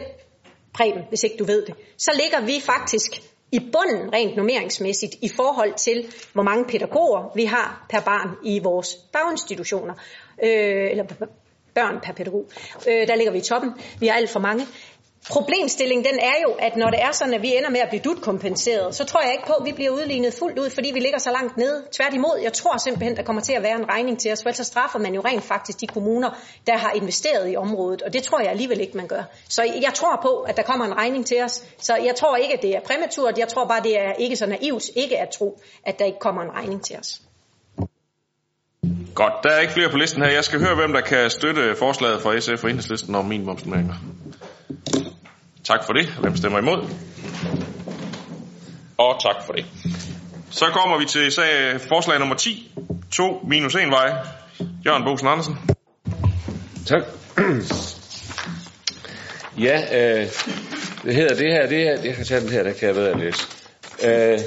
[0.73, 3.21] Preben, hvis ikke du ved det, så ligger vi faktisk
[3.53, 8.59] i bunden rent normeringsmæssigt i forhold til, hvor mange pædagoger vi har per barn i
[8.59, 9.93] vores daginstitutioner,
[10.43, 11.03] øh, eller
[11.73, 12.45] børn per pædagog.
[12.87, 13.71] Øh, der ligger vi i toppen.
[13.99, 14.65] Vi har alt for mange.
[15.29, 18.01] Problemstillingen den er jo, at når det er sådan, at vi ender med at blive
[18.01, 21.19] dutkompenseret, så tror jeg ikke på, at vi bliver udlignet fuldt ud, fordi vi ligger
[21.19, 21.83] så langt nede.
[21.91, 24.57] Tværtimod, jeg tror simpelthen, der kommer til at være en regning til os, for ellers
[24.57, 26.29] så straffer man jo rent faktisk de kommuner,
[26.67, 29.23] der har investeret i området, og det tror jeg alligevel ikke, man gør.
[29.49, 32.53] Så jeg tror på, at der kommer en regning til os, så jeg tror ikke,
[32.53, 35.59] at det er præmaturt, jeg tror bare, det er ikke så naivt ikke at tro,
[35.83, 37.21] at der ikke kommer en regning til os.
[39.15, 40.31] Godt, der er ikke flere på listen her.
[40.31, 43.93] Jeg skal høre, hvem der kan støtte forslaget fra SF og Enhedslisten om minimumsnummeringer.
[45.63, 46.05] Tak for det.
[46.05, 46.89] Hvem stemmer imod?
[48.97, 49.65] Og tak for det.
[50.51, 52.71] Så kommer vi til sag, forslag nummer 10.
[53.11, 54.13] 2 minus 1 vej.
[54.85, 55.57] Jørgen Bosen Andersen.
[56.85, 57.03] Tak.
[59.57, 60.27] Ja, øh,
[61.03, 63.19] det hedder det her, det her, jeg kan tage den her, der kan jeg bedre
[63.19, 63.47] læse.
[64.03, 64.39] Øh,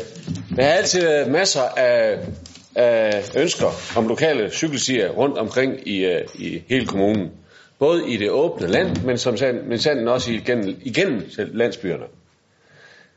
[0.56, 2.18] der har altid været masser af,
[2.74, 7.30] af ønsker om lokale cykelstier rundt omkring i, øh, i hele kommunen.
[7.78, 12.04] Både i det åbne land, men som sand, men sanden også igennem, igennem landsbyerne,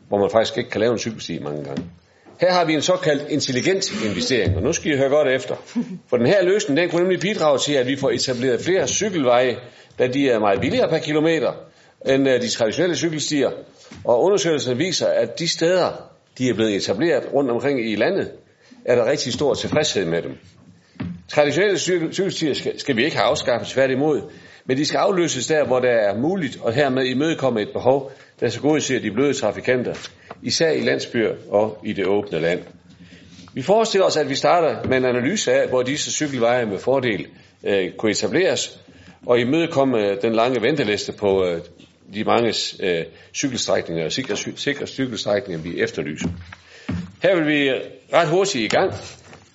[0.08, 1.84] hvor man faktisk ikke kan lave en cykelsti mange gange.
[2.42, 5.56] Her har vi en såkaldt intelligent investering, og nu skal I høre godt efter.
[6.10, 9.58] For den her løsning, den kunne nemlig bidrage til, at vi får etableret flere cykelveje,
[10.00, 11.54] da de er meget billigere per kilometer
[12.06, 13.50] end øh, de traditionelle cykelstier.
[14.06, 15.92] Og undersøgelsen viser, at de steder,
[16.38, 18.32] de er blevet etableret rundt omkring i landet,
[18.86, 20.38] er der rigtig stor tilfredshed med dem.
[21.28, 21.80] Traditionelle
[22.12, 24.22] cykelstier skal, skal vi ikke have afskaffet, tværtimod,
[24.70, 28.50] men de skal afløses der, hvor det er muligt, og hermed imødekomme et behov, der
[28.50, 29.94] så gode ser de bløde trafikanter,
[30.44, 32.60] især i landsbyer og i det åbne land.
[33.54, 37.28] Vi forestiller os, at vi starter med en analyse af, hvor disse cykelveje med fordel
[37.64, 38.80] øh, kunne etableres,
[39.26, 41.62] og imødekomme øh, den lange venteliste på øh,
[42.14, 46.30] de mange øh, cykelstrækninger og sikre, sikre cykelstrækninger, vi efterlyser.
[47.24, 47.82] Her vil vi øh,
[48.14, 48.94] ret hurtigt i gang.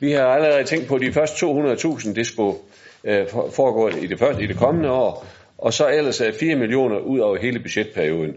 [0.00, 2.58] Vi har allerede tænkt på, de første 200.000, det skulle
[3.04, 5.26] øh, foregår i det, første, i det kommende år,
[5.58, 8.34] og så ellers er 4 millioner ud over hele budgetperioden.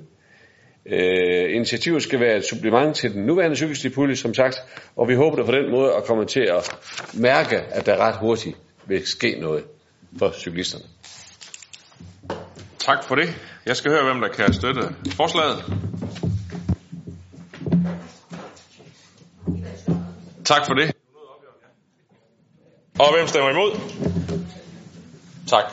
[0.86, 4.64] Øh, initiativet skal være et supplement til den nuværende cykelstipulje, som sagt,
[4.96, 6.76] og vi håber på den måde at komme til at
[7.14, 9.64] mærke, at der ret hurtigt vil ske noget
[10.20, 10.86] for cyklisterne.
[12.80, 13.30] Tak for det.
[13.66, 14.82] Jeg skal høre, hvem der kan støtte
[15.16, 15.64] forslaget.
[20.46, 20.96] Tak for det.
[23.00, 23.72] Og hvem stemmer imod?
[25.48, 25.64] Tak.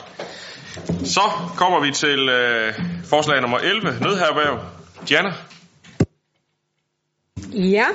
[1.05, 1.21] Så
[1.57, 4.61] kommer vi til øh, forslag nummer 11, nødherberg.
[5.09, 5.33] Diana?
[7.53, 7.87] Ja.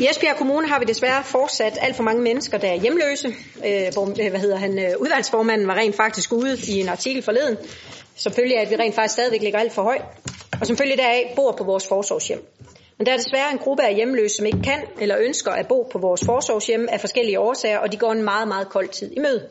[0.00, 3.28] I Esbjerg Kommune har vi desværre fortsat alt for mange mennesker, der er hjemløse.
[3.66, 7.22] Øh, hvor, øh, hvad hedder han, øh, udvalgsformanden var rent faktisk ude i en artikel
[7.22, 7.56] forleden,
[8.16, 10.04] som følge af, at vi rent faktisk stadigvæk ligger alt for højt,
[10.60, 12.46] og som følge deraf bor på vores forsorgshjem.
[12.98, 15.88] Men der er desværre en gruppe af hjemløse, som ikke kan eller ønsker at bo
[15.92, 19.18] på vores forsorgshjem af forskellige årsager, og de går en meget, meget kold tid i
[19.18, 19.48] møde.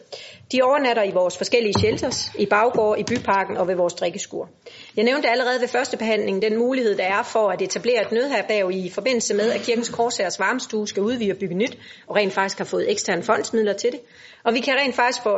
[0.53, 4.49] De overnatter i vores forskellige shelters, i baggård, i byparken og ved vores drikkeskur.
[4.95, 8.73] Jeg nævnte allerede ved første behandling den mulighed, der er for at etablere et nødherberg
[8.73, 12.57] i forbindelse med, at Kirkens Korsærs varmestue skal udvide og bygge nyt, og rent faktisk
[12.57, 13.99] har fået eksterne fondsmidler til det.
[14.43, 15.37] Og vi kan rent faktisk for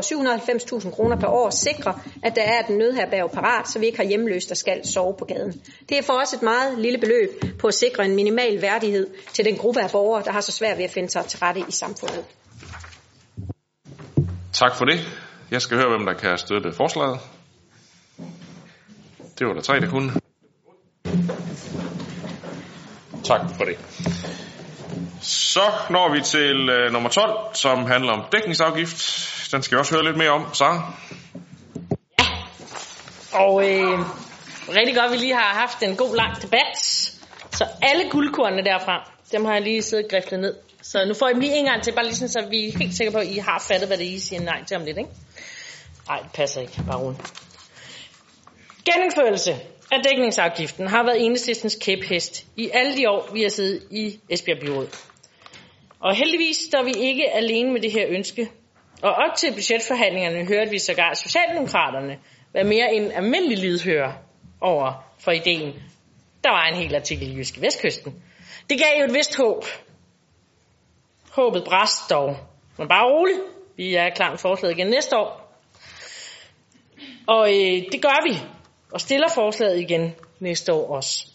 [0.80, 4.06] 790.000 kroner per år sikre, at der er et nødherberg parat, så vi ikke har
[4.06, 5.62] hjemløst, der skal sove på gaden.
[5.90, 7.30] Det er for os et meget lille beløb
[7.60, 10.78] på at sikre en minimal værdighed til den gruppe af borgere, der har så svært
[10.78, 12.26] ved at finde sig til rette i samfundet.
[14.56, 15.00] Tak for det.
[15.52, 17.20] Jeg skal høre, hvem der kan støtte forslaget.
[19.40, 20.12] Det var der tre, der kunne.
[23.24, 23.78] Tak for det.
[25.22, 28.98] Så når vi til øh, nummer 12, som handler om dækningsafgift.
[29.52, 30.54] Den skal jeg også høre lidt mere om.
[30.54, 30.94] Sara?
[33.34, 34.00] Og øh,
[34.70, 36.78] rigtig godt, at vi lige har haft en god lang debat.
[37.52, 40.65] Så alle guldkornene derfra, dem har jeg lige siddet og griflet ned.
[40.92, 42.78] Så nu får I dem lige en gang til, bare lige sådan, så vi er
[42.78, 44.86] helt sikre på, at I har fattet, hvad det er, I siger nej til om
[44.86, 45.10] lidt, ikke?
[46.08, 46.74] Nej, det passer ikke.
[46.88, 47.34] Bare roligt.
[48.86, 49.52] Genindførelse
[49.92, 54.60] af dækningsafgiften har været enhedslistens kæphest i alle de år, vi har siddet i Esbjerg
[54.60, 54.88] Byråd.
[56.00, 58.50] Og heldigvis står vi ikke alene med det her ønske.
[59.02, 62.18] Og op til budgetforhandlingerne hørte vi sågar Socialdemokraterne
[62.54, 64.14] være mere end almindelig lydhører
[64.62, 65.74] over for ideen.
[66.44, 68.24] Der var en hel artikel i Jyske Vestkysten.
[68.70, 69.66] Det gav jo et vist håb.
[71.36, 72.38] Håbet bræst dog.
[72.78, 73.36] Men bare rolig.
[73.78, 75.60] Vi er klar med forslaget igen næste år.
[77.28, 78.38] Og øh, det gør vi.
[78.92, 81.28] Og stiller forslaget igen næste år også.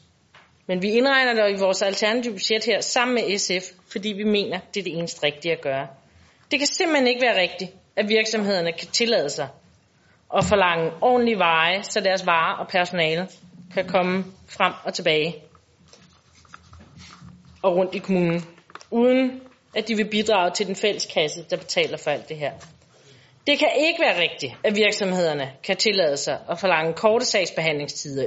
[0.67, 4.59] Men vi indregner det i vores alternative budget her sammen med SF, fordi vi mener,
[4.75, 5.87] det er det eneste rigtige at gøre.
[6.51, 9.49] Det kan simpelthen ikke være rigtigt, at virksomhederne kan tillade sig
[10.37, 13.29] at forlange ordentlige veje, så deres varer og personale
[13.75, 15.35] kan komme frem og tilbage
[17.63, 18.45] og rundt i kommunen,
[18.91, 19.41] uden
[19.75, 22.53] at de vil bidrage til den fælles kasse, der betaler for alt det her.
[23.47, 28.27] Det kan ikke være rigtigt, at virksomhederne kan tillade sig at forlange korte sagsbehandlingstider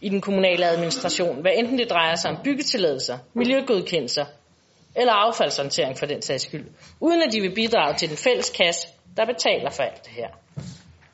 [0.00, 4.24] i den kommunale administration, hvad enten det drejer sig om byggetilladelser, miljøgodkendelser
[4.96, 6.66] eller affaldshåndtering for den sags skyld,
[7.00, 10.28] uden at de vil bidrage til den fælles kasse, der betaler for alt det her.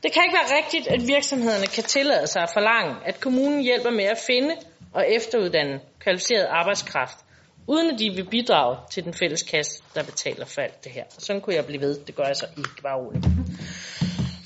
[0.02, 3.91] Det kan ikke være rigtigt, at virksomhederne kan tillade sig at forlange, at kommunen hjælper
[3.91, 4.55] med at finde
[4.93, 7.18] og efteruddanne kvalificeret arbejdskraft,
[7.66, 11.04] uden at de vil bidrage til den fælles kasse, der betaler for alt det her.
[11.18, 12.00] Sådan kunne jeg blive ved.
[12.06, 13.26] Det gør jeg så ikke bare roligt.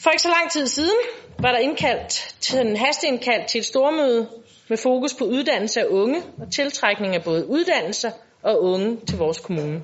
[0.02, 0.98] For ikke så lang tid siden
[1.38, 4.28] var der indkaldt til en hasteindkaldt til et stormøde
[4.68, 8.10] med fokus på uddannelse af unge og tiltrækning af både uddannelser
[8.42, 9.82] og unge til vores kommune.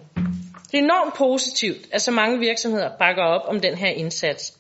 [0.73, 4.59] Det er enormt positivt, at så mange virksomheder bakker op om den her indsats.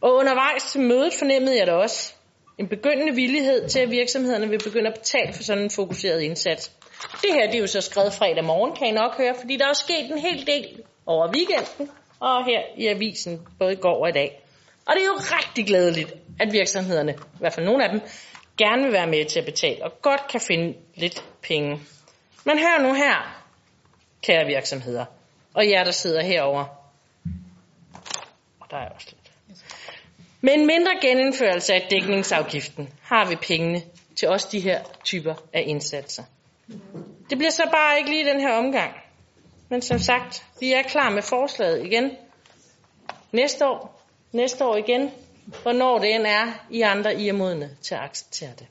[0.00, 2.12] Og undervejs til mødet fornemmede jeg da også
[2.58, 6.72] en begyndende villighed til, at virksomhederne vil begynde at betale for sådan en fokuseret indsats.
[7.22, 9.68] Det her det er jo så skrevet fredag morgen, kan I nok høre, fordi der
[9.68, 14.08] er sket en hel del over weekenden, og her i avisen både i går og
[14.08, 14.42] i dag.
[14.86, 18.00] Og det er jo rigtig glædeligt, at virksomhederne, i hvert fald nogle af dem,
[18.58, 21.80] gerne vil være med til at betale, og godt kan finde lidt penge.
[22.44, 23.44] Men hør nu her,
[24.22, 25.04] kære virksomheder,
[25.54, 26.64] og jer, der sidder herover.
[28.60, 29.26] Og der er også lidt.
[30.40, 33.82] Med en mindre genindførelse af dækningsafgiften har vi pengene
[34.16, 36.22] til også de her typer af indsatser.
[37.30, 38.92] Det bliver så bare ikke lige den her omgang.
[39.68, 42.10] Men som sagt, vi er klar med forslaget igen.
[43.32, 45.10] Næste år, næste år igen,
[45.62, 48.66] hvornår det end er, I andre I er modne til at acceptere det.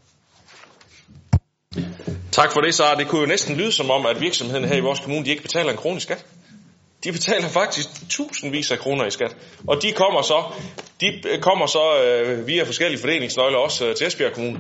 [2.32, 2.96] Tak for det, Sara.
[2.96, 5.42] Det kunne jo næsten lyde som om, at virksomheden her i vores kommune, de ikke
[5.42, 6.26] betaler en krone i skat.
[7.04, 9.36] De betaler faktisk tusindvis af kroner i skat.
[9.68, 10.44] Og de kommer så,
[11.02, 14.60] de øh, kommer så øh, via forskellige fordelingsnøgler også øh, til Esbjerg Kommune.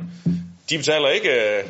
[0.69, 1.63] De betaler ikke øh,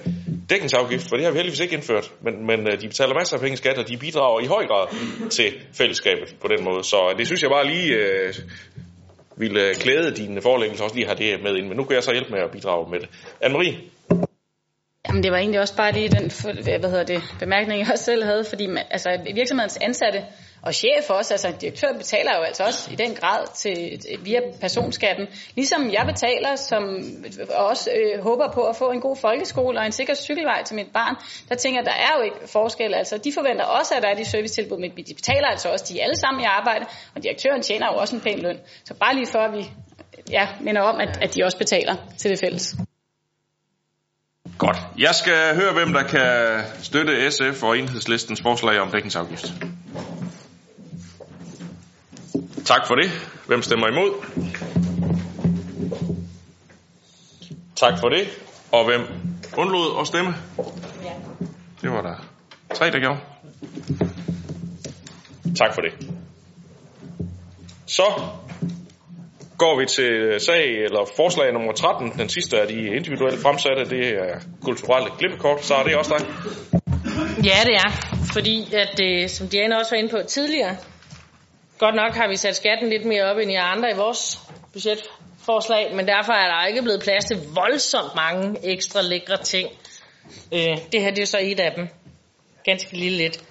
[0.50, 3.42] dækningsafgift, for det har vi heldigvis ikke indført, men, men øh, de betaler masser af
[3.42, 4.88] penge i skat, og de bidrager i høj grad
[5.30, 6.84] til fællesskabet på den måde.
[6.84, 8.34] Så øh, det synes jeg bare lige øh,
[9.38, 11.68] ville øh, klæde dine forelæggelser også lige have det med ind.
[11.68, 13.10] Men nu kan jeg så hjælpe med at bidrage med det.
[13.44, 13.76] Anne-Marie?
[15.08, 16.32] Jamen det var egentlig også bare lige den
[16.80, 20.20] hvad hedder det, bemærkning, jeg også selv havde, fordi man, altså, virksomhedens ansatte
[20.66, 25.28] og chef også, altså direktør betaler jo altså også i den grad til, via personskatten,
[25.56, 26.84] ligesom jeg betaler, som
[27.50, 30.88] også øh, håber på at få en god folkeskole og en sikker cykelvej til mit
[30.94, 31.16] barn.
[31.50, 34.16] Der tænker jeg, der er jo ikke forskel, altså de forventer også, at der er
[34.16, 36.86] de servicetilbud, men de betaler altså også, de er alle sammen i arbejde,
[37.16, 38.58] og direktøren tjener jo også en pæn løn.
[38.86, 39.70] Så bare lige for, at vi
[40.32, 42.76] ja, minder om, at, at de også betaler til det fælles.
[44.58, 44.78] Godt.
[44.98, 49.54] Jeg skal høre, hvem der kan støtte SF og enhedslistens forslag om dækningsafgift.
[52.66, 53.12] Tak for det.
[53.48, 54.12] Hvem stemmer imod?
[57.76, 58.28] Tak for det.
[58.72, 59.02] Og hvem
[59.58, 60.36] undlod at stemme?
[61.82, 62.16] Det var der
[62.74, 63.20] tre, der gjorde.
[65.58, 65.92] Tak for det.
[67.86, 68.04] Så
[69.58, 72.12] går vi til sag eller forslag nummer 13.
[72.18, 75.66] Den sidste af de individuelt fremsatte, det er kulturelle klippekort.
[75.66, 76.26] Så er det også dig.
[77.46, 77.92] Ja, det er.
[78.34, 80.76] Fordi, at, øh, som Diana også var inde på tidligere,
[81.78, 84.40] godt nok har vi sat skatten lidt mere op end i andre i vores
[84.74, 89.70] budgetforslag, men derfor er der ikke blevet plads til voldsomt mange ekstra lækre ting.
[90.54, 91.88] Øh, det her det er så et af dem.
[92.64, 93.44] Ganske lille lidt.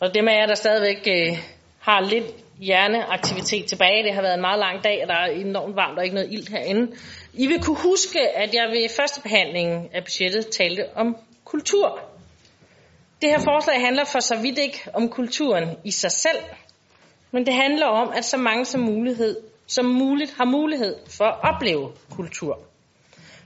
[0.00, 1.38] Og det med jer, der stadigvæk øh,
[1.80, 2.26] har lidt
[2.58, 4.04] hjerneaktivitet tilbage.
[4.04, 6.32] Det har været en meget lang dag, og der er enormt varmt og ikke noget
[6.32, 6.96] ild herinde.
[7.34, 12.00] I vil kunne huske, at jeg ved første behandling af budgettet talte om kultur.
[13.22, 16.38] Det her forslag handler for så vidt ikke om kulturen i sig selv,
[17.30, 21.54] men det handler om, at så mange som, mulighed, som muligt har mulighed for at
[21.54, 22.58] opleve kultur.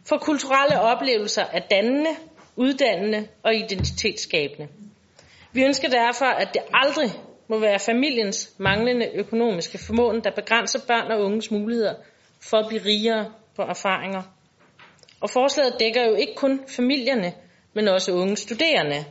[0.09, 2.10] For kulturelle oplevelser er dannende,
[2.57, 4.68] uddannende og identitetsskabende.
[5.52, 7.10] Vi ønsker derfor, at det aldrig
[7.49, 11.94] må være familiens manglende økonomiske formåen, der begrænser børn og unges muligheder
[12.50, 14.23] for at blive rigere på erfaringer.
[15.20, 17.33] Og forslaget dækker jo ikke kun familierne,
[17.75, 19.05] men også unge studerende.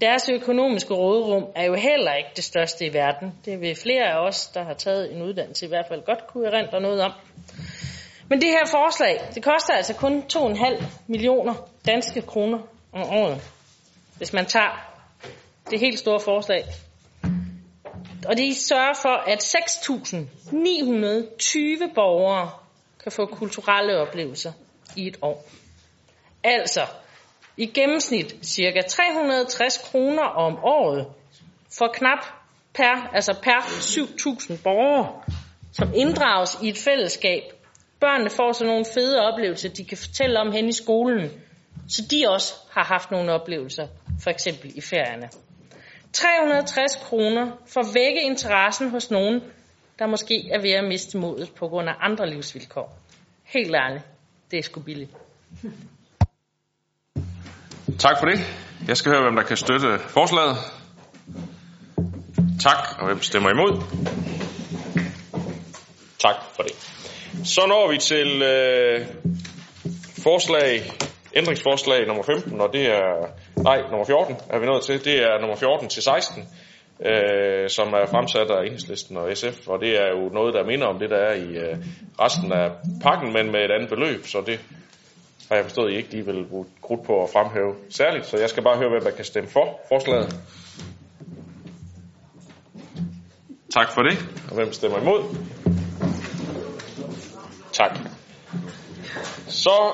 [0.00, 3.32] Deres økonomiske råderum er jo heller ikke det største i verden.
[3.44, 6.48] Det vil flere af os, der har taget en uddannelse, i hvert fald godt kunne
[6.48, 7.12] erindre noget om.
[8.28, 11.54] Men det her forslag, det koster altså kun 2,5 millioner
[11.86, 12.58] danske kroner
[12.92, 13.40] om året,
[14.16, 14.94] hvis man tager
[15.70, 16.64] det helt store forslag
[18.28, 22.50] og det sørger for, at 6.920 borgere
[23.02, 24.52] kan få kulturelle oplevelser
[24.96, 25.44] i et år.
[26.44, 26.80] Altså
[27.58, 31.06] i gennemsnit cirka 360 kroner om året
[31.78, 32.24] for knap
[32.74, 35.22] per, altså per 7.000 borgere,
[35.72, 37.42] som inddrages i et fællesskab
[38.00, 41.30] Børnene får så nogle fede oplevelser, de kan fortælle om hen i skolen,
[41.88, 43.86] så de også har haft nogle oplevelser,
[44.22, 45.28] for eksempel i ferierne.
[46.12, 49.40] 360 kroner for at vække interessen hos nogen,
[49.98, 52.98] der måske er ved at miste modet på grund af andre livsvilkår.
[53.44, 54.04] Helt ærligt,
[54.50, 55.10] det er sgu billigt.
[57.96, 58.38] Tak for det.
[58.88, 60.56] Jeg skal høre, hvem der kan støtte forslaget.
[62.60, 63.82] Tak, og hvem stemmer imod?
[66.18, 66.72] Tak for det.
[67.44, 69.06] Så når vi til øh,
[70.22, 70.92] forslag,
[71.34, 73.08] ændringsforslag nummer 15, og det er,
[73.62, 75.04] nej, nummer 14 er vi nået til.
[75.04, 76.42] Det er nummer 14 til 16,
[77.06, 80.86] øh, som er fremsat af Enhedslisten og SF, og det er jo noget, der minder
[80.86, 81.76] om det, der er i øh,
[82.20, 82.70] resten af
[83.02, 84.60] pakken, men med et andet beløb, så det
[85.48, 88.38] har jeg forstået, at I ikke lige vil bruge krudt på at fremhæve særligt, så
[88.38, 90.40] jeg skal bare høre, hvem der kan stemme for forslaget.
[93.74, 94.18] Tak for det.
[94.48, 95.36] Og hvem stemmer imod?
[97.72, 97.98] Tak.
[99.48, 99.92] Så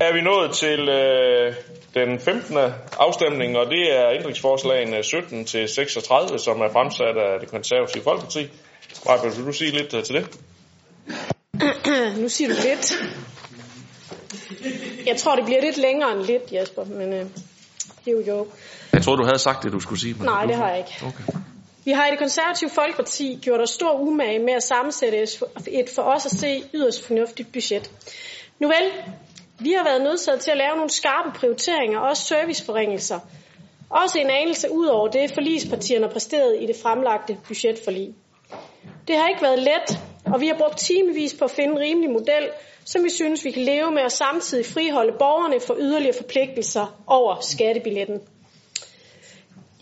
[0.00, 1.54] er vi nået til øh,
[1.94, 2.56] den 15.
[2.98, 8.48] afstemning, og det er ændringsforslagene 17 til 36, som er fremsat af det konservative folkeparti.
[9.06, 10.38] Maja, vil du sige lidt øh, til det?
[12.22, 12.94] nu siger du lidt.
[15.06, 17.26] Jeg tror, det bliver lidt længere end lidt, Jesper, men øh,
[18.06, 18.46] jo jo.
[18.92, 20.14] Jeg troede, du havde sagt det, du skulle sige.
[20.14, 21.06] men Nej, det har jeg ikke.
[21.06, 21.38] Okay.
[21.84, 25.22] Vi har i det konservative Folkeparti gjort os stor umage med at sammensætte
[25.66, 27.90] et for os at se yderst fornuftigt budget.
[28.60, 28.92] Nu vel,
[29.58, 33.20] vi har været nødsaget til at lave nogle skarpe prioriteringer og også serviceforringelser.
[33.90, 38.14] Også en anelse ud over det, forligspartierne har præsteret i det fremlagte budgetforlig.
[39.08, 42.10] Det har ikke været let, og vi har brugt timevis på at finde en rimelig
[42.10, 42.48] model,
[42.84, 47.40] som vi synes, vi kan leve med og samtidig friholde borgerne for yderligere forpligtelser over
[47.40, 48.20] skattebilletten.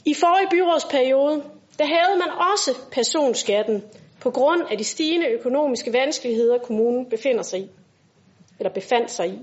[0.05, 1.43] I forrige byrådsperiode,
[1.79, 3.83] der hævede man også personskatten
[4.21, 7.69] på grund af de stigende økonomiske vanskeligheder, kommunen befinder sig i,
[8.59, 9.39] eller befandt sig i.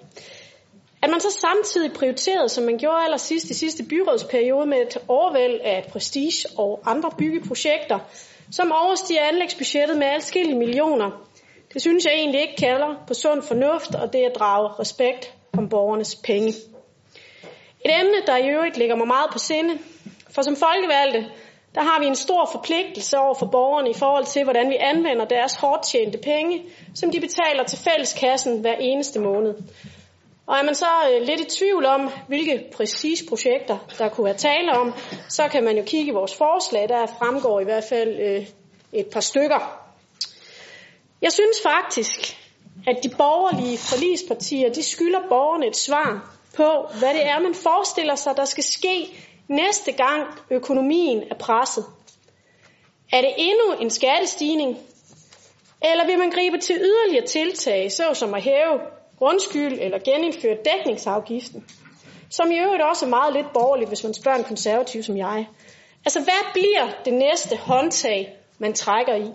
[1.03, 5.59] At man så samtidig prioriterede, som man gjorde allersidst i sidste byrådsperiode, med et overvæld
[5.63, 7.99] af prestige og andre byggeprojekter,
[8.51, 11.28] som overstiger anlægsbudgettet med adskillige millioner,
[11.73, 15.33] det synes jeg egentlig ikke kalder på sund fornuft, og det er at drage respekt
[15.57, 16.49] om borgernes penge.
[17.85, 19.77] Et emne, der i øvrigt ligger mig meget på sinde,
[20.30, 21.31] for som folkevalgte,
[21.75, 25.25] der har vi en stor forpligtelse over for borgerne i forhold til, hvordan vi anvender
[25.25, 26.64] deres hårdt tjente penge,
[26.95, 29.53] som de betaler til fælleskassen hver eneste måned.
[30.48, 34.38] Og er man så øh, lidt i tvivl om, hvilke præcise projekter, der kunne være
[34.38, 34.93] tale om,
[35.27, 38.48] så kan man jo kigge i vores forslag, der fremgår i hvert fald øh,
[38.93, 39.89] et par stykker.
[41.22, 42.38] Jeg synes faktisk,
[42.88, 48.15] at de borgerlige forligspartier, de skylder borgerne et svar på, hvad det er, man forestiller
[48.15, 51.85] sig, der skal ske næste gang økonomien er presset.
[53.14, 54.77] Er det endnu en skattestigning?
[55.81, 58.80] Eller vil man gribe til yderligere tiltag, såsom at hæve
[59.17, 61.65] grundskyld eller genindføre dækningsafgiften?
[62.30, 65.48] Som i øvrigt også er meget lidt borgerligt, hvis man spørger en konservativ som jeg.
[66.06, 69.31] Altså, hvad bliver det næste håndtag, man trækker i?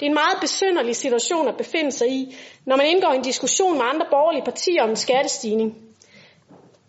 [0.00, 3.22] Det er en meget besynderlig situation at befinde sig i, når man indgår i en
[3.22, 5.74] diskussion med andre borgerlige partier om en skattestigning.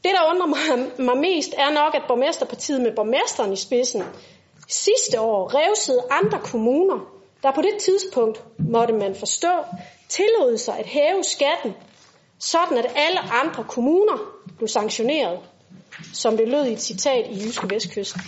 [0.03, 4.03] Det, der undrer mig, mig mest, er nok, at borgmesterpartiet med borgmesteren i spidsen
[4.67, 6.99] sidste år revsede andre kommuner,
[7.43, 9.63] der på det tidspunkt, måtte man forstå,
[10.09, 11.73] tillod sig at hæve skatten,
[12.39, 14.17] sådan at alle andre kommuner
[14.57, 15.39] blev sanktioneret,
[16.13, 18.21] som det lød i et citat i Jyske Vestkysten.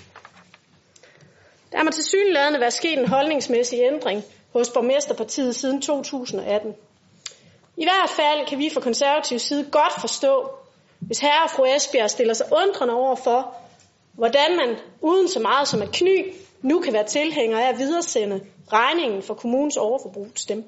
[1.72, 4.24] Der må til synlædende være sket en holdningsmæssig ændring
[4.54, 6.74] hos borgmesterpartiet siden 2018.
[7.78, 10.50] I hvert fald kan vi fra konservativ side godt forstå,
[11.00, 13.56] hvis herre og fru Esbjerg stiller sig undrende over for,
[14.14, 18.42] hvordan man uden så meget som et kny nu kan være tilhænger af at videresende
[18.74, 20.64] regningen for kommunens overforbrug til dem.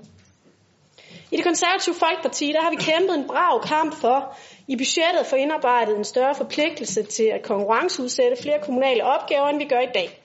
[1.31, 5.35] I det konservative Folkeparti, der har vi kæmpet en brav kamp for i budgettet for
[5.35, 10.24] indarbejdet en større forpligtelse til at konkurrenceudsætte flere kommunale opgaver, end vi gør i dag.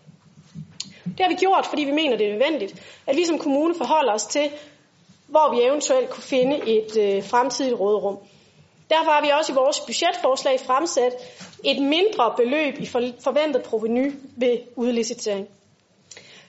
[1.16, 2.74] Det har vi gjort, fordi vi mener, det er nødvendigt,
[3.06, 4.50] at vi som kommune forholder os til,
[5.26, 8.18] hvor vi eventuelt kunne finde et øh, fremtidigt råderum.
[8.90, 11.12] Derfor har vi også i vores budgetforslag fremsat
[11.64, 12.86] et mindre beløb i
[13.24, 15.48] forventet proveny ved udlicitering.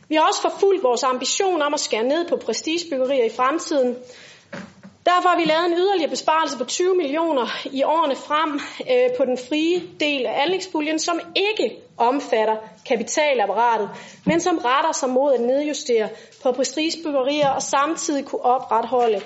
[0.10, 3.96] Vi har også forfulgt vores ambition om at skære ned på prestigebyggerier i fremtiden.
[5.06, 8.60] Derfor har vi lavet en yderligere besparelse på 20 millioner i årene frem
[8.92, 12.56] øh, på den frie del af anlægspuljen, som ikke omfatter
[12.86, 13.90] kapitalapparatet,
[14.26, 16.10] men som retter sig mod at nedjustere
[16.44, 19.22] på prestigebyggerier og samtidig kunne opretholde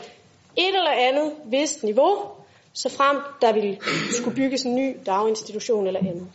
[0.57, 2.17] et eller andet vist niveau,
[2.73, 3.77] så frem der ville
[4.11, 6.27] skulle bygges en ny daginstitution eller andet.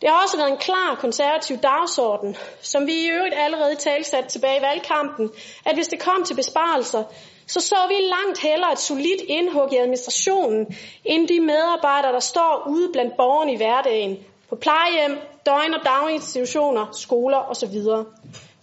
[0.00, 4.58] Det har også været en klar konservativ dagsorden, som vi i øvrigt allerede talsat tilbage
[4.58, 5.30] i valgkampen,
[5.64, 7.04] at hvis det kom til besparelser,
[7.46, 12.66] så så vi langt hellere et solidt indhug i administrationen, end de medarbejdere, der står
[12.68, 14.16] ude blandt borgerne i hverdagen,
[14.48, 17.74] på plejehjem, døgn- og daginstitutioner, skoler osv.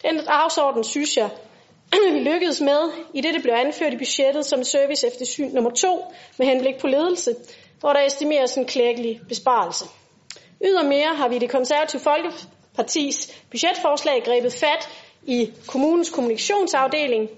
[0.01, 1.29] Den dagsorden synes jeg,
[2.13, 6.05] vi lykkedes med, i det det blev anført i budgettet som service eftersyn nummer to
[6.37, 7.35] med henblik på ledelse,
[7.79, 9.85] hvor der estimeres en klækkelig besparelse.
[10.65, 14.89] Ydermere har vi i det konservative Folkepartis budgetforslag grebet fat
[15.23, 17.29] i kommunens kommunikationsafdeling.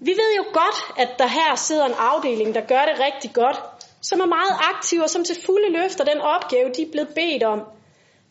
[0.00, 3.56] Vi ved jo godt, at der her sidder en afdeling, der gør det rigtig godt,
[4.08, 7.42] som er meget aktive og som til fulde løfter den opgave, de er blevet bedt
[7.42, 7.60] om.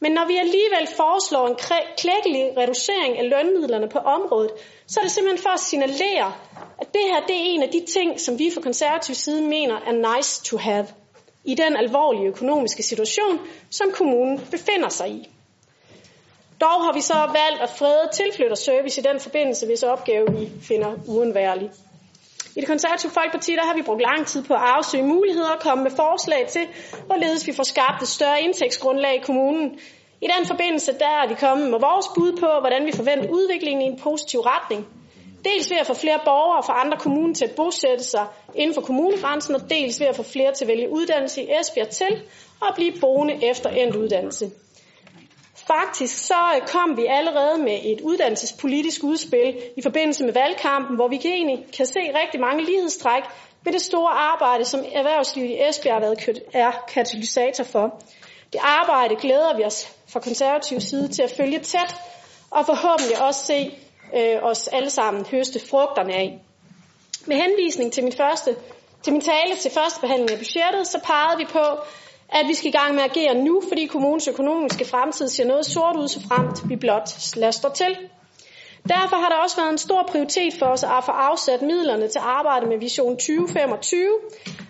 [0.03, 1.57] Men når vi alligevel foreslår en
[1.97, 4.51] klækkelig reducering af lønmidlerne på området,
[4.87, 6.33] så er det simpelthen for at signalere,
[6.81, 9.75] at det her det er en af de ting, som vi fra konservativ side mener
[9.75, 10.87] er nice to have
[11.45, 15.29] i den alvorlige økonomiske situation, som kommunen befinder sig i.
[16.61, 20.91] Dog har vi så valgt at frede tilflytterservice i den forbindelse, hvis opgave vi finder
[21.07, 21.69] uundværlig.
[22.55, 25.59] I det konservative Folkeparti der har vi brugt lang tid på at afsøge muligheder og
[25.59, 26.67] komme med forslag til,
[27.05, 29.79] hvorledes vi får skabt et større indtægtsgrundlag i kommunen.
[30.21, 33.81] I den forbindelse der er vi kommet med vores bud på, hvordan vi forventer udviklingen
[33.81, 34.87] i en positiv retning.
[35.45, 38.25] Dels ved at få flere borgere fra andre kommuner til at bosætte sig
[38.55, 41.89] inden for kommunegrænsen, og dels ved at få flere til at vælge uddannelse i Esbjerg
[41.89, 42.21] til
[42.61, 44.51] og blive boende efter endt uddannelse.
[45.67, 51.07] Faktisk så øh, kom vi allerede med et uddannelsespolitisk udspil i forbindelse med valgkampen, hvor
[51.07, 53.23] vi egentlig kan se rigtig mange lighedstræk
[53.65, 58.01] med det store arbejde, som erhvervslivet i Esbjerg har været er katalysator for.
[58.53, 61.95] Det arbejde glæder vi os fra konservativ side til at følge tæt,
[62.51, 63.77] og forhåbentlig også se
[64.17, 66.39] øh, os alle sammen høste frugterne af.
[67.25, 68.55] Med henvisning til min, første,
[69.03, 71.65] til min tale til første behandling af budgettet, så pegede vi på,
[72.29, 75.65] at vi skal i gang med at agere nu, fordi kommunens økonomiske fremtid ser noget
[75.65, 77.97] sort ud, så fremt vi blot laster til.
[78.89, 82.19] Derfor har der også været en stor prioritet for os at få afsat midlerne til
[82.23, 84.19] arbejde med Vision 2025,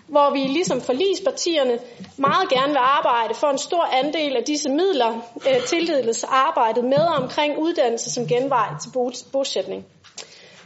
[0.08, 1.78] hvor vi ligesom forlispartierne
[2.16, 5.10] meget gerne vil arbejde for en stor andel af disse midler
[5.48, 8.90] øh, tildeles arbejdet med omkring uddannelse som genvej til
[9.32, 9.84] bosætning.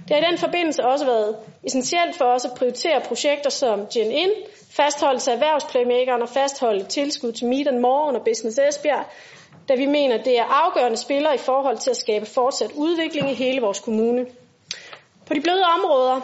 [0.08, 4.10] Det har i den forbindelse også været essentielt for os at prioritere projekter som Gen
[4.10, 4.30] In,
[4.70, 9.04] fastholdelse af erhvervsplaymakeren og fastholde tilskud til Meet and More under Business Esbjerg,
[9.68, 13.34] da vi mener, det er afgørende spillere i forhold til at skabe fortsat udvikling i
[13.34, 14.26] hele vores kommune.
[15.26, 16.20] På de bløde områder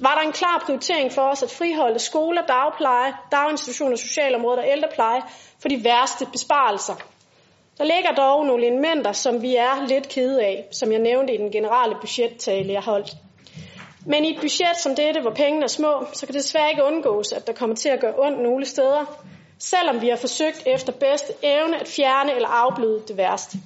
[0.00, 5.22] var der en klar prioritering for os at friholde skoler, dagpleje, daginstitutioner, socialområder og ældrepleje
[5.62, 6.94] for de værste besparelser.
[7.82, 11.36] Der ligger dog nogle elementer, som vi er lidt kede af, som jeg nævnte i
[11.36, 13.10] den generelle budgettale, jeg holdt.
[14.06, 16.84] Men i et budget som dette, hvor pengene er små, så kan det desværre ikke
[16.84, 19.22] undgås, at der kommer til at gøre ondt nogle steder,
[19.58, 23.58] selvom vi har forsøgt efter bedste evne at fjerne eller afbløde det værste.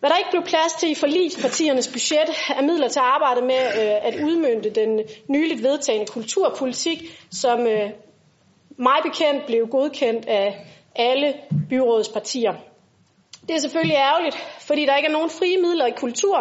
[0.00, 3.62] Hvad der ikke blev plads til i forligspartiernes budget, er midler til at arbejde med
[3.80, 6.98] øh, at udmynde den nyligt vedtagende kulturpolitik,
[7.30, 7.90] som øh,
[8.78, 11.34] mig bekendt blev godkendt af alle
[11.68, 12.52] byrådspartier.
[13.48, 16.36] Det er selvfølgelig ærgerligt, fordi der ikke er nogen frie midler i kultur.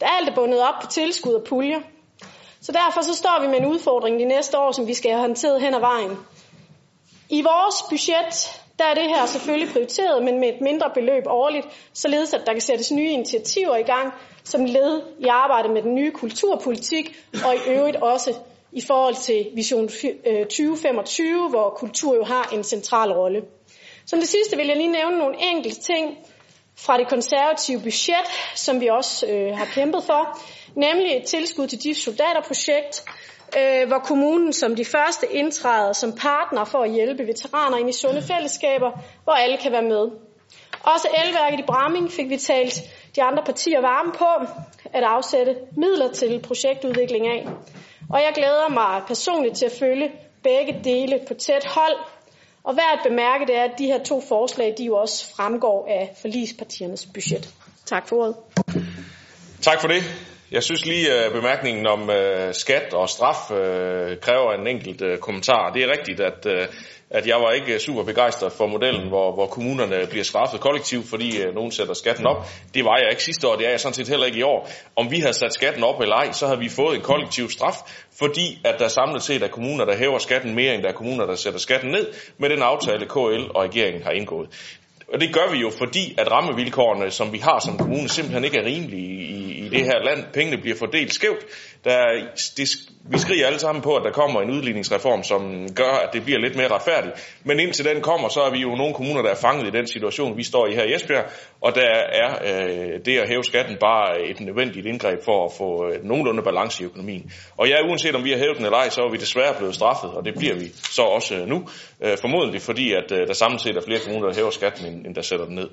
[0.00, 1.80] Der er alt bundet op på tilskud og puljer.
[2.60, 5.20] Så derfor så står vi med en udfordring de næste år, som vi skal have
[5.20, 6.16] håndteret hen ad vejen.
[7.30, 11.66] I vores budget, der er det her selvfølgelig prioriteret, men med et mindre beløb årligt,
[11.92, 14.12] således at der kan sættes nye initiativer i gang,
[14.44, 17.16] som led i arbejdet med den nye kulturpolitik,
[17.46, 18.34] og i øvrigt også
[18.72, 23.42] i forhold til Vision 2025, øh, hvor kultur jo har en central rolle.
[24.06, 26.18] Som det sidste vil jeg lige nævne nogle enkelte ting
[26.78, 30.38] fra det konservative budget, som vi også øh, har kæmpet for,
[30.76, 33.04] nemlig et tilskud til DIF Soldaterprojekt,
[33.58, 37.92] øh, hvor kommunen som de første indtræder som partner for at hjælpe veteraner ind i
[37.92, 38.90] sunde fællesskaber,
[39.24, 40.08] hvor alle kan være med.
[40.82, 42.74] Også elværket i Bramming fik vi talt
[43.16, 44.54] de andre partier varme på
[44.92, 47.46] at afsætte midler til projektudvikling af.
[48.10, 51.96] Og jeg glæder mig personligt til at følge begge dele på tæt hold.
[52.64, 55.86] Og værd at bemærke det er, at de her to forslag, de jo også fremgår
[55.90, 57.54] af forlispartiernes budget.
[57.86, 58.36] Tak for ordet.
[59.60, 60.02] Tak for det.
[60.50, 65.72] Jeg synes lige, at bemærkningen om øh, skat og straf øh, kræver en enkelt kommentar.
[65.72, 66.46] Det er rigtigt, at,
[67.14, 71.42] at jeg var ikke super begejstret for modellen, hvor, hvor kommunerne bliver straffet kollektivt, fordi
[71.42, 72.46] øh, nogen sætter skatten op.
[72.74, 74.68] Det var jeg ikke sidste år, det er jeg sådan set heller ikke i år.
[74.96, 77.76] Om vi havde sat skatten op eller ej, så havde vi fået en kollektiv straf,
[78.18, 81.26] fordi at der samlet set er kommuner, der hæver skatten mere, end der er kommuner,
[81.26, 82.06] der sætter skatten ned,
[82.38, 84.48] med den aftale KL og regeringen har indgået.
[85.12, 88.58] Og det gør vi jo, fordi at rammevilkårene, som vi har som kommune, simpelthen ikke
[88.58, 90.24] er rimelige i, i det her land.
[90.32, 91.44] Pengene bliver fordelt skævt.
[91.84, 91.96] Der,
[92.56, 92.68] det,
[93.10, 96.38] vi skriger alle sammen på, at der kommer en udligningsreform, som gør, at det bliver
[96.38, 97.38] lidt mere retfærdigt.
[97.44, 99.86] Men indtil den kommer, så er vi jo nogle kommuner, der er fanget i den
[99.86, 101.24] situation, vi står i her i Esbjerg.
[101.60, 105.88] Og der er øh, det at hæve skatten bare et nødvendigt indgreb for at få
[105.88, 107.32] øh, nogenlunde balance i økonomien.
[107.56, 109.74] Og ja, uanset om vi har hævet den eller ej, så er vi desværre blevet
[109.74, 111.68] straffet, og det bliver vi så også øh, nu.
[112.00, 115.06] Øh, formodentlig fordi, at øh, der samlet set er flere kommuner, der hæver skatten, end,
[115.06, 115.68] end der sætter den ned.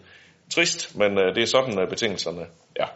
[0.54, 2.88] Trist, men øh, det er sådan, øh, betingelserne er.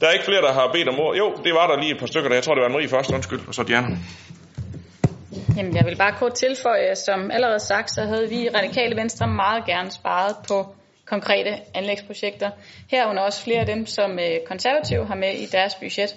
[0.00, 1.16] Der er ikke flere, der har bedt om ord.
[1.16, 3.10] Jo, det var der lige et par stykker, der jeg tror, det var Marie først,
[3.12, 3.96] undskyld, og så Diana.
[5.56, 9.26] Jamen, jeg vil bare kort tilføje, som allerede sagt, så havde vi i Radikale Venstre
[9.26, 10.74] meget gerne sparet på
[11.06, 12.50] konkrete anlægsprojekter.
[12.90, 16.16] Herunder også flere af dem, som øh, konservative har med i deres budget.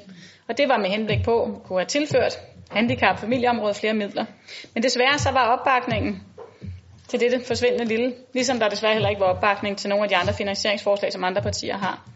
[0.50, 2.34] Og det var med henblik på at kunne have tilført
[2.72, 4.26] handicap- familieområdet flere midler.
[4.74, 6.24] Men desværre så var opbakningen
[7.08, 10.16] til dette forsvindende lille, ligesom der desværre heller ikke var opbakning til nogle af de
[10.16, 12.10] andre finansieringsforslag, som andre partier har.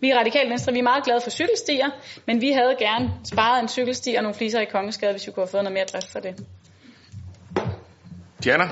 [0.00, 1.86] Vi i Radikale Venstre vi er meget glade for cykelstier,
[2.26, 5.44] men vi havde gerne sparet en cykelsti og nogle fliser i Kongeskade, hvis vi kunne
[5.44, 6.34] have fået noget mere drift for det.
[8.44, 8.64] Diana?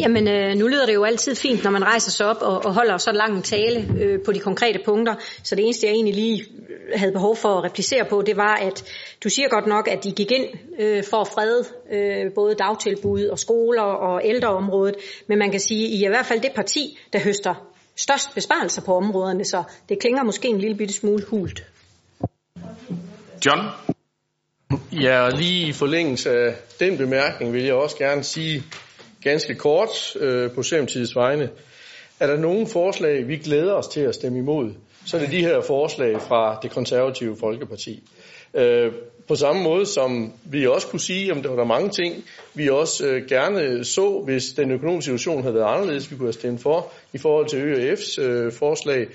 [0.00, 2.74] Jamen, øh, nu lyder det jo altid fint, når man rejser sig op og, og
[2.74, 5.14] holder så lang en tale øh, på de konkrete punkter.
[5.42, 6.44] Så det eneste, jeg egentlig lige
[6.94, 8.84] havde behov for at replicere på, det var, at
[9.24, 10.46] du siger godt nok, at de gik ind
[10.78, 14.94] øh, for at frede øh, både dagtilbud og skoler og ældreområdet.
[15.26, 17.54] Men man kan sige, at I er i hvert fald det parti, der høster
[17.96, 21.64] størst besparelser på områderne, så det klinger måske en lille bitte smule hult.
[23.46, 23.60] John?
[24.92, 28.62] Ja, lige i forlængelse af den bemærkning vil jeg også gerne sige
[29.22, 31.50] ganske kort øh, på Socialdemokratiets vegne,
[32.20, 34.72] er der nogen forslag, vi glæder os til at stemme imod,
[35.06, 38.02] så er det de her forslag fra det konservative Folkeparti.
[38.54, 38.92] Øh,
[39.28, 42.24] på samme måde som vi også kunne sige, om der var der mange ting,
[42.54, 46.32] vi også øh, gerne så, hvis den økonomiske situation havde været anderledes, vi kunne have
[46.32, 49.06] stemt for i forhold til ØF's øh, forslag.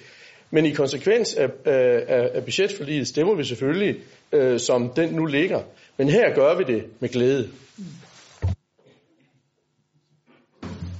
[0.51, 3.95] Men i konsekvens af, øh, af, af budgetforliget stemmer vi selvfølgelig,
[4.32, 5.61] øh, som den nu ligger.
[5.98, 7.50] Men her gør vi det med glæde.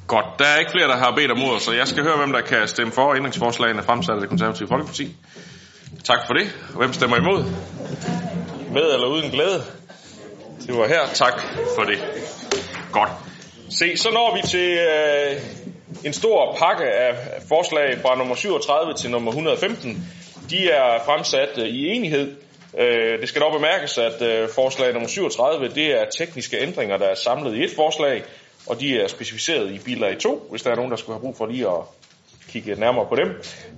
[0.08, 2.32] Godt, der er ikke flere, der har bedt om ordet, så jeg skal høre, hvem
[2.32, 5.16] der kan stemme for ændringsforslagene fremsat af det konservative Folkeparti.
[6.04, 6.56] Tak for det.
[6.74, 7.44] Og hvem stemmer imod?
[8.72, 9.64] Med eller uden glæde?
[10.68, 11.08] Det var her.
[11.14, 11.42] Tak
[11.76, 12.00] for det.
[12.92, 13.10] Godt.
[13.70, 15.42] Se, så når vi til øh,
[16.06, 20.08] en stor pakke af forslag fra nummer 37 til nummer 115.
[20.50, 22.36] De er fremsat øh, i enighed.
[22.80, 27.06] Øh, det skal dog bemærkes, at øh, forslag nummer 37 det er tekniske ændringer, der
[27.06, 28.24] er samlet i et forslag,
[28.68, 31.38] og de er specificeret i bilag 2, hvis der er nogen, der skulle have brug
[31.38, 31.82] for lige at
[32.50, 33.28] kigge nærmere på dem.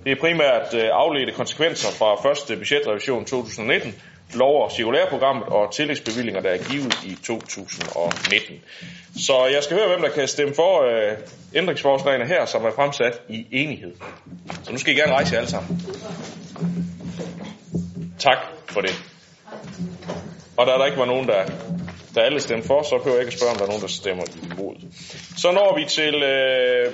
[0.04, 3.94] Det er primært øh, afledte konsekvenser fra første budgetrevision 2019,
[4.34, 8.60] lov- og cirkulærprogrammet og tillægsbevillinger, der er givet i 2019.
[9.16, 11.16] Så jeg skal høre, hvem der kan stemme for øh,
[11.54, 13.92] ændringsforslagene her, som er fremsat i enighed.
[14.62, 15.80] Så nu skal I gerne rejse jer alle sammen.
[18.18, 19.02] Tak for det.
[20.56, 21.44] Og da der ikke var nogen, der,
[22.14, 23.88] der alle stemte for, så behøver jeg ikke at spørge, om der er nogen, der
[23.88, 24.74] stemmer imod.
[25.36, 26.92] Så når vi til øh,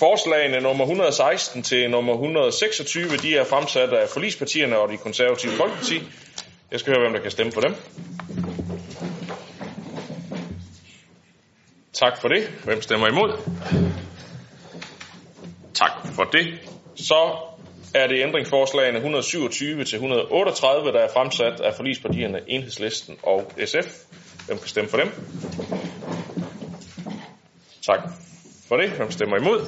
[0.00, 3.16] forslagene nummer 116 til nummer 126.
[3.16, 6.02] De er fremsat af forlispartierne og de konservative folkeparti.
[6.70, 7.74] Jeg skal høre, hvem der kan stemme for dem.
[11.92, 12.50] Tak for det.
[12.64, 13.30] Hvem stemmer imod?
[15.74, 16.46] Tak for det.
[16.96, 17.36] Så
[17.94, 24.04] er det ændringsforslagene 127 til 138, der er fremsat af forlispartierne Enhedslisten og SF.
[24.50, 25.08] Hvem kan stemme for dem?
[27.86, 28.00] Tak
[28.68, 28.90] for det.
[28.90, 29.66] Hvem stemmer imod?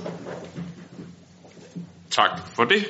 [2.11, 2.85] Tak for det.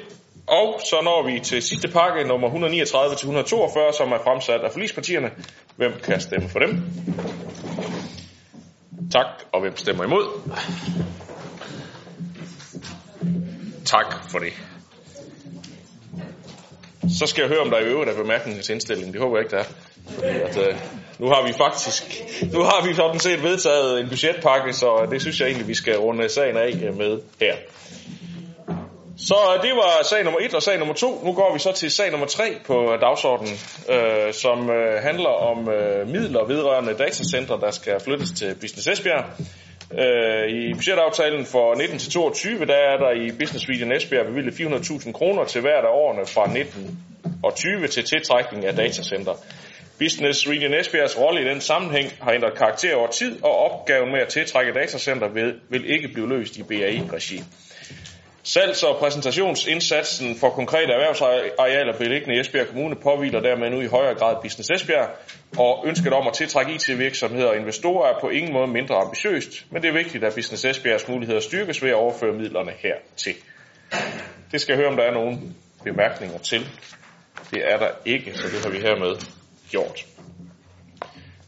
[0.47, 4.73] Og så når vi til sidste pakke, nummer 139 til 142, som er fremsat af
[4.73, 5.31] forlispartierne.
[5.77, 6.83] Hvem kan stemme for dem?
[9.13, 9.27] Tak.
[9.53, 10.51] Og hvem stemmer imod?
[13.85, 14.53] Tak for det.
[17.19, 19.13] Så skal jeg høre, om der i øvrigt er bemærkninger til indstillingen.
[19.13, 19.92] Det håber jeg ikke, der er.
[20.09, 20.77] Fordi at, øh,
[21.19, 22.03] nu har vi faktisk,
[22.53, 25.97] nu har vi sådan set vedtaget en budgetpakke, så det synes jeg egentlig, vi skal
[25.99, 27.55] runde sagen af med her.
[29.29, 31.25] Så øh, det var sag nummer 1 og sag nummer 2.
[31.25, 33.55] Nu går vi så til sag nummer 3 på dagsordenen,
[33.89, 39.25] øh, som øh, handler om øh, midler vedrørende datacenter, der skal flyttes til Business Esbjerg.
[40.01, 44.55] Øh, I budgetaftalen for 19 til 22, der er der i Business Region Esbjerg bevilget
[44.55, 46.99] 400.000 kroner til hvert af årene fra 19
[47.43, 49.33] og 20 til tiltrækning af datacenter.
[49.99, 54.21] Business Region Esbjergs rolle i den sammenhæng har ændret karakter over tid, og opgaven med
[54.21, 57.43] at tiltrække datacenter vil, vil ikke blive løst i BAI-regi.
[58.45, 64.15] Salgs- og præsentationsindsatsen for konkrete erhvervsarealer beliggende i Esbjerg Kommune påviler dermed nu i højere
[64.15, 65.09] grad Business Esbjerg,
[65.59, 69.83] og ønsket om at tiltrække IT-virksomheder og investorer er på ingen måde mindre ambitiøst, men
[69.83, 73.35] det er vigtigt, at Business Esbjergs muligheder styrkes ved at overføre midlerne hertil.
[74.53, 75.39] Det skal jeg høre, om der er nogle
[75.85, 76.69] bemærkninger til.
[77.51, 79.42] Det er der ikke, så det har vi hermed
[79.73, 80.07] gjort.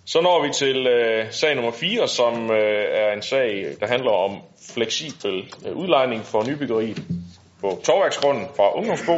[0.07, 4.11] Så når vi til øh, sag nummer 4, som øh, er en sag, der handler
[4.11, 4.43] om
[4.75, 6.95] fleksibel øh, udlejning for nybyggeri
[7.61, 9.17] på Torværksgrunden fra Ungdomsbo.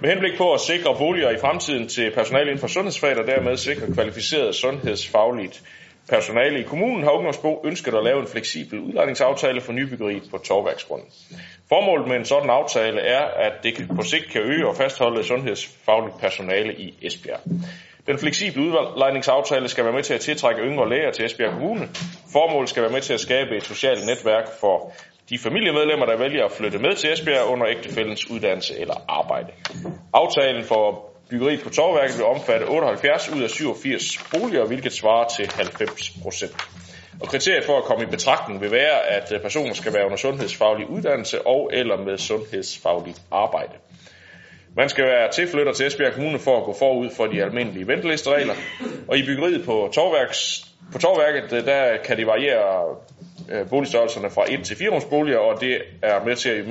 [0.00, 3.56] Med henblik på at sikre boliger i fremtiden til personale inden for sundhedsfag, og dermed
[3.56, 5.62] sikre kvalificeret sundhedsfagligt
[6.08, 11.08] personale i kommunen, har Ungdomsbo ønsket at lave en fleksibel udlejningsaftale for nybyggeri på Torværksgrunden.
[11.68, 16.20] Formålet med en sådan aftale er, at det på sigt kan øge og fastholde sundhedsfagligt
[16.20, 17.40] personale i Esbjerg.
[18.10, 21.88] Den fleksible udlejningsaftale skal være med til at tiltrække yngre læger til Esbjerg Kommune.
[22.32, 24.92] Formålet skal være med til at skabe et socialt netværk for
[25.28, 29.52] de familiemedlemmer, der vælger at flytte med til Esbjerg under ægtefællens uddannelse eller arbejde.
[30.12, 35.46] Aftalen for byggeri på Torværket vil omfatte 78 ud af 87 boliger, hvilket svarer til
[35.54, 36.56] 90 procent.
[37.20, 40.90] Og kriteriet for at komme i betragtning vil være, at personer skal være under sundhedsfaglig
[40.90, 43.72] uddannelse og eller med sundhedsfagligt arbejde.
[44.76, 48.54] Man skal være tilflytter til Esbjerg Kommune for at gå forud for de almindelige ventelisteregler.
[49.08, 52.96] Og i byggeriet på, Torværks, på Torværket, øh, der kan det variere
[53.50, 56.64] øh, boligstørrelserne fra 1 til 4 rumsboliger, og det er med til at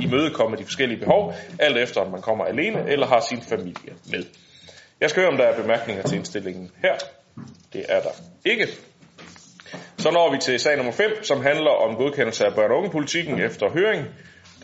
[0.00, 4.24] imødekomme de forskellige behov, alt efter om man kommer alene eller har sin familie med.
[5.00, 6.94] Jeg skal høre, om der er bemærkninger til indstillingen her.
[7.72, 8.10] Det er der
[8.44, 8.66] ikke.
[9.98, 13.40] Så når vi til sag nummer 5, som handler om godkendelse af børn- og ungepolitikken
[13.40, 14.06] efter høring.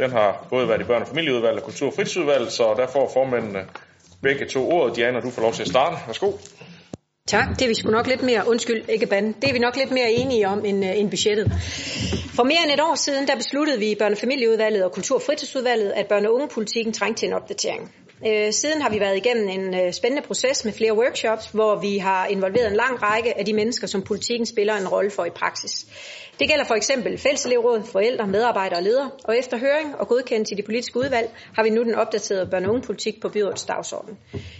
[0.00, 3.10] Den har både været i børn- og familieudvalget og kultur- og fritidsudvalget, så der får
[3.14, 3.60] formændene
[4.22, 4.96] begge to ordet.
[4.96, 5.96] Diana, du får lov til at starte.
[6.06, 6.32] Værsgo.
[7.26, 9.76] Tak, det er vi sgu nok lidt mere, undskyld, ikke bande, det er vi nok
[9.76, 11.52] lidt mere enige om end, uh, end budgettet.
[12.36, 15.16] For mere end et år siden, der besluttede vi i børne- og familieudvalget og kultur-
[15.16, 17.92] og fritidsudvalget, at børne- og ungepolitikken trængte til en opdatering.
[18.20, 21.98] Uh, siden har vi været igennem en øh, spændende proces med flere workshops, hvor vi
[21.98, 25.30] har involveret en lang række af de mennesker, som politikken spiller en rolle for i
[25.30, 25.86] praksis.
[26.40, 30.56] Det gælder for eksempel fælleselevråd, forældre, medarbejdere og ledere, og efter høring og godkendelse i
[30.56, 34.18] de politiske udvalg har vi nu den opdaterede børne- og ungepolitik på byrådets dagsorden.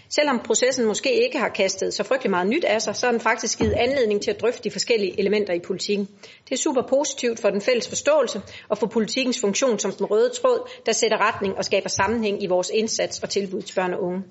[0.09, 3.21] Selvom processen måske ikke har kastet så frygtelig meget nyt af sig, så har den
[3.21, 6.09] faktisk givet anledning til at drøfte de forskellige elementer i politikken.
[6.49, 10.29] Det er super positivt for den fælles forståelse og for politikkens funktion som den røde
[10.29, 14.03] tråd, der sætter retning og skaber sammenhæng i vores indsats og tilbud til børn og
[14.03, 14.23] unge.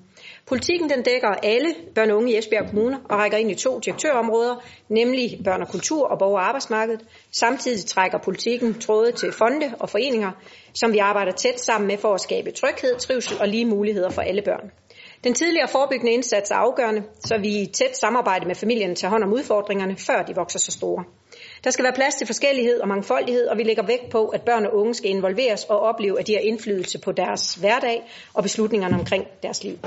[0.46, 3.78] Politikken den dækker alle børn og unge i Esbjerg Kommune og rækker ind i to
[3.78, 4.56] direktørområder,
[4.88, 7.04] nemlig børn og kultur og borger- og arbejdsmarkedet.
[7.32, 10.30] Samtidig trækker politikken tråde til fonde og foreninger,
[10.74, 14.22] som vi arbejder tæt sammen med for at skabe tryghed, trivsel og lige muligheder for
[14.22, 14.70] alle børn.
[15.24, 19.24] Den tidligere forebyggende indsats er afgørende, så vi i tæt samarbejde med familien tager hånd
[19.24, 21.04] om udfordringerne, før de vokser så store.
[21.64, 24.66] Der skal være plads til forskellighed og mangfoldighed, og vi lægger vægt på, at børn
[24.66, 28.02] og unge skal involveres og opleve, at de har indflydelse på deres hverdag
[28.34, 29.78] og beslutningerne omkring deres liv.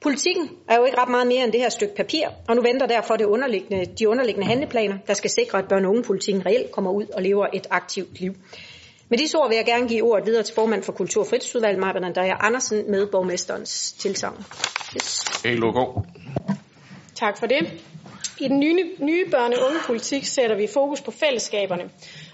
[0.00, 2.86] Politikken er jo ikke ret meget mere end det her stykke papir, og nu venter
[2.86, 6.90] derfor det underliggende, de underliggende handleplaner, der skal sikre, at børn- og ungepolitikken reelt kommer
[6.90, 8.34] ud og lever et aktivt liv.
[9.08, 11.80] Med disse ord vil jeg gerne give ordet videre til formand for Kultur- og Fritidsudvalget,
[11.80, 14.44] Marben Andrea Andersen, med borgmesterens tilsavn.
[14.96, 15.24] Yes.
[15.44, 16.02] Okay.
[17.14, 17.82] Tak for det.
[18.40, 21.84] I den nye, nye børne- og ungepolitik sætter vi fokus på fællesskaberne.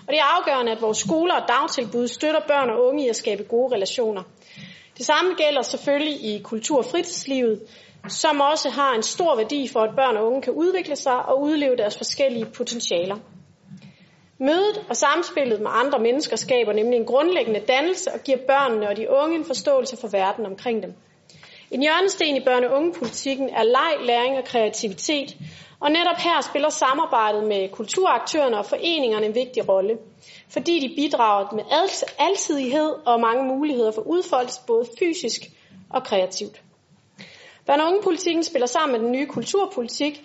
[0.07, 3.17] Og det er afgørende, at vores skoler og dagtilbud støtter børn og unge i at
[3.17, 4.23] skabe gode relationer.
[4.99, 7.61] Det samme gælder selvfølgelig i kultur- og fritidslivet,
[8.09, 11.43] som også har en stor værdi for, at børn og unge kan udvikle sig og
[11.43, 13.17] udleve deres forskellige potentialer.
[14.39, 18.97] Mødet og samspillet med andre mennesker skaber nemlig en grundlæggende dannelse og giver børnene og
[18.97, 20.95] de unge en forståelse for verden omkring dem.
[21.71, 25.37] En hjørnesten i børne- og ungepolitikken er leg, læring og kreativitet,
[25.83, 29.99] og netop her spiller samarbejdet med kulturaktørerne og foreningerne en vigtig rolle,
[30.49, 31.65] fordi de bidrager med
[32.19, 35.41] alsidighed og mange muligheder for udfoldelse både fysisk
[35.91, 36.62] og kreativt.
[37.67, 40.25] Børn- og ungepolitikken spiller sammen med den nye kulturpolitik,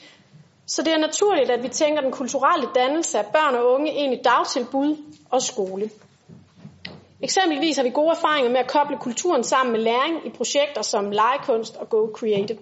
[0.65, 4.13] så det er naturligt, at vi tænker den kulturelle dannelse af børn og unge ind
[4.13, 4.97] i dagtilbud
[5.31, 5.89] og skole.
[7.21, 11.11] Eksempelvis har vi gode erfaringer med at koble kulturen sammen med læring i projekter som
[11.11, 12.57] legekunst og Go Creative.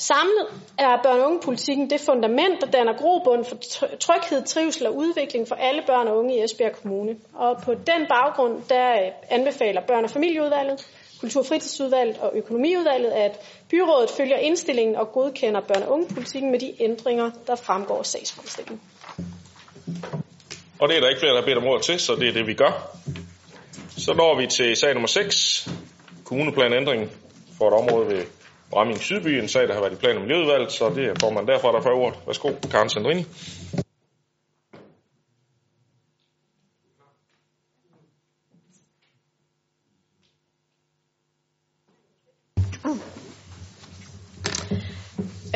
[0.00, 0.46] Samlet
[0.78, 3.56] er børn- og ungepolitikken det fundament, der danner grobund for
[4.00, 7.16] tryghed, trivsel og udvikling for alle børn og unge i Esbjerg Kommune.
[7.34, 10.86] Og på den baggrund, der øh, anbefaler børn- og familieudvalget,
[11.20, 16.58] kultur- og fritidsudvalget og økonomiudvalget, at byrådet følger indstillingen og godkender børn- og ungepolitikken med
[16.58, 18.80] de ændringer, der fremgår af sagsfremstillingen.
[20.80, 22.32] Og det er der ikke flere, der har bedt om ord til, så det er
[22.32, 22.90] det, vi gør.
[23.96, 25.68] Så når vi til sag nummer 6,
[26.24, 27.10] kommuneplanændring
[27.58, 28.24] for et område ved
[28.70, 31.46] Bramming Sydby, en sag, der har været i plan- og miljøudvalget, så det er formand
[31.46, 32.18] derfra, der får ordet.
[32.26, 33.24] Værsgo, Karen Sandrini.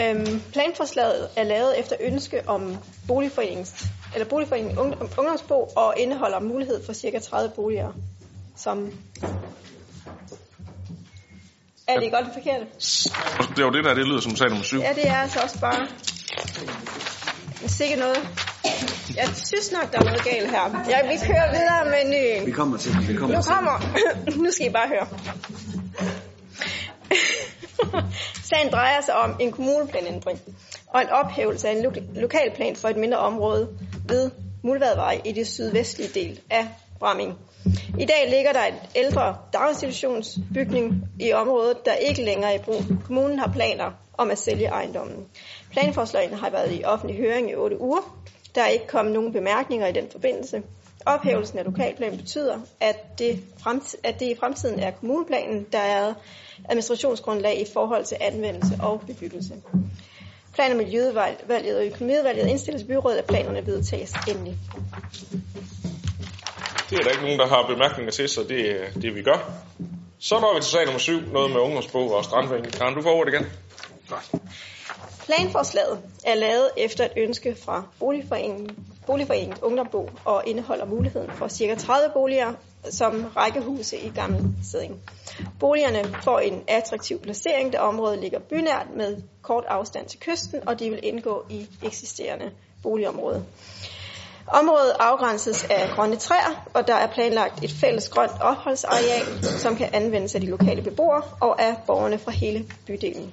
[0.00, 2.76] Øhm, planforslaget er lavet efter ønske om
[3.08, 3.84] boligforeningens,
[4.14, 7.18] eller boligforeningen ungdomsbo og indeholder mulighed for ca.
[7.18, 7.92] 30 boliger
[8.56, 8.92] som...
[11.88, 12.66] Er det godt det forkerte?
[13.50, 14.80] Det er jo det der, det lyder som sag nummer 7.
[14.80, 15.86] Ja, det er altså også bare...
[17.66, 18.28] Sikkert noget.
[19.16, 20.84] Jeg synes nok, der er noget galt her.
[20.88, 22.46] Ja, vi kører videre med menuen.
[22.46, 23.08] Vi kommer til det.
[23.08, 24.36] Vi kommer Nu kommer...
[24.44, 25.06] nu skal I bare høre.
[28.42, 30.40] Sagen drejer sig om en kommuneplanændring
[30.86, 33.68] og en ophævelse af en lo- lokalplan for et mindre område
[34.08, 34.30] ved
[34.64, 37.38] Muldvadvej i det sydvestlige del af Bramming.
[37.98, 42.82] I dag ligger der et ældre daginstitutionsbygning i området, der ikke længere er i brug.
[43.04, 45.26] Kommunen har planer om at sælge ejendommen.
[45.70, 48.18] Planforslagene har været i offentlig høring i 8 uger.
[48.54, 50.62] Der er ikke kommet nogen bemærkninger i den forbindelse.
[51.06, 56.14] Ophævelsen af lokalplanen betyder, at det, fremt- at det i fremtiden er kommuneplanen, der er
[56.68, 59.54] administrationsgrundlag i forhold til anvendelse og bebyggelse.
[60.54, 64.58] Plan- og Miljøudvalget og Økonomiudvalget indstilles byrådet, at planerne vedtages endelig.
[66.92, 69.50] Det er der ikke nogen, der har bemærkninger til, så det er det, vi gør.
[70.18, 72.70] Så når vi til sag nummer 7, noget med ungdomsbog og strandvæggen.
[72.70, 73.46] Karen, du får ordet igen.
[74.08, 74.30] Godt.
[75.26, 78.70] Planforslaget er lavet efter et ønske fra Boligforeningen,
[79.06, 81.74] Boligforeningens Ungdomsbo og indeholder muligheden for ca.
[81.74, 82.52] 30 boliger
[82.90, 85.00] som rækkehuse i Gammel Sæding.
[85.60, 90.80] Boligerne får en attraktiv placering, da området ligger bynært med kort afstand til kysten, og
[90.80, 92.50] de vil indgå i eksisterende
[92.82, 93.44] boligområde.
[94.46, 99.88] Området afgrænses af grønne træer, og der er planlagt et fælles grønt opholdsareal, som kan
[99.92, 103.32] anvendes af de lokale beboere og af borgerne fra hele bydelen.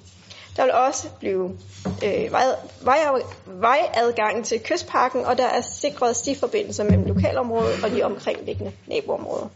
[0.56, 1.58] Der vil også blive
[2.04, 2.44] øh, vej,
[2.82, 9.48] vej, vejadgang til kystparken, og der er sikret stiforbindelser mellem lokalområdet og de omkringliggende naboområder.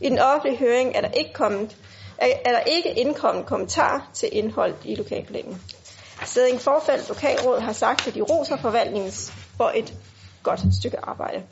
[0.00, 1.76] I den offentlige høring er der ikke, kommet,
[2.18, 5.62] er, er der ikke indkommet kommentar til indhold i lokalplanen.
[6.24, 9.94] Sædning Forfald Lokalråd har sagt, at de roser forvaltningens for et
[10.44, 11.42] godt stykke arbejde.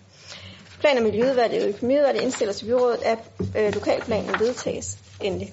[0.81, 3.19] Plan- og Miljøudvalget og Økonomiudvalget indstiller til byrådet, at
[3.57, 5.53] øh, lokalplanen vedtages endelig.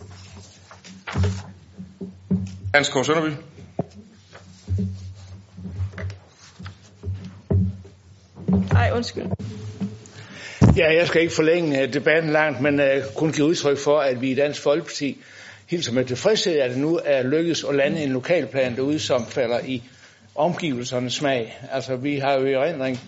[2.73, 3.05] Hans K.
[3.05, 3.29] Sønderby.
[8.73, 9.25] Nej, undskyld.
[10.77, 14.21] Ja, jeg skal ikke forlænge øh, debatten langt, men uh, kun give udtryk for, at
[14.21, 15.21] vi i Dansk Folkeparti
[15.69, 19.59] hilser med tilfredshed, at det nu er lykkedes at lande en lokalplan derude, som falder
[19.59, 19.83] i
[20.35, 21.57] omgivelsernes smag.
[21.71, 22.99] Altså, vi har jo i erindring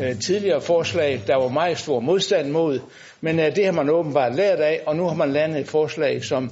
[0.00, 2.80] uh, tidligere forslag, der var meget stor modstand mod,
[3.20, 6.24] men uh, det har man åbenbart lært af, og nu har man landet et forslag,
[6.24, 6.50] som,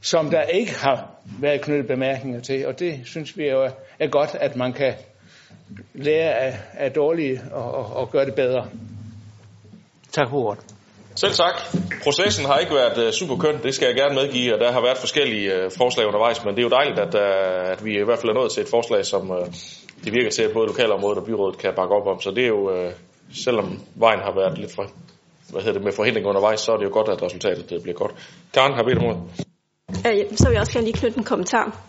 [0.00, 4.06] som der ikke har været knyttet bemærkninger til, og det synes vi jo er, er
[4.06, 4.94] godt, at man kan
[5.94, 8.68] lære af, af dårlige og, og, og gøre det bedre.
[10.12, 10.64] Tak for ordet.
[11.14, 11.54] Selv tak.
[12.04, 14.80] Processen har ikke været uh, super køn, det skal jeg gerne medgive, og der har
[14.80, 18.04] været forskellige uh, forslag undervejs, men det er jo dejligt, at, uh, at vi i
[18.04, 19.32] hvert fald er nået til et forslag, som
[20.04, 22.20] det virker til, at både lokalområdet og byrådet kan bakke op om.
[22.20, 22.92] Så det er jo, øh,
[23.34, 24.86] selvom vejen har været lidt for,
[25.50, 27.96] hvad hedder det, med forhindring undervejs, så er det jo godt, at resultatet det bliver
[27.96, 28.14] godt.
[28.54, 29.22] Karen har bedt om ordet.
[30.06, 31.80] Øh, Så vil jeg også gerne lige knytte en kommentar.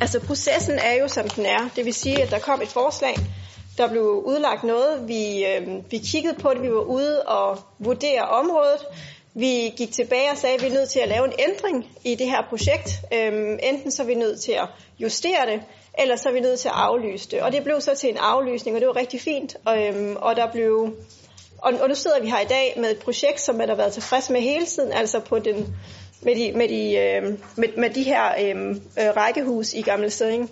[0.00, 1.68] Altså processen er jo som den er.
[1.76, 3.14] Det vil sige, at der kom et forslag,
[3.78, 5.08] der blev udlagt noget.
[5.08, 8.80] Vi, øh, vi kiggede på det, vi var ude og vurdere området.
[9.34, 12.14] Vi gik tilbage og sagde, at vi er nødt til at lave en ændring i
[12.14, 12.88] det her projekt.
[13.14, 15.60] Øhm, enten så er vi nødt til at justere det,
[16.00, 17.42] eller så er vi nødt til at aflyse det.
[17.42, 19.56] Og det blev så til en aflysning, og det var rigtig fint.
[19.64, 20.94] Og, øhm, og der blev
[21.62, 23.92] og, og nu sidder vi her i dag med et projekt, som man har været
[23.92, 25.74] tilfreds med hele tiden, altså på den,
[26.22, 30.50] med, de, med, de, øh, med, med de her øh, øh, rækkehus i Gamle Sæding.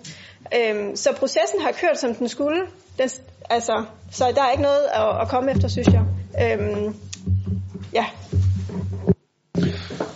[0.55, 2.61] Øh, så processen har kørt, som den skulle.
[2.97, 3.09] Den,
[3.49, 6.03] altså, så der er ikke noget at, at komme efter, synes jeg.
[6.41, 6.93] Øh,
[7.93, 8.05] ja.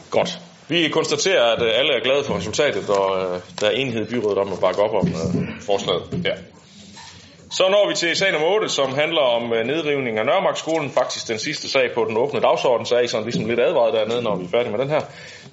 [0.10, 0.40] Godt.
[0.74, 4.10] Vi konstaterer, at øh, alle er glade for resultatet, og øh, der er enighed i
[4.10, 6.36] byrådet om at bakke op om øh, forslaget her.
[7.52, 10.92] Så når vi til sag nummer 8, som handler om øh, nedrivning af Nørremarkskolen.
[10.92, 13.94] Faktisk den sidste sag på den åbne dagsorden, så er I sådan ligesom lidt advaret
[13.94, 15.02] dernede, når vi er færdige med den her.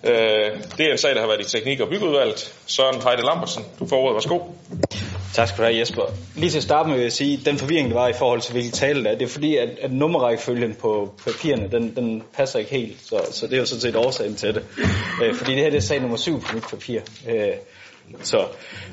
[0.05, 2.55] Øh, det er en sag, der har været i teknik- og byggeudvalget.
[2.66, 4.15] Søren Heide Lambertsen, du får ordet.
[4.15, 4.39] Værsgo.
[5.34, 6.02] Tak skal du have, Jesper.
[6.36, 8.52] Lige til at starte med vil jeg sige, den forvirring, der var i forhold til,
[8.52, 12.59] hvilken tale det er, det er fordi, at, at nummerrækkefølgen på papirerne, den, den passer
[12.59, 13.00] ikke helt.
[13.02, 14.65] Så, så det er jo sådan set årsagen til det.
[15.25, 17.00] Øh, fordi det her det er sag nummer 7 på mit papir.
[17.28, 17.52] Øh,
[18.23, 18.47] så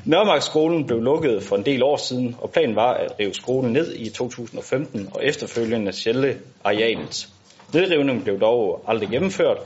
[0.04, 3.94] Nørremarkskolen blev lukket for en del år siden, og planen var at rive skolen ned
[3.94, 7.28] i 2015 og efterfølgende sjælde arealet.
[7.74, 9.58] Nedrivningen blev dog aldrig gennemført,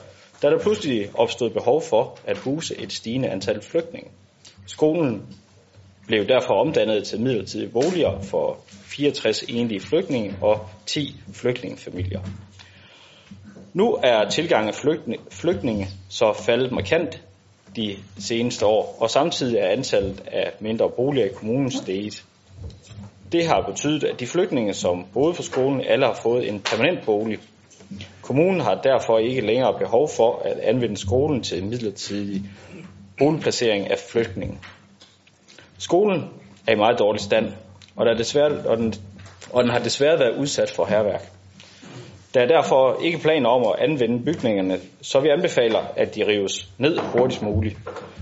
[0.42, 4.10] da der pludselig opstod behov for at huse et stigende antal flygtninge.
[4.66, 5.22] Skolen
[6.06, 12.20] blev derfor omdannet til midlertidige boliger for 64 enlige flygtninge og 10 flygtningefamilier.
[13.72, 14.74] Nu er tilgangen af
[15.30, 17.22] flygtninge så faldet markant
[17.76, 22.24] de seneste år, og samtidig er antallet af mindre boliger i kommunen steget.
[23.32, 27.04] Det har betydet, at de flygtninge, som boede på skolen, alle har fået en permanent
[27.06, 27.38] bolig.
[28.22, 32.42] Kommunen har derfor ikke længere behov for at anvende skolen til midlertidig
[33.18, 34.58] boligplacering af flygtninge.
[35.82, 36.30] Skolen
[36.66, 37.52] er i meget dårlig stand,
[37.96, 38.94] og, der er desværre, og, den,
[39.52, 41.30] og den har desværre været udsat for herværk.
[42.34, 46.68] Der er derfor ikke planer om at anvende bygningerne, så vi anbefaler, at de rives
[46.78, 47.76] ned hurtigst muligt,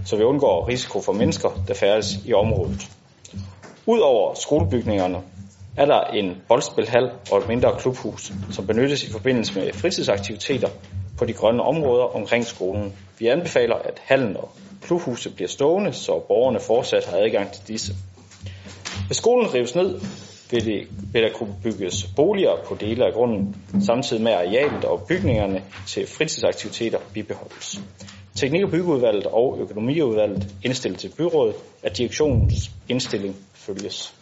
[0.06, 2.90] så vi undgår risiko for mennesker, der færdes i området.
[3.86, 5.18] Udover skolebygningerne
[5.76, 10.68] er der en boldspilhal og et mindre klubhus, som benyttes i forbindelse med fritidsaktiviteter
[11.18, 12.92] på de grønne områder omkring skolen.
[13.18, 14.48] Vi anbefaler, at hallen og
[14.90, 17.92] klubhuse bliver stående, så borgerne fortsat har adgang til disse.
[19.06, 20.00] Hvis skolen rives ned,
[20.50, 25.02] vil, det, vil der kunne bygges boliger på dele af grunden, samtidig med arealet og
[25.08, 27.80] bygningerne til fritidsaktiviteter bibeholdes.
[28.34, 34.14] Teknik- og byggeudvalget og økonomiudvalget indstillet til byrådet, at direktionens indstilling følges.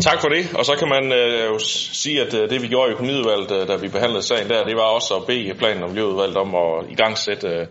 [0.00, 1.58] Tak for det, og så kan man øh, jo
[2.02, 4.76] sige, at øh, det vi gjorde i økonomiudvalget, øh, da vi behandlede sagen der, det
[4.76, 7.66] var også at bede planen om miljøudvalget om at igangsætte øh,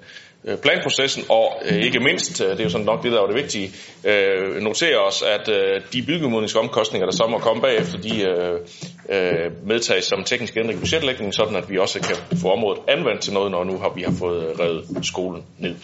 [0.45, 3.27] Øh, planprocessen, og øh, ikke mindst, øh, det er jo sådan nok det, der er
[3.27, 3.71] det vigtige,
[4.03, 8.59] øh, notere os, at øh, de byggemodningsomkostninger, der så må komme bagefter, de øh,
[9.09, 13.21] øh, medtages som teknisk ændring i budgetlægningen, sådan at vi også kan få området anvendt
[13.21, 15.75] til noget, når nu har vi har fået øh, revet skolen ned.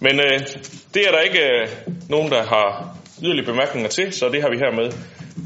[0.00, 0.40] Men øh,
[0.94, 1.68] det er der ikke øh,
[2.08, 4.92] nogen, der har yderligere bemærkninger til, så det har vi hermed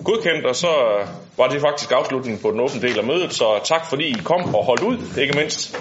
[0.04, 0.72] godkendt, og så
[1.36, 4.54] var det faktisk afslutningen på den åbne del af mødet, så tak fordi I kom
[4.54, 5.78] og holdt ud, ikke mindst.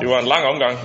[0.00, 0.78] Det var en lang omgang.